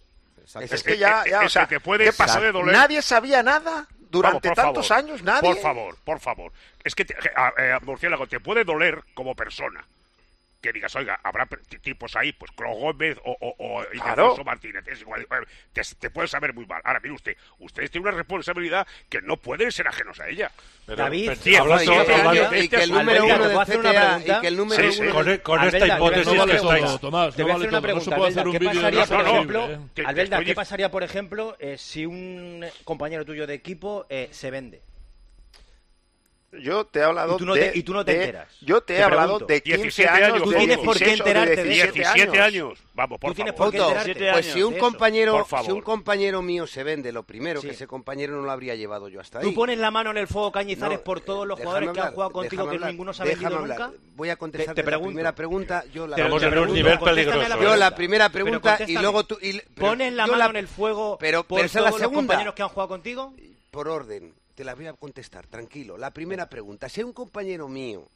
Es, 0.61 0.72
Es 0.72 0.82
que 0.82 0.96
ya, 0.96 1.22
es- 1.24 1.30
ya, 1.30 1.40
es 1.40 1.46
o 1.46 1.49
sea, 1.51 1.66
que 1.66 1.78
puede 1.78 2.05
¿qué 2.05 2.12
pasa? 2.12 2.40
de 2.40 2.53
doler. 2.53 2.74
Nadie 2.74 3.03
sabía 3.03 3.42
nada 3.42 3.86
durante 4.11 4.49
Vamos, 4.49 4.57
tantos 4.64 4.88
favor, 4.88 5.05
años, 5.05 5.22
nadie. 5.22 5.51
Por 5.53 5.59
favor, 5.61 5.96
por 6.05 6.20
favor. 6.20 6.53
Es 6.82 6.94
que, 6.94 7.05
te- 7.05 7.14
a- 7.36 7.53
eh, 7.59 7.78
Murciélago, 7.82 8.26
te 8.26 8.40
puede 8.40 8.64
doler 8.64 9.05
como 9.12 9.34
persona. 9.34 9.84
Que 10.61 10.72
digas, 10.72 10.94
oiga, 10.96 11.20
habrá 11.22 11.46
tipos 11.82 12.16
ahí, 12.16 12.32
pues 12.32 12.50
Clo 12.50 12.72
Gómez 12.74 13.16
o, 13.24 13.30
o, 13.40 13.54
o 13.80 13.84
Claro. 13.92 14.36
Martínez. 14.44 14.84
Es 14.88 15.02
igual, 15.02 15.22
eh, 15.22 15.26
te, 15.72 15.82
te 16.00 16.11
puede 16.11 16.26
saber 16.26 16.52
muy 16.52 16.66
mal. 16.66 16.80
Ahora, 16.84 16.98
mire 17.00 17.14
usted, 17.14 17.36
ustedes 17.61 17.92
tienen 17.92 18.09
una 18.09 18.16
responsabilidad 18.16 18.84
que 19.09 19.22
no 19.22 19.36
pueden 19.36 19.70
ser 19.70 19.86
ajenos 19.86 20.18
a 20.18 20.28
ella. 20.28 20.50
Pero, 20.84 20.96
David, 20.96 21.30
pero, 21.44 21.62
hablando- 21.62 21.92
hablando- 21.92 22.50
de 22.50 22.64
y 22.64 22.68
que 22.68 22.76
el 22.82 22.90
número 22.90 23.11
Alberto, 23.11 23.24
uno 23.24 23.34
¿te 23.34 23.40
del 23.42 23.48
puedo 23.50 23.61
hacer 23.61 23.78
una 23.78 23.90
CTA 23.92 24.00
pregunta? 24.09 24.36
y 24.36 24.40
que 24.40 24.46
el 24.48 24.56
número 24.56 24.82
Sí, 24.82 24.92
sí, 24.92 25.02
uno 25.02 25.12
con, 25.14 25.28
esta 25.28 25.86
hipótesis 25.86 26.26
hacer 26.26 26.26
No 26.26 26.32
una 26.32 26.44
que 26.44 26.50
vale 26.50 26.52
pregunta. 26.59 26.74
estáis... 26.74 26.84
todo, 26.86 26.98
Tomás. 26.98 27.34
Te 27.36 27.42
No 27.42 27.44
voy 27.44 27.50
a 27.50 27.54
vale 27.54 27.64
hacer 27.66 27.68
una 27.68 27.78
todo. 27.78 27.82
Pregunta, 27.82 28.11
¿qué 28.50 28.59
de 28.59 28.74
pasaría, 28.74 29.06
por 29.06 29.20
ejemplo, 29.26 29.70
¿eh? 29.70 29.78
Qué 30.44 30.54
pasaría, 30.54 30.90
por 30.90 31.02
ejemplo, 31.04 31.56
eh, 31.61 31.78
si 31.78 32.04
un 32.06 32.66
compañero 32.84 33.24
tuyo 33.24 33.46
de 33.46 33.54
equipo 33.54 34.06
eh, 34.09 34.28
se 34.32 34.50
vende? 34.50 34.82
Yo 36.51 36.86
te 36.86 37.01
he 37.01 37.03
hablado 37.03 37.34
Y 37.34 37.38
tú 37.38 37.44
no 37.44 37.55
de, 37.55 37.68
te- 37.68 37.78
y 37.78 37.82
tú 37.82 37.92
no 37.92 38.05
te 38.07 38.12
de- 38.12 38.20
enteras. 38.24 38.49
Yo 38.62 38.80
te 38.80 38.94
he 38.94 38.96
Te 38.96 39.03
hablado 39.03 39.38
pregunto. 39.38 39.46
de 39.53 39.61
15 39.62 39.82
17 39.82 40.11
años, 40.24 40.42
Tú 40.42 40.51
tienes 40.55 40.78
por 40.78 40.96
qué 40.99 41.05
16 41.05 41.20
o 41.20 41.24
de 41.24 41.30
enterarte 41.30 41.57
de 41.62 41.68
17 41.68 41.92
17 41.99 42.40
años. 42.40 42.78
Vamos, 42.94 43.20
por 43.20 43.30
Tú 43.30 43.34
tienes 43.34 43.55
favor. 43.55 43.70
por 43.70 43.72
qué 43.72 43.78
Punto. 43.86 44.09
enterarte 44.09 44.32
Pues 44.32 44.46
si 44.55 44.62
un 44.62 44.78
compañero, 44.78 45.46
si 45.62 45.70
un 45.70 45.82
compañero 45.82 46.40
mío 46.40 46.66
se 46.66 46.82
vende, 46.84 47.12
lo 47.12 47.22
primero 47.22 47.61
Sí. 47.61 47.66
que 47.68 47.74
ese 47.74 47.86
compañero 47.86 48.34
no 48.36 48.42
lo 48.42 48.51
habría 48.51 48.74
llevado 48.76 49.09
yo 49.09 49.20
hasta 49.20 49.40
ahí. 49.40 49.44
Tú 49.44 49.53
pones 49.55 49.78
la 49.78 49.90
mano 49.90 50.11
en 50.11 50.16
el 50.16 50.26
fuego 50.26 50.51
Cañizares 50.51 50.99
No, 51.01 51.05
por 51.05 51.20
todos 51.20 51.46
los 51.46 51.59
déjame 51.59 51.66
jugadores 51.80 51.94
que 51.94 52.01
han 52.09 52.14
jugado 52.14 52.32
contigo 52.32 52.64
que 52.70 52.74
hablar, 52.76 52.90
ninguno 52.92 53.12
se 53.12 53.22
ha 53.22 53.26
vendido 53.26 53.57
hablar. 53.59 53.78
nunca. 53.78 53.92
Voy 54.16 54.30
a 54.30 54.36
contestar 54.36 54.74
Te- 54.74 54.82
te 54.82 54.90
la 54.90 54.99
primera 55.01 55.34
pregunta. 55.34 55.84
Yo 55.92 56.07
la, 56.07 56.16
Estamos 56.16 56.42
en 56.42 56.59
un 56.59 56.72
nivel 56.72 56.99
peligroso. 56.99 57.61
yo 57.62 57.76
la 57.76 57.94
primera 57.94 58.30
pregunta 58.30 58.78
y 58.86 58.94
luego 58.96 59.24
tú. 59.24 59.38
¿Pones 59.76 60.14
la 60.14 60.26
mano 60.26 60.49
en 60.49 60.57
el 60.57 60.66
fuego 60.68 61.18
pero, 61.20 61.44
por 61.44 61.61
todos 61.68 62.01
los 62.01 62.11
compañeros 62.11 62.55
que 62.55 62.62
han 62.62 62.70
jugado 62.70 62.88
contigo? 62.88 63.34
Por 63.70 63.86
orden, 63.88 64.32
te 64.59 64.64
la 64.64 64.74
voy 64.74 64.88
a 64.88 64.92
contestar, 64.94 65.46
tranquilo. 65.46 65.96
La 65.96 66.12
primera 66.12 66.48
pregunta, 66.48 66.88
si 66.88 67.00
un 67.00 67.12
compañero 67.12 67.68
mío 67.68 68.09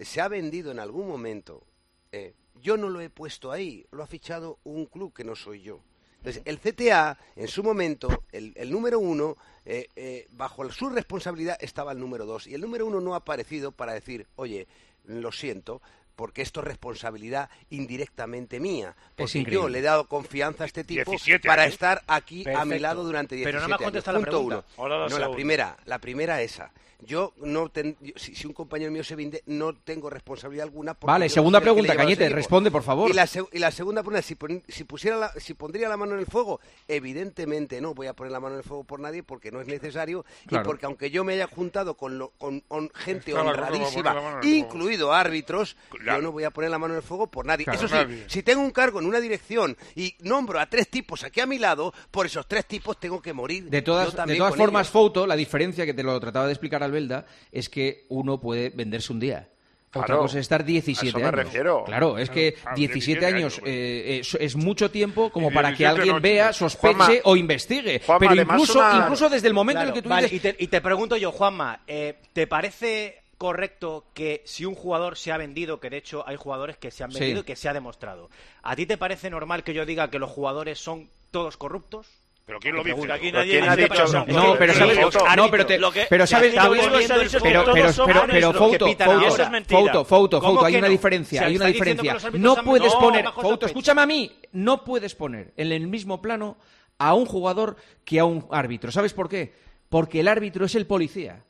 se 0.00 0.20
ha 0.20 0.28
vendido 0.28 0.70
en 0.70 0.78
algún 0.78 1.08
momento, 1.08 1.64
eh, 2.12 2.34
yo 2.62 2.76
no 2.76 2.88
lo 2.88 3.00
he 3.00 3.10
puesto 3.10 3.50
ahí, 3.50 3.84
lo 3.90 4.04
ha 4.04 4.06
fichado 4.06 4.60
un 4.62 4.86
club 4.86 5.12
que 5.12 5.24
no 5.24 5.34
soy 5.34 5.62
yo. 5.62 5.80
Entonces, 6.18 6.44
el 6.44 6.60
CTA, 6.60 7.18
en 7.34 7.48
su 7.48 7.64
momento, 7.64 8.22
el, 8.30 8.52
el 8.54 8.70
número 8.70 9.00
uno, 9.00 9.36
eh, 9.64 9.88
eh, 9.96 10.28
bajo 10.30 10.70
su 10.70 10.88
responsabilidad 10.88 11.58
estaba 11.60 11.90
el 11.90 11.98
número 11.98 12.26
dos. 12.26 12.46
Y 12.46 12.54
el 12.54 12.60
número 12.60 12.86
uno 12.86 13.00
no 13.00 13.14
ha 13.14 13.16
aparecido 13.16 13.72
para 13.72 13.92
decir, 13.92 14.28
oye, 14.36 14.68
lo 15.04 15.32
siento, 15.32 15.82
porque 16.18 16.42
esto 16.42 16.58
es 16.60 16.66
responsabilidad 16.66 17.48
indirectamente 17.70 18.58
mía. 18.58 18.88
Es 18.88 19.14
Porque 19.16 19.32
yo 19.34 19.38
increíble. 19.38 19.70
le 19.70 19.78
he 19.78 19.82
dado 19.82 20.08
confianza 20.08 20.64
a 20.64 20.66
este 20.66 20.82
tipo 20.82 21.08
17 21.12 21.46
para 21.46 21.64
estar 21.66 22.02
aquí 22.08 22.44
a 22.50 22.64
mi 22.64 22.80
lado 22.80 23.04
durante 23.04 23.36
17 23.36 23.44
Pero 23.52 23.60
no 23.62 23.68
me 23.68 23.74
has 23.74 23.80
años. 23.80 23.86
contestado 23.86 24.18
la 24.18 24.24
Punto 24.24 24.30
pregunta. 24.38 24.64
uno. 24.78 25.08
No, 25.08 25.18
la 25.20 25.30
primera, 25.30 25.76
la 25.86 26.00
primera 26.00 26.42
esa. 26.42 26.72
Yo 27.00 27.32
no 27.36 27.68
ten- 27.68 27.96
yo- 28.00 28.12
si, 28.16 28.34
si 28.34 28.44
un 28.48 28.52
compañero 28.52 28.90
mío 28.90 29.04
se 29.04 29.14
vende, 29.14 29.44
no 29.46 29.72
tengo 29.72 30.10
responsabilidad 30.10 30.64
alguna. 30.64 30.94
porque 30.94 31.12
Vale, 31.12 31.26
no 31.26 31.30
segunda 31.30 31.60
pregunta, 31.60 31.94
Cañete, 31.94 32.28
responde, 32.28 32.72
por 32.72 32.82
favor. 32.82 33.08
Y 33.08 33.12
la, 33.12 33.22
seg- 33.26 33.48
y 33.52 33.60
la 33.60 33.70
segunda 33.70 34.02
pregunta, 34.02 34.20
si, 34.20 34.34
pon- 34.34 34.64
si, 34.66 34.82
pusiera 34.82 35.16
la- 35.16 35.32
si 35.38 35.54
pondría 35.54 35.88
la 35.88 35.96
mano 35.96 36.14
en 36.14 36.18
el 36.18 36.26
fuego, 36.26 36.58
evidentemente 36.88 37.80
no 37.80 37.94
voy 37.94 38.08
a 38.08 38.14
poner 38.14 38.32
la 38.32 38.40
mano 38.40 38.56
en 38.56 38.62
el 38.62 38.64
fuego 38.64 38.82
por 38.82 38.98
nadie 38.98 39.22
porque 39.22 39.52
no 39.52 39.60
es 39.60 39.68
necesario 39.68 40.24
Claro. 40.48 40.64
y 40.64 40.66
porque 40.66 40.86
aunque 40.86 41.10
yo 41.12 41.22
me 41.22 41.34
haya 41.34 41.46
juntado 41.46 41.94
con, 41.94 42.18
lo- 42.18 42.30
con 42.36 42.64
on- 42.66 42.90
gente 42.96 43.32
honradísima, 43.32 44.40
incluido 44.42 45.12
árbitros. 45.12 45.76
Yo 46.16 46.22
no 46.22 46.32
voy 46.32 46.44
a 46.44 46.50
poner 46.50 46.70
la 46.70 46.78
mano 46.78 46.94
en 46.94 46.98
el 46.98 47.02
fuego 47.02 47.26
por 47.28 47.44
nadie. 47.46 47.64
Claro, 47.64 47.78
Eso 47.78 47.88
sí, 47.88 47.94
nadie. 47.94 48.24
si 48.26 48.42
tengo 48.42 48.62
un 48.62 48.70
cargo 48.70 49.00
en 49.00 49.06
una 49.06 49.20
dirección 49.20 49.76
y 49.94 50.14
nombro 50.20 50.58
a 50.60 50.66
tres 50.66 50.88
tipos 50.88 51.24
aquí 51.24 51.40
a 51.40 51.46
mi 51.46 51.58
lado, 51.58 51.92
por 52.10 52.26
esos 52.26 52.46
tres 52.46 52.66
tipos 52.66 52.98
tengo 52.98 53.20
que 53.22 53.32
morir. 53.32 53.64
De 53.70 53.82
todas, 53.82 54.14
de 54.26 54.36
todas 54.36 54.56
formas, 54.56 54.86
ellos. 54.86 54.92
Foto, 54.92 55.26
la 55.26 55.36
diferencia 55.36 55.84
que 55.86 55.94
te 55.94 56.02
lo 56.02 56.18
trataba 56.20 56.46
de 56.46 56.52
explicar 56.52 56.82
Albelda 56.82 57.26
es 57.52 57.68
que 57.68 58.04
uno 58.08 58.40
puede 58.40 58.70
venderse 58.70 59.12
un 59.12 59.20
día. 59.20 59.48
Otra 59.90 60.04
Claro, 60.04 60.20
cosa 60.20 60.36
es 60.38 60.42
estar 60.42 60.60
a 60.60 60.64
17 60.64 61.08
eso 61.08 61.18
me 61.18 61.24
años. 61.24 61.34
refiero. 61.34 61.82
Claro, 61.86 62.18
es 62.18 62.28
que 62.28 62.52
Claro, 62.52 62.76
17 62.76 63.20
17 63.20 63.26
años 63.26 63.54
años, 63.56 63.62
eh, 63.64 64.18
es, 64.20 64.34
es 64.38 64.54
mucho 64.54 64.90
tiempo 64.90 65.30
como 65.30 65.50
para 65.50 65.70
que 65.70 65.78
17 65.78 66.00
alguien 66.02 66.20
vea, 66.22 66.52
sospeche 66.52 66.94
Juanma, 66.94 67.14
o 67.24 67.36
investigue. 67.36 68.02
Juanma, 68.04 68.28
Pero 68.28 68.42
incluso, 68.42 68.78
una- 68.80 68.98
incluso 69.02 69.30
desde 69.30 69.48
el 69.48 69.54
momento 69.54 69.80
en 69.80 69.88
el 69.88 69.94
que 69.94 70.02
tú 70.02 70.10
vale, 70.10 70.28
dices... 70.28 70.36
y, 70.36 70.40
te, 70.56 70.62
y 70.62 70.66
te 70.66 70.82
pregunto 70.82 71.16
yo, 71.16 71.32
Juanma, 71.32 71.80
eh, 71.86 72.18
¿te 72.34 72.46
parece 72.46 73.22
correcto 73.38 74.04
que 74.14 74.42
si 74.44 74.64
un 74.64 74.74
jugador 74.74 75.16
se 75.16 75.32
ha 75.32 75.36
vendido, 75.38 75.80
que 75.80 75.90
de 75.90 75.96
hecho 75.96 76.24
hay 76.26 76.36
jugadores 76.36 76.76
que 76.76 76.90
se 76.90 77.04
han 77.04 77.12
Sí. 77.12 77.20
vendido 77.20 77.40
y 77.40 77.44
que 77.44 77.56
se 77.56 77.68
ha 77.68 77.72
demostrado, 77.72 78.28
¿a 78.62 78.76
ti 78.76 78.84
te 78.84 78.98
parece 78.98 79.30
normal 79.30 79.62
que 79.64 79.72
yo 79.74 79.86
diga 79.86 80.10
que 80.10 80.18
los 80.18 80.30
jugadores 80.30 80.78
son 80.78 81.08
todos 81.30 81.56
corruptos? 81.56 82.06
Pero 82.44 82.60
¿quién 82.60 82.76
lo 82.76 82.82
dice? 82.82 83.12
Aquí 83.12 83.26
Pero 83.30 83.38
nadie 83.40 83.50
¿quién 83.60 83.68
ha 83.68 83.76
dicho 83.76 83.88
que 83.90 83.96
son 83.96 84.06
eso? 84.06 84.18
No, 84.26 84.32
corruptos. 84.32 84.56
pero 84.58 84.74
sabes, 84.74 84.98
Foto. 84.98 85.18
no, 85.36 85.50
pero 85.50 85.66
te, 85.66 85.78
sabes, 85.78 86.06
pero, 86.08 86.26
se 86.26 86.36
ha 86.36 86.40
dicho 86.40 87.38
que 87.38 87.42
pero, 87.42 87.62
todos 87.64 88.00
pero, 88.06 88.26
pero. 88.26 88.52
Fouto, 88.54 90.04
Fouto, 90.06 90.40
¿Cómo 90.40 90.52
Fouto, 90.54 90.64
hay 90.64 90.76
una 90.76 90.88
diferencia, 90.88 91.44
hay 91.44 91.56
una 91.56 91.66
diferencia. 91.66 92.16
No 92.32 92.56
puedes 92.56 92.94
poner, 92.94 93.26
sospecha. 93.26 93.66
escúchame 93.66 94.00
a 94.00 94.06
mí, 94.06 94.32
no 94.52 94.82
puedes 94.82 95.14
poner 95.14 95.52
en 95.58 95.72
el 95.72 95.86
mismo 95.88 96.22
plano 96.22 96.56
a 96.96 97.12
un 97.12 97.26
jugador 97.26 97.76
que 98.06 98.18
a 98.18 98.24
un 98.24 98.46
árbitro. 98.50 98.90
¿Sabes 98.90 99.12
por 99.12 99.28
qué? 99.28 99.52
Porque 99.90 100.20
el 100.20 100.28
árbitro 100.28 100.64
es 100.64 100.74
el 100.74 100.86
policía. 100.86 101.44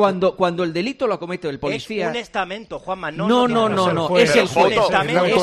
Cuando, 0.00 0.34
cuando 0.36 0.64
el 0.64 0.72
delito 0.72 1.06
lo 1.06 1.18
comete 1.18 1.48
el 1.48 1.56
Es 1.56 1.60
policía... 1.60 2.08
un 2.08 2.16
estamento, 2.16 2.78
Juanma, 2.78 3.10
no 3.10 3.28
No, 3.28 3.46
no, 3.46 3.68
no, 3.68 3.92
no, 3.92 4.16
es 4.18 4.34
el 4.34 4.48
juez. 4.48 4.74
es 4.78 4.80
Es 4.80 4.86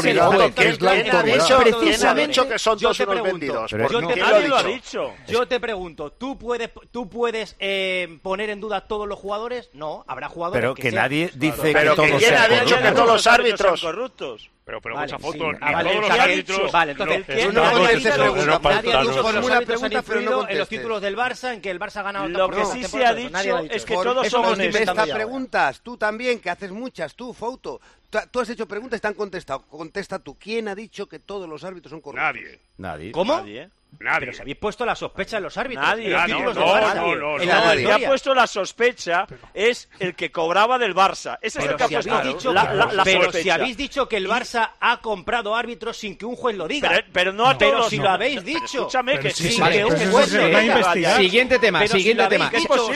el 0.05 0.19
juez. 0.19 0.53
que 0.55 0.67
es 0.69 0.81
la 0.81 0.91
¿Quién 0.91 1.09
ha 1.09 1.11
autoridad. 1.11 1.23
dicho- 1.23 1.57
¿Quién 1.57 1.73
ha 1.75 1.79
precisamente- 1.79 2.27
dicho 2.27 2.49
que 2.49 2.59
son 2.59 2.77
te 2.79 2.85
unos 2.87 3.23
vendidos? 3.23 3.71
Pero 3.71 3.89
yo 3.89 4.01
no. 4.01 4.07
te 4.07 4.13
¿Quién 4.15 4.25
Nadie 4.25 4.41
lo 4.43 4.47
lo 4.49 4.55
ha 4.55 4.59
ha 4.59 4.63
dicho? 4.63 5.13
Yo 5.27 5.47
te 5.47 5.59
pregunto, 5.59 6.11
¿tú 6.13 6.37
puedes, 6.37 6.69
tú 6.91 7.09
puedes 7.09 7.55
eh, 7.59 8.17
poner 8.23 8.49
en 8.49 8.59
duda 8.59 8.77
a 8.77 8.87
todos 8.87 9.07
los 9.07 9.19
jugadores? 9.19 9.69
No, 9.73 10.03
habrá 10.07 10.27
jugadores 10.29 10.59
Pero 10.61 10.73
que, 10.75 10.81
que 10.81 10.91
sean- 10.91 11.03
nadie 11.03 11.31
dice 11.35 11.71
Pero 11.73 11.95
que 11.95 12.01
que 12.01 12.07
todos 12.07 12.07
¿quién 12.09 12.19
sean 12.19 12.35
ha 12.41 12.47
dicho 12.47 12.57
corruptos. 12.63 12.81
que 12.89 12.91
todos 12.95 13.07
los 13.07 13.27
árbitros- 13.27 13.79
son 13.79 13.91
corruptos. 13.91 14.49
Pero, 14.67 14.81
pero 14.81 14.95
Vale, 14.95 15.13
mucha 15.13 15.17
foto, 15.17 15.51
sí. 15.51 15.57
Ah, 15.61 15.71
vale, 15.71 15.89
todos 15.91 16.01
los 16.01 16.11
¿qué 16.13 16.19
ha 16.19 16.23
árbitros. 16.23 16.57
dicho? 16.59 16.71
Vale, 16.73 16.91
entonces, 16.91 17.19
no, 17.19 17.23
¿quién 17.25 17.53
no 17.53 17.71
no 17.71 17.87
dicho? 17.87 18.09
pregunta, 18.13 18.59
Nadie 18.69 18.93
ha 18.93 19.01
dicho 19.01 19.23
que 19.25 19.33
los 19.33 19.49
árbitros 19.49 19.83
han 19.83 19.93
influido 19.93 20.49
en 20.49 20.57
los 20.57 20.67
títulos 20.67 21.01
del 21.01 21.15
Barça, 21.15 21.53
en 21.53 21.61
que 21.61 21.71
el 21.71 21.79
Barça 21.79 21.95
ha 21.97 22.03
ganado 22.03 22.27
Lo 22.27 22.49
que 22.49 22.65
sí 22.65 22.83
se 22.83 23.05
ha 23.05 23.13
dicho 23.13 23.59
es 23.59 23.85
que 23.85 23.93
todos 23.93 24.27
inventando 24.27 24.43
contesta 24.49 25.05
ya. 25.05 25.13
preguntas, 25.15 25.79
tú 25.79 25.95
también, 25.95 26.41
que 26.41 26.49
haces 26.49 26.71
muchas, 26.71 27.15
tú, 27.15 27.33
Fouto. 27.33 27.79
Tú, 28.09 28.19
tú 28.29 28.39
has 28.41 28.49
hecho 28.49 28.67
preguntas 28.67 28.97
y 28.97 29.01
te 29.01 29.07
han 29.07 29.13
contestado. 29.13 29.61
Contesta 29.63 30.19
tú. 30.19 30.35
¿Quién 30.37 30.67
ha 30.67 30.75
dicho 30.75 31.07
que 31.07 31.19
todos 31.19 31.47
los 31.47 31.63
árbitros 31.63 31.91
son 31.91 32.01
corruptos? 32.01 32.25
Nadie. 32.25 32.59
Nadie. 32.77 33.11
¿Cómo? 33.13 33.37
Nadie. 33.37 33.69
Nadie. 33.99 34.19
Pero 34.19 34.33
si 34.33 34.41
habéis 34.41 34.57
puesto 34.57 34.85
la 34.85 34.95
sospecha 34.95 35.37
en 35.37 35.43
los 35.43 35.57
árbitros. 35.57 35.87
Nadie, 35.87 36.05
en 36.05 36.45
los 36.45 36.55
no, 36.55 36.79
no, 36.79 37.15
no, 37.15 37.37
no. 37.37 37.71
El 37.71 37.85
que 37.85 37.91
ha 37.91 37.99
puesto 38.07 38.33
la 38.35 38.45
sospecha 38.45 39.25
es 39.53 39.89
el 39.99 40.13
que 40.15 40.31
cobraba 40.31 40.77
del 40.77 40.93
Barça. 40.93 41.39
Ese 41.41 41.59
es 41.59 41.65
el 41.65 41.75
que 41.75 41.83
ha 41.83 41.87
si 41.87 41.93
puesto 41.95 42.13
habéis 42.15 42.35
dicho, 42.35 42.53
la, 42.53 42.73
la- 42.73 42.93
la 42.93 43.03
pero 43.03 43.31
si 43.31 43.49
habéis 43.49 43.75
dicho 43.77 44.07
que 44.07 44.17
el 44.17 44.27
Barça 44.27 44.71
ha 44.79 45.01
comprado 45.01 45.55
árbitros 45.55 45.97
sin 45.97 46.15
que 46.17 46.25
un 46.25 46.35
juez 46.35 46.55
lo 46.55 46.67
diga. 46.67 46.89
Pero, 46.89 47.07
pero 47.11 47.33
no 47.33 47.47
a 47.47 47.57
Pero 47.57 47.77
todos. 47.77 47.89
si 47.89 47.97
no. 47.97 48.03
lo 48.03 48.09
habéis 48.11 48.43
dicho. 48.43 48.65
Escúchame, 48.65 49.19
que 49.19 49.31
sí, 49.31 49.49
sin 49.51 49.61
vale, 49.61 49.77
que 49.77 49.85
un 49.85 50.11
juez 50.11 50.29
se 50.29 50.37
lo 50.51 50.59
diga. 50.59 51.15
Siguiente 51.17 51.59
tema, 51.59 51.79
Pero 51.79 51.93
siguiente 51.93 52.27
tema. 52.27 52.49
dicho, 52.49 52.93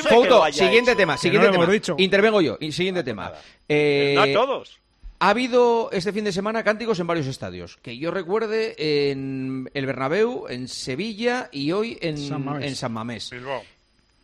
siguiente 0.52 0.92
hecho. 0.92 0.96
tema, 0.98 1.18
siguiente 1.18 1.50
tema. 1.52 1.68
Intervengo 1.98 2.42
yo, 2.42 2.58
y 2.60 2.72
siguiente 2.72 3.04
tema. 3.04 3.32
Eh, 3.68 4.14
No 4.16 4.22
a 4.22 4.34
todos. 4.34 4.80
Ha 5.22 5.30
habido 5.30 5.92
este 5.92 6.12
fin 6.12 6.24
de 6.24 6.32
semana 6.32 6.64
cánticos 6.64 7.00
en 7.00 7.06
varios 7.06 7.28
estadios. 7.28 7.78
Que 7.84 7.96
yo 7.96 8.10
recuerde 8.10 9.12
en 9.12 9.70
el 9.76 9.86
Bernabéu, 9.86 10.48
en 10.50 10.68
Sevilla 10.68 11.48
y 11.52 11.72
hoy 11.74 12.00
en 12.02 12.18
San 12.18 12.44
Mamés. 12.44 12.66
en 12.66 12.76
San 12.76 12.92
Mamés. 12.92 13.30
Bilbao. 13.30 13.62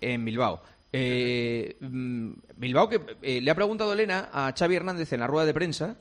En 0.01 0.25
Bilbao. 0.25 0.59
Eh, 0.91 1.77
mm, 1.79 2.31
Bilbao 2.55 2.89
que 2.89 2.99
eh, 3.21 3.41
le 3.41 3.51
ha 3.51 3.53
preguntado 3.53 3.93
Elena 3.93 4.31
a 4.33 4.51
Xavi 4.57 4.75
Hernández 4.75 5.13
en 5.13 5.19
la 5.19 5.27
rueda 5.27 5.45
de 5.45 5.53
prensa 5.53 5.97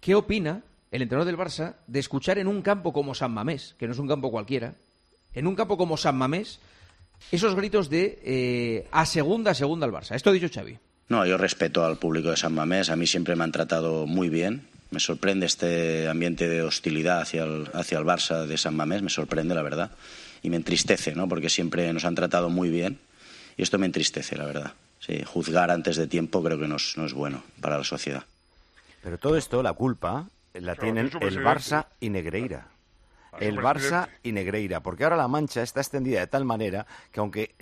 qué 0.00 0.16
opina 0.16 0.64
el 0.90 1.02
entrenador 1.02 1.26
del 1.26 1.38
Barça 1.38 1.76
de 1.86 2.00
escuchar 2.00 2.38
en 2.38 2.48
un 2.48 2.62
campo 2.62 2.92
como 2.92 3.14
San 3.14 3.32
Mamés, 3.32 3.76
que 3.78 3.86
no 3.86 3.92
es 3.92 3.98
un 4.00 4.08
campo 4.08 4.32
cualquiera, 4.32 4.74
en 5.34 5.46
un 5.46 5.54
campo 5.54 5.76
como 5.76 5.96
San 5.96 6.18
Mamés, 6.18 6.58
esos 7.30 7.54
gritos 7.54 7.88
de 7.88 8.18
eh, 8.24 8.88
a 8.90 9.06
segunda, 9.06 9.52
a 9.52 9.54
segunda 9.54 9.86
al 9.86 9.92
Barça. 9.92 10.16
Esto 10.16 10.30
ha 10.30 10.32
dicho 10.32 10.48
Xavi. 10.52 10.76
No, 11.08 11.24
yo 11.24 11.38
respeto 11.38 11.84
al 11.84 11.98
público 11.98 12.30
de 12.30 12.36
San 12.36 12.54
Mamés. 12.54 12.90
A 12.90 12.96
mí 12.96 13.06
siempre 13.06 13.36
me 13.36 13.44
han 13.44 13.52
tratado 13.52 14.06
muy 14.06 14.28
bien. 14.28 14.66
Me 14.90 15.00
sorprende 15.00 15.46
este 15.46 16.08
ambiente 16.08 16.48
de 16.48 16.62
hostilidad 16.62 17.20
hacia 17.20 17.44
el, 17.44 17.70
hacia 17.74 17.98
el 17.98 18.04
Barça 18.04 18.46
de 18.46 18.58
San 18.58 18.76
Mamés. 18.76 19.02
Me 19.02 19.10
sorprende, 19.10 19.54
la 19.54 19.62
verdad. 19.62 19.90
Y 20.42 20.50
me 20.50 20.56
entristece, 20.56 21.14
¿no? 21.14 21.28
Porque 21.28 21.48
siempre 21.48 21.92
nos 21.92 22.04
han 22.04 22.14
tratado 22.14 22.50
muy 22.50 22.70
bien. 22.70 22.98
Y 23.56 23.62
esto 23.62 23.78
me 23.78 23.86
entristece, 23.86 24.36
la 24.36 24.46
verdad. 24.46 24.72
Sí, 25.00 25.22
juzgar 25.24 25.70
antes 25.70 25.96
de 25.96 26.06
tiempo 26.08 26.42
creo 26.42 26.58
que 26.58 26.66
no 26.66 26.76
es, 26.76 26.94
no 26.96 27.06
es 27.06 27.12
bueno 27.12 27.42
para 27.60 27.78
la 27.78 27.84
sociedad. 27.84 28.24
Pero 29.02 29.18
todo 29.18 29.36
esto, 29.36 29.62
la 29.62 29.72
culpa, 29.72 30.26
la 30.54 30.74
tienen 30.74 31.10
el. 31.20 31.40
Barça 31.40 31.86
y 32.00 32.10
Negreira. 32.10 32.66
El. 33.38 33.58
Barça 33.58 34.08
y 34.24 34.32
Negreira. 34.32 34.80
Porque 34.80 35.04
ahora 35.04 35.16
la 35.16 35.28
mancha 35.28 35.62
está 35.62 35.80
extendida 35.80 36.20
de 36.20 36.26
tal 36.26 36.44
manera 36.44 36.86
que 37.12 37.20
aunque 37.20 37.54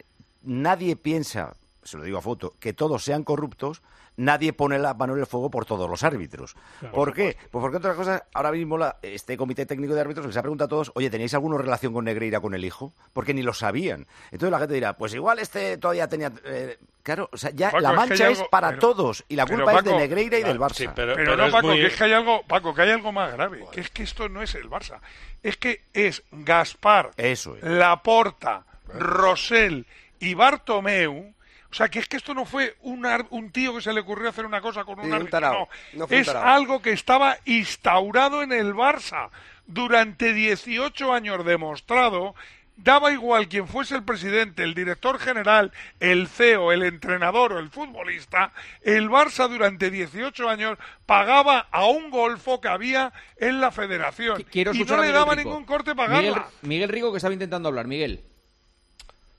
nadie 0.43 0.97
piensa, 0.97 1.55
se 1.85 1.97
lo 1.99 2.03
digo 2.05 2.19
a 2.19 2.23
foto, 2.23 2.55
que 2.59 2.73
todos 2.73 3.05
sean 3.05 3.25
corruptos, 3.25 3.83
nadie 4.17 4.53
pone 4.53 4.79
la 4.79 4.95
mano 4.95 5.15
en 5.15 5.21
el 5.21 5.27
fuego 5.27 5.51
por 5.51 5.65
todos 5.67 5.91
los 5.91 6.03
árbitros. 6.05 6.55
Claro. 6.81 6.95
¿Por 6.95 7.13
qué? 7.13 7.37
Pues 7.51 7.61
porque 7.63 7.77
otra 7.79 7.95
cosa, 7.95 8.27
ahora 8.33 8.53
mismo 8.53 8.79
la- 8.79 8.97
este 9.03 9.37
comité 9.37 9.67
técnico 9.67 9.95
de 9.95 10.01
árbitros 10.01 10.27
les 10.27 10.37
ha 10.37 10.43
preguntado 10.43 10.67
a 10.67 10.69
todos, 10.69 10.93
oye, 10.95 11.11
¿tenéis 11.11 11.35
alguna 11.35 11.59
relación 11.59 11.93
con 11.93 12.05
Negreira 12.05 12.41
con 12.41 12.55
el 12.55 12.65
hijo? 12.65 12.93
Porque 13.13 13.35
ni 13.35 13.43
lo 13.43 13.53
sabían. 13.55 14.07
Entonces 14.31 14.51
la 14.51 14.59
gente 14.61 14.75
dirá, 14.75 14.97
pues 14.97 15.15
igual 15.15 15.39
este 15.41 15.79
todavía 15.79 16.09
tenía... 16.09 16.31
eh, 16.45 16.79
claro, 17.03 17.29
o 17.33 17.37
sea, 17.37 17.51
ya 17.51 17.71
Paco, 17.73 17.81
la 17.81 17.89
es 17.91 17.95
que 17.95 17.97
mancha 18.09 18.29
es 18.31 18.43
para 18.51 18.69
pero- 18.69 18.81
todos 18.81 19.25
y 19.29 19.35
la 19.37 19.47
culpa 19.47 19.75
es 19.79 19.85
de 19.85 19.95
Negreira 19.97 20.39
y 20.39 20.43
del 20.45 20.61
Barça. 20.61 20.75
Sí, 20.75 20.89
pero, 20.95 21.15
Pero, 21.17 21.33
pero 21.33 21.37
no, 21.47 21.53
Paco, 21.53 21.67
muy- 21.67 21.81
que 21.81 21.87
es 21.87 21.97
que 21.97 22.05
hay 22.05 22.13
algo, 22.13 22.43
Paco, 22.47 22.73
que 22.75 22.83
hay 22.83 22.91
algo 22.91 23.11
más 23.11 23.33
grave, 23.33 23.65
que 23.73 23.81
es 23.81 23.91
que 23.91 24.05
esto 24.05 24.29
no 24.29 24.43
es 24.43 24.55
el 24.55 24.71
Barça, 24.71 25.01
es 25.43 25.57
que 25.57 25.83
es 25.93 26.23
Gaspar, 26.31 27.11
Eso 27.17 27.57
es. 27.57 27.65
Laporta, 27.65 28.65
Rosell 28.89 29.87
y 30.21 30.35
Bartomeu. 30.35 31.34
O 31.75 31.77
sea, 31.77 31.89
que 31.89 31.99
es 31.99 32.07
que 32.07 32.17
esto 32.17 32.35
no 32.35 32.45
fue 32.45 32.77
un, 32.83 33.05
ar- 33.05 33.27
un 33.31 33.51
tío 33.51 33.75
que 33.75 33.81
se 33.81 33.93
le 33.93 33.99
ocurrió 33.99 34.29
hacer 34.29 34.47
una 34.47 34.61
cosa 34.61 34.85
con 34.85 34.97
un 35.01 35.07
Sí, 35.07 35.09
un 35.09 35.15
árbitro, 35.15 35.31
tarao. 35.33 35.69
no. 35.93 35.99
No 35.99 36.07
fue 36.07 36.19
un 36.19 36.23
es 36.23 36.29
algo 36.29 36.81
que 36.81 36.93
estaba 36.93 37.37
instaurado 37.47 38.43
en 38.43 38.53
el 38.53 38.75
Barça 38.75 39.31
durante 39.67 40.33
18 40.33 41.13
años 41.13 41.45
demostrado. 41.45 42.37
Daba 42.77 43.11
igual 43.13 43.49
quien 43.49 43.67
fuese 43.67 43.97
el 43.97 44.05
presidente, 44.05 44.63
el 44.63 44.75
director 44.75 45.19
general, 45.19 45.73
el 45.99 46.29
CEO, 46.29 46.71
el 46.71 46.85
entrenador 46.85 47.53
o 47.55 47.59
el 47.59 47.71
futbolista, 47.71 48.53
el 48.83 49.09
Barça 49.11 49.49
durante 49.49 49.91
18 49.91 50.49
años 50.49 50.79
pagaba 51.07 51.67
a 51.73 51.87
un 51.87 52.11
golfo 52.11 52.61
que 52.61 52.69
había 52.69 53.13
en 53.37 53.61
la 53.61 53.73
federación. 53.73 54.45
Quiero 54.51 54.73
y 54.75 54.79
no 54.85 54.85
le 54.97 55.03
Miguel 55.03 55.13
daba 55.13 55.35
Rico. 55.35 55.49
ningún 55.51 55.65
corte 55.65 55.93
Miguel, 55.95 56.07
pagarla. 56.09 56.47
Miguel 56.63 56.89
Rico 56.89 57.11
que 57.11 57.17
estaba 57.19 57.35
intentando 57.35 57.69
hablar. 57.69 57.89
Miguel. 57.89 58.23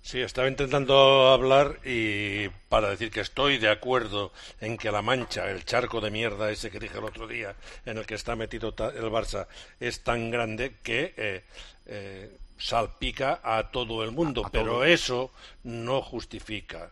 Sí, 0.06 0.22
estaba 0.22 0.48
intentando 0.48 1.30
hablar 1.30 1.80
y 1.84 2.48
para 2.70 2.92
decir 2.92 3.10
que 3.10 3.22
estoy 3.22 3.58
de 3.58 3.70
acuerdo 3.72 4.32
en 4.62 4.78
que 4.78 4.92
la 4.92 5.02
mancha, 5.02 5.50
el 5.50 5.66
charco 5.66 6.00
de 6.00 6.12
mierda 6.12 6.52
ese 6.52 6.70
que 6.70 6.78
dije 6.80 7.00
el 7.00 7.06
otro 7.06 7.26
día, 7.28 7.56
en 7.88 7.98
el 7.98 8.06
que 8.06 8.14
está 8.14 8.36
metido 8.36 8.68
el 8.70 9.06
Barça, 9.10 9.48
es 9.80 10.04
tan 10.04 10.30
grande 10.30 10.76
que 10.84 11.16
eh, 11.18 11.44
eh, 11.88 12.38
salpica 12.60 13.40
a 13.44 13.72
todo 13.72 14.04
el 14.04 14.12
mundo. 14.12 14.44
A- 14.46 14.50
a 14.50 14.52
pero 14.52 14.74
todo. 14.74 14.84
eso 14.86 15.32
no 15.64 16.04
justifica 16.04 16.92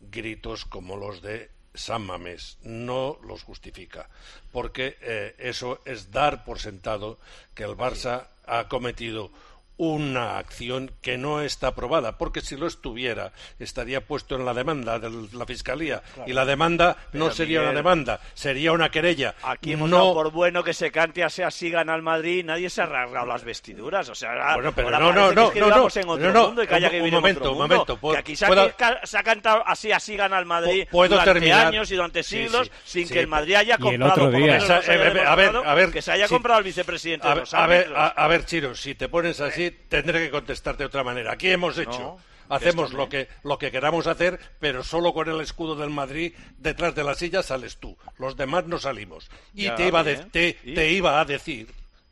gritos 0.00 0.64
como 0.64 0.96
los 0.96 1.22
de 1.22 1.50
San 1.74 2.02
Mamés. 2.04 2.58
No 2.62 3.20
los 3.22 3.44
justifica. 3.44 4.08
Porque 4.50 4.96
eh, 5.00 5.36
eso 5.38 5.80
es 5.84 6.10
dar 6.10 6.44
por 6.44 6.58
sentado 6.58 7.20
que 7.54 7.62
el 7.62 7.76
Barça 7.76 8.26
ha 8.46 8.66
cometido 8.66 9.30
una 9.78 10.38
acción 10.38 10.90
que 11.00 11.16
no 11.16 11.40
está 11.40 11.68
aprobada, 11.68 12.18
porque 12.18 12.40
si 12.40 12.56
lo 12.56 12.66
estuviera, 12.66 13.32
estaría 13.58 14.04
puesto 14.04 14.34
en 14.34 14.44
la 14.44 14.52
demanda 14.52 14.98
de 14.98 15.28
la 15.32 15.46
Fiscalía. 15.46 16.02
Claro. 16.14 16.30
Y 16.30 16.34
la 16.34 16.44
demanda 16.44 16.96
Pero 17.12 17.24
no 17.24 17.30
sería 17.30 17.60
Miguel, 17.60 17.70
una 17.70 17.76
demanda, 17.78 18.20
sería 18.34 18.72
una 18.72 18.90
querella. 18.90 19.34
Aquí 19.42 19.72
hemos 19.72 19.88
no... 19.88 19.98
Dado 19.98 20.14
por 20.14 20.32
bueno 20.32 20.62
que 20.64 20.74
se 20.74 20.90
cante 20.90 21.24
así, 21.24 21.42
así 21.42 21.70
gana 21.70 21.94
el 21.94 22.02
Madrid, 22.02 22.44
nadie 22.44 22.68
se 22.70 22.82
ha 22.82 22.86
rasgado 22.86 23.26
las 23.26 23.44
vestiduras. 23.44 24.08
O 24.08 24.14
sea, 24.14 24.30
ahora, 24.30 24.54
bueno, 24.54 24.72
pero 24.74 24.90
no, 24.90 25.12
no, 25.12 25.32
no, 25.32 25.50
que 25.50 25.60
no, 25.60 25.68
no, 25.68 25.88
en 25.94 26.08
otro 26.08 26.32
no, 26.32 26.46
mundo 26.48 26.62
y 26.62 26.66
que 26.66 26.74
haya 26.74 26.90
que 26.90 26.96
un, 26.96 27.04
vivir 27.04 27.14
un 27.14 27.20
momento, 27.22 27.40
en 27.40 27.46
otro 27.46 27.58
momento, 27.62 28.00
que 28.12 28.18
aquí 28.18 28.36
se, 28.36 28.46
puedo, 28.46 28.72
se, 29.04 29.18
ha, 29.18 29.22
cantado 29.22 29.62
así, 29.64 29.92
así 29.92 30.16
gana 30.16 30.38
el 30.38 30.44
Madrid 30.44 30.86
puedo 30.90 31.10
durante 31.10 31.34
terminar. 31.34 31.66
años 31.68 31.90
y 31.90 31.94
durante 31.94 32.22
siglos 32.22 32.66
sí, 32.66 32.72
sí, 32.84 32.98
sin 33.00 33.08
sí, 33.08 33.14
que 33.14 33.20
el 33.20 33.28
Madrid 33.28 33.54
haya 33.54 33.78
comprado. 33.78 34.32
Eh, 34.32 34.58
eh, 34.58 35.24
a 35.26 35.34
ver, 35.36 35.56
a 35.56 35.74
ver, 35.74 35.90
que 35.90 36.02
se 36.02 36.12
haya 36.12 36.26
comprado 36.28 36.58
el 36.58 36.64
vicepresidente. 36.64 37.28
A, 37.28 37.66
ver, 37.66 37.92
a, 37.94 38.28
ver, 38.28 38.44
Chiro, 38.44 38.74
si 38.74 38.94
te 38.94 39.08
pones 39.08 39.40
así 39.40 39.67
tendré 39.70 40.24
que 40.24 40.30
contestar 40.30 40.76
de 40.76 40.84
otra 40.84 41.04
manera. 41.04 41.32
Aquí 41.32 41.48
hemos 41.48 41.78
hecho. 41.78 42.18
Hacemos 42.50 42.94
lo 42.94 43.10
que, 43.10 43.28
lo 43.44 43.58
que 43.58 43.70
queramos 43.70 44.06
hacer, 44.06 44.40
pero 44.58 44.82
solo 44.82 45.12
con 45.12 45.28
el 45.28 45.38
escudo 45.42 45.76
del 45.76 45.90
Madrid 45.90 46.32
detrás 46.56 46.94
de 46.94 47.04
la 47.04 47.14
silla 47.14 47.42
sales 47.42 47.76
tú. 47.76 47.96
Los 48.16 48.38
demás 48.38 48.64
no 48.66 48.78
salimos. 48.78 49.30
Y 49.52 49.68
te, 49.68 49.88
iba 49.88 50.02
de, 50.02 50.16
te, 50.16 50.54
te 50.54 50.90
iba 50.92 51.20
a 51.20 51.26
decir 51.26 51.68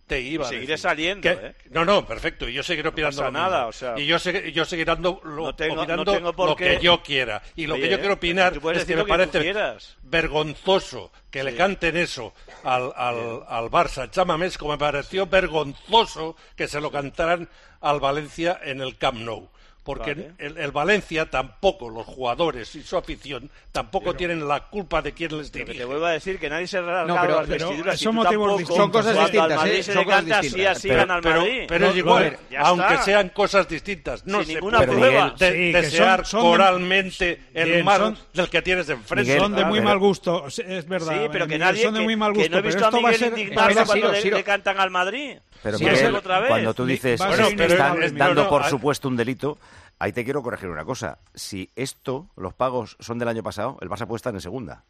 te 0.06 0.20
iba 0.20 0.46
a 0.46 0.48
seguiré 0.48 0.78
saliendo 0.78 1.28
no 1.70 1.84
no 1.84 2.06
perfecto. 2.06 2.48
Y 2.48 2.52
yo 2.52 2.62
seguiré 2.62 2.88
opinando 2.88 3.22
no 3.22 3.30
nada 3.30 3.70
y 3.96 4.06
yo 4.06 4.18
yo 4.18 4.64
seguiré 4.64 4.84
dando 4.86 5.20
lo, 5.24 5.48
opinando 5.48 6.34
lo 6.36 6.56
que 6.56 6.78
yo 6.80 7.02
quiera. 7.02 7.42
Y 7.56 7.66
lo 7.66 7.74
que 7.76 7.88
yo 7.88 7.98
quiero 7.98 8.14
opinar 8.14 8.58
es 8.74 8.84
que 8.84 8.96
me 8.96 9.04
parece 9.04 9.54
vergonzoso 10.02 11.12
que 11.30 11.42
le 11.42 11.54
canten 11.54 11.96
eso 11.96 12.32
al, 12.64 12.92
al, 12.96 13.42
al 13.48 13.70
Barça. 13.70 14.10
Chamamés 14.10 14.56
como 14.58 14.72
me 14.72 14.78
pareció 14.78 15.26
vergonzoso 15.26 16.36
que 16.56 16.68
se 16.68 16.80
lo 16.80 16.90
cantaran 16.90 17.48
al 17.80 18.00
Valencia 18.00 18.60
en 18.62 18.80
el 18.80 18.96
Camp 18.96 19.18
Nou 19.18 19.50
porque 19.86 20.14
vale. 20.14 20.32
el, 20.38 20.58
el, 20.58 20.72
Valencia 20.72 21.30
tampoco, 21.30 21.88
los 21.88 22.04
jugadores 22.04 22.74
y 22.74 22.82
su 22.82 22.96
afición 22.96 23.48
tampoco 23.70 24.14
tienen 24.14 24.46
la 24.48 24.64
culpa 24.64 25.00
de 25.00 25.12
quién 25.12 25.38
les 25.38 25.52
dirige. 25.52 25.78
Te 25.78 25.84
vuelvo 25.84 26.06
a 26.06 26.10
decir 26.10 26.40
que 26.40 26.50
nadie 26.50 26.66
se 26.66 26.80
rasga 26.80 27.04
no, 27.04 27.20
pero, 27.20 27.36
las 27.36 27.46
pero 27.46 27.68
vestiduras 27.68 28.00
son, 28.00 28.14
motivos 28.16 28.62
son 28.66 28.90
cosas 28.90 29.16
distintas. 29.16 29.56
Madrid, 29.56 29.72
¿eh? 29.74 29.82
se 29.84 29.92
son 29.92 30.04
cosas 30.04 30.24
distintas. 30.24 30.52
Así, 30.52 30.66
así 30.66 30.88
pero, 30.88 31.06
pero, 31.22 31.44
pero 31.68 31.84
no, 31.86 31.90
es 31.92 31.96
igual, 31.96 32.38
aunque 32.58 32.98
sean 32.98 33.28
cosas 33.28 33.68
distintas, 33.68 34.26
no 34.26 34.38
Sin 34.38 34.46
se 34.46 34.54
ninguna 34.54 34.78
puede 34.78 34.90
prueba. 34.90 35.34
De, 35.38 35.52
sí, 35.52 35.72
desear 35.72 36.26
son, 36.26 36.40
son 36.40 36.50
coralmente 36.50 37.40
de, 37.54 37.62
el 37.62 37.84
mal 37.84 38.18
del 38.34 38.48
que 38.48 38.62
tienes 38.62 38.88
enfrente. 38.88 39.22
Miguel, 39.22 39.40
son 39.40 39.54
de 39.54 39.64
muy 39.66 39.80
mal 39.80 39.98
gusto, 39.98 40.46
es 40.48 40.88
verdad. 40.88 41.12
Sí, 41.12 41.28
pero 41.30 41.46
que 41.46 41.58
nadie, 41.58 41.84
son 41.84 41.94
de 41.94 42.00
muy 42.00 42.16
mal 42.16 42.32
gusto. 42.32 42.42
Que 42.42 42.50
no 42.50 42.58
he 42.58 42.62
visto 42.62 42.86
a 42.86 42.90
Miguel 42.90 43.22
indignarse 43.22 43.84
cuando 43.84 44.10
le 44.10 44.42
cantan 44.42 44.80
al 44.80 44.90
Madrid. 44.90 45.36
Pero 45.62 45.78
Miguel, 45.78 46.20
cuando 46.48 46.74
tú 46.74 46.84
dices, 46.84 47.20
que 47.56 47.64
están 47.66 48.16
dando 48.16 48.48
por 48.48 48.64
supuesto 48.64 49.06
un 49.06 49.16
delito... 49.16 49.58
Ahí 49.98 50.12
te 50.12 50.24
quiero 50.24 50.42
corregir 50.42 50.68
una 50.68 50.84
cosa. 50.84 51.18
Si 51.34 51.70
esto, 51.74 52.28
los 52.36 52.54
pagos 52.54 52.96
son 53.00 53.18
del 53.18 53.28
año 53.28 53.42
pasado, 53.42 53.78
el 53.80 53.88
Barça 53.88 54.06
puede 54.06 54.16
estar 54.16 54.34
en 54.34 54.40
segunda. 54.40 54.84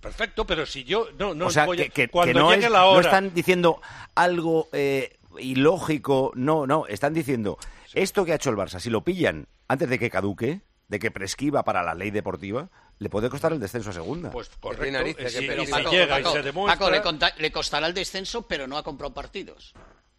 Perfecto, 0.00 0.46
pero 0.46 0.66
si 0.66 0.84
yo 0.84 1.08
no, 1.18 1.34
no 1.34 1.46
o 1.46 1.50
sea, 1.50 1.64
voy 1.64 1.88
que, 1.88 2.08
no 2.34 2.52
llegue 2.52 2.68
la 2.68 2.84
hora... 2.84 3.00
No 3.00 3.06
están 3.08 3.34
diciendo 3.34 3.80
algo 4.14 4.68
eh, 4.72 5.18
ilógico, 5.38 6.32
no, 6.34 6.66
no, 6.66 6.86
están 6.86 7.14
diciendo 7.14 7.58
esto 7.94 8.24
que 8.24 8.32
ha 8.32 8.36
hecho 8.36 8.50
el 8.50 8.56
Barça, 8.56 8.78
si 8.78 8.90
lo 8.90 9.02
pillan 9.02 9.48
antes 9.68 9.88
de 9.88 9.98
que 9.98 10.10
caduque, 10.10 10.60
de 10.88 10.98
que 10.98 11.10
prescriba 11.10 11.64
para 11.64 11.82
la 11.82 11.94
ley 11.94 12.10
deportiva, 12.10 12.68
le 12.98 13.08
puede 13.08 13.28
costar 13.28 13.52
el 13.52 13.60
descenso 13.60 13.90
a 13.90 13.92
segunda. 13.92 14.30
Pues 14.30 14.50
correcto. 14.60 14.92
Narices, 14.92 15.34
que, 15.34 15.40
llega 15.40 16.20
y 16.20 16.24
se 16.24 16.42
demuestra... 16.42 16.78
Paco, 16.78 17.30
le, 17.38 17.52
costará 17.52 17.86
el 17.86 17.94
descenso, 17.94 18.46
pero 18.46 18.66
no 18.66 18.76
ha 18.76 18.82
comprado 18.82 19.12
partidos. 19.12 19.74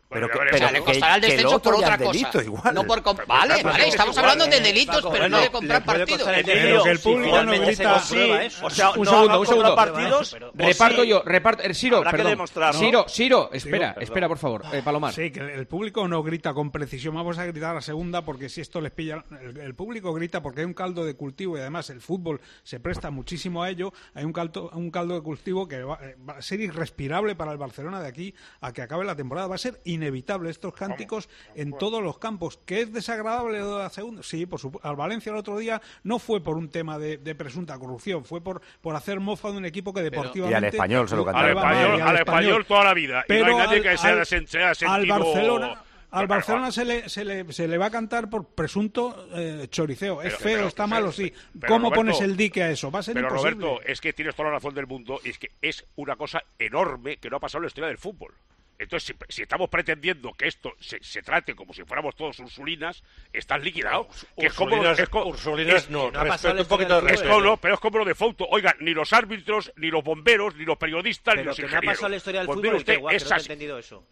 Pero, 0.10 0.30
pero 0.32 0.72
le 0.72 0.82
costará 0.82 1.16
el 1.16 1.22
descenso 1.22 1.62
por 1.62 1.76
otra 1.76 1.98
cosa. 1.98 2.72
No 2.72 2.86
por 2.86 3.04
vale, 3.04 3.28
vale, 3.28 3.64
vale, 3.64 3.88
estamos 3.90 4.18
hablando 4.18 4.48
de 4.48 4.62
delitos, 4.62 5.06
pero 5.12 5.28
no, 5.28 5.40
de 5.40 5.50
comprar 5.50 5.84
partidos. 5.84 6.28
Eh, 6.30 6.44
pero 6.46 6.84
que 6.84 6.92
el 6.92 7.00
público 7.00 7.44
no 7.44 7.52
grita. 7.52 8.00
Se 8.00 8.16
sí, 8.16 8.58
un 8.64 9.06
segundo, 9.06 9.40
un 9.40 9.46
segundo. 9.46 9.76
Partidos, 9.76 10.38
reparto 10.54 11.04
yo, 11.04 11.22
reparto. 11.24 11.64
Eh, 11.64 11.74
Siro, 11.74 12.04
perdón. 12.04 12.48
Siro, 12.74 13.06
Siro, 13.10 13.50
espera, 13.52 13.96
espera, 14.00 14.30
por 14.30 14.38
favor. 14.38 14.64
Eh, 14.72 14.82
Palomar. 14.84 15.14
Sí, 15.14 15.30
que 15.30 15.42
el 15.42 15.68
público 15.68 16.08
no 16.08 16.24
grita 16.24 16.54
con 16.54 16.72
precisión. 16.72 17.14
Vamos 17.14 17.38
a 17.38 17.46
gritar 17.46 17.72
a 17.72 17.76
la 17.76 17.82
segunda 17.82 18.24
porque 18.24 18.48
si 18.48 18.62
esto 18.62 18.80
les 18.80 18.92
pilla. 18.92 19.26
El, 19.42 19.76
público 19.76 20.14
grita 20.14 20.42
porque 20.42 20.62
hay 20.62 20.66
un 20.66 20.74
caldo 20.74 21.06
de 21.06 21.16
cultivo 21.16 21.58
y 21.58 21.60
además 21.60 21.90
el 21.90 22.02
fútbol 22.02 22.40
se 22.64 22.80
presta 22.80 23.12
muchísimo 23.12 23.62
a 23.62 23.70
ello. 23.70 23.92
Hay 24.14 24.24
un 24.24 24.34
caldo, 24.34 24.72
un 24.74 24.90
caldo 24.90 25.16
de 25.16 25.22
cultivo 25.22 25.68
que 25.68 25.84
va, 25.84 26.00
eh, 26.02 26.16
va 26.28 26.38
a 26.38 26.42
ser 26.42 26.62
irrespirable 26.62 27.36
para 27.36 27.52
el 27.52 27.58
Barcelona 27.58 28.02
de 28.02 28.08
aquí 28.08 28.34
a 28.62 28.72
que 28.72 28.82
acabe 28.82 29.04
la 29.04 29.16
temporada. 29.16 29.48
Va 29.48 29.56
a 29.56 29.60
ser 29.60 29.82
inevitable 29.98 30.50
estos 30.50 30.74
cánticos 30.74 31.30
en 31.56 31.78
todos 31.78 32.02
los 32.02 32.18
campos. 32.20 32.60
¿Que 32.66 32.82
es 32.82 32.94
desagradable 32.94 33.60
lo 33.60 33.78
de 33.78 33.84
la 33.84 33.90
segunda? 33.90 34.24
Sí, 34.24 34.46
por 34.46 34.60
su, 34.60 34.80
al 34.84 34.96
Valencia 34.96 35.32
el 35.32 35.38
otro 35.38 35.58
día 35.58 35.82
no 36.04 36.20
fue 36.20 36.42
por 36.42 36.58
un 36.58 36.70
tema 36.70 36.98
de, 36.98 37.18
presunta 37.36 37.78
corrupción, 37.78 38.26
fue 38.26 38.42
por, 38.42 38.62
por 38.82 38.96
hacer 38.96 39.20
mofa 39.20 39.52
de 39.52 39.58
un 39.58 39.66
equipo 39.66 39.94
que 39.94 40.02
deportivamente... 40.02 40.52
Y 40.52 40.56
al 40.56 40.64
español 40.64 41.10
se 41.10 41.16
lo 41.16 41.26
cantaron. 41.26 41.58
Al 41.58 41.58
español, 41.58 42.02
al, 42.02 42.16
español, 42.18 42.66
toda 42.66 42.84
la 42.86 42.94
vida. 42.94 43.24
Pero 43.28 43.42
y 43.42 43.52
no 43.52 43.58
hay 43.60 43.66
nadie 43.66 43.78
al, 43.78 43.84
que 43.84 43.98
sea, 43.98 44.26
sea 44.26 44.76
sentido... 44.76 44.94
Al 44.94 45.06
Barcelona... 45.06 45.84
Al 46.10 46.28
Barcelona 46.28 46.72
se 46.72 46.86
le, 46.86 47.10
se, 47.10 47.26
le, 47.26 47.52
se 47.52 47.68
le 47.68 47.78
va 47.78 47.88
a 47.88 47.92
cantar 47.92 48.30
por 48.30 48.46
presunto 48.46 49.28
eh, 49.34 49.68
choriceo. 49.70 50.22
Es 50.22 50.38
feo, 50.38 50.68
está 50.68 50.88
malo, 50.88 51.12
sí. 51.12 51.26
Este- 51.54 51.68
¿Cómo 51.68 51.92
pones 51.92 52.22
el 52.22 52.38
dique 52.38 52.64
a 52.64 52.72
eso? 52.72 52.90
Va 52.90 53.00
a 53.00 53.04
ser 53.04 53.14
pero 53.14 53.28
imposible. 53.28 53.66
Roberto, 53.66 53.86
es 53.86 54.00
que 54.00 54.14
tienes 54.14 54.34
toda 54.34 54.50
la 54.50 54.56
razón 54.56 54.74
del 54.74 54.88
mundo. 54.88 55.20
Es 55.26 55.38
que 55.38 55.52
es 55.62 55.86
una 55.98 56.16
cosa 56.16 56.44
enorme 56.58 57.18
que 57.18 57.30
no 57.30 57.38
ha 57.38 57.40
pasado 57.42 57.60
en 57.60 57.64
la 57.64 57.68
historia 57.68 57.90
del 57.90 57.98
fútbol. 57.98 58.34
Entonces, 58.80 59.16
si, 59.28 59.34
si, 59.34 59.42
estamos 59.42 59.70
pretendiendo 59.70 60.34
que 60.34 60.48
esto 60.48 60.74
se, 60.80 61.04
se, 61.04 61.22
trate 61.24 61.56
como 61.56 61.74
si 61.74 61.84
fuéramos 61.84 62.16
todos 62.16 62.38
ursulinas, 62.40 63.04
estás 63.34 63.62
liquidado. 63.64 64.08
Ursulinas, 64.36 65.00
es 65.00 65.10
como, 65.10 65.34
es, 65.34 65.90
no, 65.90 66.12
no 66.12 66.22
un 66.22 66.68
poquito 66.68 67.02
de 67.02 67.10
respeto. 67.10 67.42
No, 67.42 67.58
pero 67.58 67.74
es 67.74 67.80
como 67.80 67.98
lo 68.00 68.06
de 68.06 68.14
Fouto. 68.14 68.46
Oiga, 68.50 68.76
ni 68.80 68.94
los 68.94 69.14
árbitros, 69.14 69.72
ni 69.78 69.90
los 69.90 70.04
bomberos, 70.04 70.56
ni 70.56 70.66
los 70.66 70.78
periodistas, 70.78 71.34
pero 71.34 71.42
ni 71.42 71.48
los 71.48 71.60
ingenieros. 71.60 71.84
no 71.84 71.90
ha 71.90 71.94
pasado 71.94 72.10
la 72.10 72.16
historia 72.18 72.40
del 72.42 72.48
pues, 72.48 72.58
fútbol 72.58 72.76
usted, 72.76 73.00
que, 73.00 73.16
esas, 73.16 73.30
que 73.30 73.34
no 73.34 73.38
he 73.38 73.42
entendido 73.42 73.80
eso. 73.80 74.08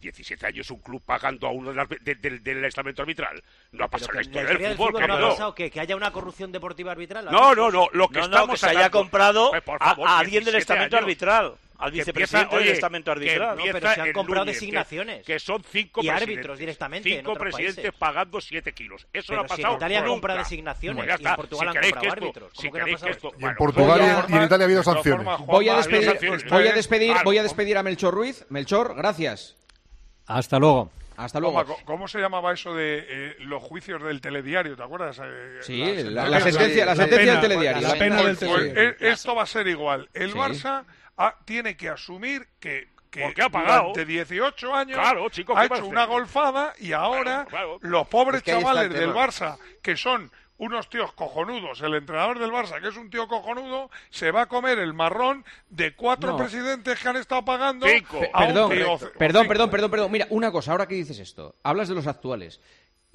17 0.00 0.44
eh, 0.44 0.48
años 0.48 0.70
un 0.70 0.80
club 0.80 1.02
pagando 1.04 1.46
a 1.46 1.50
uno 1.50 1.72
del 1.72 1.88
de, 2.02 2.14
de, 2.14 2.38
de, 2.38 2.66
estamento 2.68 3.02
arbitral. 3.02 3.42
No 3.72 3.84
ha 3.84 3.88
pasado 3.88 4.12
la 4.12 4.20
historia, 4.22 4.44
del, 4.44 4.58
del 4.58 4.76
fútbol. 4.76 4.92
fútbol 4.92 5.08
no 5.08 5.14
ha 5.14 5.30
pasado 5.30 5.54
que, 5.54 5.70
que, 5.70 5.80
haya 5.80 5.96
una 5.96 6.12
corrupción 6.12 6.52
deportiva 6.52 6.92
arbitral? 6.92 7.26
No, 7.30 7.54
no, 7.54 7.70
no. 7.70 7.88
Lo 7.92 8.08
que 8.08 8.18
no, 8.18 8.24
estamos 8.26 8.60
que 8.60 8.66
se 8.66 8.68
haya 8.68 8.90
comprado 8.90 9.54
eh, 9.54 9.62
a, 9.80 10.18
alguien 10.18 10.44
del 10.44 10.54
estamento 10.54 10.96
arbitral 10.96 11.56
al 11.78 11.90
vicepresidente 11.90 12.44
empieza, 12.44 12.56
oye, 12.56 12.72
estamento 12.72 13.12
arbitral. 13.12 13.56
No, 13.56 13.64
pero 13.72 13.94
se 13.94 14.00
han 14.00 14.12
comprado 14.12 14.44
designaciones. 14.46 15.18
Que, 15.18 15.34
que, 15.34 15.38
son 15.38 15.62
cinco 15.62 16.00
y 16.02 16.08
árbitros 16.08 16.58
directamente. 16.58 17.16
Cinco 17.16 17.32
en 17.32 17.38
presidentes 17.38 17.76
países. 17.76 17.98
pagando 17.98 18.40
siete 18.40 18.72
kilos. 18.72 19.06
Eso 19.12 19.26
pero 19.28 19.40
no 19.40 19.44
ha 19.44 19.48
pasado. 19.48 19.68
Si 19.68 19.70
en 19.70 19.76
Italia 19.76 20.00
nunca. 20.00 20.10
compra 20.10 20.34
designaciones 20.36 21.06
y 21.06 21.24
en 21.26 21.34
Portugal 21.36 21.68
si 21.72 21.78
han 21.78 21.82
comprado 21.82 22.06
esto, 22.06 22.12
árbitros. 22.12 22.52
Si 22.54 22.70
que 22.70 22.78
no 22.78 22.86
esto, 22.86 23.30
bueno, 23.30 23.46
y 23.46 23.50
en 23.50 23.56
Portugal 23.56 23.98
pues 23.98 24.10
y, 24.10 24.14
forma, 24.14 24.34
y 24.34 24.38
en 24.38 24.44
Italia 24.44 24.64
ha 24.64 24.66
habido 24.66 24.82
sanciones. 24.82 25.26
Forma, 25.26 25.36
voy 25.46 25.68
a 25.68 25.76
despedir, 25.76 26.44
voy 26.48 26.68
a 26.68 26.72
despedir, 26.72 27.16
voy 27.24 27.38
a 27.38 27.42
despedir 27.42 27.78
a 27.78 27.82
Melchor 27.82 28.14
Ruiz. 28.14 28.46
Melchor, 28.48 28.94
gracias. 28.94 29.56
Hasta 30.26 30.58
luego. 30.58 30.90
Hasta 31.16 31.40
luego. 31.40 31.64
¿Cómo, 31.64 31.78
¿Cómo, 31.84 32.08
se 32.08 32.18
llamaba 32.18 32.52
eso 32.52 32.74
de 32.74 33.06
eh, 33.08 33.36
los 33.40 33.62
juicios 33.62 34.02
del 34.02 34.20
telediario? 34.20 34.76
¿Te 34.76 34.82
acuerdas? 34.82 35.18
Eh, 35.24 35.58
sí, 35.62 35.78
la, 35.78 36.24
la, 36.24 36.28
la, 36.28 36.40
sentencia, 36.40 36.84
la 36.84 36.94
sentencia 36.96 37.18
pena, 37.18 37.40
del 37.40 37.50
telediario. 37.50 37.88
La 37.88 37.94
pena 37.94 38.22
del 38.22 38.36
telediario. 38.36 38.74
Pues, 38.74 38.86
eh, 39.00 39.12
esto 39.12 39.34
va 39.34 39.44
a 39.44 39.46
ser 39.46 39.66
igual. 39.66 40.08
El 40.12 40.32
sí. 40.32 40.38
Barça 40.38 40.84
tiene 41.44 41.76
que 41.76 41.88
asumir 41.88 42.46
que 42.60 42.88
Porque 43.10 43.42
ha 43.42 43.48
pagado. 43.48 43.92
durante 43.94 44.04
18 44.04 44.74
años 44.74 44.98
ha 44.98 45.64
hecho 45.64 45.86
una 45.86 46.04
golfada 46.04 46.74
y 46.78 46.92
ahora 46.92 47.46
los 47.80 48.06
pobres 48.08 48.42
chavales 48.42 48.90
del 48.92 49.12
Barça, 49.12 49.58
que 49.82 49.96
son 49.96 50.30
unos 50.58 50.88
tíos 50.88 51.12
cojonudos, 51.12 51.82
el 51.82 51.94
entrenador 51.94 52.38
del 52.38 52.50
Barça, 52.50 52.80
que 52.80 52.88
es 52.88 52.96
un 52.96 53.10
tío 53.10 53.28
cojonudo, 53.28 53.90
se 54.10 54.30
va 54.30 54.42
a 54.42 54.46
comer 54.46 54.78
el 54.78 54.94
marrón 54.94 55.44
de 55.68 55.94
cuatro 55.94 56.36
presidentes 56.36 56.98
que 56.98 57.08
han 57.08 57.16
estado 57.16 57.44
pagando. 57.44 57.86
Cinco. 57.86 58.20
A 58.32 58.46
perdón, 58.46 58.70
perdón, 58.70 59.46
perdón, 59.46 59.70
perdón, 59.70 59.90
perdón. 59.90 60.12
Mira, 60.12 60.26
una 60.30 60.50
cosa, 60.50 60.72
ahora 60.72 60.86
que 60.86 60.94
dices 60.94 61.18
esto, 61.18 61.56
hablas 61.62 61.88
de 61.88 61.94
los 61.94 62.06
actuales 62.06 62.60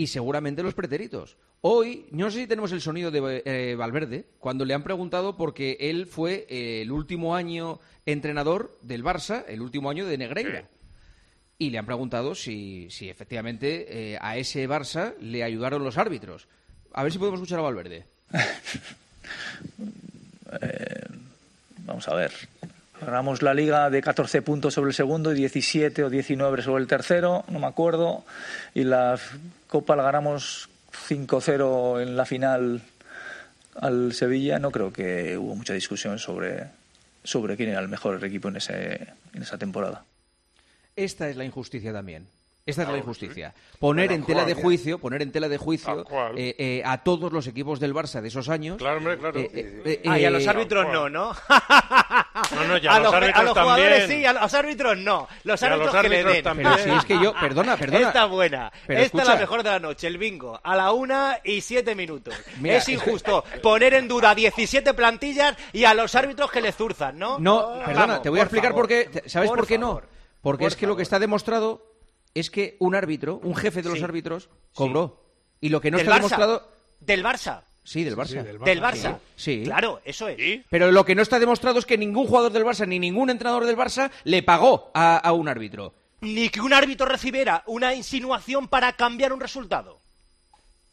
y 0.02 0.08
seguramente 0.08 0.64
los 0.64 0.74
pretéritos. 0.74 1.38
Hoy, 1.62 2.08
no 2.10 2.32
sé 2.32 2.39
si 2.39 2.47
tenemos 2.47 2.72
el 2.72 2.82
sonido 2.82 3.12
de 3.12 3.43
eh, 3.45 3.76
Valverde, 3.76 4.26
cuando 4.39 4.66
le 4.66 4.74
han 4.74 4.82
preguntado 4.82 5.38
porque 5.38 5.78
él 5.80 6.08
fue 6.08 6.47
eh, 6.49 6.82
el 6.82 6.91
último 6.91 7.36
año 7.36 7.80
entrenador 8.08 8.76
del 8.82 9.04
Barça, 9.04 9.45
el 9.47 9.62
último 9.62 9.91
año 9.91 10.08
de 10.08 10.18
Negreira. 10.18 10.68
Y 11.60 11.70
le 11.70 11.78
han 11.78 11.86
preguntado 11.86 12.34
si, 12.34 12.89
si 12.89 13.12
efectivamente 13.12 14.14
eh, 14.14 14.18
a 14.20 14.38
ese 14.38 14.68
Barça 14.68 15.16
le 15.20 15.43
ayudaron 15.43 15.84
los 15.84 15.99
árbitros. 15.99 16.47
A 16.93 17.04
ver 17.04 17.12
si 17.12 17.20
podemos 17.20 17.39
escuchar 17.39 17.60
a 17.60 17.62
Valverde. 17.62 18.06
vamos 21.86 22.08
a 22.08 22.16
ver. 22.16 22.32
Ganamos 23.02 23.41
la 23.41 23.54
liga 23.54 23.89
de 23.89 24.02
14 24.02 24.43
puntos 24.43 24.76
sobre 24.76 24.89
el 24.89 24.93
segundo 24.93 25.32
y 25.32 25.36
17 25.36 26.04
o 26.04 26.10
19 26.10 26.62
sobre 26.62 26.82
el 26.84 26.88
tercero, 26.88 27.43
no 27.47 27.60
me 27.60 27.66
acuerdo. 27.66 28.24
Y 28.76 28.84
la 28.84 29.20
copa 29.68 29.95
la 29.95 30.04
ganamos 30.04 30.70
5-0 31.10 32.02
en 32.02 32.16
la 32.16 32.26
final 32.26 32.82
al 33.76 34.14
Sevilla. 34.14 34.60
No 34.60 34.72
creo 34.72 34.93
que 34.93 35.36
hubo 35.38 35.56
mucha 35.56 35.74
discusión 35.74 36.20
sobre, 36.20 36.68
sobre 37.24 37.58
quién 37.58 37.70
era 37.70 37.80
el 37.80 37.88
mejor 37.88 38.24
equipo 38.24 38.49
en, 38.49 38.58
ese, 38.58 39.08
en 39.34 39.41
esa 39.41 39.58
temporada. 39.58 40.04
Esta 40.95 41.28
es 41.28 41.38
la 41.38 41.45
injusticia 41.45 41.91
también. 41.91 42.28
Esta 42.66 42.84
es 42.84 42.88
la 42.88 42.93
ah, 42.93 42.97
injusticia. 42.99 43.54
Poner 43.80 44.12
en 44.12 44.24
tela 44.24 44.45
de 44.45 44.54
juicio, 44.54 44.99
poner 44.99 45.24
en 45.24 45.32
tela 45.32 45.49
de 45.49 45.58
juicio 45.58 46.06
eh, 46.38 46.56
eh, 46.60 46.82
a 46.86 46.99
todos 46.99 47.34
los 47.34 47.47
equipos 47.47 47.80
del 47.80 47.93
Barça 47.93 48.22
de 48.22 48.28
esos 48.28 48.49
años. 48.49 48.78
Claro, 48.78 48.99
hombre, 48.99 49.18
claro. 49.18 49.39
Eh, 49.39 50.02
ah, 50.06 50.20
y 50.20 50.26
a 50.26 50.30
los 50.30 50.45
árbitros 50.45 50.86
no, 50.93 51.10
¿no? 51.10 51.34
A 52.89 53.00
los, 53.00 53.58
jugadores 53.58 54.08
sí, 54.08 54.26
a 54.26 54.34
los 54.34 54.54
árbitros 54.54 54.98
no. 54.98 55.28
Los 55.44 55.62
árbitros, 55.64 55.96
que 55.96 56.10
le 56.10 56.24
den. 56.24 56.44
Pero 56.44 56.78
si 56.78 56.89
es 56.89 57.06
que 57.06 57.20
yo, 57.22 57.34
perdona, 57.34 57.78
perdona. 57.78 58.08
Esta 58.08 58.26
buena. 58.26 58.72
Esta 58.88 59.02
escucha. 59.02 59.24
la 59.26 59.36
mejor 59.36 59.64
de 59.64 59.70
la 59.70 59.80
noche, 59.80 60.08
el 60.08 60.18
bingo. 60.18 60.60
A 60.64 60.76
la 60.76 60.92
una 60.92 61.39
y 61.44 61.62
siete 61.62 61.96
minutos. 61.96 62.34
Es 62.64 62.89
injusto 62.89 63.44
poner 63.62 63.94
en 63.94 64.08
duda 64.08 64.36
17 64.36 64.94
plantillas 64.94 65.56
y 65.74 65.86
a 65.86 65.94
los 65.94 66.14
árbitros 66.16 66.52
que 66.52 66.62
le 66.62 66.72
zurzan, 66.72 67.18
¿no? 67.18 67.39
No, 67.39 67.60
ah. 67.60 67.84
perdona, 67.86 68.22
te 68.22 68.30
voy 68.30 68.39
a 68.39 68.44
explicar 68.44 68.74
por, 68.74 68.88
qué. 68.88 69.24
¿Sabes 69.26 69.50
por, 69.50 69.68
qué 69.68 69.78
no? 69.78 70.02
Porque 70.42 70.66
es 70.66 70.76
que 70.76 70.88
lo 70.88 70.96
que 70.96 71.04
está 71.04 71.20
demostrado 71.20 71.92
es 72.34 72.50
que 72.50 72.78
un 72.80 72.96
árbitro, 72.96 73.39
un 73.44 73.56
jefe 73.56 73.82
de 73.82 73.89
los 73.89 74.02
árbitros, 74.04 74.50
cobró. 74.74 75.22
Y 75.60 75.70
lo 75.70 75.82
que 75.82 75.92
no 75.92 75.98
está 75.98 76.12
Barça? 76.12 76.16
demostrado. 76.16 76.72
Del 77.00 77.24
Barça. 77.24 77.64
Sí, 77.84 78.04
del 78.04 78.16
Barça. 78.16 78.44
Del 78.44 78.82
Barça. 78.82 79.18
Sí. 79.36 79.64
Claro, 79.64 80.02
eso 80.06 80.28
es. 80.28 80.62
Pero 80.70 80.92
lo 80.92 81.04
que 81.04 81.16
no 81.16 81.22
está 81.22 81.40
demostrado 81.40 81.80
es 81.80 81.86
que 81.86 81.98
ningún 81.98 82.28
jugador 82.28 82.52
del 82.52 82.66
Barça 82.66 82.88
ni 82.88 83.00
ningún 83.00 83.30
entrenador 83.30 83.66
del 83.66 83.78
Barça 83.78 84.12
le 84.24 84.44
pagó 84.44 84.92
a, 84.94 85.18
a 85.18 85.32
un 85.34 85.48
árbitro. 85.48 85.94
Ni 86.22 86.50
que 86.50 86.62
un 86.62 86.74
árbitro 86.74 87.08
recibiera 87.08 87.64
una 87.66 87.96
insinuación 87.96 88.68
para 88.68 88.94
cambiar 88.94 89.34
un 89.34 89.40
resultado. 89.40 90.01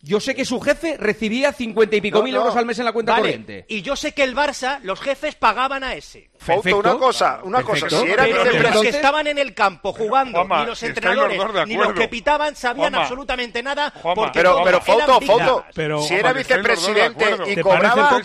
Yo 0.00 0.20
sé 0.20 0.36
que 0.36 0.44
su 0.44 0.60
jefe 0.60 0.96
recibía 0.96 1.52
cincuenta 1.52 1.96
y 1.96 2.00
pico 2.00 2.22
mil 2.22 2.34
euros 2.34 2.54
al 2.54 2.64
mes 2.64 2.78
en 2.78 2.84
la 2.84 2.92
cuenta 2.92 3.16
corriente. 3.16 3.64
Y 3.68 3.82
yo 3.82 3.96
sé 3.96 4.12
que 4.12 4.22
el 4.22 4.34
Barça, 4.34 4.78
los 4.82 5.00
jefes 5.00 5.34
pagaban 5.34 5.82
a 5.82 5.94
ese. 5.94 6.30
Perfecto. 6.44 6.78
una 6.78 6.94
cosa, 6.94 7.40
una 7.42 7.62
cosa. 7.64 7.90
Si 7.90 7.96
eran 7.96 8.28
pero, 8.30 8.70
los 8.70 8.82
que 8.82 8.88
estaban 8.90 9.26
en 9.26 9.38
el 9.38 9.54
campo 9.54 9.92
jugando, 9.92 10.44
ni 10.44 10.66
los 10.66 10.80
entrenadores, 10.84 11.66
ni 11.66 11.76
los 11.76 11.92
que 11.94 12.06
pitaban 12.06 12.54
sabían 12.54 12.94
absolutamente 12.94 13.60
nada. 13.62 13.92
Porque 14.14 14.38
pero, 14.38 14.62
pero, 14.62 14.80
foto, 14.80 15.20
foto. 15.20 15.64
Si 16.06 16.14
era 16.14 16.32
vicepresidente 16.32 17.26
y 17.48 17.60
cobraba. 17.60 18.22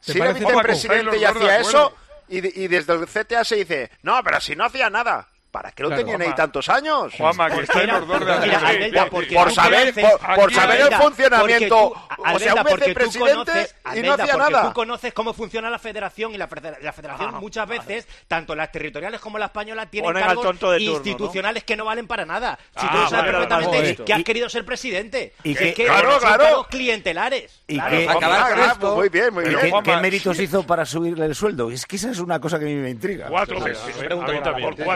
Si 0.00 0.18
era 0.18 0.32
vicepresidente 0.32 1.16
y 1.16 1.24
hacía 1.24 1.60
eso, 1.60 1.94
y, 2.28 2.64
y 2.64 2.68
desde 2.68 2.92
el 2.92 3.06
CTA 3.06 3.42
se 3.42 3.56
dice, 3.56 3.90
no, 4.02 4.22
pero 4.22 4.40
si 4.40 4.54
no 4.54 4.64
hacía 4.64 4.90
nada. 4.90 5.28
¿Para 5.50 5.72
qué 5.72 5.82
lo 5.82 5.88
claro, 5.88 6.02
tenían 6.04 6.22
ahí 6.22 6.32
tantos 6.34 6.68
años? 6.68 7.12
Juanma, 7.16 7.48
que 7.48 7.54
pues 7.56 7.68
está 7.68 7.82
en 7.82 7.90
orden 7.90 8.20
de 8.20 8.46
mira, 8.46 8.58
Alberta, 8.58 9.06
porque 9.10 9.34
por, 9.34 9.52
saber, 9.52 9.92
por, 9.94 10.36
por 10.36 10.54
saber 10.54 10.80
el 10.80 10.94
funcionamiento. 10.94 11.92
Tú, 12.16 12.24
o 12.24 12.38
sea, 12.38 12.54
un 12.54 12.64
vicepresidente 12.64 13.52
conoces, 13.52 13.74
y 13.96 14.00
no 14.00 14.12
hacía 14.12 14.36
nada. 14.36 14.62
Tú 14.68 14.72
conoces 14.72 15.12
cómo 15.12 15.34
funciona 15.34 15.68
la 15.68 15.80
federación 15.80 16.32
y 16.34 16.38
la, 16.38 16.48
la 16.80 16.92
federación 16.92 17.34
ah, 17.34 17.40
muchas 17.40 17.66
veces, 17.66 18.06
ah, 18.08 18.24
tanto 18.28 18.54
las 18.54 18.70
territoriales 18.70 19.20
como 19.20 19.38
la 19.38 19.46
española, 19.46 19.86
tienen 19.86 20.12
cargos 20.12 20.56
turno, 20.56 20.78
institucionales 20.78 21.64
¿no? 21.64 21.66
que 21.66 21.76
no 21.76 21.84
valen 21.84 22.06
para 22.06 22.24
nada. 22.24 22.56
Si 22.76 22.86
ah, 22.86 22.90
tú 22.92 23.10
sabes 23.10 23.32
bueno, 23.32 23.48
perfectamente 23.48 23.96
no, 23.98 24.04
que 24.04 24.12
has 24.12 24.22
querido 24.22 24.48
ser 24.48 24.64
presidente. 24.64 25.34
Y 25.42 25.56
que, 25.56 25.70
es 25.70 25.74
que 25.74 25.86
claro, 25.86 26.64
clientelares. 26.70 27.60
Y 27.66 27.74
claro, 27.74 27.96
que, 27.96 28.08
acabar 28.08 28.58
esto. 28.70 28.94
Muy 28.94 29.08
bien, 29.08 29.34
muy 29.34 29.44
bien. 29.48 29.58
¿Qué 29.82 29.96
méritos 29.96 30.38
hizo 30.38 30.64
para 30.64 30.84
subirle 30.84 31.26
el 31.26 31.34
sueldo? 31.34 31.72
Es 31.72 31.86
que 31.86 31.96
esa 31.96 32.12
es 32.12 32.20
una 32.20 32.38
cosa 32.38 32.56
que 32.60 32.66
a 32.66 32.68
mí 32.68 32.74
me 32.76 32.90
intriga. 32.90 33.26
Cuatro 33.26 33.58
meses. 33.58 33.96
¿eh? 34.00 34.08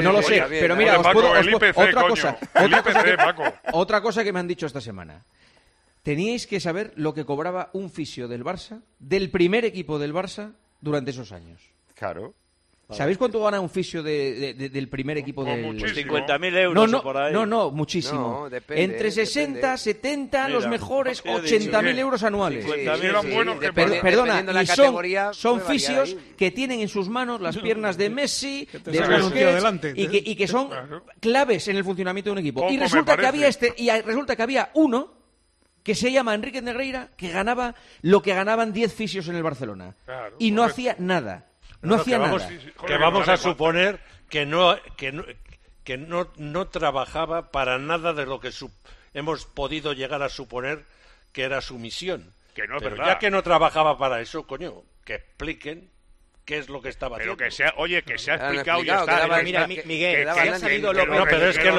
No 0.00 0.12
lo 0.12 0.22
sé. 0.22 0.43
Pero 0.48 0.76
mira, 0.76 0.98
os 0.98 1.06
IPC, 1.46 1.76
otra, 1.76 2.08
cosa, 2.08 2.38
otra, 2.54 2.82
cosa 2.82 3.04
que, 3.04 3.16
otra 3.72 4.00
cosa 4.00 4.24
que 4.24 4.32
me 4.32 4.40
han 4.40 4.48
dicho 4.48 4.66
esta 4.66 4.80
semana. 4.80 5.24
Teníais 6.02 6.46
que 6.46 6.60
saber 6.60 6.92
lo 6.96 7.14
que 7.14 7.24
cobraba 7.24 7.70
un 7.72 7.90
fisio 7.90 8.28
del 8.28 8.44
Barça, 8.44 8.82
del 8.98 9.30
primer 9.30 9.64
equipo 9.64 9.98
del 9.98 10.12
Barça, 10.12 10.52
durante 10.80 11.10
esos 11.10 11.32
años. 11.32 11.72
Claro. 11.94 12.34
¿Sabéis 12.94 13.18
cuánto 13.18 13.42
gana 13.42 13.60
un 13.60 13.70
fisio 13.70 14.02
de, 14.02 14.54
del 14.54 14.88
primer 14.88 15.18
equipo 15.18 15.44
del... 15.44 15.64
50.000 15.64 16.58
euros 16.58 16.74
no, 16.74 16.86
no, 16.86 17.02
por 17.02 17.16
ahí. 17.16 17.32
No, 17.32 17.46
no, 17.46 17.70
muchísimo. 17.70 18.48
Entre 18.68 19.10
60, 19.10 19.54
depende. 19.54 19.78
70, 19.78 20.48
los 20.48 20.66
mejores 20.66 21.24
80.000 21.24 21.98
euros 21.98 22.22
anuales. 22.22 22.66
50.000 22.66 23.20
sí, 23.20 23.30
buenos 23.34 23.58
que 23.58 23.72
per, 23.72 24.00
Perdona, 24.00 24.62
y 24.62 24.66
son, 24.66 25.60
fisios 25.60 26.16
que 26.36 26.50
tienen 26.50 26.80
en 26.80 26.88
sus 26.88 27.08
manos 27.08 27.40
las 27.40 27.56
piernas 27.58 27.96
de 27.96 28.10
Messi, 28.10 28.68
de 28.84 29.00
Busquets, 29.00 29.94
y 29.94 30.36
que, 30.36 30.48
son 30.48 30.70
claves 31.20 31.68
en 31.68 31.76
el 31.76 31.84
funcionamiento 31.84 32.30
de 32.30 32.32
un 32.32 32.38
equipo. 32.38 32.70
Y 32.70 32.78
resulta 32.78 33.16
que 33.16 33.26
había 33.26 33.48
este 33.48 33.74
y 33.76 33.90
resulta 33.90 34.36
que 34.36 34.42
había 34.42 34.70
uno 34.74 35.24
que 35.82 35.94
se 35.94 36.10
llama 36.10 36.34
Enrique 36.34 36.62
Negreira, 36.62 37.10
que 37.16 37.28
ganaba 37.28 37.74
lo 38.00 38.22
que 38.22 38.34
ganaban 38.34 38.72
10 38.72 38.92
fisios 38.92 39.28
en 39.28 39.36
el 39.36 39.42
Barcelona. 39.42 39.94
Y 40.38 40.50
no 40.50 40.64
hacía 40.64 40.96
nada. 40.98 41.46
No, 41.84 41.96
no 41.96 42.02
hacía 42.02 42.16
que 42.16 42.24
nada. 42.24 42.32
Vamos, 42.32 42.86
que 42.86 42.96
vamos 42.96 43.28
a 43.28 43.36
suponer 43.36 44.00
que 44.28 44.46
no, 44.46 44.76
que 44.96 45.12
no, 45.12 45.24
que 45.84 45.96
no, 45.98 46.28
no 46.36 46.68
trabajaba 46.68 47.50
para 47.50 47.78
nada 47.78 48.12
de 48.12 48.26
lo 48.26 48.40
que 48.40 48.50
su, 48.50 48.70
hemos 49.12 49.46
podido 49.46 49.92
llegar 49.92 50.22
a 50.22 50.28
suponer 50.28 50.84
que 51.32 51.42
era 51.42 51.60
su 51.60 51.78
misión. 51.78 52.34
Que 52.54 52.66
no, 52.66 52.78
Pero 52.78 52.96
ya 52.96 53.18
que 53.18 53.30
no 53.30 53.42
trabajaba 53.42 53.98
para 53.98 54.20
eso, 54.20 54.46
coño, 54.46 54.82
que 55.04 55.14
expliquen 55.14 55.90
qué 56.44 56.58
es 56.58 56.68
lo 56.68 56.82
que 56.82 56.88
estaba 56.88 57.16
pero 57.16 57.32
haciendo. 57.32 57.38
Pero 57.38 57.50
que 57.50 57.56
sea, 57.56 57.74
oye, 57.76 58.02
que 58.02 58.18
se 58.18 58.32
ha 58.32 58.34
explicado, 58.34 58.82
ya 58.82 59.00
está. 59.00 59.18
Daba, 59.20 59.42
mira, 59.42 59.66
Miguel, 59.66 59.84
que, 59.86 60.42
que, 60.42 60.50
que, 60.50 60.58
salido 60.58 60.90
que 60.92 60.98
López, 60.98 61.18
no, 61.18 61.24
pero 61.24 61.48
es 61.48 61.58
que 61.58 61.70
lo, 61.70 61.76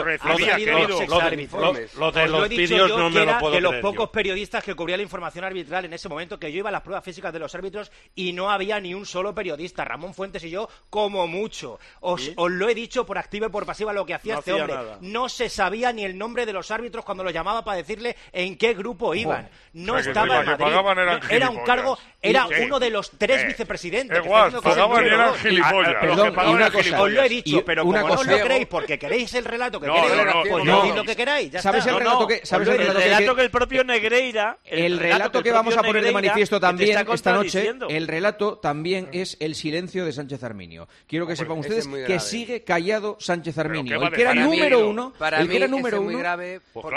lo, 1.97 2.11
de 2.11 2.27
los 2.27 2.49
vídeos 2.49 2.89
no 2.89 3.09
me 3.09 3.25
lo 3.25 3.51
de 3.51 3.61
los 3.61 3.75
pocos 3.75 4.09
periodistas 4.09 4.63
que 4.63 4.75
cubría 4.75 4.97
la 4.97 5.03
información 5.03 5.45
arbitral 5.45 5.85
en 5.85 5.93
ese 5.93 6.09
momento, 6.09 6.39
que 6.39 6.51
yo 6.51 6.59
iba 6.59 6.69
a 6.69 6.71
las 6.71 6.81
pruebas 6.81 7.03
físicas 7.03 7.31
de 7.31 7.39
los 7.39 7.53
árbitros 7.53 7.91
y 8.15 8.33
no 8.33 8.49
había 8.49 8.79
ni 8.79 8.93
un 8.93 9.05
solo 9.05 9.33
periodista. 9.33 9.85
Ramón 9.85 10.13
Fuentes 10.13 10.43
y 10.43 10.49
yo, 10.49 10.67
como 10.89 11.27
mucho. 11.27 11.79
Os, 11.99 12.31
os 12.35 12.51
lo 12.51 12.69
he 12.69 12.75
dicho 12.75 13.05
por 13.05 13.17
activa 13.17 13.47
y 13.47 13.49
por 13.49 13.65
pasiva 13.65 13.93
lo 13.93 14.05
que 14.05 14.13
hacía 14.13 14.35
este 14.35 14.53
hombre. 14.53 14.75
No 15.01 15.29
se 15.29 15.49
sabía 15.49 15.91
ni 15.93 16.03
el 16.03 16.17
nombre 16.17 16.45
de 16.45 16.53
los 16.53 16.71
árbitros 16.71 17.05
cuando 17.05 17.23
lo 17.23 17.29
llamaba 17.29 17.63
para 17.63 17.77
decirle 17.77 18.15
en 18.31 18.57
qué 18.57 18.73
grupo 18.73 19.13
iban. 19.13 19.49
No 19.73 19.97
estaba 19.97 20.41
en 20.41 21.19
Era 21.29 21.49
un 21.49 21.63
cargo, 21.63 21.97
era 22.21 22.47
uno 22.47 22.79
de 22.79 22.89
los 22.89 23.11
tres 23.11 23.45
vicepresidentes 23.45 24.23
el 24.63 25.03
dinero 25.03 25.33
gilipollas. 25.33 25.87
Ah, 25.87 25.97
ah, 25.97 26.01
perdón, 26.01 26.33
una 26.47 26.71
cosa. 26.71 27.01
Os 27.01 27.11
lo 27.11 27.23
he 27.23 27.29
dicho, 27.29 27.65
pero 27.65 27.83
como 27.83 27.97
no 27.97 28.23
lo 28.23 28.39
creéis 28.39 28.67
porque 28.67 28.99
queréis 28.99 29.33
el 29.33 29.45
relato 29.45 29.79
que 29.79 29.87
queréis, 29.87 30.49
pues 30.49 30.65
lo 30.65 31.03
que 31.03 31.15
queráis. 31.15 31.51
¿Sabes 31.61 31.85
el 31.85 31.97
relato 31.97 33.35
que...? 33.35 33.45
El 33.45 33.51
propio 33.51 33.83
Negreira... 33.83 34.57
El 34.63 34.99
relato 34.99 35.43
que 35.43 35.51
vamos 35.51 35.77
a 35.77 35.83
poner 35.83 36.03
de 36.03 36.11
manifiesto 36.11 36.59
también 36.59 37.05
esta 37.11 37.33
noche, 37.33 37.73
el 37.89 38.07
relato 38.07 38.57
también 38.57 39.09
es 39.11 39.37
el 39.39 39.55
silencio 39.55 40.05
de 40.05 40.11
Sánchez 40.11 40.43
Arminio. 40.43 40.87
Quiero 41.07 41.27
que 41.27 41.35
sepan 41.35 41.59
ustedes 41.59 41.87
que 41.87 42.19
sigue 42.19 42.63
callado 42.63 43.17
Sánchez 43.19 43.57
Arminio. 43.57 44.01
El 44.01 44.11
que 44.11 44.21
era 44.21 44.33
número 44.33 44.87
uno... 44.87 45.13
El 45.37 45.49
que 45.49 45.57
era 45.57 45.67
número 45.67 46.01
uno... 46.01 46.19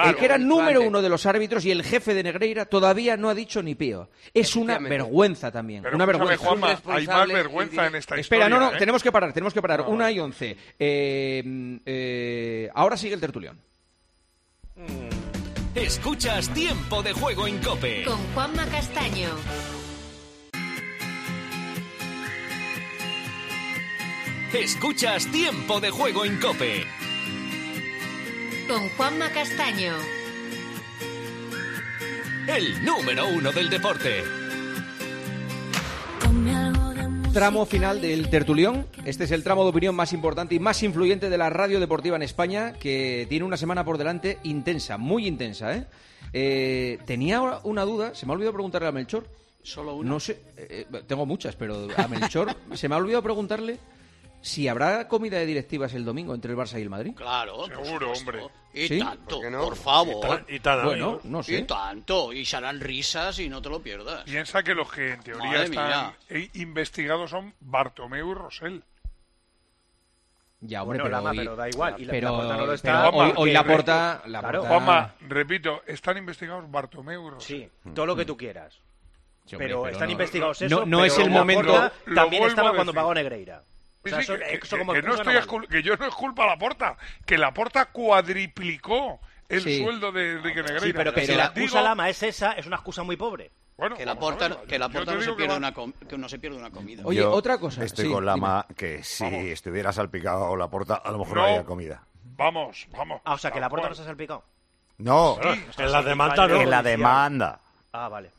El 0.04 0.16
que 0.16 0.24
era 0.24 0.38
número 0.38 0.82
uno 0.82 1.02
de 1.02 1.08
los 1.08 1.26
árbitros 1.26 1.64
y 1.64 1.70
el 1.70 1.82
jefe 1.82 2.14
de 2.14 2.22
Negreira 2.22 2.66
todavía 2.66 3.16
no 3.16 3.28
ha 3.28 3.34
dicho 3.34 3.62
ni 3.62 3.74
pío. 3.74 4.08
Es 4.34 4.56
una 4.56 4.78
vergüenza 4.78 5.50
también. 5.50 5.84
Una 5.92 6.06
vergüenza. 6.06 6.48
hay 6.86 7.06
más 7.06 7.28
vergüenza 7.28 7.47
Espera, 8.16 8.48
no, 8.48 8.58
no, 8.58 8.70
tenemos 8.76 9.02
que 9.02 9.12
parar, 9.12 9.32
tenemos 9.32 9.54
que 9.54 9.62
parar. 9.62 9.80
No, 9.80 9.88
Una 9.88 10.10
y 10.10 10.18
once. 10.20 10.56
Eh, 10.78 11.80
eh, 11.84 12.70
ahora 12.74 12.96
sigue 12.96 13.14
el 13.14 13.20
tertulión. 13.20 13.58
Mm. 14.76 15.08
Escuchas 15.74 16.52
Tiempo 16.54 17.02
de 17.02 17.12
Juego 17.12 17.46
en 17.46 17.58
Cope. 17.58 18.04
Con 18.04 18.18
Juanma 18.34 18.66
Castaño. 18.66 19.28
Escuchas 24.52 25.26
Tiempo 25.30 25.78
de 25.80 25.90
Juego 25.90 26.24
en 26.24 26.40
Cope. 26.40 26.84
Con 28.66 28.88
Juanma 28.90 29.30
Castaño. 29.30 29.94
El 32.48 32.84
número 32.84 33.28
uno 33.28 33.52
del 33.52 33.68
deporte 33.68 34.24
tramo 37.32 37.66
final 37.66 38.00
del 38.00 38.30
tertulión. 38.30 38.86
Este 39.04 39.24
es 39.24 39.30
el 39.30 39.44
tramo 39.44 39.62
de 39.62 39.70
opinión 39.70 39.94
más 39.94 40.12
importante 40.12 40.54
y 40.54 40.58
más 40.58 40.82
influyente 40.82 41.30
de 41.30 41.38
la 41.38 41.50
radio 41.50 41.80
deportiva 41.80 42.16
en 42.16 42.22
España, 42.22 42.72
que 42.72 43.26
tiene 43.28 43.44
una 43.44 43.56
semana 43.56 43.84
por 43.84 43.98
delante 43.98 44.38
intensa, 44.44 44.98
muy 44.98 45.26
intensa. 45.26 45.74
¿eh? 45.74 45.86
Eh, 46.32 46.98
tenía 47.06 47.40
una 47.64 47.84
duda, 47.84 48.14
se 48.14 48.26
me 48.26 48.32
ha 48.32 48.34
olvidado 48.34 48.54
preguntarle 48.54 48.88
a 48.88 48.92
Melchor. 48.92 49.26
Solo 49.62 49.96
una. 49.96 50.10
No 50.10 50.20
sé, 50.20 50.40
eh, 50.56 50.86
eh, 50.92 51.02
tengo 51.06 51.26
muchas, 51.26 51.56
pero 51.56 51.88
a 51.96 52.08
Melchor 52.08 52.54
se 52.74 52.88
me 52.88 52.94
ha 52.94 52.98
olvidado 52.98 53.22
preguntarle 53.22 53.78
si 54.40 54.68
habrá 54.68 55.08
comida 55.08 55.38
de 55.38 55.46
directivas 55.46 55.94
el 55.94 56.04
domingo 56.04 56.34
entre 56.34 56.52
el 56.52 56.58
Barça 56.58 56.78
y 56.78 56.82
el 56.82 56.90
Madrid. 56.90 57.12
Claro, 57.14 57.66
seguro, 57.66 58.12
hombre. 58.12 58.42
Y 58.72 58.98
tanto, 58.98 59.40
¿Por, 59.40 59.76
favor. 59.76 60.44
Y, 60.48 60.60
tan, 60.60 60.80
y 60.80 60.84
bueno, 60.84 61.20
no 61.24 61.42
sé. 61.42 61.58
Y 61.58 61.62
tanto, 61.64 62.32
y 62.32 62.44
risas 62.78 63.38
y 63.38 63.48
no 63.48 63.60
te 63.60 63.68
lo 63.68 63.80
pierdas. 63.80 64.24
Piensa 64.24 64.62
que 64.62 64.74
los 64.74 64.90
que 64.92 65.12
en 65.14 65.22
teoría 65.22 65.64
están 65.64 66.14
e 66.28 66.50
investigados 66.54 67.30
son 67.30 67.54
Bartomeu 67.60 68.30
y 68.30 68.34
Rosell. 68.34 68.82
Ya, 70.60 70.82
hombre, 70.82 70.98
bueno, 70.98 71.04
pero, 71.04 71.16
Lama, 71.16 71.30
hoy, 71.30 71.38
pero 71.38 71.56
da 71.56 71.68
igual. 71.68 71.94
Y 71.98 72.04
la, 72.04 72.10
pero, 72.10 72.42
no 72.42 72.66
lo 72.66 72.72
está. 72.72 73.10
Hoy, 73.10 73.52
la 73.52 73.64
porta. 73.64 74.22
Juanma, 74.66 75.14
repito, 75.20 75.82
están 75.86 76.16
investigados 76.18 76.68
Bartomeu 76.70 77.38
y 77.38 77.40
Sí, 77.40 77.70
todo 77.94 78.06
lo 78.06 78.16
que 78.16 78.24
tú 78.24 78.36
quieras. 78.36 78.80
Pero, 79.56 79.86
están 79.88 80.10
investigados 80.10 80.60
eso. 80.62 80.84
No, 80.84 81.04
es 81.04 81.18
el 81.18 81.30
momento. 81.30 81.90
También 82.14 82.44
estaba 82.44 82.74
cuando 82.74 82.92
pagó 82.92 83.14
Negreira. 83.14 83.62
Eh, 84.12 84.60
que, 84.60 85.02
no 85.02 85.14
estoy 85.14 85.66
que 85.68 85.82
yo 85.82 85.96
no 85.96 86.06
es 86.06 86.14
culpa 86.14 86.44
a 86.44 86.46
la 86.46 86.58
porta, 86.58 86.96
que 87.26 87.38
la 87.38 87.52
porta 87.52 87.86
cuadriplicó 87.86 89.20
el 89.48 89.62
sueldo 89.62 90.12
de 90.12 90.32
Enrique 90.32 90.62
Negreira. 90.62 90.80
Sí, 90.80 90.92
pero 90.92 91.14
que 91.14 91.26
si 91.26 91.34
la 91.34 91.46
excusa 91.46 91.78
digo... 91.78 91.88
Lama 91.88 92.08
es 92.08 92.22
esa, 92.22 92.52
es 92.52 92.66
una 92.66 92.76
excusa 92.76 93.02
muy 93.02 93.16
pobre. 93.16 93.50
Bueno, 93.76 93.96
que 93.96 94.04
la 94.04 94.16
porta, 94.16 94.62
que 94.66 94.76
la 94.76 94.88
porta 94.88 95.14
no, 95.14 95.22
se 95.22 95.32
pierde 95.34 95.56
una 95.56 95.72
que 95.72 96.18
no 96.18 96.28
se 96.28 96.38
pierde 96.40 96.58
una 96.58 96.70
comida. 96.70 97.02
Oye, 97.04 97.24
otra 97.24 97.58
cosa. 97.58 97.84
Estoy 97.84 98.06
sí, 98.06 98.12
con 98.12 98.26
Lama 98.26 98.66
dime. 98.68 98.76
que 98.76 99.04
si 99.04 99.24
estuviera 99.24 99.92
salpicado 99.92 100.56
la 100.56 100.66
porta, 100.66 100.96
a 100.96 101.12
lo 101.12 101.18
mejor 101.18 101.36
no, 101.36 101.42
no 101.42 101.48
había 101.48 101.64
comida. 101.64 102.02
Vamos, 102.36 102.88
vamos. 102.90 103.20
Ah, 103.24 103.34
o 103.34 103.38
sea, 103.38 103.52
que 103.52 103.60
la 103.60 103.68
porta 103.68 103.88
no 103.88 103.94
se 103.94 104.02
ha 104.02 104.06
salpicado. 104.06 104.42
No, 104.98 105.38
en 105.40 105.92
la 105.92 106.02
demanda 106.02 106.48
no. 106.48 106.60
En 106.60 106.70
la 106.70 106.82
demanda. 106.82 107.60
Ah, 107.92 108.08
vale. 108.08 108.32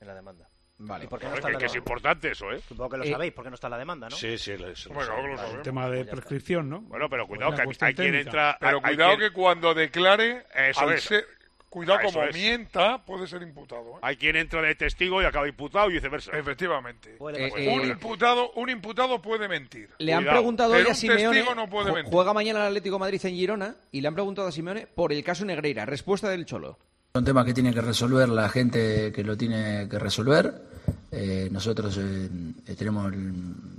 En 0.00 0.06
la 0.06 0.14
demanda. 0.14 0.46
Vale. 0.84 1.04
¿Y 1.04 1.08
no 1.08 1.34
está 1.34 1.48
que, 1.48 1.52
la 1.52 1.58
que 1.58 1.66
es 1.66 1.74
importante 1.76 2.30
eso, 2.32 2.50
¿eh? 2.50 2.60
Supongo 2.66 2.90
que 2.90 2.96
lo 2.98 3.04
eh, 3.04 3.10
sabéis, 3.10 3.32
porque 3.32 3.50
no 3.50 3.54
está 3.54 3.68
la 3.68 3.78
demanda, 3.78 4.08
¿no? 4.08 4.16
Sí, 4.16 4.36
sí, 4.36 4.56
lo, 4.56 4.66
lo 4.68 4.94
bueno, 4.94 5.54
El 5.54 5.62
tema 5.62 5.88
de 5.88 6.04
pues 6.04 6.10
prescripción, 6.10 6.68
¿no? 6.68 6.80
Bueno, 6.82 7.08
pero 7.08 7.26
cuidado 7.26 7.54
que 7.54 7.84
hay, 7.84 7.94
quien 7.94 8.14
entra... 8.16 8.56
Pero 8.60 8.82
cuidado 8.82 9.16
que 9.16 9.30
cuando 9.30 9.74
declare... 9.74 10.46
Eso 10.54 10.90
es. 10.90 11.10
Cuidado 11.72 12.00
como 12.04 12.22
es. 12.24 12.34
mienta, 12.34 13.02
puede 13.02 13.26
ser 13.26 13.40
imputado. 13.40 13.94
¿eh? 13.94 14.00
Hay 14.02 14.16
quien 14.18 14.36
entra 14.36 14.60
de 14.60 14.74
testigo 14.74 15.22
y 15.22 15.24
acaba 15.24 15.48
imputado 15.48 15.88
y 15.88 15.94
viceversa. 15.94 16.36
Efectivamente. 16.36 17.16
Eh, 17.34 17.74
un, 17.74 17.88
imputado, 17.88 18.52
un 18.56 18.68
imputado 18.68 19.22
puede 19.22 19.48
mentir. 19.48 19.88
Le 19.96 20.12
han 20.12 20.22
preguntado 20.22 20.74
hoy 20.74 20.86
a 20.86 20.92
Simeone, 20.92 21.42
no 21.56 21.70
puede 21.70 22.02
juega 22.02 22.34
mañana 22.34 22.60
el 22.60 22.66
Atlético 22.66 22.98
Madrid 22.98 23.24
en 23.24 23.34
Girona, 23.36 23.76
y 23.90 24.02
le 24.02 24.08
han 24.08 24.12
preguntado 24.12 24.48
a 24.48 24.52
Simeone 24.52 24.86
por 24.86 25.14
el 25.14 25.24
caso 25.24 25.46
Negreira. 25.46 25.86
Respuesta 25.86 26.28
del 26.28 26.44
Cholo. 26.44 26.78
Son 27.14 27.26
temas 27.26 27.44
que 27.44 27.52
tiene 27.52 27.74
que 27.74 27.82
resolver 27.82 28.30
la 28.30 28.48
gente 28.48 29.12
que 29.12 29.22
lo 29.22 29.36
tiene 29.36 29.86
que 29.86 29.98
resolver. 29.98 30.62
Eh, 31.10 31.50
nosotros 31.52 31.98
eh, 32.00 32.30
tenemos 32.74 33.12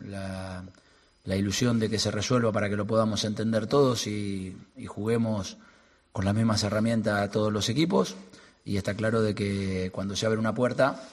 la, 0.06 0.64
ilusión 1.26 1.80
de 1.80 1.90
que 1.90 1.98
se 1.98 2.12
resuelva 2.12 2.52
para 2.52 2.70
que 2.70 2.76
lo 2.76 2.86
podamos 2.86 3.26
entender 3.26 3.66
todos 3.66 4.06
y, 4.06 4.56
y, 4.78 4.86
juguemos 4.86 5.58
con 6.12 6.26
las 6.26 6.36
mismas 6.36 6.62
herramientas 6.62 7.22
a 7.22 7.32
todos 7.32 7.52
los 7.52 7.70
equipos. 7.70 8.16
Y 8.66 8.78
está 8.78 8.94
claro 8.94 9.24
de 9.24 9.34
que 9.34 9.90
cuando 9.92 10.16
se 10.16 10.28
abre 10.28 10.38
una 10.38 10.54
puerta, 10.54 11.04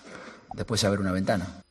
después 0.52 0.78
se 0.78 0.88
abre 0.88 1.00
una 1.00 1.12
ventana. 1.12 1.62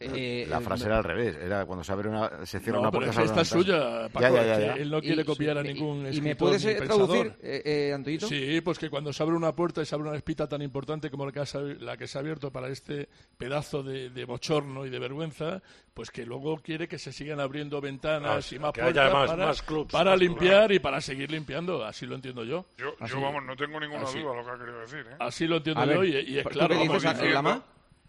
Eh, 0.00 0.46
la 0.48 0.62
frase 0.62 0.86
era 0.86 0.96
al 0.96 1.04
revés, 1.04 1.36
era 1.36 1.66
cuando 1.66 1.84
se 1.84 1.92
abre 1.92 2.08
una 2.08 2.46
se 2.46 2.58
cierra 2.58 2.76
no, 2.78 2.82
una 2.82 2.90
puerta. 2.90 3.10
Pero 3.10 3.24
es 3.24 3.30
esta 3.30 3.42
es 3.42 3.48
suya, 3.48 4.08
Paco, 4.08 4.20
ya, 4.20 4.30
ya, 4.30 4.58
ya, 4.58 4.74
que 4.74 4.82
él 4.82 4.90
no 4.90 5.00
quiere 5.02 5.22
y, 5.22 5.24
copiar 5.26 5.58
a 5.58 5.62
ningún. 5.62 6.06
¿Y, 6.10 6.16
¿y 6.16 6.20
me 6.22 6.36
puedes 6.36 6.62
traducir, 6.62 7.34
eh, 7.42 7.92
eh 7.94 8.18
Sí, 8.20 8.62
pues 8.62 8.78
que 8.78 8.88
cuando 8.88 9.12
se 9.12 9.22
abre 9.22 9.36
una 9.36 9.54
puerta 9.54 9.82
y 9.82 9.86
se 9.86 9.94
abre 9.94 10.08
una 10.08 10.16
espita 10.16 10.48
tan 10.48 10.62
importante 10.62 11.10
como 11.10 11.26
la 11.26 11.32
que, 11.32 11.40
ha, 11.40 11.44
la 11.80 11.98
que 11.98 12.06
se 12.06 12.16
ha 12.16 12.22
abierto 12.22 12.50
para 12.50 12.68
este 12.68 13.10
pedazo 13.36 13.82
de, 13.82 14.08
de, 14.08 14.24
bochorno 14.24 14.86
y 14.86 14.90
de 14.90 14.98
vergüenza, 14.98 15.60
pues 15.92 16.10
que 16.10 16.24
luego 16.24 16.56
quiere 16.56 16.88
que 16.88 16.98
se 16.98 17.12
sigan 17.12 17.38
abriendo 17.38 17.82
ventanas 17.82 18.50
ah, 18.50 18.54
y 18.54 18.58
más 18.58 18.72
puertas 18.72 19.12
más, 19.12 19.30
para, 19.30 19.46
más 19.46 19.62
clubs, 19.62 19.92
para 19.92 20.12
más 20.12 20.20
limpiar 20.20 20.72
y 20.72 20.78
para 20.78 21.02
seguir 21.02 21.30
limpiando. 21.30 21.84
Así 21.84 22.06
lo 22.06 22.14
entiendo 22.14 22.42
yo. 22.44 22.64
Yo, 22.78 22.94
así, 23.00 23.12
yo 23.12 23.20
vamos, 23.20 23.44
no 23.44 23.54
tengo 23.54 23.78
ninguna 23.78 24.04
así, 24.04 24.20
duda 24.20 24.34
lo 24.34 24.44
que 24.44 24.50
ha 24.50 24.58
querido 24.58 24.80
decir. 24.80 25.06
¿eh? 25.10 25.16
Así 25.18 25.46
lo 25.46 25.56
entiendo 25.56 25.84
yo 25.84 26.04
y, 26.04 26.38
es 26.38 26.46
claro. 26.46 26.74
¿tú 26.74 27.62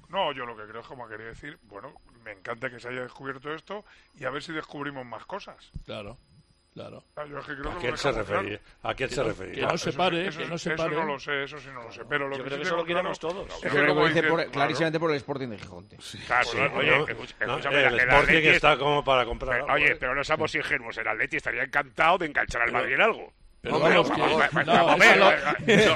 no, 0.09 0.31
yo 0.31 0.45
lo 0.45 0.55
que 0.55 0.63
creo 0.63 0.81
es 0.81 0.87
como 0.87 1.07
quería 1.07 1.27
decir, 1.27 1.57
bueno, 1.63 1.93
me 2.23 2.31
encanta 2.31 2.69
que 2.69 2.79
se 2.79 2.89
haya 2.89 3.01
descubierto 3.01 3.53
esto 3.53 3.85
y 4.15 4.25
a 4.25 4.29
ver 4.29 4.43
si 4.43 4.53
descubrimos 4.53 5.05
más 5.05 5.25
cosas. 5.25 5.71
Claro. 5.85 6.17
Claro. 6.75 7.05
Yo 7.29 7.39
es 7.39 7.45
que 7.45 7.55
creo 7.55 7.71
¿A, 7.71 7.77
quién 7.77 7.97
se 7.97 8.11
refería? 8.11 8.59
¿A 8.83 8.93
quién 8.93 9.09
se 9.09 9.23
refería? 9.23 9.53
Que 9.65 9.71
no 9.71 9.77
se 9.77 9.93
pare, 9.93 10.27
eso, 10.27 10.39
que 10.39 10.45
no 10.45 10.57
se 10.57 10.71
pare. 10.71 10.93
Eso 10.93 11.05
no 11.05 11.13
lo 11.13 11.19
sé, 11.19 11.43
eso 11.45 11.57
sí 11.57 11.69
no 11.73 11.83
lo 11.83 11.89
sé. 11.89 12.03
Pero 12.03 12.27
lo 12.27 12.35
yo 12.35 12.43
que 12.43 12.49
creo 12.49 12.59
que 12.59 12.65
eso 12.65 12.75
lo 12.75 12.83
queremos 12.83 13.17
todos. 13.17 13.47
Yo 13.61 13.69
creo 13.69 13.85
que 13.85 13.93
lo 13.93 14.07
dice 14.07 14.23
por, 14.23 14.35
claro. 14.39 14.51
clarísimamente 14.51 14.99
por 14.99 15.11
el 15.11 15.15
Sporting 15.15 15.47
de 15.47 15.57
Gijonte. 15.57 15.97
Sí. 16.01 16.17
Claro, 16.27 16.43
sí. 16.43 16.57
oye, 16.57 16.97
no, 17.47 17.57
escúchame, 17.57 17.81
el, 17.81 17.93
el 17.93 17.99
Sporting 18.01 18.49
está 18.49 18.77
como 18.77 19.05
para 19.05 19.23
comprar 19.23 19.61
Oye, 19.71 19.93
¿eh? 19.93 19.95
pero 19.95 20.13
no 20.15 20.23
seamos 20.25 20.53
ingenuos. 20.53 20.97
El 20.97 21.07
Atleti 21.07 21.37
estaría 21.37 21.63
encantado 21.63 22.17
de 22.17 22.25
enganchar 22.25 22.63
al 22.63 22.73
Madrid 22.73 22.95
en 22.95 23.01
algo. 23.01 23.31
Pero 23.65 23.79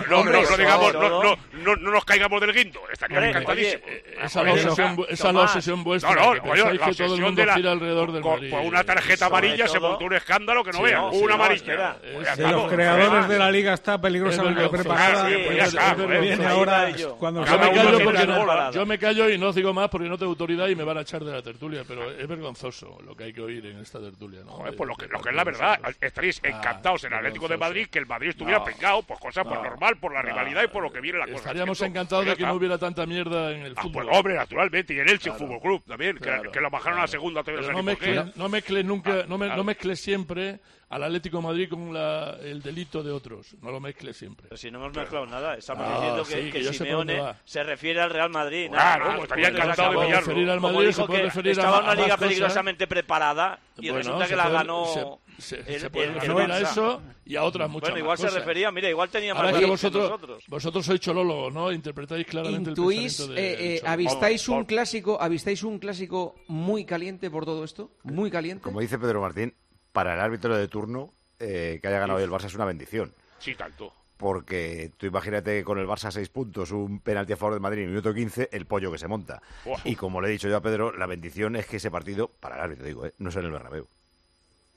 no, 0.10 0.58
digamos, 0.58 0.94
no, 0.94 1.36
no, 1.54 1.76
no 1.76 1.92
nos 1.92 2.06
caigamos 2.06 2.42
del 2.42 2.54
guindo. 2.54 2.80
Estaría 2.92 3.20
Oye, 3.48 3.82
eh, 3.86 4.04
esa 4.24 4.42
es 4.42 5.24
la 5.34 5.42
obsesión 5.42 5.84
vuestra. 5.84 6.16
No, 6.16 6.36
no, 6.36 6.42
que, 6.42 6.58
la 6.58 6.92
todo 6.94 7.16
el 7.16 7.22
mundo 7.22 7.44
gira 7.54 7.72
alrededor 7.72 8.12
del 8.12 8.24
Madrid. 8.24 8.52
Por 8.52 8.62
una 8.62 8.84
tarjeta 8.84 9.28
amarilla 9.28 9.68
se 9.68 9.80
montó 9.80 10.06
un 10.06 10.14
escándalo 10.14 10.64
que 10.64 10.72
no 10.72 10.82
vean. 10.82 11.04
Una 11.14 11.36
amarilla. 11.36 11.98
De 12.02 12.14
pues 12.14 12.40
los 12.40 12.72
creadores 12.72 13.28
de 13.28 13.38
la 13.38 13.52
liga 13.52 13.74
está 13.74 14.00
peligrosamente 14.00 14.68
preparada. 14.70 15.30
Pues 15.30 15.76
pues, 15.76 16.46
ahora 16.46 16.92
cuando 17.18 18.72
Yo 18.72 18.86
me 18.86 18.98
callo 18.98 19.30
y 19.30 19.38
no 19.38 19.50
os 19.50 19.56
digo 19.56 19.74
más 19.74 19.90
porque 19.90 20.08
no 20.08 20.18
tengo 20.18 20.32
autoridad 20.32 20.68
y 20.68 20.76
me 20.76 20.84
van 20.84 20.98
a 20.98 21.02
echar 21.02 21.24
de 21.24 21.32
la 21.32 21.42
tertulia, 21.42 21.84
pero 21.88 22.12
es 22.12 22.28
vergonzoso 22.28 22.98
lo 23.06 23.16
que 23.16 23.26
hay 23.26 23.34
que 23.34 23.42
oír 23.42 23.66
en 23.66 23.80
esta 23.80 24.00
tertulia. 24.00 24.42
Joder, 24.46 24.76
Pues 24.76 24.90
lo 24.90 24.96
que 24.96 25.30
es 25.30 25.36
la 25.36 25.44
verdad. 25.44 25.80
Estaréis 26.00 26.40
encantados 26.44 27.04
en 27.04 27.14
Atlético 27.14 27.48
de 27.48 27.58
Madrid, 27.60 27.88
que 27.92 28.00
el 28.00 28.06
Madrid 28.06 28.30
estuviera 28.30 28.60
no, 28.60 28.66
pegado, 28.66 29.04
pues 29.04 29.20
cosa 29.20 29.44
pues, 29.44 29.56
no, 29.56 29.62
por 29.62 29.70
normal, 29.70 29.98
por 29.98 30.14
la 30.14 30.22
rivalidad 30.22 30.64
y 30.64 30.68
por 30.68 30.84
lo 30.84 30.92
que 30.92 31.02
viene 31.02 31.20
la 31.20 31.26
cosa. 31.26 31.38
Estaríamos 31.38 31.82
encantados 31.82 32.26
de 32.26 32.36
que 32.36 32.44
no 32.44 32.54
hubiera 32.54 32.78
tanta 32.78 33.06
mierda 33.06 33.52
en 33.52 33.62
el 33.62 33.72
ah, 33.72 33.76
pues, 33.76 33.84
fútbol. 33.84 34.06
Pues, 34.06 34.18
hombre, 34.18 34.36
naturalmente, 34.36 34.94
y 34.94 35.00
en 35.00 35.10
Elche 35.10 35.30
claro, 35.30 35.40
Fútbol 35.40 35.62
Club 35.62 35.84
también, 35.86 36.18
claro, 36.18 36.44
que, 36.44 36.52
que, 36.52 36.62
lo 36.62 36.70
bajaron 36.70 36.94
claro. 36.94 37.00
a 37.00 37.04
la 37.04 37.08
segunda 37.08 37.44
todavía. 37.44 37.72
No, 37.72 37.84
mezcle, 37.84 38.26
no 38.36 38.50
mezcle 38.50 38.84
nunca, 38.84 39.20
ah, 39.22 39.26
no, 39.28 39.38
me, 39.38 39.48
no 39.48 39.64
mezcle 39.64 39.96
siempre 39.96 40.60
al 40.90 41.04
Atlético 41.04 41.38
de 41.38 41.44
Madrid 41.44 41.70
con 41.70 41.94
la, 41.94 42.38
el 42.42 42.62
delito 42.62 43.04
de 43.04 43.12
otros. 43.12 43.56
No 43.62 43.72
lo 43.72 43.80
mezcles 43.80 44.18
siempre. 44.18 44.48
Pero 44.50 44.58
si 44.58 44.72
no 44.72 44.80
hemos 44.80 44.96
mezclado 44.96 45.26
nada, 45.28 45.56
estamos 45.56 45.86
ah, 45.88 45.96
diciendo 45.96 46.24
que, 46.24 46.34
sí, 46.34 46.52
que, 46.52 46.68
que 46.68 46.74
Simeone 46.74 47.36
se 47.46 47.64
refiere 47.64 48.02
al 48.02 48.10
Real 48.10 48.32
Madrid. 48.32 48.70
Claro, 48.72 49.06
¿no? 49.06 49.12
pues 49.12 49.24
estaría 49.24 49.48
encantado 49.50 49.92
de 49.92 50.06
pillarlo. 50.08 50.28
Referir 50.28 50.50
al 50.50 50.60
Madrid, 50.60 50.76
Como 50.76 50.88
dijo 50.88 51.02
se 51.02 51.08
puede 51.08 51.20
que 51.20 51.26
referir 51.26 51.52
estaba 51.52 51.78
a, 51.78 51.84
una 51.84 51.96
liga 51.96 52.18
peligrosamente 52.18 52.88
preparada 52.88 53.60
y 53.78 53.90
bueno, 53.90 53.98
resulta 53.98 54.28
que 54.28 54.36
la 54.36 54.44
puede, 54.44 54.56
ganó. 54.56 55.20
Se, 55.38 55.64
se, 55.64 55.74
el, 55.74 55.80
se 55.80 55.90
puede 55.92 56.08
referir 56.08 56.52
a 56.52 56.60
eso 56.60 57.02
y 57.24 57.36
a 57.36 57.44
otras 57.44 57.70
muchas 57.70 57.92
Bueno, 57.92 58.00
igual 58.00 58.14
más 58.14 58.20
se 58.20 58.26
cosas. 58.26 58.40
refería, 58.42 58.72
mira, 58.72 58.90
igual 58.90 59.10
tenía 59.10 59.34
Ahora 59.34 59.52
más 59.52 59.60
que 59.60 59.66
vosotros, 59.68 60.10
nosotros. 60.10 60.44
Vosotros 60.48 60.86
sois 60.86 61.00
cholólogos, 61.00 61.54
¿no? 61.54 61.72
Interpretáis 61.72 62.26
claramente 62.26 62.72
Intuís, 62.72 63.20
el 63.20 63.28
pensamiento 63.28 63.62
de, 63.62 63.76
eh, 63.76 63.76
eh 63.76 63.82
¿avistáis, 63.86 64.48
Vamos, 64.48 64.62
un 64.62 64.66
clásico, 64.66 65.22
¿Avistáis 65.22 65.62
un 65.62 65.78
clásico 65.78 66.36
muy 66.48 66.84
caliente 66.84 67.30
por 67.30 67.46
todo 67.46 67.64
esto? 67.64 67.92
Muy 68.02 68.32
caliente. 68.32 68.64
Como 68.64 68.82
dice 68.82 68.98
Pedro 68.98 69.22
Martín, 69.22 69.54
para 70.00 70.14
el 70.14 70.22
árbitro 70.22 70.56
de 70.56 70.70
turno 70.70 71.14
eh, 71.40 71.78
que 71.82 71.88
haya 71.90 72.00
ganado 72.00 72.20
el 72.20 72.30
Barça 72.30 72.46
es 72.46 72.56
una 72.56 72.64
bendición. 72.64 73.14
Sí, 73.38 73.54
tanto. 73.54 73.94
Porque 74.16 74.92
tú 74.96 75.08
imagínate 75.08 75.58
que 75.58 75.64
con 75.66 75.78
el 75.78 75.86
Barça 75.86 76.10
seis 76.10 76.30
puntos, 76.30 76.72
un 76.72 77.02
penalti 77.02 77.34
a 77.34 77.36
favor 77.36 77.56
del 77.56 77.62
Madrid 77.62 77.80
en 77.80 77.86
el 77.88 77.90
minuto 77.90 78.14
15, 78.14 78.48
el 78.54 78.66
pollo 78.66 78.94
que 78.94 78.98
se 78.98 79.10
monta. 79.10 79.42
Y 79.84 79.98
como 79.98 80.22
le 80.22 80.30
he 80.30 80.32
dicho 80.32 80.48
yo 80.48 80.56
a 80.56 80.62
Pedro, 80.62 80.94
la 80.96 81.06
bendición 81.06 81.58
es 81.58 81.66
que 81.66 81.78
ese 81.78 81.92
partido, 81.92 82.30
para 82.30 82.56
el 82.56 82.62
árbitro 82.62 82.86
digo, 82.86 83.06
eh, 83.08 83.14
no 83.18 83.28
es 83.28 83.36
en 83.36 83.44
el 83.44 83.52
Bernabéu. 83.52 83.88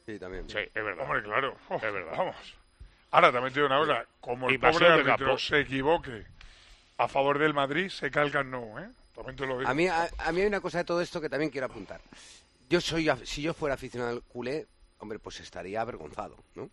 Sí, 0.06 0.18
también. 0.18 0.50
Sí, 0.50 0.58
es 0.58 0.74
verdad. 0.74 1.04
Hombre, 1.04 1.22
claro. 1.22 1.56
Es 1.70 1.82
verdad. 1.82 2.14
Vamos. 2.18 2.36
Ahora, 3.12 3.30
también 3.30 3.54
te 3.54 3.60
digo 3.60 3.66
una 3.68 3.78
cosa. 3.78 4.06
Como 4.20 4.48
el 4.48 4.58
pobre 4.58 4.88
árbitro 4.88 5.38
se 5.38 5.60
equivoque 5.60 6.26
a 6.98 7.06
favor 7.06 7.38
del 7.38 7.54
Madrid, 7.54 7.90
se 7.90 8.10
calcan 8.10 8.50
no, 8.50 8.80
¿eh? 8.80 8.88
A 9.66 9.74
mí, 9.74 9.86
a, 9.86 10.08
a 10.18 10.32
mí 10.32 10.40
hay 10.40 10.46
una 10.48 10.60
cosa 10.60 10.78
de 10.78 10.84
todo 10.84 11.00
esto 11.00 11.20
que 11.20 11.28
también 11.28 11.52
quiero 11.52 11.66
apuntar. 11.66 12.00
Yo 12.68 12.80
soy, 12.80 13.06
si 13.24 13.42
yo 13.42 13.52
fuera 13.52 13.74
aficionado 13.74 14.10
al 14.12 14.22
culé, 14.22 14.66
hombre, 15.02 15.18
pues 15.18 15.40
estaría 15.40 15.80
avergonzado, 15.80 16.36
¿no? 16.54 16.70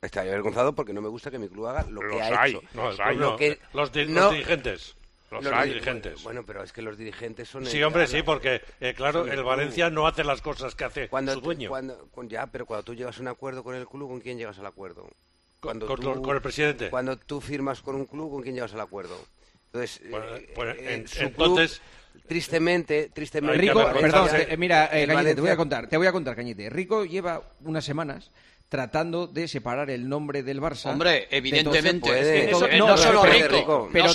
Estaría 0.00 0.32
avergonzado 0.32 0.74
porque 0.74 0.92
no 0.92 1.00
me 1.00 1.08
gusta 1.08 1.30
que 1.30 1.38
mi 1.38 1.48
club 1.48 1.66
haga 1.66 1.84
lo 1.88 2.00
que 2.00 2.20
ha 2.20 2.46
hecho. 2.46 2.60
No, 2.74 2.90
los, 2.90 2.98
no. 2.98 3.14
no... 3.14 3.38
los 3.72 3.92
dirigentes. 3.92 4.96
Los, 5.30 5.64
dirigentes. 5.64 6.22
Bueno, 6.22 6.44
pero 6.44 6.62
es 6.62 6.72
que 6.72 6.82
los 6.82 6.98
dirigentes 6.98 7.48
son. 7.48 7.64
Sí, 7.64 7.82
hombre, 7.82 8.06
sí, 8.06 8.22
porque, 8.22 8.60
eh, 8.80 8.92
claro, 8.94 9.24
el, 9.26 9.40
uh. 9.40 9.44
Valencia 9.44 9.88
no 9.88 10.06
hace 10.06 10.24
las 10.24 10.42
cosas 10.42 10.74
que 10.74 10.84
hace 10.84 11.08
cuando 11.08 11.32
su 11.32 11.40
dueño. 11.40 11.70
Ya, 12.28 12.46
pero 12.48 12.66
cuando 12.66 12.84
tú 12.84 12.94
llegas 12.94 13.16
a 13.16 13.22
un 13.22 13.28
acuerdo 13.28 13.64
con 13.64 13.74
el 13.74 13.86
club, 13.86 14.10
¿con 14.10 14.20
quién 14.20 14.36
llegas 14.36 14.58
al 14.58 14.66
acuerdo? 14.66 15.08
Cuando 15.60 15.86
con, 15.86 16.22
con, 16.22 16.36
el 16.36 16.42
presidente. 16.42 16.90
Cuando 16.90 17.16
tú 17.16 17.40
firmas 17.40 17.80
con 17.80 17.94
un 17.94 18.04
club, 18.04 18.30
¿con 18.30 18.42
quién 18.42 18.56
llegas 18.56 18.74
al 18.74 18.80
acuerdo? 18.80 19.16
Entonces, 19.72 20.00
eh, 20.04 20.94
en, 20.94 21.08
su 21.08 21.22
entonces... 21.22 21.80
Tristemente, 22.26 23.10
tristemente... 23.12 23.58
Rico, 23.58 23.84
perdón, 24.00 24.28
eh, 24.32 24.56
mira, 24.56 24.88
eh, 24.92 25.06
Cañete, 25.06 25.34
te 25.34 25.40
voy 25.40 25.50
a 25.50 25.56
contar, 25.56 25.88
te 25.88 25.96
voy 25.96 26.06
a 26.06 26.12
contar, 26.12 26.36
Cañete. 26.36 26.70
Rico 26.70 27.04
lleva 27.04 27.42
unas 27.64 27.84
semanas 27.84 28.30
tratando 28.68 29.26
de 29.26 29.48
separar 29.48 29.90
el 29.90 30.08
nombre 30.08 30.42
del 30.42 30.60
Barça. 30.60 30.92
Hombre, 30.92 31.26
evidentemente. 31.30 32.50
No, 32.78 32.96
solo 32.96 33.24
Rico. 33.24 33.90
Pero 33.92 34.08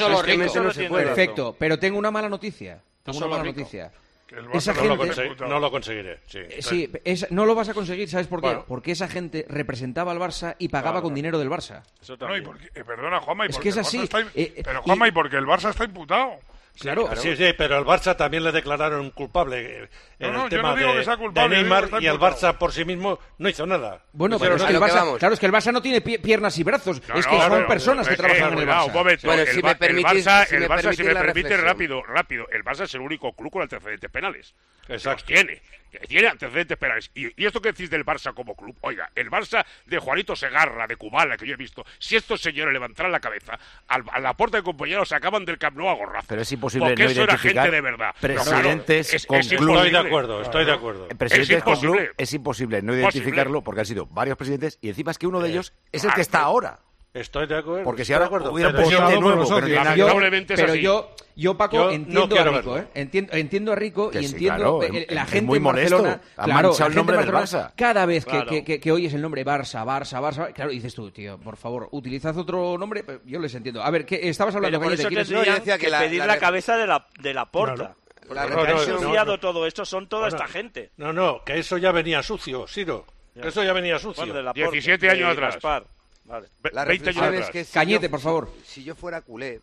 Perfecto, 0.90 1.56
pero 1.60 1.78
tengo 1.78 1.98
una 1.98 2.12
mala 2.12 2.30
noticia. 2.30 2.82
Una 3.06 3.28
mala 3.28 3.44
noticia. 3.44 3.92
El 4.30 4.46
esa 4.54 4.74
no, 4.74 4.98
gente, 4.98 5.36
lo 5.40 5.48
no, 5.48 5.60
lo 5.60 5.72
conseguiré. 5.72 6.20
Sí, 6.26 6.40
eh, 6.40 6.62
sí 6.62 7.26
no 7.30 7.46
lo 7.46 7.56
vas 7.56 7.70
a 7.70 7.74
conseguir, 7.74 8.10
¿sabes 8.10 8.28
por 8.28 8.42
qué? 8.42 8.60
Porque 8.68 8.92
esa 8.92 9.08
gente 9.08 9.46
representaba 9.48 10.12
al 10.12 10.20
Barça 10.20 10.56
y 10.60 10.68
pagaba 10.68 11.02
con 11.02 11.14
dinero 11.14 11.40
del 11.40 11.50
Barça. 11.50 11.84
Eso 12.02 12.18
no, 12.18 12.36
y 12.36 12.42
perdona, 12.84 13.22
Juanma, 13.22 13.46
y 13.46 13.50
es 13.50 13.56
porque 13.56 13.64
que 13.64 13.70
es 13.70 13.78
así. 13.78 14.10
Eh, 14.36 14.62
pero 14.64 14.82
Juanma, 14.84 15.06
eh, 15.06 15.10
y, 15.10 15.12
porque 15.12 15.38
el 15.38 15.46
Barça 15.46 15.70
está 15.70 15.86
imputado. 15.86 16.40
Claro, 16.80 17.06
claro. 17.06 17.22
Sí, 17.22 17.36
sí, 17.36 17.54
pero 17.58 17.80
el 17.80 17.86
Barça 17.86 18.16
también 18.16 18.44
le 18.44 18.52
declararon 18.52 19.10
culpable 19.12 19.90
en 20.20 20.32
No, 20.32 20.38
no, 20.40 20.46
el 20.46 20.50
yo 20.52 20.58
tema 20.58 20.70
no 20.72 20.76
digo 20.78 20.92
de, 20.94 20.98
que 21.00 21.04
sea 21.04 21.16
de 21.16 21.20
culpable, 21.22 21.56
digo 21.58 21.70
Neymar 21.70 22.02
y 22.04 22.08
el. 22.08 22.18
Barça 22.20 22.58
por 22.58 22.72
sí 22.74 22.84
mismo 22.86 23.20
no 23.38 23.50
hizo 23.50 23.66
nada. 23.68 24.02
Bueno, 24.14 24.36
No 24.36 24.40
pero 24.40 24.56
es 24.56 24.64
que 24.64 24.72
el. 24.74 24.80
Barça, 24.80 25.18
claro, 25.20 25.34
es 25.34 25.40
que 25.40 25.46
el 25.46 25.52
Barça 25.52 25.72
no 25.72 25.82
tiene 25.82 26.02
pie- 26.04 26.20
piernas 26.22 26.58
y 26.58 26.64
brazos, 26.64 27.02
No, 27.08 27.16
es 27.20 27.26
no, 27.26 27.32
que 27.32 27.38
son 27.40 27.50
pero- 27.52 27.68
personas 27.68 28.08
que 28.08 28.16
trabajan 28.18 28.54
en 28.54 28.60
el 28.60 28.68
Barça. 28.68 28.88
un 28.88 28.94
momento, 28.94 29.28
Bueno, 29.28 29.42
el, 29.44 29.48
si 29.50 29.58
el 29.60 29.64
Barça, 29.64 30.46
si 30.48 30.56
el 30.56 30.62
me 30.62 30.68
Barça, 30.70 30.94
si 30.96 31.04
me 31.04 31.14
permite 31.14 31.24
reflexión. 31.24 31.62
rápido, 31.66 32.04
rápido, 32.04 32.48
el 32.52 32.64
Barça 32.64 32.84
es 32.86 32.94
el 32.96 33.02
único 33.02 33.34
club 33.34 33.52
con 33.52 33.62
antecedentes 33.62 34.10
penales. 34.10 34.56
Exacto. 34.90 35.26
tiene. 35.28 35.62
que 35.92 36.00
Tiene 36.00 36.28
antecedentes 36.30 36.78
penales. 36.78 37.12
Y, 37.14 37.28
y 37.42 37.46
esto 37.46 37.62
que 37.62 37.72
decís 37.74 37.90
del 37.90 38.06
Barça 38.06 38.34
como 38.34 38.56
club, 38.56 38.76
oiga, 38.82 39.10
el 39.16 39.30
Barça 39.30 39.66
de 39.86 40.00
Juanito 40.00 40.34
Segarra, 40.36 40.86
de 40.88 40.96
Kubala, 40.96 41.36
que 41.38 41.46
yo 41.46 41.54
he 41.54 41.58
visto, 41.58 41.86
si 42.00 42.16
estos 42.16 42.42
señores 42.42 42.74
levantaran 42.74 43.12
la 43.12 43.20
cabeza, 43.20 43.58
al, 43.88 44.04
a 44.12 44.20
la 44.20 44.34
puerta 44.34 44.58
de 44.58 44.64
compañeros 44.64 45.10
sacaban 45.10 45.44
del 45.46 45.58
Camp 45.58 45.76
Nou 45.78 45.90
a 45.90 45.94
gorrazos. 45.94 46.28
Pero 46.28 46.42
es 46.42 46.52
imposible 46.52 46.88
Porque 46.90 47.04
no 47.04 47.10
eso 47.10 47.24
era 47.24 47.38
gente 47.38 47.70
de 47.72 47.82
verdad. 47.82 48.14
No, 48.16 48.20
claro, 48.22 48.44
presidentes 48.44 49.14
es- 49.14 49.26
con 49.26 49.40
es 49.40 49.48
club. 49.50 50.07
Imposible. 50.08 50.42
Estoy 50.42 50.66
de 50.66 50.72
acuerdo, 50.72 51.04
estoy 51.06 51.06
de 51.06 51.08
acuerdo. 51.08 51.08
Presidentes 51.18 51.58
Es 51.58 51.64
con 51.64 51.76
club 51.80 51.94
imposible. 51.96 52.14
es 52.18 52.34
imposible 52.34 52.82
no 52.82 52.94
identificarlo 52.96 53.64
porque 53.64 53.82
han 53.82 53.86
sido 53.86 54.06
varios 54.08 54.38
presidentes 54.38 54.78
y 54.82 54.90
encima 54.90 55.12
es 55.12 55.18
que 55.18 55.28
uno 55.28 55.40
de 55.40 55.50
ellos 55.50 55.74
es 55.92 56.04
el 56.04 56.12
Ah, 56.12 56.14
que 56.16 56.22
está 56.22 56.40
eh, 56.40 56.44
ahora. 56.44 56.80
Estoy 57.14 57.48
de 57.48 57.58
acuerdo. 57.58 57.84
Porque 57.84 58.06
si 58.06 58.14
ahora 58.14 58.26
acuerdo, 58.28 58.52
hubiera 58.52 58.70
un 58.70 58.76
pero 58.76 58.88
presidente 58.90 59.16
yo- 59.16 59.22
nuevo, 59.22 59.56
que 59.60 59.66
que 59.66 59.74
Lamentablemente 59.74 60.54
es 60.54 60.60
pero 60.60 60.74
así. 60.74 60.82
yo, 60.82 61.16
yo 61.36 61.58
Paco, 61.58 61.76
Yo 61.78 61.86
no 61.86 61.92
entiendo 61.92 62.40
a 62.40 62.44
Rico. 62.60 62.78
¿eh? 62.78 62.88
Entiendo, 62.94 63.34
entiendo 63.34 63.72
a 63.72 63.76
Rico 63.76 64.12
Que 64.12 64.20
y 64.20 64.28
sí, 64.28 64.34
entiendo 64.34 64.78
claro, 64.80 64.94
eh, 64.94 65.08
la 65.10 65.26
gente 65.26 65.42
muy 65.48 65.58
en 65.58 65.64
molesto. 65.64 65.96
Barcelona. 66.04 66.22
Ha 66.36 66.44
claro, 66.44 66.74
el 66.88 66.96
nombre 66.96 67.18
del 67.18 67.32
Barça. 67.32 67.72
Cada 67.76 68.06
vez 68.06 68.24
que, 68.24 68.32
Claro. 68.32 68.50
que, 68.52 68.64
que- 68.64 68.80
que 68.80 68.92
oyes 68.92 69.14
el 69.16 69.22
nombre 69.22 69.44
Barça, 69.44 69.84
Barça, 69.84 70.22
Barça, 70.22 70.54
claro, 70.54 70.70
dices 70.70 70.94
tú, 70.94 71.10
tío, 71.10 71.40
por 71.40 71.58
favor, 71.58 71.88
utilizad 71.92 72.38
otro 72.38 72.78
nombre, 72.78 73.04
yo 73.26 73.40
les 73.40 73.56
entiendo. 73.56 73.82
A 73.82 73.90
ver, 73.90 74.06
¿qué, 74.06 74.30
estabas 74.30 74.54
hablando, 74.56 74.78
Pero 74.78 74.90
Cañete, 74.92 75.02
eso 75.02 75.10
¿quieres- 75.10 75.28
tendrían 75.30 75.46
No, 75.48 75.54
yo 75.56 75.60
decía 75.60 75.78
que, 75.80 75.86
que 75.86 75.92
la- 75.92 76.00
pedir 76.02 76.24
la 76.26 76.38
cabeza 76.38 76.78
de 76.78 76.86
la, 76.86 77.08
de 77.20 77.34
la 77.34 77.46
porta. 77.50 77.96
La 78.30 78.46
no, 78.48 78.60
han 78.62 78.68
no, 79.02 79.26
no. 79.26 79.40
todo 79.40 79.66
esto, 79.66 79.86
son 79.86 80.08
toda 80.10 80.24
Bueno, 80.30 80.38
esta 80.38 80.48
gente. 80.48 80.92
No, 80.98 81.14
no, 81.14 81.44
que 81.46 81.60
eso 81.60 81.78
ya 81.78 81.92
venía 81.92 82.22
sucio, 82.24 82.68
Siro. 82.68 83.06
Que 83.34 83.48
eso 83.50 83.64
ya 83.64 83.74
venía 83.74 84.00
sucio. 84.00 84.22
Bueno, 84.24 84.34
de 84.34 84.44
la 84.44 84.54
17 84.54 84.98
Porta, 85.08 85.14
años 85.14 85.32
atrás. 85.32 85.54
Gaspar. 85.56 85.86
Vale. 86.26 86.48
La 86.74 86.84
20 86.86 87.10
años 87.12 87.22
atrás. 87.22 87.42
es 87.46 87.50
que 87.52 87.64
si 87.64 87.74
Cañete, 87.74 88.08
yo- 88.08 88.12
por 88.12 88.20
favor. 88.20 88.50
Si 88.66 88.84
yo 88.84 88.96
fuera 88.96 89.22
culé, 89.22 89.62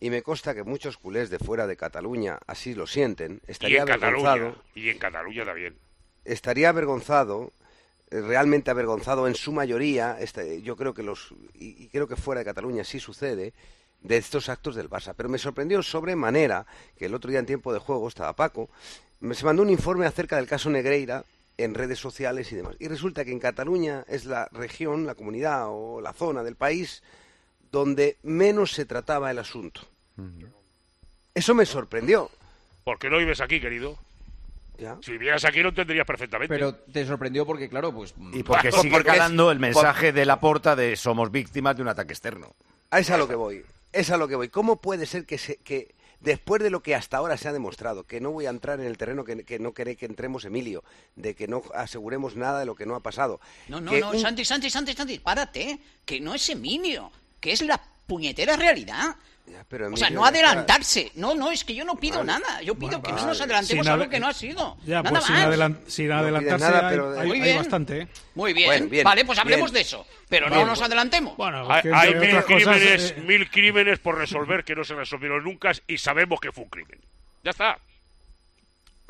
y 0.00 0.10
me 0.10 0.22
consta 0.22 0.54
que 0.54 0.62
muchos 0.64 0.96
culés 0.96 1.28
de 1.30 1.38
fuera 1.38 1.66
de 1.66 1.76
Cataluña 1.76 2.38
así 2.46 2.74
lo 2.74 2.86
sienten, 2.86 3.40
Y 3.46 3.52
estaría 3.52 3.84
Cataluña. 3.84 4.32
avergonzado, 4.32 4.62
Y 4.74 4.88
en 4.88 4.98
Cataluña 4.98 5.44
también. 5.44 5.76
estaría 6.24 6.70
avergonzado, 6.70 7.52
eh, 8.10 8.20
realmente 8.22 8.70
avergonzado 8.70 9.28
en 9.28 9.34
su 9.34 9.52
mayoría, 9.52 10.16
este, 10.18 10.62
yo 10.62 10.74
creo 10.76 10.94
que 10.94 11.02
los, 11.02 11.32
y, 11.54 11.84
y 11.84 11.88
creo 11.88 12.08
que 12.08 12.16
fuera 12.16 12.40
de 12.40 12.44
Cataluña 12.46 12.82
sí 12.82 12.98
sucede, 12.98 13.52
de 14.02 14.16
estos 14.16 14.48
actos 14.48 14.74
del 14.74 14.88
Barça. 14.90 15.14
Pero 15.16 15.28
me 15.28 15.38
sorprendió 15.38 15.82
sobremanera 15.82 16.66
que 16.98 17.06
el 17.06 17.14
otro 17.14 17.30
día 17.30 17.40
en 17.40 17.46
tiempo 17.46 17.72
de 17.72 17.78
juego 17.80 18.08
estaba 18.08 18.32
Paco, 18.34 18.68
me 19.20 19.34
se 19.34 19.44
mandó 19.44 19.62
un 19.62 19.70
informe 19.70 20.06
acerca 20.06 20.36
del 20.36 20.46
caso 20.46 20.70
Negreira 20.70 21.24
en 21.58 21.74
redes 21.74 21.98
sociales 21.98 22.50
y 22.52 22.56
demás. 22.56 22.74
Y 22.78 22.88
resulta 22.88 23.24
que 23.24 23.32
en 23.32 23.38
Cataluña 23.38 24.04
es 24.08 24.24
la 24.24 24.48
región, 24.52 25.06
la 25.06 25.14
comunidad 25.14 25.66
o 25.68 26.00
la 26.00 26.12
zona 26.14 26.42
del 26.42 26.56
país 26.56 27.02
donde 27.70 28.16
menos 28.22 28.72
se 28.72 28.86
trataba 28.86 29.30
el 29.30 29.38
asunto. 29.38 29.82
Eso 31.34 31.54
me 31.54 31.66
sorprendió. 31.66 32.30
¿Por 32.84 32.98
qué 32.98 33.08
no 33.10 33.18
vives 33.18 33.40
aquí, 33.40 33.60
querido? 33.60 33.96
¿ya? 34.78 34.96
Si 35.02 35.12
vivieras 35.12 35.44
aquí 35.44 35.60
lo 35.60 35.68
entenderías 35.68 36.06
perfectamente. 36.06 36.52
Pero 36.52 36.74
te 36.74 37.06
sorprendió 37.06 37.44
porque, 37.46 37.68
claro, 37.68 37.92
pues... 37.92 38.14
Y 38.32 38.42
porque 38.42 38.70
Pues 38.70 38.82
sigue 38.82 38.94
porque 38.94 39.10
es- 39.10 39.30
el 39.30 39.36
por- 39.36 39.58
mensaje 39.58 40.12
de 40.12 40.24
la 40.24 40.40
porta 40.40 40.74
de 40.74 40.96
somos 40.96 41.30
víctimas 41.30 41.76
de 41.76 41.82
un 41.82 41.88
ataque 41.88 42.12
externo. 42.14 42.54
A 42.90 42.98
es 42.98 43.10
a 43.10 43.18
lo 43.18 43.28
que 43.28 43.34
voy. 43.34 43.62
Es 43.92 44.10
a 44.10 44.16
lo 44.16 44.28
que 44.28 44.36
voy. 44.36 44.48
¿Cómo 44.48 44.80
puede 44.80 45.06
ser 45.06 45.26
que, 45.26 45.38
se, 45.38 45.56
que 45.56 45.94
después 46.20 46.62
de 46.62 46.70
lo 46.70 46.82
que 46.82 46.94
hasta 46.94 47.16
ahora 47.16 47.36
se 47.36 47.48
ha 47.48 47.52
demostrado, 47.52 48.04
que 48.04 48.20
no 48.20 48.30
voy 48.30 48.46
a 48.46 48.50
entrar 48.50 48.78
en 48.80 48.86
el 48.86 48.96
terreno 48.96 49.24
que, 49.24 49.44
que 49.44 49.58
no 49.58 49.72
quiere 49.74 49.96
que 49.96 50.06
entremos, 50.06 50.44
Emilio, 50.44 50.84
de 51.16 51.34
que 51.34 51.48
no 51.48 51.62
aseguremos 51.74 52.36
nada 52.36 52.60
de 52.60 52.66
lo 52.66 52.74
que 52.74 52.86
no 52.86 52.94
ha 52.94 53.00
pasado? 53.00 53.40
No, 53.68 53.80
no, 53.80 53.90
que 53.90 54.00
no, 54.00 54.10
un- 54.10 54.20
Santi, 54.20 54.44
Santi, 54.44 54.70
Santi, 54.70 54.92
Santi, 54.92 55.18
párate, 55.18 55.80
que 56.04 56.20
no 56.20 56.34
es 56.34 56.48
Emilio, 56.48 57.10
que 57.40 57.52
es 57.52 57.62
la 57.62 57.82
puñetera 58.06 58.56
realidad. 58.56 59.16
Ya, 59.50 59.64
pero 59.68 59.92
O 59.92 59.96
sea, 59.96 60.10
no 60.10 60.24
está- 60.26 60.38
adelantarse. 60.38 61.10
No, 61.16 61.34
no, 61.34 61.50
es 61.50 61.64
que 61.64 61.74
yo 61.74 61.84
no 61.84 61.96
pido 61.96 62.18
Vale. 62.24 62.32
nada. 62.40 62.62
Yo 62.62 62.74
pido 62.76 63.02
que 63.02 63.10
no 63.12 63.26
nos 63.26 63.40
adelantemos 63.40 63.86
a 63.86 63.92
algo 63.92 64.04
ade- 64.04 64.10
que 64.10 64.20
no 64.20 64.28
ha 64.28 64.32
sido. 64.32 64.76
Ya, 64.86 65.02
nada 65.02 65.10
pues 65.10 65.24
sin, 65.24 65.34
No 66.08 66.14
adelantarse 66.18 66.56
pides 66.56 66.60
nada, 66.60 66.88
hay, 66.88 66.90
pero 66.94 67.12
de- 67.12 67.20
hay- 67.20 67.26
Muy 67.28 67.36
hay 67.38 67.42
bien. 67.44 67.56
bastante. 67.56 67.98
¿eh? 68.02 68.08
Muy 68.34 68.52
bien. 68.52 68.66
Bueno, 68.68 68.86
bien, 68.88 69.04
Vale, 69.04 69.24
pues 69.24 69.38
hablemos 69.38 69.70
bien. 69.72 69.74
de 69.74 69.80
eso. 69.80 70.06
Pero 70.28 70.48
no 70.48 70.64
nos 70.64 70.80
adelantemos. 70.80 71.36
Bueno, 71.36 71.66
Hay, 71.70 71.82
que 71.82 71.92
hay 71.92 72.08
entre 72.12 72.20
mil, 72.20 72.36
otras 72.36 72.44
cosas, 72.44 72.76
crímenes, 72.78 73.10
eh, 73.16 73.20
mil 73.26 73.50
crímenes 73.50 73.98
por 73.98 74.16
resolver 74.16 74.62
que 74.64 74.76
no 74.76 74.84
se 74.84 74.94
resolvieron 74.94 75.42
nunca 75.42 75.72
y 75.88 75.98
sabemos 75.98 76.40
que 76.40 76.52
fue 76.52 76.64
un 76.64 76.70
crimen. 76.70 77.00
Ya 77.42 77.50
está. 77.50 77.78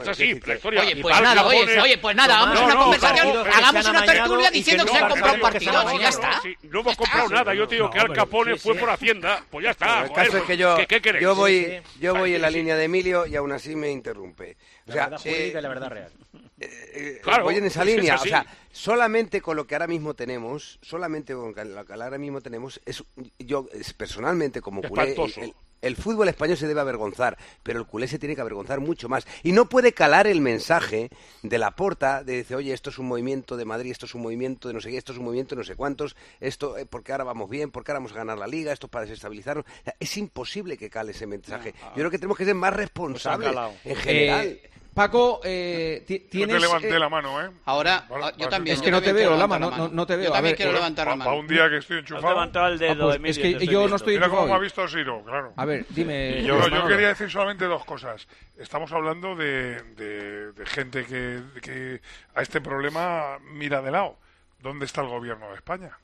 La 0.05 0.55
historia. 0.55 0.81
Oye, 0.83 0.97
pues 1.03 1.21
nada, 1.21 1.47
oye, 1.47 1.81
oye, 1.81 1.99
pues 1.99 2.17
nada, 2.17 2.37
hagamos 2.39 2.55
No, 2.61 2.65
una 2.67 2.75
no, 2.75 2.81
conversación, 2.83 3.37
hagamos 3.53 3.89
una 3.89 4.05
tertulia 4.05 4.49
que 4.51 4.57
diciendo 4.57 4.85
que 4.85 4.91
se 4.93 4.99
han 4.99 5.09
comprado 5.09 5.35
han 5.35 5.41
partidos 5.41 5.95
y 5.95 5.99
ya 5.99 6.09
está. 6.09 6.41
Sí, 6.43 6.57
no 6.63 6.81
hemos 6.81 6.97
comprado 6.97 7.29
nada. 7.29 7.55
Yo 7.55 7.69
te 7.69 7.75
digo 7.77 7.87
No, 7.87 7.93
que 7.93 7.99
Al 8.01 8.13
Capone 8.13 8.53
sí, 8.55 8.59
fue 8.61 8.75
sí. 8.75 8.81
por 8.81 8.91
Hacienda. 8.91 9.45
Pues 9.51 9.65
ya 9.65 9.71
está. 9.71 10.03
El 10.03 10.09
joder, 10.09 10.13
caso 10.15 10.29
es 10.29 10.31
pues, 10.31 10.45
que 10.45 10.57
yo, 10.57 10.77
¿qué, 10.77 10.87
qué 10.87 11.01
queréis? 11.01 11.23
yo 11.23 11.35
voy, 11.35 11.65
Sí, 11.65 11.71
sí. 11.95 11.99
yo 12.01 12.15
voy 12.15 12.35
en 12.35 12.43
la 12.43 12.51
línea 12.51 12.77
de 12.77 12.85
Emilio 12.85 13.27
y 13.27 13.37
aún 13.37 13.53
así 13.53 13.77
me 13.77 13.91
interrumpe. 13.91 14.57
O 14.87 14.89
La 14.89 14.93
sea, 14.95 15.03
verdad 15.05 15.19
jurídica 15.21 15.45
eh, 15.45 15.59
y 15.59 15.63
la 15.63 15.69
verdad 15.69 15.89
real. 15.91 16.13
eh, 16.61 17.21
Claro, 17.23 17.45
voy 17.45 17.57
en 17.57 17.65
esa 17.65 17.81
es 17.83 17.87
línea. 17.87 18.15
O 18.17 18.19
sea, 18.19 18.47
solamente 18.73 19.41
con 19.41 19.57
lo 19.57 19.67
que 19.67 19.75
ahora 19.75 19.87
mismo 19.87 20.15
tenemos, 20.15 20.79
solamente 20.83 21.35
con 21.35 21.55
lo 21.55 21.85
que 21.87 21.93
ahora 21.93 22.19
mismo 22.19 22.41
tenemos, 22.41 22.81
es 22.85 23.03
yo 23.39 23.67
es, 23.73 23.93
personalmente 23.93 24.61
como 24.61 24.83
culé, 24.83 25.13
el- 25.13 25.55
el 25.83 25.97
fútbol 25.97 26.29
español 26.29 26.57
se 26.57 26.67
debe 26.67 26.81
avergonzar, 26.81 27.39
pero 27.63 27.79
el 27.79 27.87
culé 27.87 28.07
se 28.07 28.19
tiene 28.19 28.35
que 28.35 28.41
avergonzar 28.41 28.81
mucho 28.81 29.09
más. 29.09 29.27
Y 29.43 29.53
no 29.53 29.69
puede 29.69 29.93
calar 29.93 30.27
el 30.27 30.41
mensaje 30.41 31.11
de 31.43 31.59
la 31.59 31.73
porta 31.73 32.23
de 32.25 32.37
decir, 32.37 32.57
oye, 32.57 32.73
esto 32.73 32.91
es 32.91 32.99
un 32.99 33.07
movimiento 33.07 33.57
de 33.57 33.65
Madrid, 33.65 33.91
esto 33.91 34.07
es 34.07 34.15
un 34.15 34.23
movimiento 34.23 34.69
de 34.69 34.75
no 34.75 34.81
sé 34.81 34.91
qué, 34.91 34.99
esto 34.99 35.13
es 35.13 35.19
un 35.19 35.25
movimiento 35.25 35.55
de 35.55 35.61
no 35.61 35.65
sé 35.65 35.77
cuántos, 35.77 36.17
esto 36.41 36.77
eh, 36.77 36.87
porque 36.87 37.13
ahora 37.13 37.25
vamos 37.25 37.49
bien, 37.49 37.71
porque 37.71 37.91
ahora 37.91 38.01
vamos 38.01 38.13
a 38.13 38.17
ganar 38.17 38.39
la 38.39 38.47
liga, 38.47 38.73
esto 38.73 38.87
es 38.87 38.91
para 38.91 39.05
desestabilizarnos. 39.05 39.65
Es 39.99 40.17
imposible 40.17 40.77
que 40.77 40.91
cale 40.91 41.13
ese 41.13 41.27
mensaje. 41.27 41.75
Yo 41.81 41.95
creo 41.95 42.11
que 42.11 42.19
tenemos 42.19 42.37
que 42.37 42.45
ser 42.45 42.55
más 42.55 42.75
responsables 42.75 43.49
calado. 43.49 43.73
en 43.85 43.97
general. 43.97 44.47
Eh, 44.47 44.71
Paco, 44.95 45.41
eh, 45.45 46.03
ti- 46.07 46.19
Yo 46.25 46.29
tienes... 46.31 46.57
te 46.57 46.61
levanté 46.63 46.89
eh, 46.89 46.99
la 46.99 47.09
mano, 47.09 47.41
¿eh? 47.45 47.51
Ahora, 47.65 48.07
ah, 48.11 48.33
yo 48.37 48.49
también. 48.49 48.75
Es 48.75 48.81
yo 48.81 48.85
que 48.87 48.91
no 48.91 49.01
te 49.01 49.13
veo, 49.13 49.29
quiero 49.29 49.37
Lama, 49.37 49.57
levantar 49.57 49.79
no- 49.79 49.85
la 49.85 49.89
no- 49.91 49.95
no 49.95 50.07
te 50.07 50.13
mano. 50.15 50.19
veo. 50.21 50.29
Yo 50.29 50.33
A 50.33 50.37
también 50.37 50.51
ver, 50.53 50.57
quiero 50.57 50.71
eh, 50.71 50.75
levantar 50.75 51.07
la 51.07 51.13
Para 51.13 51.25
mano. 51.31 51.37
un 51.41 51.47
día 51.47 51.71
que 51.71 51.77
estoy 51.77 51.97
Has 51.99 52.03
enchufado. 52.03 52.29
levantado 52.29 52.67
el 52.69 52.79
dedo, 52.79 52.93
Ah, 52.93 53.07
pues 53.07 53.17
Emilio. 53.17 53.45
es 53.47 53.59
que 53.59 53.67
yo 53.67 53.89
no 53.89 53.97
estoy 53.97 54.15
Mira 54.15 54.29
cómo 54.29 54.47
me 54.47 54.53
ha 54.53 54.59
visto 54.59 54.89
Siro, 54.89 55.23
claro. 55.25 55.53
A 55.57 55.65
ver, 55.65 55.87
dime... 55.91 56.43
Yo, 56.43 56.69
yo 56.69 56.87
quería 56.89 57.09
decir 57.09 57.31
solamente 57.31 57.65
dos 57.67 57.85
cosas. 57.85 58.27
Estamos 58.59 58.91
hablando 58.93 59.37
de, 59.37 59.81
de- 59.95 60.53
de 60.53 60.67
gente 60.67 61.07
que, 61.07 61.41
que 61.63 62.01
a 62.35 62.43
este 62.43 62.61
problema 62.61 63.39
mira 63.53 63.81
de 63.83 63.91
lado. 63.93 64.19
¿Dónde 64.59 64.87
está 64.87 65.01
el 65.03 65.09
gobierno 65.09 65.49
de 65.51 65.55
España? 65.55 65.97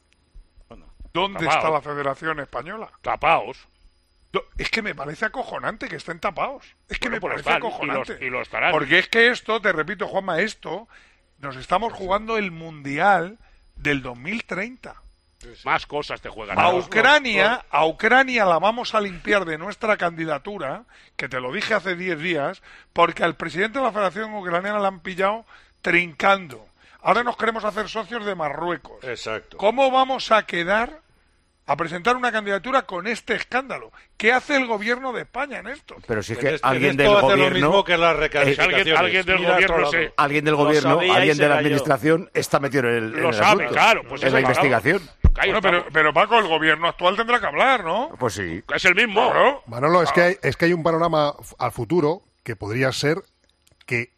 ¿Dónde 1.13 1.47
está 1.47 1.71
la 1.71 1.81
Federación 1.81 2.41
Española? 2.41 2.91
Tapaos. 3.01 3.67
Es 4.59 4.71
que 4.71 4.83
me 4.83 4.95
parece 4.95 5.25
acojonante 5.27 5.89
que 5.89 5.97
estén 5.97 6.19
tapados. 6.21 6.65
Es 6.89 6.99
que 6.99 7.09
Bueno, 7.09 7.17
me 7.17 7.21
pues 7.21 7.43
parece 7.45 7.49
están, 7.51 7.63
y 7.63 7.67
acojonante. 7.67 8.13
los- 8.15 8.23
y 8.23 8.31
lo 8.31 8.43
estarán. 8.43 8.73
Porque 8.73 8.99
es 8.99 9.09
que 9.09 9.29
esto, 9.29 9.61
te 9.61 9.73
repito, 9.73 10.07
Juanma, 10.09 10.41
esto, 10.41 10.89
nos 11.39 11.57
estamos 11.57 11.93
jugando 11.93 12.37
el 12.37 12.51
Mundial 12.51 13.39
del 13.77 14.03
2030. 14.03 14.95
Más 15.65 15.87
cosas 15.87 16.21
te 16.21 16.29
juegan. 16.29 16.59
A 16.59 16.71
Ucrania, 16.75 17.65
a 17.71 17.87
Ucrania 17.87 18.45
la 18.47 18.59
vamos 18.59 18.95
a 18.95 19.01
limpiar 19.01 19.45
de 19.45 19.59
nuestra 19.59 19.97
candidatura, 19.97 20.85
que 21.17 21.29
te 21.29 21.41
lo 21.41 21.53
dije 21.53 21.75
hace 21.75 21.95
10 21.95 22.19
días, 22.19 22.63
porque 22.93 23.23
al 23.23 23.37
presidente 23.37 23.79
de 23.79 23.85
la 23.85 23.93
Federación 23.93 24.35
Ucraniana 24.35 24.79
la 24.81 24.89
han 24.89 25.01
pillado 25.01 25.45
trincando. 25.83 26.67
Ahora 27.01 27.23
nos 27.23 27.37
queremos 27.37 27.65
hacer 27.65 27.89
socios 27.89 28.25
de 28.27 28.35
Marruecos. 28.35 29.05
Exacto. 29.05 29.57
¿Cómo 29.57 29.91
vamos 29.91 30.33
a 30.33 30.45
quedar 30.47 31.01
a 31.69 31.77
presentar 31.77 32.17
una 32.17 32.31
candidatura 32.31 32.83
con 32.83 33.07
este 33.07 33.35
escándalo? 33.35 33.91
¿Qué 34.17 34.33
hace 34.33 34.57
el 34.57 34.67
gobierno 34.67 35.13
de 35.13 35.23
España 35.23 35.59
en 35.59 35.67
esto? 35.67 35.97
Pero 36.07 36.23
si 36.23 36.33
es 36.35 36.39
que 36.39 36.55
este- 36.55 36.67
en 36.67 36.73
alguien 36.73 36.97
del 36.97 37.07
hace 37.09 37.15
lo 37.15 37.21
gobierno... 37.23 37.85
alguien- 37.85 39.25
del 39.25 39.37
gobierno 39.37 39.91
se- 39.91 40.13
alguien 40.17 40.45
del 40.45 40.55
gobierno, 40.55 41.01
alguien 41.01 41.37
de 41.37 41.49
la 41.49 41.59
administración 41.59 42.31
está 42.35 42.61
metido 42.61 42.89
en 42.89 42.95
el, 42.95 43.15
en 43.15 43.23
Lo 43.23 43.29
el 43.31 43.35
sabe, 43.35 43.65
asunto, 43.65 43.73
claro, 43.73 44.03
pues 44.09 44.23
en 44.23 44.33
la 44.33 44.41
investigación. 44.41 45.03
Bueno, 45.35 45.61
pero, 45.61 45.85
pero 45.93 46.15
Paco, 46.15 46.39
el 46.39 46.47
gobierno 46.49 46.89
actual 46.89 47.17
tendrá 47.17 47.39
que 47.41 47.47
hablar, 47.47 47.85
¿no? 47.85 48.11
Pues 48.19 48.35
sí. 48.35 48.63
Es 48.75 48.85
el 48.87 48.95
mismo. 48.95 49.31
Claro. 49.31 49.63
Manolo, 49.67 50.03
es 50.03 50.11
que, 50.13 50.21
hay, 50.23 50.37
es 50.43 50.57
que 50.57 50.65
hay 50.67 50.73
un 50.73 50.83
panorama 50.83 51.35
al 51.59 51.73
futuro 51.73 52.23
que 52.43 52.57
podría 52.57 52.91
ser 52.93 53.19
que 53.85 54.13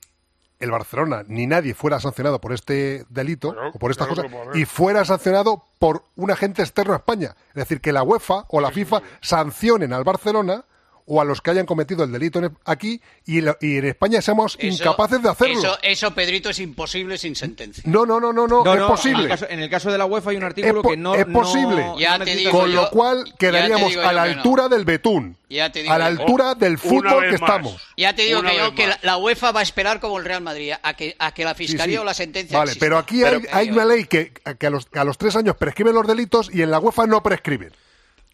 el 0.61 0.71
Barcelona 0.71 1.25
ni 1.27 1.47
nadie 1.47 1.75
fuera 1.75 2.01
sancionado 2.01 2.41
por 2.41 2.53
este 2.53 3.05
delito 3.09 3.53
Claro, 3.53 3.71
o 3.75 3.79
por 3.79 3.91
estas 3.91 4.09
claro 4.09 4.23
cosas 4.23 4.57
y 4.57 4.65
fuera 4.65 5.05
sancionado 5.05 5.65
por 5.79 6.05
un 6.17 6.31
agente 6.31 6.63
externo 6.63 6.93
a 6.95 6.97
España. 6.97 7.37
Es 7.51 7.55
decir, 7.55 7.81
que 7.81 7.93
la 7.93 8.03
UEFA 8.03 8.45
o 8.49 8.61
la 8.61 8.71
FIFA 8.71 9.03
sancionen 9.21 9.93
al 9.93 10.05
Barcelona 10.05 10.65
o 11.09 11.21
a 11.21 11.25
los 11.25 11.41
que 11.41 11.51
hayan 11.51 11.67
cometido 11.67 12.05
el 12.05 12.13
delito 12.13 12.39
en- 12.39 12.57
aquí 12.65 13.01
y, 13.27 13.41
la- 13.41 13.57
y 13.61 13.79
en 13.79 13.87
España 13.87 14.21
seamos 14.23 14.57
Eso- 14.61 14.83
incapaces 14.85 15.23
de 15.23 15.31
hacerlo. 15.31 15.59
Eso, 15.59 15.79
eso, 15.83 16.15
Pedrito, 16.15 16.51
es 16.51 16.59
imposible 16.59 17.19
sin 17.19 17.35
sentencia. 17.35 17.83
No, 17.87 18.05
no, 18.07 18.21
no, 18.21 18.33
no, 18.33 18.47
no, 18.47 18.63
No, 18.63 18.73
es 18.75 18.79
no, 18.81 18.89
posible. 18.89 19.25
En 19.25 19.25
el, 19.25 19.29
caso, 19.31 19.47
en 19.49 19.61
el 19.61 19.71
caso 19.71 19.91
de 19.91 19.99
la 19.99 20.05
UEFA 20.05 20.31
hay 20.31 20.37
un 20.37 20.45
artículo 20.45 20.83
que 20.83 20.97
no 20.97 21.15
es 21.15 21.25
posible. 21.27 21.77
no 21.85 21.99
Ya 21.99 22.19
te 22.19 22.37
digo 22.37 22.51
Con 22.51 22.71
yo- 22.71 22.83
lo 22.83 22.91
cual 22.91 23.25
quedaríamos 23.39 23.97
a 23.97 24.13
la 24.13 24.25
que 24.25 24.31
no. 24.31 24.37
altura 24.37 24.69
del 24.69 24.85
Betún. 24.85 25.37
Ya 25.51 25.73
te 25.73 25.81
digo 25.83 25.95
A 25.95 25.99
la 25.99 26.07
altura 26.07 26.55
del 26.55 26.77
fútbol 26.77 27.23
que 27.25 27.33
más. 27.33 27.41
estamos. 27.41 27.83
Ya 27.97 28.15
te 28.15 28.23
digo 28.23 28.41
Una 28.41 28.51
que, 28.51 28.57
yo, 28.59 28.75
que 28.75 28.91
la, 29.01 29.17
UEFA 29.17 29.51
va 29.53 29.61
a 29.61 29.63
esperar 29.63 29.99
como 29.99 30.19
el 30.19 30.27
Real 30.27 30.43
Madrid 30.43 30.73
a 30.83 30.93
que, 30.95 31.17
a 31.19 31.33
que 31.33 31.43
la 31.45 31.55
fiscalía 31.55 31.97
sí. 31.97 32.03
o 32.03 32.05
la 32.05 32.13
sentencia 32.13 32.59
Vale, 32.59 32.73
exista. 32.73 32.85
pero 32.85 32.99
aquí 32.99 33.25
hay, 33.25 33.43
hay 33.51 33.71
una 33.71 33.87
ley 33.87 34.05
que, 34.05 34.33
que 34.59 34.67
a, 34.67 34.71
los, 34.71 34.85
que 34.85 34.99
a 34.99 35.05
los 35.05 35.17
tres 35.17 35.37
años 35.37 35.57
prescriben 35.57 35.95
los 35.95 36.07
delitos 36.07 36.51
y 36.53 36.61
en 36.61 36.71
la 36.71 36.79
UEFA 36.79 37.07
no 37.07 37.23
prescriben. 37.23 37.73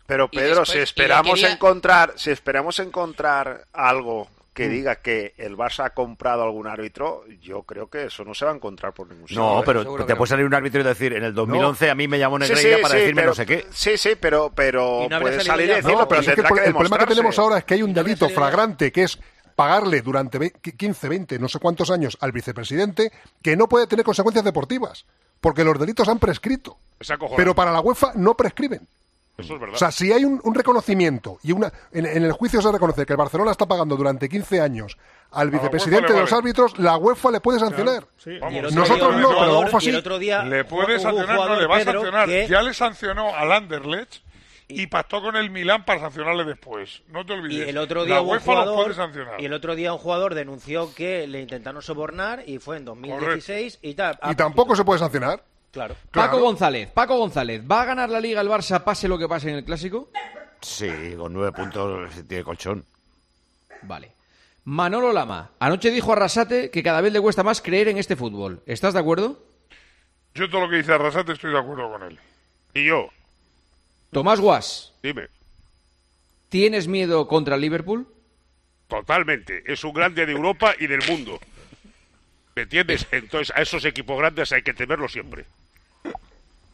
Pero 0.06 0.28
Pedro, 0.30 0.48
después- 0.60 0.70
si 0.70 0.78
esperamos 0.78 1.34
quería- 1.34 1.52
encontrar, 1.52 2.12
si 2.16 2.30
esperamos 2.30 2.78
encontrar 2.78 3.64
algo 3.72 4.28
que 4.52 4.68
Mm. 4.68 4.70
diga 4.70 4.96
que 4.96 5.34
el 5.38 5.56
Barça 5.56 5.84
ha 5.86 5.90
comprado 5.90 6.42
algún 6.44 6.66
árbitro, 6.68 7.24
yo 7.42 7.62
creo 7.62 7.88
que 7.88 8.04
eso 8.04 8.22
no 8.24 8.34
se 8.34 8.44
va 8.44 8.52
a 8.52 8.54
encontrar 8.54 8.92
por 8.92 9.08
ningún 9.08 9.26
sitio. 9.26 9.42
No, 9.42 9.60
¿eh? 9.60 9.62
pero 9.66 9.82
Seguro 9.82 10.06
te 10.06 10.14
puede 10.14 10.28
salir 10.28 10.44
un 10.46 10.54
árbitro 10.54 10.80
y 10.80 10.84
decir, 10.84 11.12
en 11.14 11.24
el 11.24 11.34
2011 11.34 11.90
a 11.90 11.94
mí 11.96 12.06
me 12.06 12.18
llamó 12.20 12.38
Negreira 12.38 12.76
sí, 12.76 12.82
para 12.82 12.94
sí, 12.94 13.00
decirme 13.00 13.22
pero- 13.22 13.30
no 13.30 13.34
sé 13.34 13.46
qué. 13.46 13.66
Sí, 13.72 13.96
sí, 13.98 14.10
pero, 14.20 14.52
pero 14.54 15.08
no 15.10 15.20
puede 15.20 15.40
salir 15.42 15.66
y 15.70 15.74
decirlo, 15.74 15.98
No, 16.00 16.08
pero 16.08 16.20
es 16.20 16.26
que 16.26 16.32
el, 16.32 16.36
que 16.46 16.70
problema 16.72 16.98
que 16.98 17.06
tenemos 17.06 17.38
ahora 17.38 17.58
es 17.58 17.64
que 17.64 17.74
hay 17.74 17.82
un 17.82 17.92
delito 17.94 18.28
flagrante 18.28 18.92
que 18.92 19.02
es 19.04 19.18
pagarle 19.56 20.02
durante 20.02 20.38
ve- 20.38 20.52
15, 20.76 21.08
20, 21.08 21.38
no 21.38 21.48
sé 21.48 21.58
cuántos 21.58 21.90
años 21.90 22.16
al 22.20 22.30
vicepresidente 22.32 23.10
que 23.42 23.56
no 23.56 23.68
puede 23.68 23.86
tener 23.88 24.04
consecuencias 24.04 24.44
deportivas 24.44 25.04
porque 25.40 25.64
los 25.64 25.78
delitos 25.80 26.06
han 26.08 26.18
prescrito. 26.20 26.76
Pero 27.36 27.54
para 27.56 27.72
la 27.72 27.80
UEFA 27.80 28.12
no 28.14 28.36
prescriben. 28.36 28.86
Eso 29.36 29.54
es 29.54 29.60
verdad. 29.60 29.74
O 29.74 29.78
sea, 29.78 29.90
si 29.90 30.12
hay 30.12 30.24
un, 30.24 30.40
un 30.44 30.54
reconocimiento 30.54 31.38
y 31.42 31.50
una 31.52 31.72
en, 31.92 32.06
en 32.06 32.22
el 32.24 32.32
juicio 32.32 32.62
se 32.62 32.70
reconoce 32.70 33.04
que 33.04 33.12
el 33.14 33.16
Barcelona 33.16 33.50
está 33.50 33.66
pagando 33.66 33.96
durante 33.96 34.28
15 34.28 34.60
años 34.60 34.96
al 35.32 35.50
vicepresidente 35.50 36.12
de 36.12 36.20
los 36.20 36.32
árbitros, 36.32 36.78
la 36.78 36.96
UEFA 36.96 37.32
le 37.32 37.40
puede 37.40 37.58
sancionar. 37.58 38.06
Sí. 38.16 38.30
Y 38.30 38.60
Nosotros 38.60 38.88
día 38.88 38.96
no, 38.98 39.08
un 39.08 39.16
pero 39.16 39.18
la 39.18 39.34
jugador- 39.34 39.64
UEFA 39.64 39.78
y 39.82 39.86
el 39.88 39.92
sí. 39.94 39.98
otro 39.98 40.18
día 40.20 40.44
Le 40.44 40.64
puede 40.64 40.94
un 40.94 41.00
sancionar, 41.00 41.36
no, 41.36 41.56
le 41.60 41.66
va 41.66 41.76
a 41.78 41.84
sancionar. 41.84 42.28
que- 42.28 42.46
Ya 42.48 42.62
le 42.62 42.74
sancionó 42.74 43.34
al 43.34 43.50
Anderlecht 43.50 44.22
y 44.68 44.86
pactó 44.86 45.20
con 45.20 45.34
el 45.34 45.50
Milán 45.50 45.84
para 45.84 45.98
sancionarle 46.00 46.44
después. 46.44 47.02
No 47.08 47.26
te 47.26 47.34
Y 47.34 47.36
olvides. 47.36 47.68
el 47.68 47.78
otro 47.78 48.04
día 48.04 48.14
la 48.14 48.20
un 48.22 48.28
UEFA 48.28 48.52
lo 48.52 48.60
jugador 48.60 48.82
puede 48.84 48.94
sancionar. 48.94 49.40
y 49.40 49.44
el 49.46 49.52
otro 49.52 49.74
día 49.74 49.92
un 49.92 49.98
jugador 49.98 50.34
denunció 50.34 50.94
que 50.94 51.26
le 51.26 51.40
intentaron 51.40 51.82
sobornar 51.82 52.44
y 52.46 52.58
fue 52.60 52.76
en 52.76 52.84
2016 52.84 53.80
y 53.82 53.94
tal. 53.94 54.16
Y 54.30 54.36
tampoco 54.36 54.76
se 54.76 54.84
puede 54.84 55.00
sancionar. 55.00 55.42
Claro. 55.74 55.96
Paco 56.12 56.38
González, 56.40 56.88
Paco 56.90 57.18
González, 57.18 57.62
¿va 57.70 57.82
a 57.82 57.84
ganar 57.84 58.08
la 58.08 58.20
Liga 58.20 58.40
el 58.40 58.48
Barça 58.48 58.82
pase 58.82 59.08
lo 59.08 59.18
que 59.18 59.28
pase 59.28 59.50
en 59.50 59.56
el 59.56 59.64
Clásico? 59.64 60.08
Sí, 60.60 60.88
con 61.18 61.32
nueve 61.32 61.52
puntos 61.52 62.10
tiene 62.26 62.44
colchón. 62.44 62.84
Vale. 63.82 64.12
Manolo 64.64 65.12
Lama, 65.12 65.50
anoche 65.58 65.90
dijo 65.90 66.10
a 66.12 66.16
Arrasate 66.16 66.70
que 66.70 66.82
cada 66.82 67.00
vez 67.02 67.12
le 67.12 67.20
cuesta 67.20 67.42
más 67.42 67.60
creer 67.60 67.88
en 67.88 67.98
este 67.98 68.16
fútbol. 68.16 68.62
¿Estás 68.64 68.94
de 68.94 69.00
acuerdo? 69.00 69.44
Yo 70.34 70.48
todo 70.48 70.62
lo 70.62 70.70
que 70.70 70.76
dice 70.76 70.92
Arrasate 70.92 71.32
estoy 71.32 71.52
de 71.52 71.58
acuerdo 71.58 71.90
con 71.90 72.02
él. 72.04 72.18
Y 72.72 72.86
yo, 72.86 73.08
Tomás 74.10 74.40
Guas, 74.40 74.94
dime, 75.02 75.26
¿tienes 76.48 76.86
miedo 76.88 77.26
contra 77.28 77.56
el 77.56 77.60
Liverpool? 77.60 78.06
totalmente. 78.86 79.64
Es 79.66 79.82
un 79.82 79.92
grande 79.92 80.24
de 80.24 80.32
Europa 80.32 80.74
y 80.78 80.86
del 80.86 81.00
mundo. 81.08 81.40
¿Me 82.54 82.62
entiendes? 82.62 83.06
Entonces, 83.10 83.52
a 83.56 83.60
esos 83.62 83.84
equipos 83.84 84.16
grandes 84.16 84.52
hay 84.52 84.62
que 84.62 84.72
temerlos 84.72 85.10
siempre. 85.12 85.46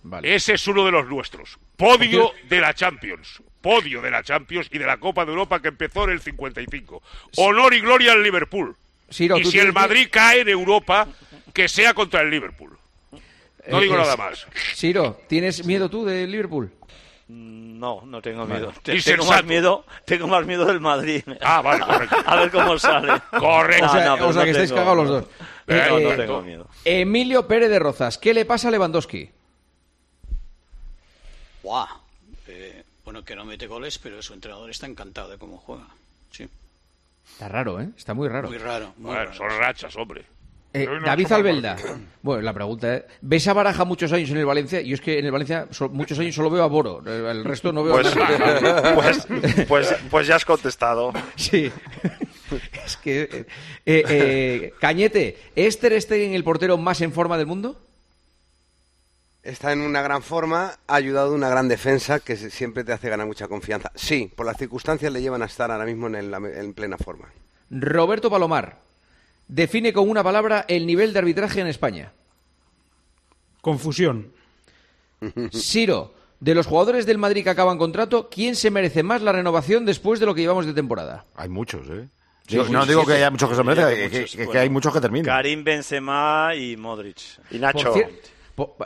Vale. 0.02 0.35
Ese 0.35 0.55
es 0.55 0.66
uno 0.66 0.85
de 0.85 0.93
los 0.93 1.06
nuestros. 1.06 1.59
Podio 1.77 2.32
de 2.48 2.60
la 2.60 2.72
Champions. 2.74 3.43
Podio 3.60 4.01
de 4.01 4.10
la 4.10 4.22
Champions 4.22 4.68
y 4.72 4.78
de 4.78 4.86
la 4.86 4.97
Copa 4.98 5.24
de 5.27 5.32
Europa 5.32 5.60
que 5.60 5.68
empezó 5.68 6.05
en 6.05 6.10
el 6.10 6.20
55. 6.20 7.02
Honor 7.36 7.74
y 7.74 7.81
gloria 7.81 8.12
al 8.12 8.22
Liverpool. 8.22 8.74
Siro, 9.10 9.36
y 9.39 9.43
¿tú 9.43 9.51
si 9.51 9.59
el 9.59 9.72
Madrid 9.72 10.09
cae 10.10 10.40
en 10.40 10.48
Europa, 10.48 11.09
que 11.52 11.68
sea 11.68 11.93
contra 11.94 12.20
el 12.22 12.31
Liverpool. 12.31 12.78
No 13.68 13.78
Eh, 13.78 13.82
digo 13.82 13.97
nada 13.97 14.16
más. 14.16 14.47
Siro, 14.74 15.20
¿tienes 15.28 15.66
miedo 15.66 15.90
tú 15.90 16.05
del 16.06 16.31
Liverpool? 16.31 16.72
No, 17.28 18.02
no 18.06 18.20
tengo 18.22 18.47
miedo. 18.47 18.72
Tengo 18.82 19.24
más 19.27 19.44
miedo, 19.44 19.85
tengo 20.05 20.27
más 20.27 20.44
miedo 20.47 20.64
del 20.64 20.81
Madrid. 20.81 21.22
Ah, 21.40 21.60
vale, 21.62 21.85
correcto. 21.85 22.16
A 22.27 22.36
ver 22.36 22.51
cómo 22.51 22.78
sale. 22.78 23.12
Correcto. 23.39 23.86
O 23.86 23.89
sea, 23.90 24.05
No, 24.05 24.10
no, 24.10 24.14
pero 24.16 24.28
o 24.28 24.32
sea 24.32 24.40
no 24.40 24.44
que 24.44 24.51
estáis 24.51 24.72
cagados 24.72 24.97
los 24.97 25.09
dos. 25.09 25.24
No, 25.66 25.74
Eh, 25.77 25.86
no 25.89 25.98
eh, 26.12 26.16
tengo 26.16 26.43
miedo. 26.43 26.68
Emilio 26.85 27.47
Pérez 27.47 27.68
de 27.70 27.78
Rozas, 27.78 28.18
¿qué 28.18 28.32
le 28.35 28.44
pasa 28.44 28.68
a 28.68 28.70
Lewandowski? 28.70 29.31
Eh, 32.49 32.82
bueno, 33.05 33.24
que 33.24 33.35
no 33.37 33.45
mete 33.45 33.66
goles, 33.66 33.99
pero 33.99 34.23
su 34.23 34.35
entrenador 34.35 34.70
está 34.70 34.87
encantado 34.87 35.31
de 35.31 35.39
cómo 35.39 35.59
juega. 35.59 35.87
Sí. 36.31 36.49
Está 37.32 37.49
raro, 37.49 37.81
¿eh? 37.81 37.89
Está 37.97 38.15
muy 38.15 38.28
raro. 38.28 38.49
Muy 38.49 38.59
raro. 38.59 38.93
Muy 38.97 39.07
Bueno, 39.07 39.20
raro. 39.24 39.35
son 39.35 39.49
rachas, 39.59 39.95
hombre. 39.97 40.24
Eh, 40.73 40.87
no 40.87 41.01
David 41.05 41.32
Albelda. 41.32 41.77
Bueno, 42.23 42.43
la 42.43 42.53
pregunta 42.53 42.95
es, 42.95 43.05
¿ves 43.23 43.49
a 43.49 43.53
Baraja 43.53 43.85
muchos 43.85 44.12
años 44.12 44.31
en 44.31 44.37
el 44.37 44.47
Valencia? 44.47 44.81
Yo 44.81 44.95
es 44.95 45.01
que 45.01 45.19
en 45.19 45.24
el 45.27 45.32
Valencia 45.32 45.66
so- 45.73 45.89
muchos 45.89 46.16
años 46.20 46.32
solo 46.35 46.49
veo 46.49 46.62
a 46.62 46.69
Boro. 46.69 47.03
El 47.05 47.45
resto 47.45 47.73
no 47.73 47.82
veo 47.82 47.95
Pues, 47.95 48.16
a 48.16 48.95
pues, 48.95 49.27
pues, 49.66 49.95
pues 50.11 50.27
ya 50.28 50.37
has 50.37 50.45
contestado. 50.45 51.12
Sí. 51.35 51.73
es 52.85 52.97
que... 52.99 53.23
eh, 53.23 53.47
eh, 53.85 54.05
eh, 54.09 54.74
Cañete, 54.81 55.39
¿es 55.57 55.78
Ter 55.81 56.01
Stegen 56.01 56.35
el 56.35 56.45
portero 56.45 56.78
más 56.78 57.01
en 57.01 57.12
forma 57.12 57.37
del 57.37 57.47
mundo? 57.49 57.77
Está 59.43 59.73
en 59.73 59.81
una 59.81 60.03
gran 60.03 60.23
forma, 60.23 60.77
ha 60.87 60.95
ayudado 60.95 61.33
a 61.33 61.35
una 61.35 61.49
gran 61.49 61.67
defensa 61.67 62.21
que 62.21 62.37
siempre 62.37 62.85
te 62.85 62.93
hace 62.93 63.09
ganar 63.09 63.27
mucha 63.27 63.49
confianza. 63.49 63.91
Sí, 63.95 64.31
por 64.37 64.45
las 64.45 64.59
circunstancias 64.59 65.11
le 65.12 65.23
llevan 65.23 65.43
a 65.43 65.47
estar 65.47 65.71
ahora 65.71 65.87
mismo 65.87 66.09
en, 66.09 66.15
el- 66.17 66.35
en 66.35 66.75
plena 66.75 66.99
forma. 66.99 67.29
Roberto 67.71 68.29
Palomar. 68.31 68.79
Define 69.49 69.93
con 69.93 70.09
una 70.11 70.23
palabra 70.23 70.65
el 70.69 70.87
nivel 70.87 71.12
de 71.12 71.19
arbitraje 71.21 71.61
en 71.61 71.67
España. 71.69 72.12
Confusión. 73.61 74.33
Siro, 75.53 76.15
de 76.41 76.55
los 76.55 76.67
jugadores 76.67 77.07
del 77.07 77.19
Madrid 77.19 77.43
que 77.45 77.51
acaban 77.51 77.79
contrato, 77.79 78.29
¿quién 78.31 78.57
se 78.57 78.71
merece 78.71 79.03
más 79.03 79.23
la 79.23 79.33
renovación 79.33 79.85
después 79.85 80.21
de 80.21 80.27
lo 80.27 80.35
que 80.35 80.43
llevamos 80.43 80.67
de 80.67 80.73
temporada? 80.75 81.25
Hay 81.35 81.49
muchos, 81.49 81.87
¿eh? 81.89 82.09
Sí, 82.47 82.57
Digo- 82.57 82.67
sí, 82.67 82.73
no 82.73 82.83
sí, 82.83 82.89
digo 82.89 83.01
sí, 83.03 83.07
que 83.09 83.12
haya 83.15 83.31
muchos 83.31 83.49
que 83.49 83.55
se 83.57 83.62
merecen, 83.65 83.89
que 83.95 83.95
que, 84.03 84.11
que- 84.11 84.21
muchos, 84.21 84.37
que 84.37 84.45
bueno. 84.45 84.61
hay 84.61 84.69
muchos 84.71 84.93
que 84.95 85.01
terminan. 85.01 85.25
Karim 85.27 85.65
Benzema 85.65 86.53
y 86.57 86.77
Modric. 86.77 87.19
Y 87.51 87.59
Nacho. 87.59 87.93
Por 87.93 88.11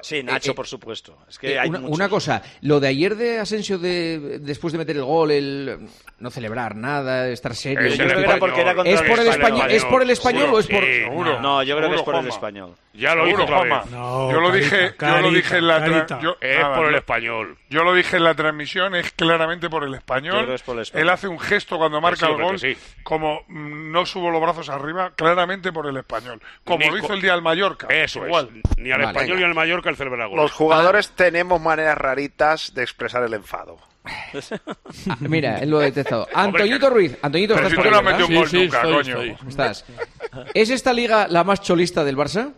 Sí, 0.02 0.22
Nacho, 0.22 0.51
eh, 0.51 0.52
eh, 0.52 0.55
por 0.55 0.66
supuesto. 0.66 1.18
Es 1.28 1.38
que 1.38 1.52
Eh, 1.52 1.59
hay 1.59 1.68
una, 1.68 1.80
una 1.80 2.09
cosa, 2.09 2.42
lo 2.62 2.80
de 2.80 2.88
ayer 2.88 3.16
de 3.16 3.38
Asensio 3.38 3.78
de 3.78 4.38
después 4.40 4.72
de 4.72 4.78
meter 4.78 4.96
el 4.96 5.05
gol, 5.05 5.30
el 5.30 5.78
no 6.18 6.30
celebrar 6.30 6.76
nada, 6.76 7.28
estar 7.28 7.55
serio. 7.55 7.80
Es 7.86 7.96
Yo 7.96 8.05
el 8.05 8.10
creo 8.10 8.20
que 8.22 8.28
era 8.30 8.38
porque 8.38 8.60
era 8.60 8.74
contra 8.74 8.92
¿Es 8.94 9.02
por 9.02 9.18
el 9.20 9.28
español. 9.28 9.59
español, 9.59 9.70
¿es 9.70 9.84
por 9.84 10.02
el 10.02 10.10
español 10.10 10.51
o 10.52 10.59
es 10.59 10.66
por 10.66 10.84
Sí. 10.84 11.40
No, 11.40 11.62
yo 11.62 11.76
creo 11.76 11.90
que 11.90 11.96
es 11.96 12.02
por 12.02 12.14
el 12.16 12.28
español. 12.28 12.74
Ya 12.94 13.14
lo 13.16 13.24
vez. 13.24 13.90
No, 13.90 14.30
yo 14.30 14.40
lo 14.40 14.51
carita, 14.51 14.76
dije, 14.76 14.94
yo 15.01 15.18
lo 15.20 15.30
dije 15.32 15.56
en 15.59 15.66
la 15.66 16.18
yo- 16.22 16.36
Es 16.40 16.60
nada, 16.60 16.76
por 16.76 16.86
el 16.86 16.94
español. 16.94 17.59
Yo 17.68 17.82
lo 17.82 17.92
dije 17.92 18.16
en 18.18 18.24
la 18.24 18.34
transmisión, 18.34 18.94
es 18.94 19.10
claramente 19.12 19.68
por 19.68 19.82
el 19.82 19.94
español. 19.94 20.48
Es 20.52 20.62
por 20.62 20.76
el 20.76 20.82
español. 20.82 21.02
Él 21.02 21.10
hace 21.10 21.26
un 21.26 21.40
gesto 21.40 21.76
cuando 21.76 22.01
marca 22.01 22.26
sí, 22.26 22.32
el 22.32 22.40
gol, 22.40 22.59
sí. 22.60 22.76
como 23.02 23.42
mm, 23.48 23.90
no 23.90 24.06
subo 24.06 24.30
los 24.30 24.40
brazos 24.40 24.68
arriba, 24.68 25.12
claramente 25.16 25.72
por 25.72 25.86
el 25.88 25.96
español. 25.96 26.40
Como 26.62 26.78
Ni 26.78 26.90
lo 26.90 26.98
hizo 26.98 27.14
el 27.14 27.20
día 27.20 27.32
del 27.32 27.42
Mallorca. 27.42 27.88
Eso 27.90 28.24
igual. 28.24 28.51
es. 28.64 28.78
Ni 28.78 28.92
al 28.92 29.01
Vale. 29.01 29.10
español 29.10 29.38
ni 29.38 29.44
al 29.44 29.55
Mallorca 29.55 29.63
el 29.90 29.96
celebrar 29.96 30.28
gol. 30.28 30.36
Los 30.38 30.52
jugadores 30.52 31.10
tenemos 31.10 31.60
maneras 31.60 31.96
raritas 31.98 32.72
de 32.74 32.82
expresar 32.82 33.22
el 33.24 33.34
enfado. 33.34 33.78
Ah, 34.04 35.16
mira, 35.20 35.58
él 35.60 35.70
lo 35.70 35.80
he 35.80 35.86
detectado. 35.86 36.28
Antoñito 36.34 36.90
Ruiz, 36.90 37.16
Antoñito, 37.22 37.54
estás 37.54 37.70
si 37.70 37.76
por 37.76 37.86
ahí, 37.86 37.92
no 37.92 38.26
un 38.26 38.34
gol 38.34 38.48
Sí, 38.48 38.56
sí, 38.58 38.62
nunca, 38.64 38.76
estoy, 38.82 38.94
coño. 38.94 39.22
estoy. 39.22 39.48
Estás. 39.48 39.84
¿Es 40.52 40.70
esta 40.70 40.92
liga 40.92 41.26
la 41.28 41.42
más 41.44 41.62
cholista 41.62 42.04
del 42.04 42.16
Barça? 42.16 42.52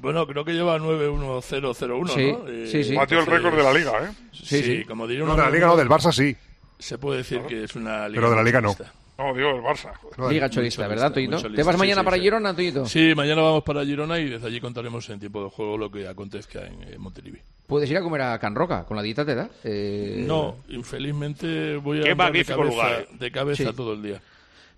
Bueno, 0.00 0.26
creo 0.26 0.44
que 0.44 0.52
lleva 0.52 0.78
9-1-0-0-1, 0.78 2.08
Sí, 2.14 2.32
¿no? 2.32 2.48
Eh, 2.48 2.66
sí, 2.66 2.82
sí. 2.84 2.94
Batió 2.96 3.20
el 3.20 3.26
récord 3.26 3.54
de 3.56 3.62
la 3.62 3.72
liga, 3.72 3.92
¿eh? 4.02 4.12
Sí, 4.32 4.62
sí. 4.62 4.84
como 4.84 5.06
diría 5.06 5.24
No, 5.24 5.32
un 5.32 5.36
de 5.36 5.42
la 5.44 5.50
Liga 5.50 5.66
no, 5.66 5.76
del 5.76 5.88
Barça 5.88 6.12
sí. 6.12 6.36
Se 6.78 6.96
puede 6.98 7.18
decir 7.18 7.42
que 7.42 7.64
es 7.64 7.76
una 7.76 8.08
liga. 8.08 8.20
Pero 8.20 8.30
de 8.30 8.36
la 8.36 8.42
Liga 8.42 8.60
no. 8.60 8.74
cholista. 8.74 8.92
No, 9.20 9.34
digo 9.34 9.50
el 9.50 9.62
Barça. 9.62 9.92
Liga 10.30 10.46
Muy 10.46 10.50
cholista, 10.54 10.88
¿verdad, 10.88 11.12
muy 11.14 11.28
¿Te 11.54 11.62
vas 11.62 11.76
mañana 11.76 12.00
sí, 12.00 12.04
para 12.06 12.16
sí. 12.16 12.22
Girona, 12.22 12.48
Antoñito? 12.48 12.86
Sí, 12.86 13.12
mañana 13.14 13.42
vamos 13.42 13.62
para 13.64 13.84
Girona 13.84 14.18
y 14.18 14.30
desde 14.30 14.46
allí 14.46 14.60
contaremos 14.62 15.06
en 15.10 15.20
tiempo 15.20 15.44
de 15.44 15.50
juego 15.50 15.76
lo 15.76 15.90
que 15.90 16.08
acontezca 16.08 16.66
en 16.66 16.82
eh, 16.84 16.96
Montilivi. 16.96 17.38
Puedes 17.66 17.90
ir 17.90 17.98
a 17.98 18.00
comer 18.02 18.22
a 18.22 18.38
Can 18.38 18.54
Roca, 18.54 18.84
con 18.86 18.96
la 18.96 19.02
dieta 19.02 19.26
te 19.26 19.34
da. 19.34 19.50
Eh, 19.62 20.24
No, 20.26 20.56
infelizmente 20.70 21.76
voy 21.76 22.00
a 22.00 22.04
Qué 22.04 22.14
magnífico 22.14 22.52
de 22.64 22.70
cabeza, 22.70 22.74
lugar, 22.88 23.00
eh. 23.02 23.08
de 23.18 23.30
cabeza 23.30 23.64
Sí. 23.70 23.76
todo 23.76 23.92
el 23.92 24.02
día. 24.02 24.22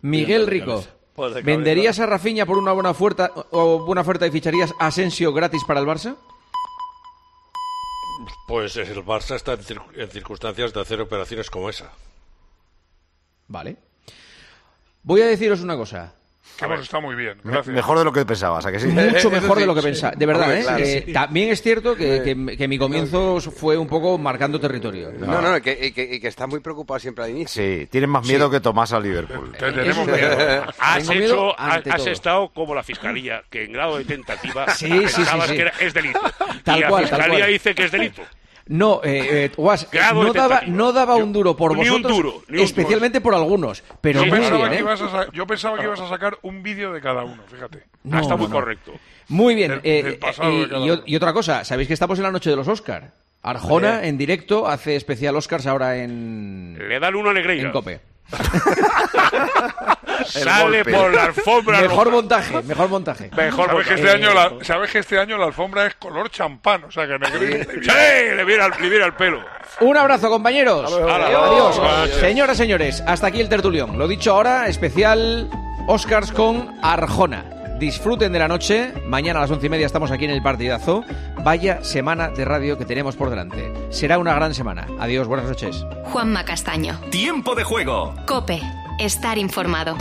Miguel 0.00 0.48
Rico. 0.48 0.82
Pues. 1.14 1.44
¿venderías 1.44 2.00
a 2.00 2.06
Rafinha 2.06 2.44
por 2.44 2.58
una 2.58 2.72
buena 2.72 2.90
oferta 2.90 3.30
o 3.52 3.84
buena 3.84 4.00
oferta 4.00 4.26
y 4.26 4.30
ficharías 4.32 4.74
a 4.80 4.86
Asensio 4.88 5.32
gratis 5.32 5.62
para 5.64 5.78
el 5.78 5.86
Barça? 5.86 6.16
Pues 8.48 8.76
el 8.76 9.04
Barça 9.04 9.36
está 9.36 9.52
en, 9.52 9.60
cir- 9.60 9.82
en 9.94 10.08
circunstancias 10.10 10.72
de 10.72 10.80
hacer 10.80 11.00
operaciones 11.00 11.48
como 11.50 11.68
esa. 11.70 11.92
Vale. 13.46 13.76
Voy 15.02 15.20
a 15.22 15.26
deciros 15.26 15.60
una 15.60 15.76
cosa. 15.76 16.14
Que 16.58 16.64
hemos 16.66 16.80
estado 16.80 17.00
muy 17.02 17.14
bien. 17.14 17.38
Gracias. 17.42 17.74
mejor 17.74 17.98
de 17.98 18.04
lo 18.04 18.12
que 18.12 18.26
pensabas, 18.26 18.66
¿a 18.66 18.72
que 18.72 18.78
sí? 18.78 18.88
Mucho 18.88 19.30
mejor 19.30 19.58
de 19.58 19.66
lo 19.66 19.74
que 19.74 19.80
pensaba. 19.82 20.12
De 20.16 20.26
verdad, 20.26 20.54
¿eh? 20.56 20.62
claro, 20.62 20.84
Eh. 20.84 21.06
También 21.12 21.48
es 21.50 21.62
cierto 21.62 21.94
que, 21.96 22.22
que- 22.22 22.56
que 22.56 22.68
mi 22.68 22.78
comienzo 22.78 23.40
fue 23.40 23.76
un 23.76 23.86
poco 23.86 24.18
marcando 24.18 24.60
territorio. 24.60 25.12
No, 25.18 25.40
no, 25.40 25.60
que, 25.62 25.86
y 25.86 25.92
que, 25.92 26.02
y 26.16 26.20
que 26.20 26.28
estás 26.28 26.48
muy 26.48 26.60
preocupado 26.60 27.00
siempre 27.00 27.24
al 27.24 27.30
inicio. 27.30 27.62
Sí, 27.62 27.86
tienen 27.90 28.10
más 28.10 28.26
miedo 28.26 28.50
que 28.50 28.60
Tomás 28.60 28.92
al 28.92 29.02
Liverpool. 29.04 29.52
tenemos 29.58 30.06
miedo. 30.06 30.64
Has, 30.78 31.08
miedo 31.08 31.24
hecho, 31.24 31.58
has, 31.58 32.06
estado 32.06 32.50
como 32.52 32.74
la 32.74 32.82
fiscalía, 32.82 33.42
que 33.48 33.64
en 33.64 33.72
grado 33.72 33.96
de 33.98 34.04
tentativa 34.04 34.68
Sí, 34.74 34.86
sí, 34.88 35.08
sí, 35.08 35.16
pensabas 35.16 35.48
sí. 35.48 35.54
que 35.56 35.62
era- 35.62 35.72
es 35.80 35.94
delito. 35.94 36.20
Tal 36.64 36.78
y 36.78 36.80
la 36.82 36.88
cual, 36.88 37.08
tal 37.08 37.18
fiscalía 37.20 37.38
cual. 37.40 37.52
dice 37.52 37.74
que 37.74 37.84
es 37.84 37.92
delito. 37.92 38.22
No, 38.68 39.00
eh, 39.02 39.46
eh, 39.46 39.50
Guas, 39.56 39.88
no 40.14 40.32
daba, 40.32 40.62
no 40.66 40.92
daba 40.92 41.16
un 41.16 41.32
duro 41.32 41.56
por 41.56 41.74
ni 41.76 41.88
un 41.88 42.02
vosotros, 42.02 42.16
duro, 42.16 42.42
ni 42.48 42.58
un 42.58 42.64
especialmente 42.64 43.20
por 43.20 43.34
algunos, 43.34 43.82
pero 44.00 44.20
yo, 44.20 44.26
muy 44.30 44.38
pensaba 44.38 44.56
bien, 44.58 44.70
que 44.70 44.76
¿eh? 44.76 44.80
ibas 44.80 45.00
a 45.02 45.08
sa- 45.10 45.32
yo 45.32 45.46
pensaba 45.46 45.78
que 45.78 45.84
ibas 45.84 46.00
a 46.00 46.08
sacar 46.08 46.38
un 46.42 46.62
vídeo 46.62 46.92
de 46.92 47.00
cada 47.00 47.24
uno, 47.24 47.42
fíjate. 47.50 47.82
No, 48.04 48.20
Está 48.20 48.36
muy 48.36 48.48
correcto. 48.48 48.92
Muy 49.28 49.54
bien. 49.56 49.70
Del- 49.72 49.80
eh, 49.84 50.02
del 50.04 50.18
eh, 50.88 51.02
y, 51.06 51.16
otra 51.16 51.32
cosa, 51.32 51.64
sabéis 51.64 51.88
que 51.88 51.94
estamos 51.94 52.18
en 52.18 52.22
la 52.24 52.30
noche 52.30 52.50
de 52.50 52.56
los 52.56 52.68
Oscar. 52.68 53.12
Arjona 53.42 54.04
en 54.04 54.16
directo 54.16 54.68
hace 54.68 54.94
especial 54.94 55.34
Oscars 55.36 55.66
ahora 55.66 55.96
en, 55.96 56.76
Le 56.78 57.00
dan 57.00 57.16
uno 57.16 57.30
a 57.30 57.32
Negreira. 57.34 57.66
en 57.66 57.72
Cope. 57.72 58.00
Sale 60.26 60.82
golpe. 60.82 60.92
por 60.92 61.14
la 61.14 61.24
alfombra 61.24 61.80
Mejor 61.80 62.04
roja. 62.06 62.10
montaje, 62.16 62.62
mejor 62.62 62.88
montaje. 62.88 63.30
Mejor 63.36 63.66
¿Sabes 63.68 63.86
que, 63.86 63.94
porque- 63.94 63.94
este 63.94 64.10
año 64.10 64.34
la, 64.34 64.52
¿Sabes 64.62 64.90
que 64.90 64.98
este 64.98 65.18
año 65.18 65.38
la 65.38 65.46
alfombra 65.46 65.86
es 65.86 65.94
color 65.96 66.30
champán? 66.30 66.84
O 66.84 66.90
sea, 66.90 67.06
que 67.06 67.18
negro. 67.18 67.64
¡Sí! 67.82 68.34
Le 68.36 68.44
viera, 68.44 68.68
le 68.68 68.88
viera 68.88 69.06
el 69.06 69.14
pelo. 69.14 69.40
Un 69.80 69.96
abrazo, 69.96 70.28
compañeros. 70.28 70.92
Hala, 70.92 71.26
Adiós. 71.26 71.78
adiós. 71.78 72.10
Señoras, 72.20 72.56
señores, 72.56 73.02
hasta 73.06 73.26
aquí 73.28 73.40
el 73.40 73.48
tertulión. 73.48 73.98
Lo 73.98 74.06
dicho 74.08 74.32
ahora, 74.32 74.66
especial 74.68 75.48
Oscars 75.88 76.30
con 76.32 76.74
Arjona. 76.82 77.44
Disfruten 77.78 78.32
de 78.32 78.38
la 78.38 78.46
noche. 78.46 78.92
Mañana 79.06 79.40
a 79.40 79.42
las 79.42 79.50
once 79.50 79.66
y 79.66 79.68
media 79.68 79.86
estamos 79.86 80.12
aquí 80.12 80.24
en 80.24 80.30
el 80.30 80.40
partidazo. 80.42 81.02
Vaya 81.42 81.82
semana 81.82 82.28
de 82.28 82.44
radio 82.44 82.78
que 82.78 82.84
tenemos 82.84 83.16
por 83.16 83.28
delante. 83.28 83.72
Será 83.90 84.18
una 84.18 84.34
gran 84.34 84.54
semana. 84.54 84.86
Adiós, 85.00 85.26
buenas 85.26 85.46
noches. 85.46 85.84
Juanma 86.04 86.44
Castaño. 86.44 87.00
Tiempo 87.10 87.56
de 87.56 87.64
juego. 87.64 88.14
Cope. 88.26 88.60
Estar 89.00 89.36
informado. 89.38 89.96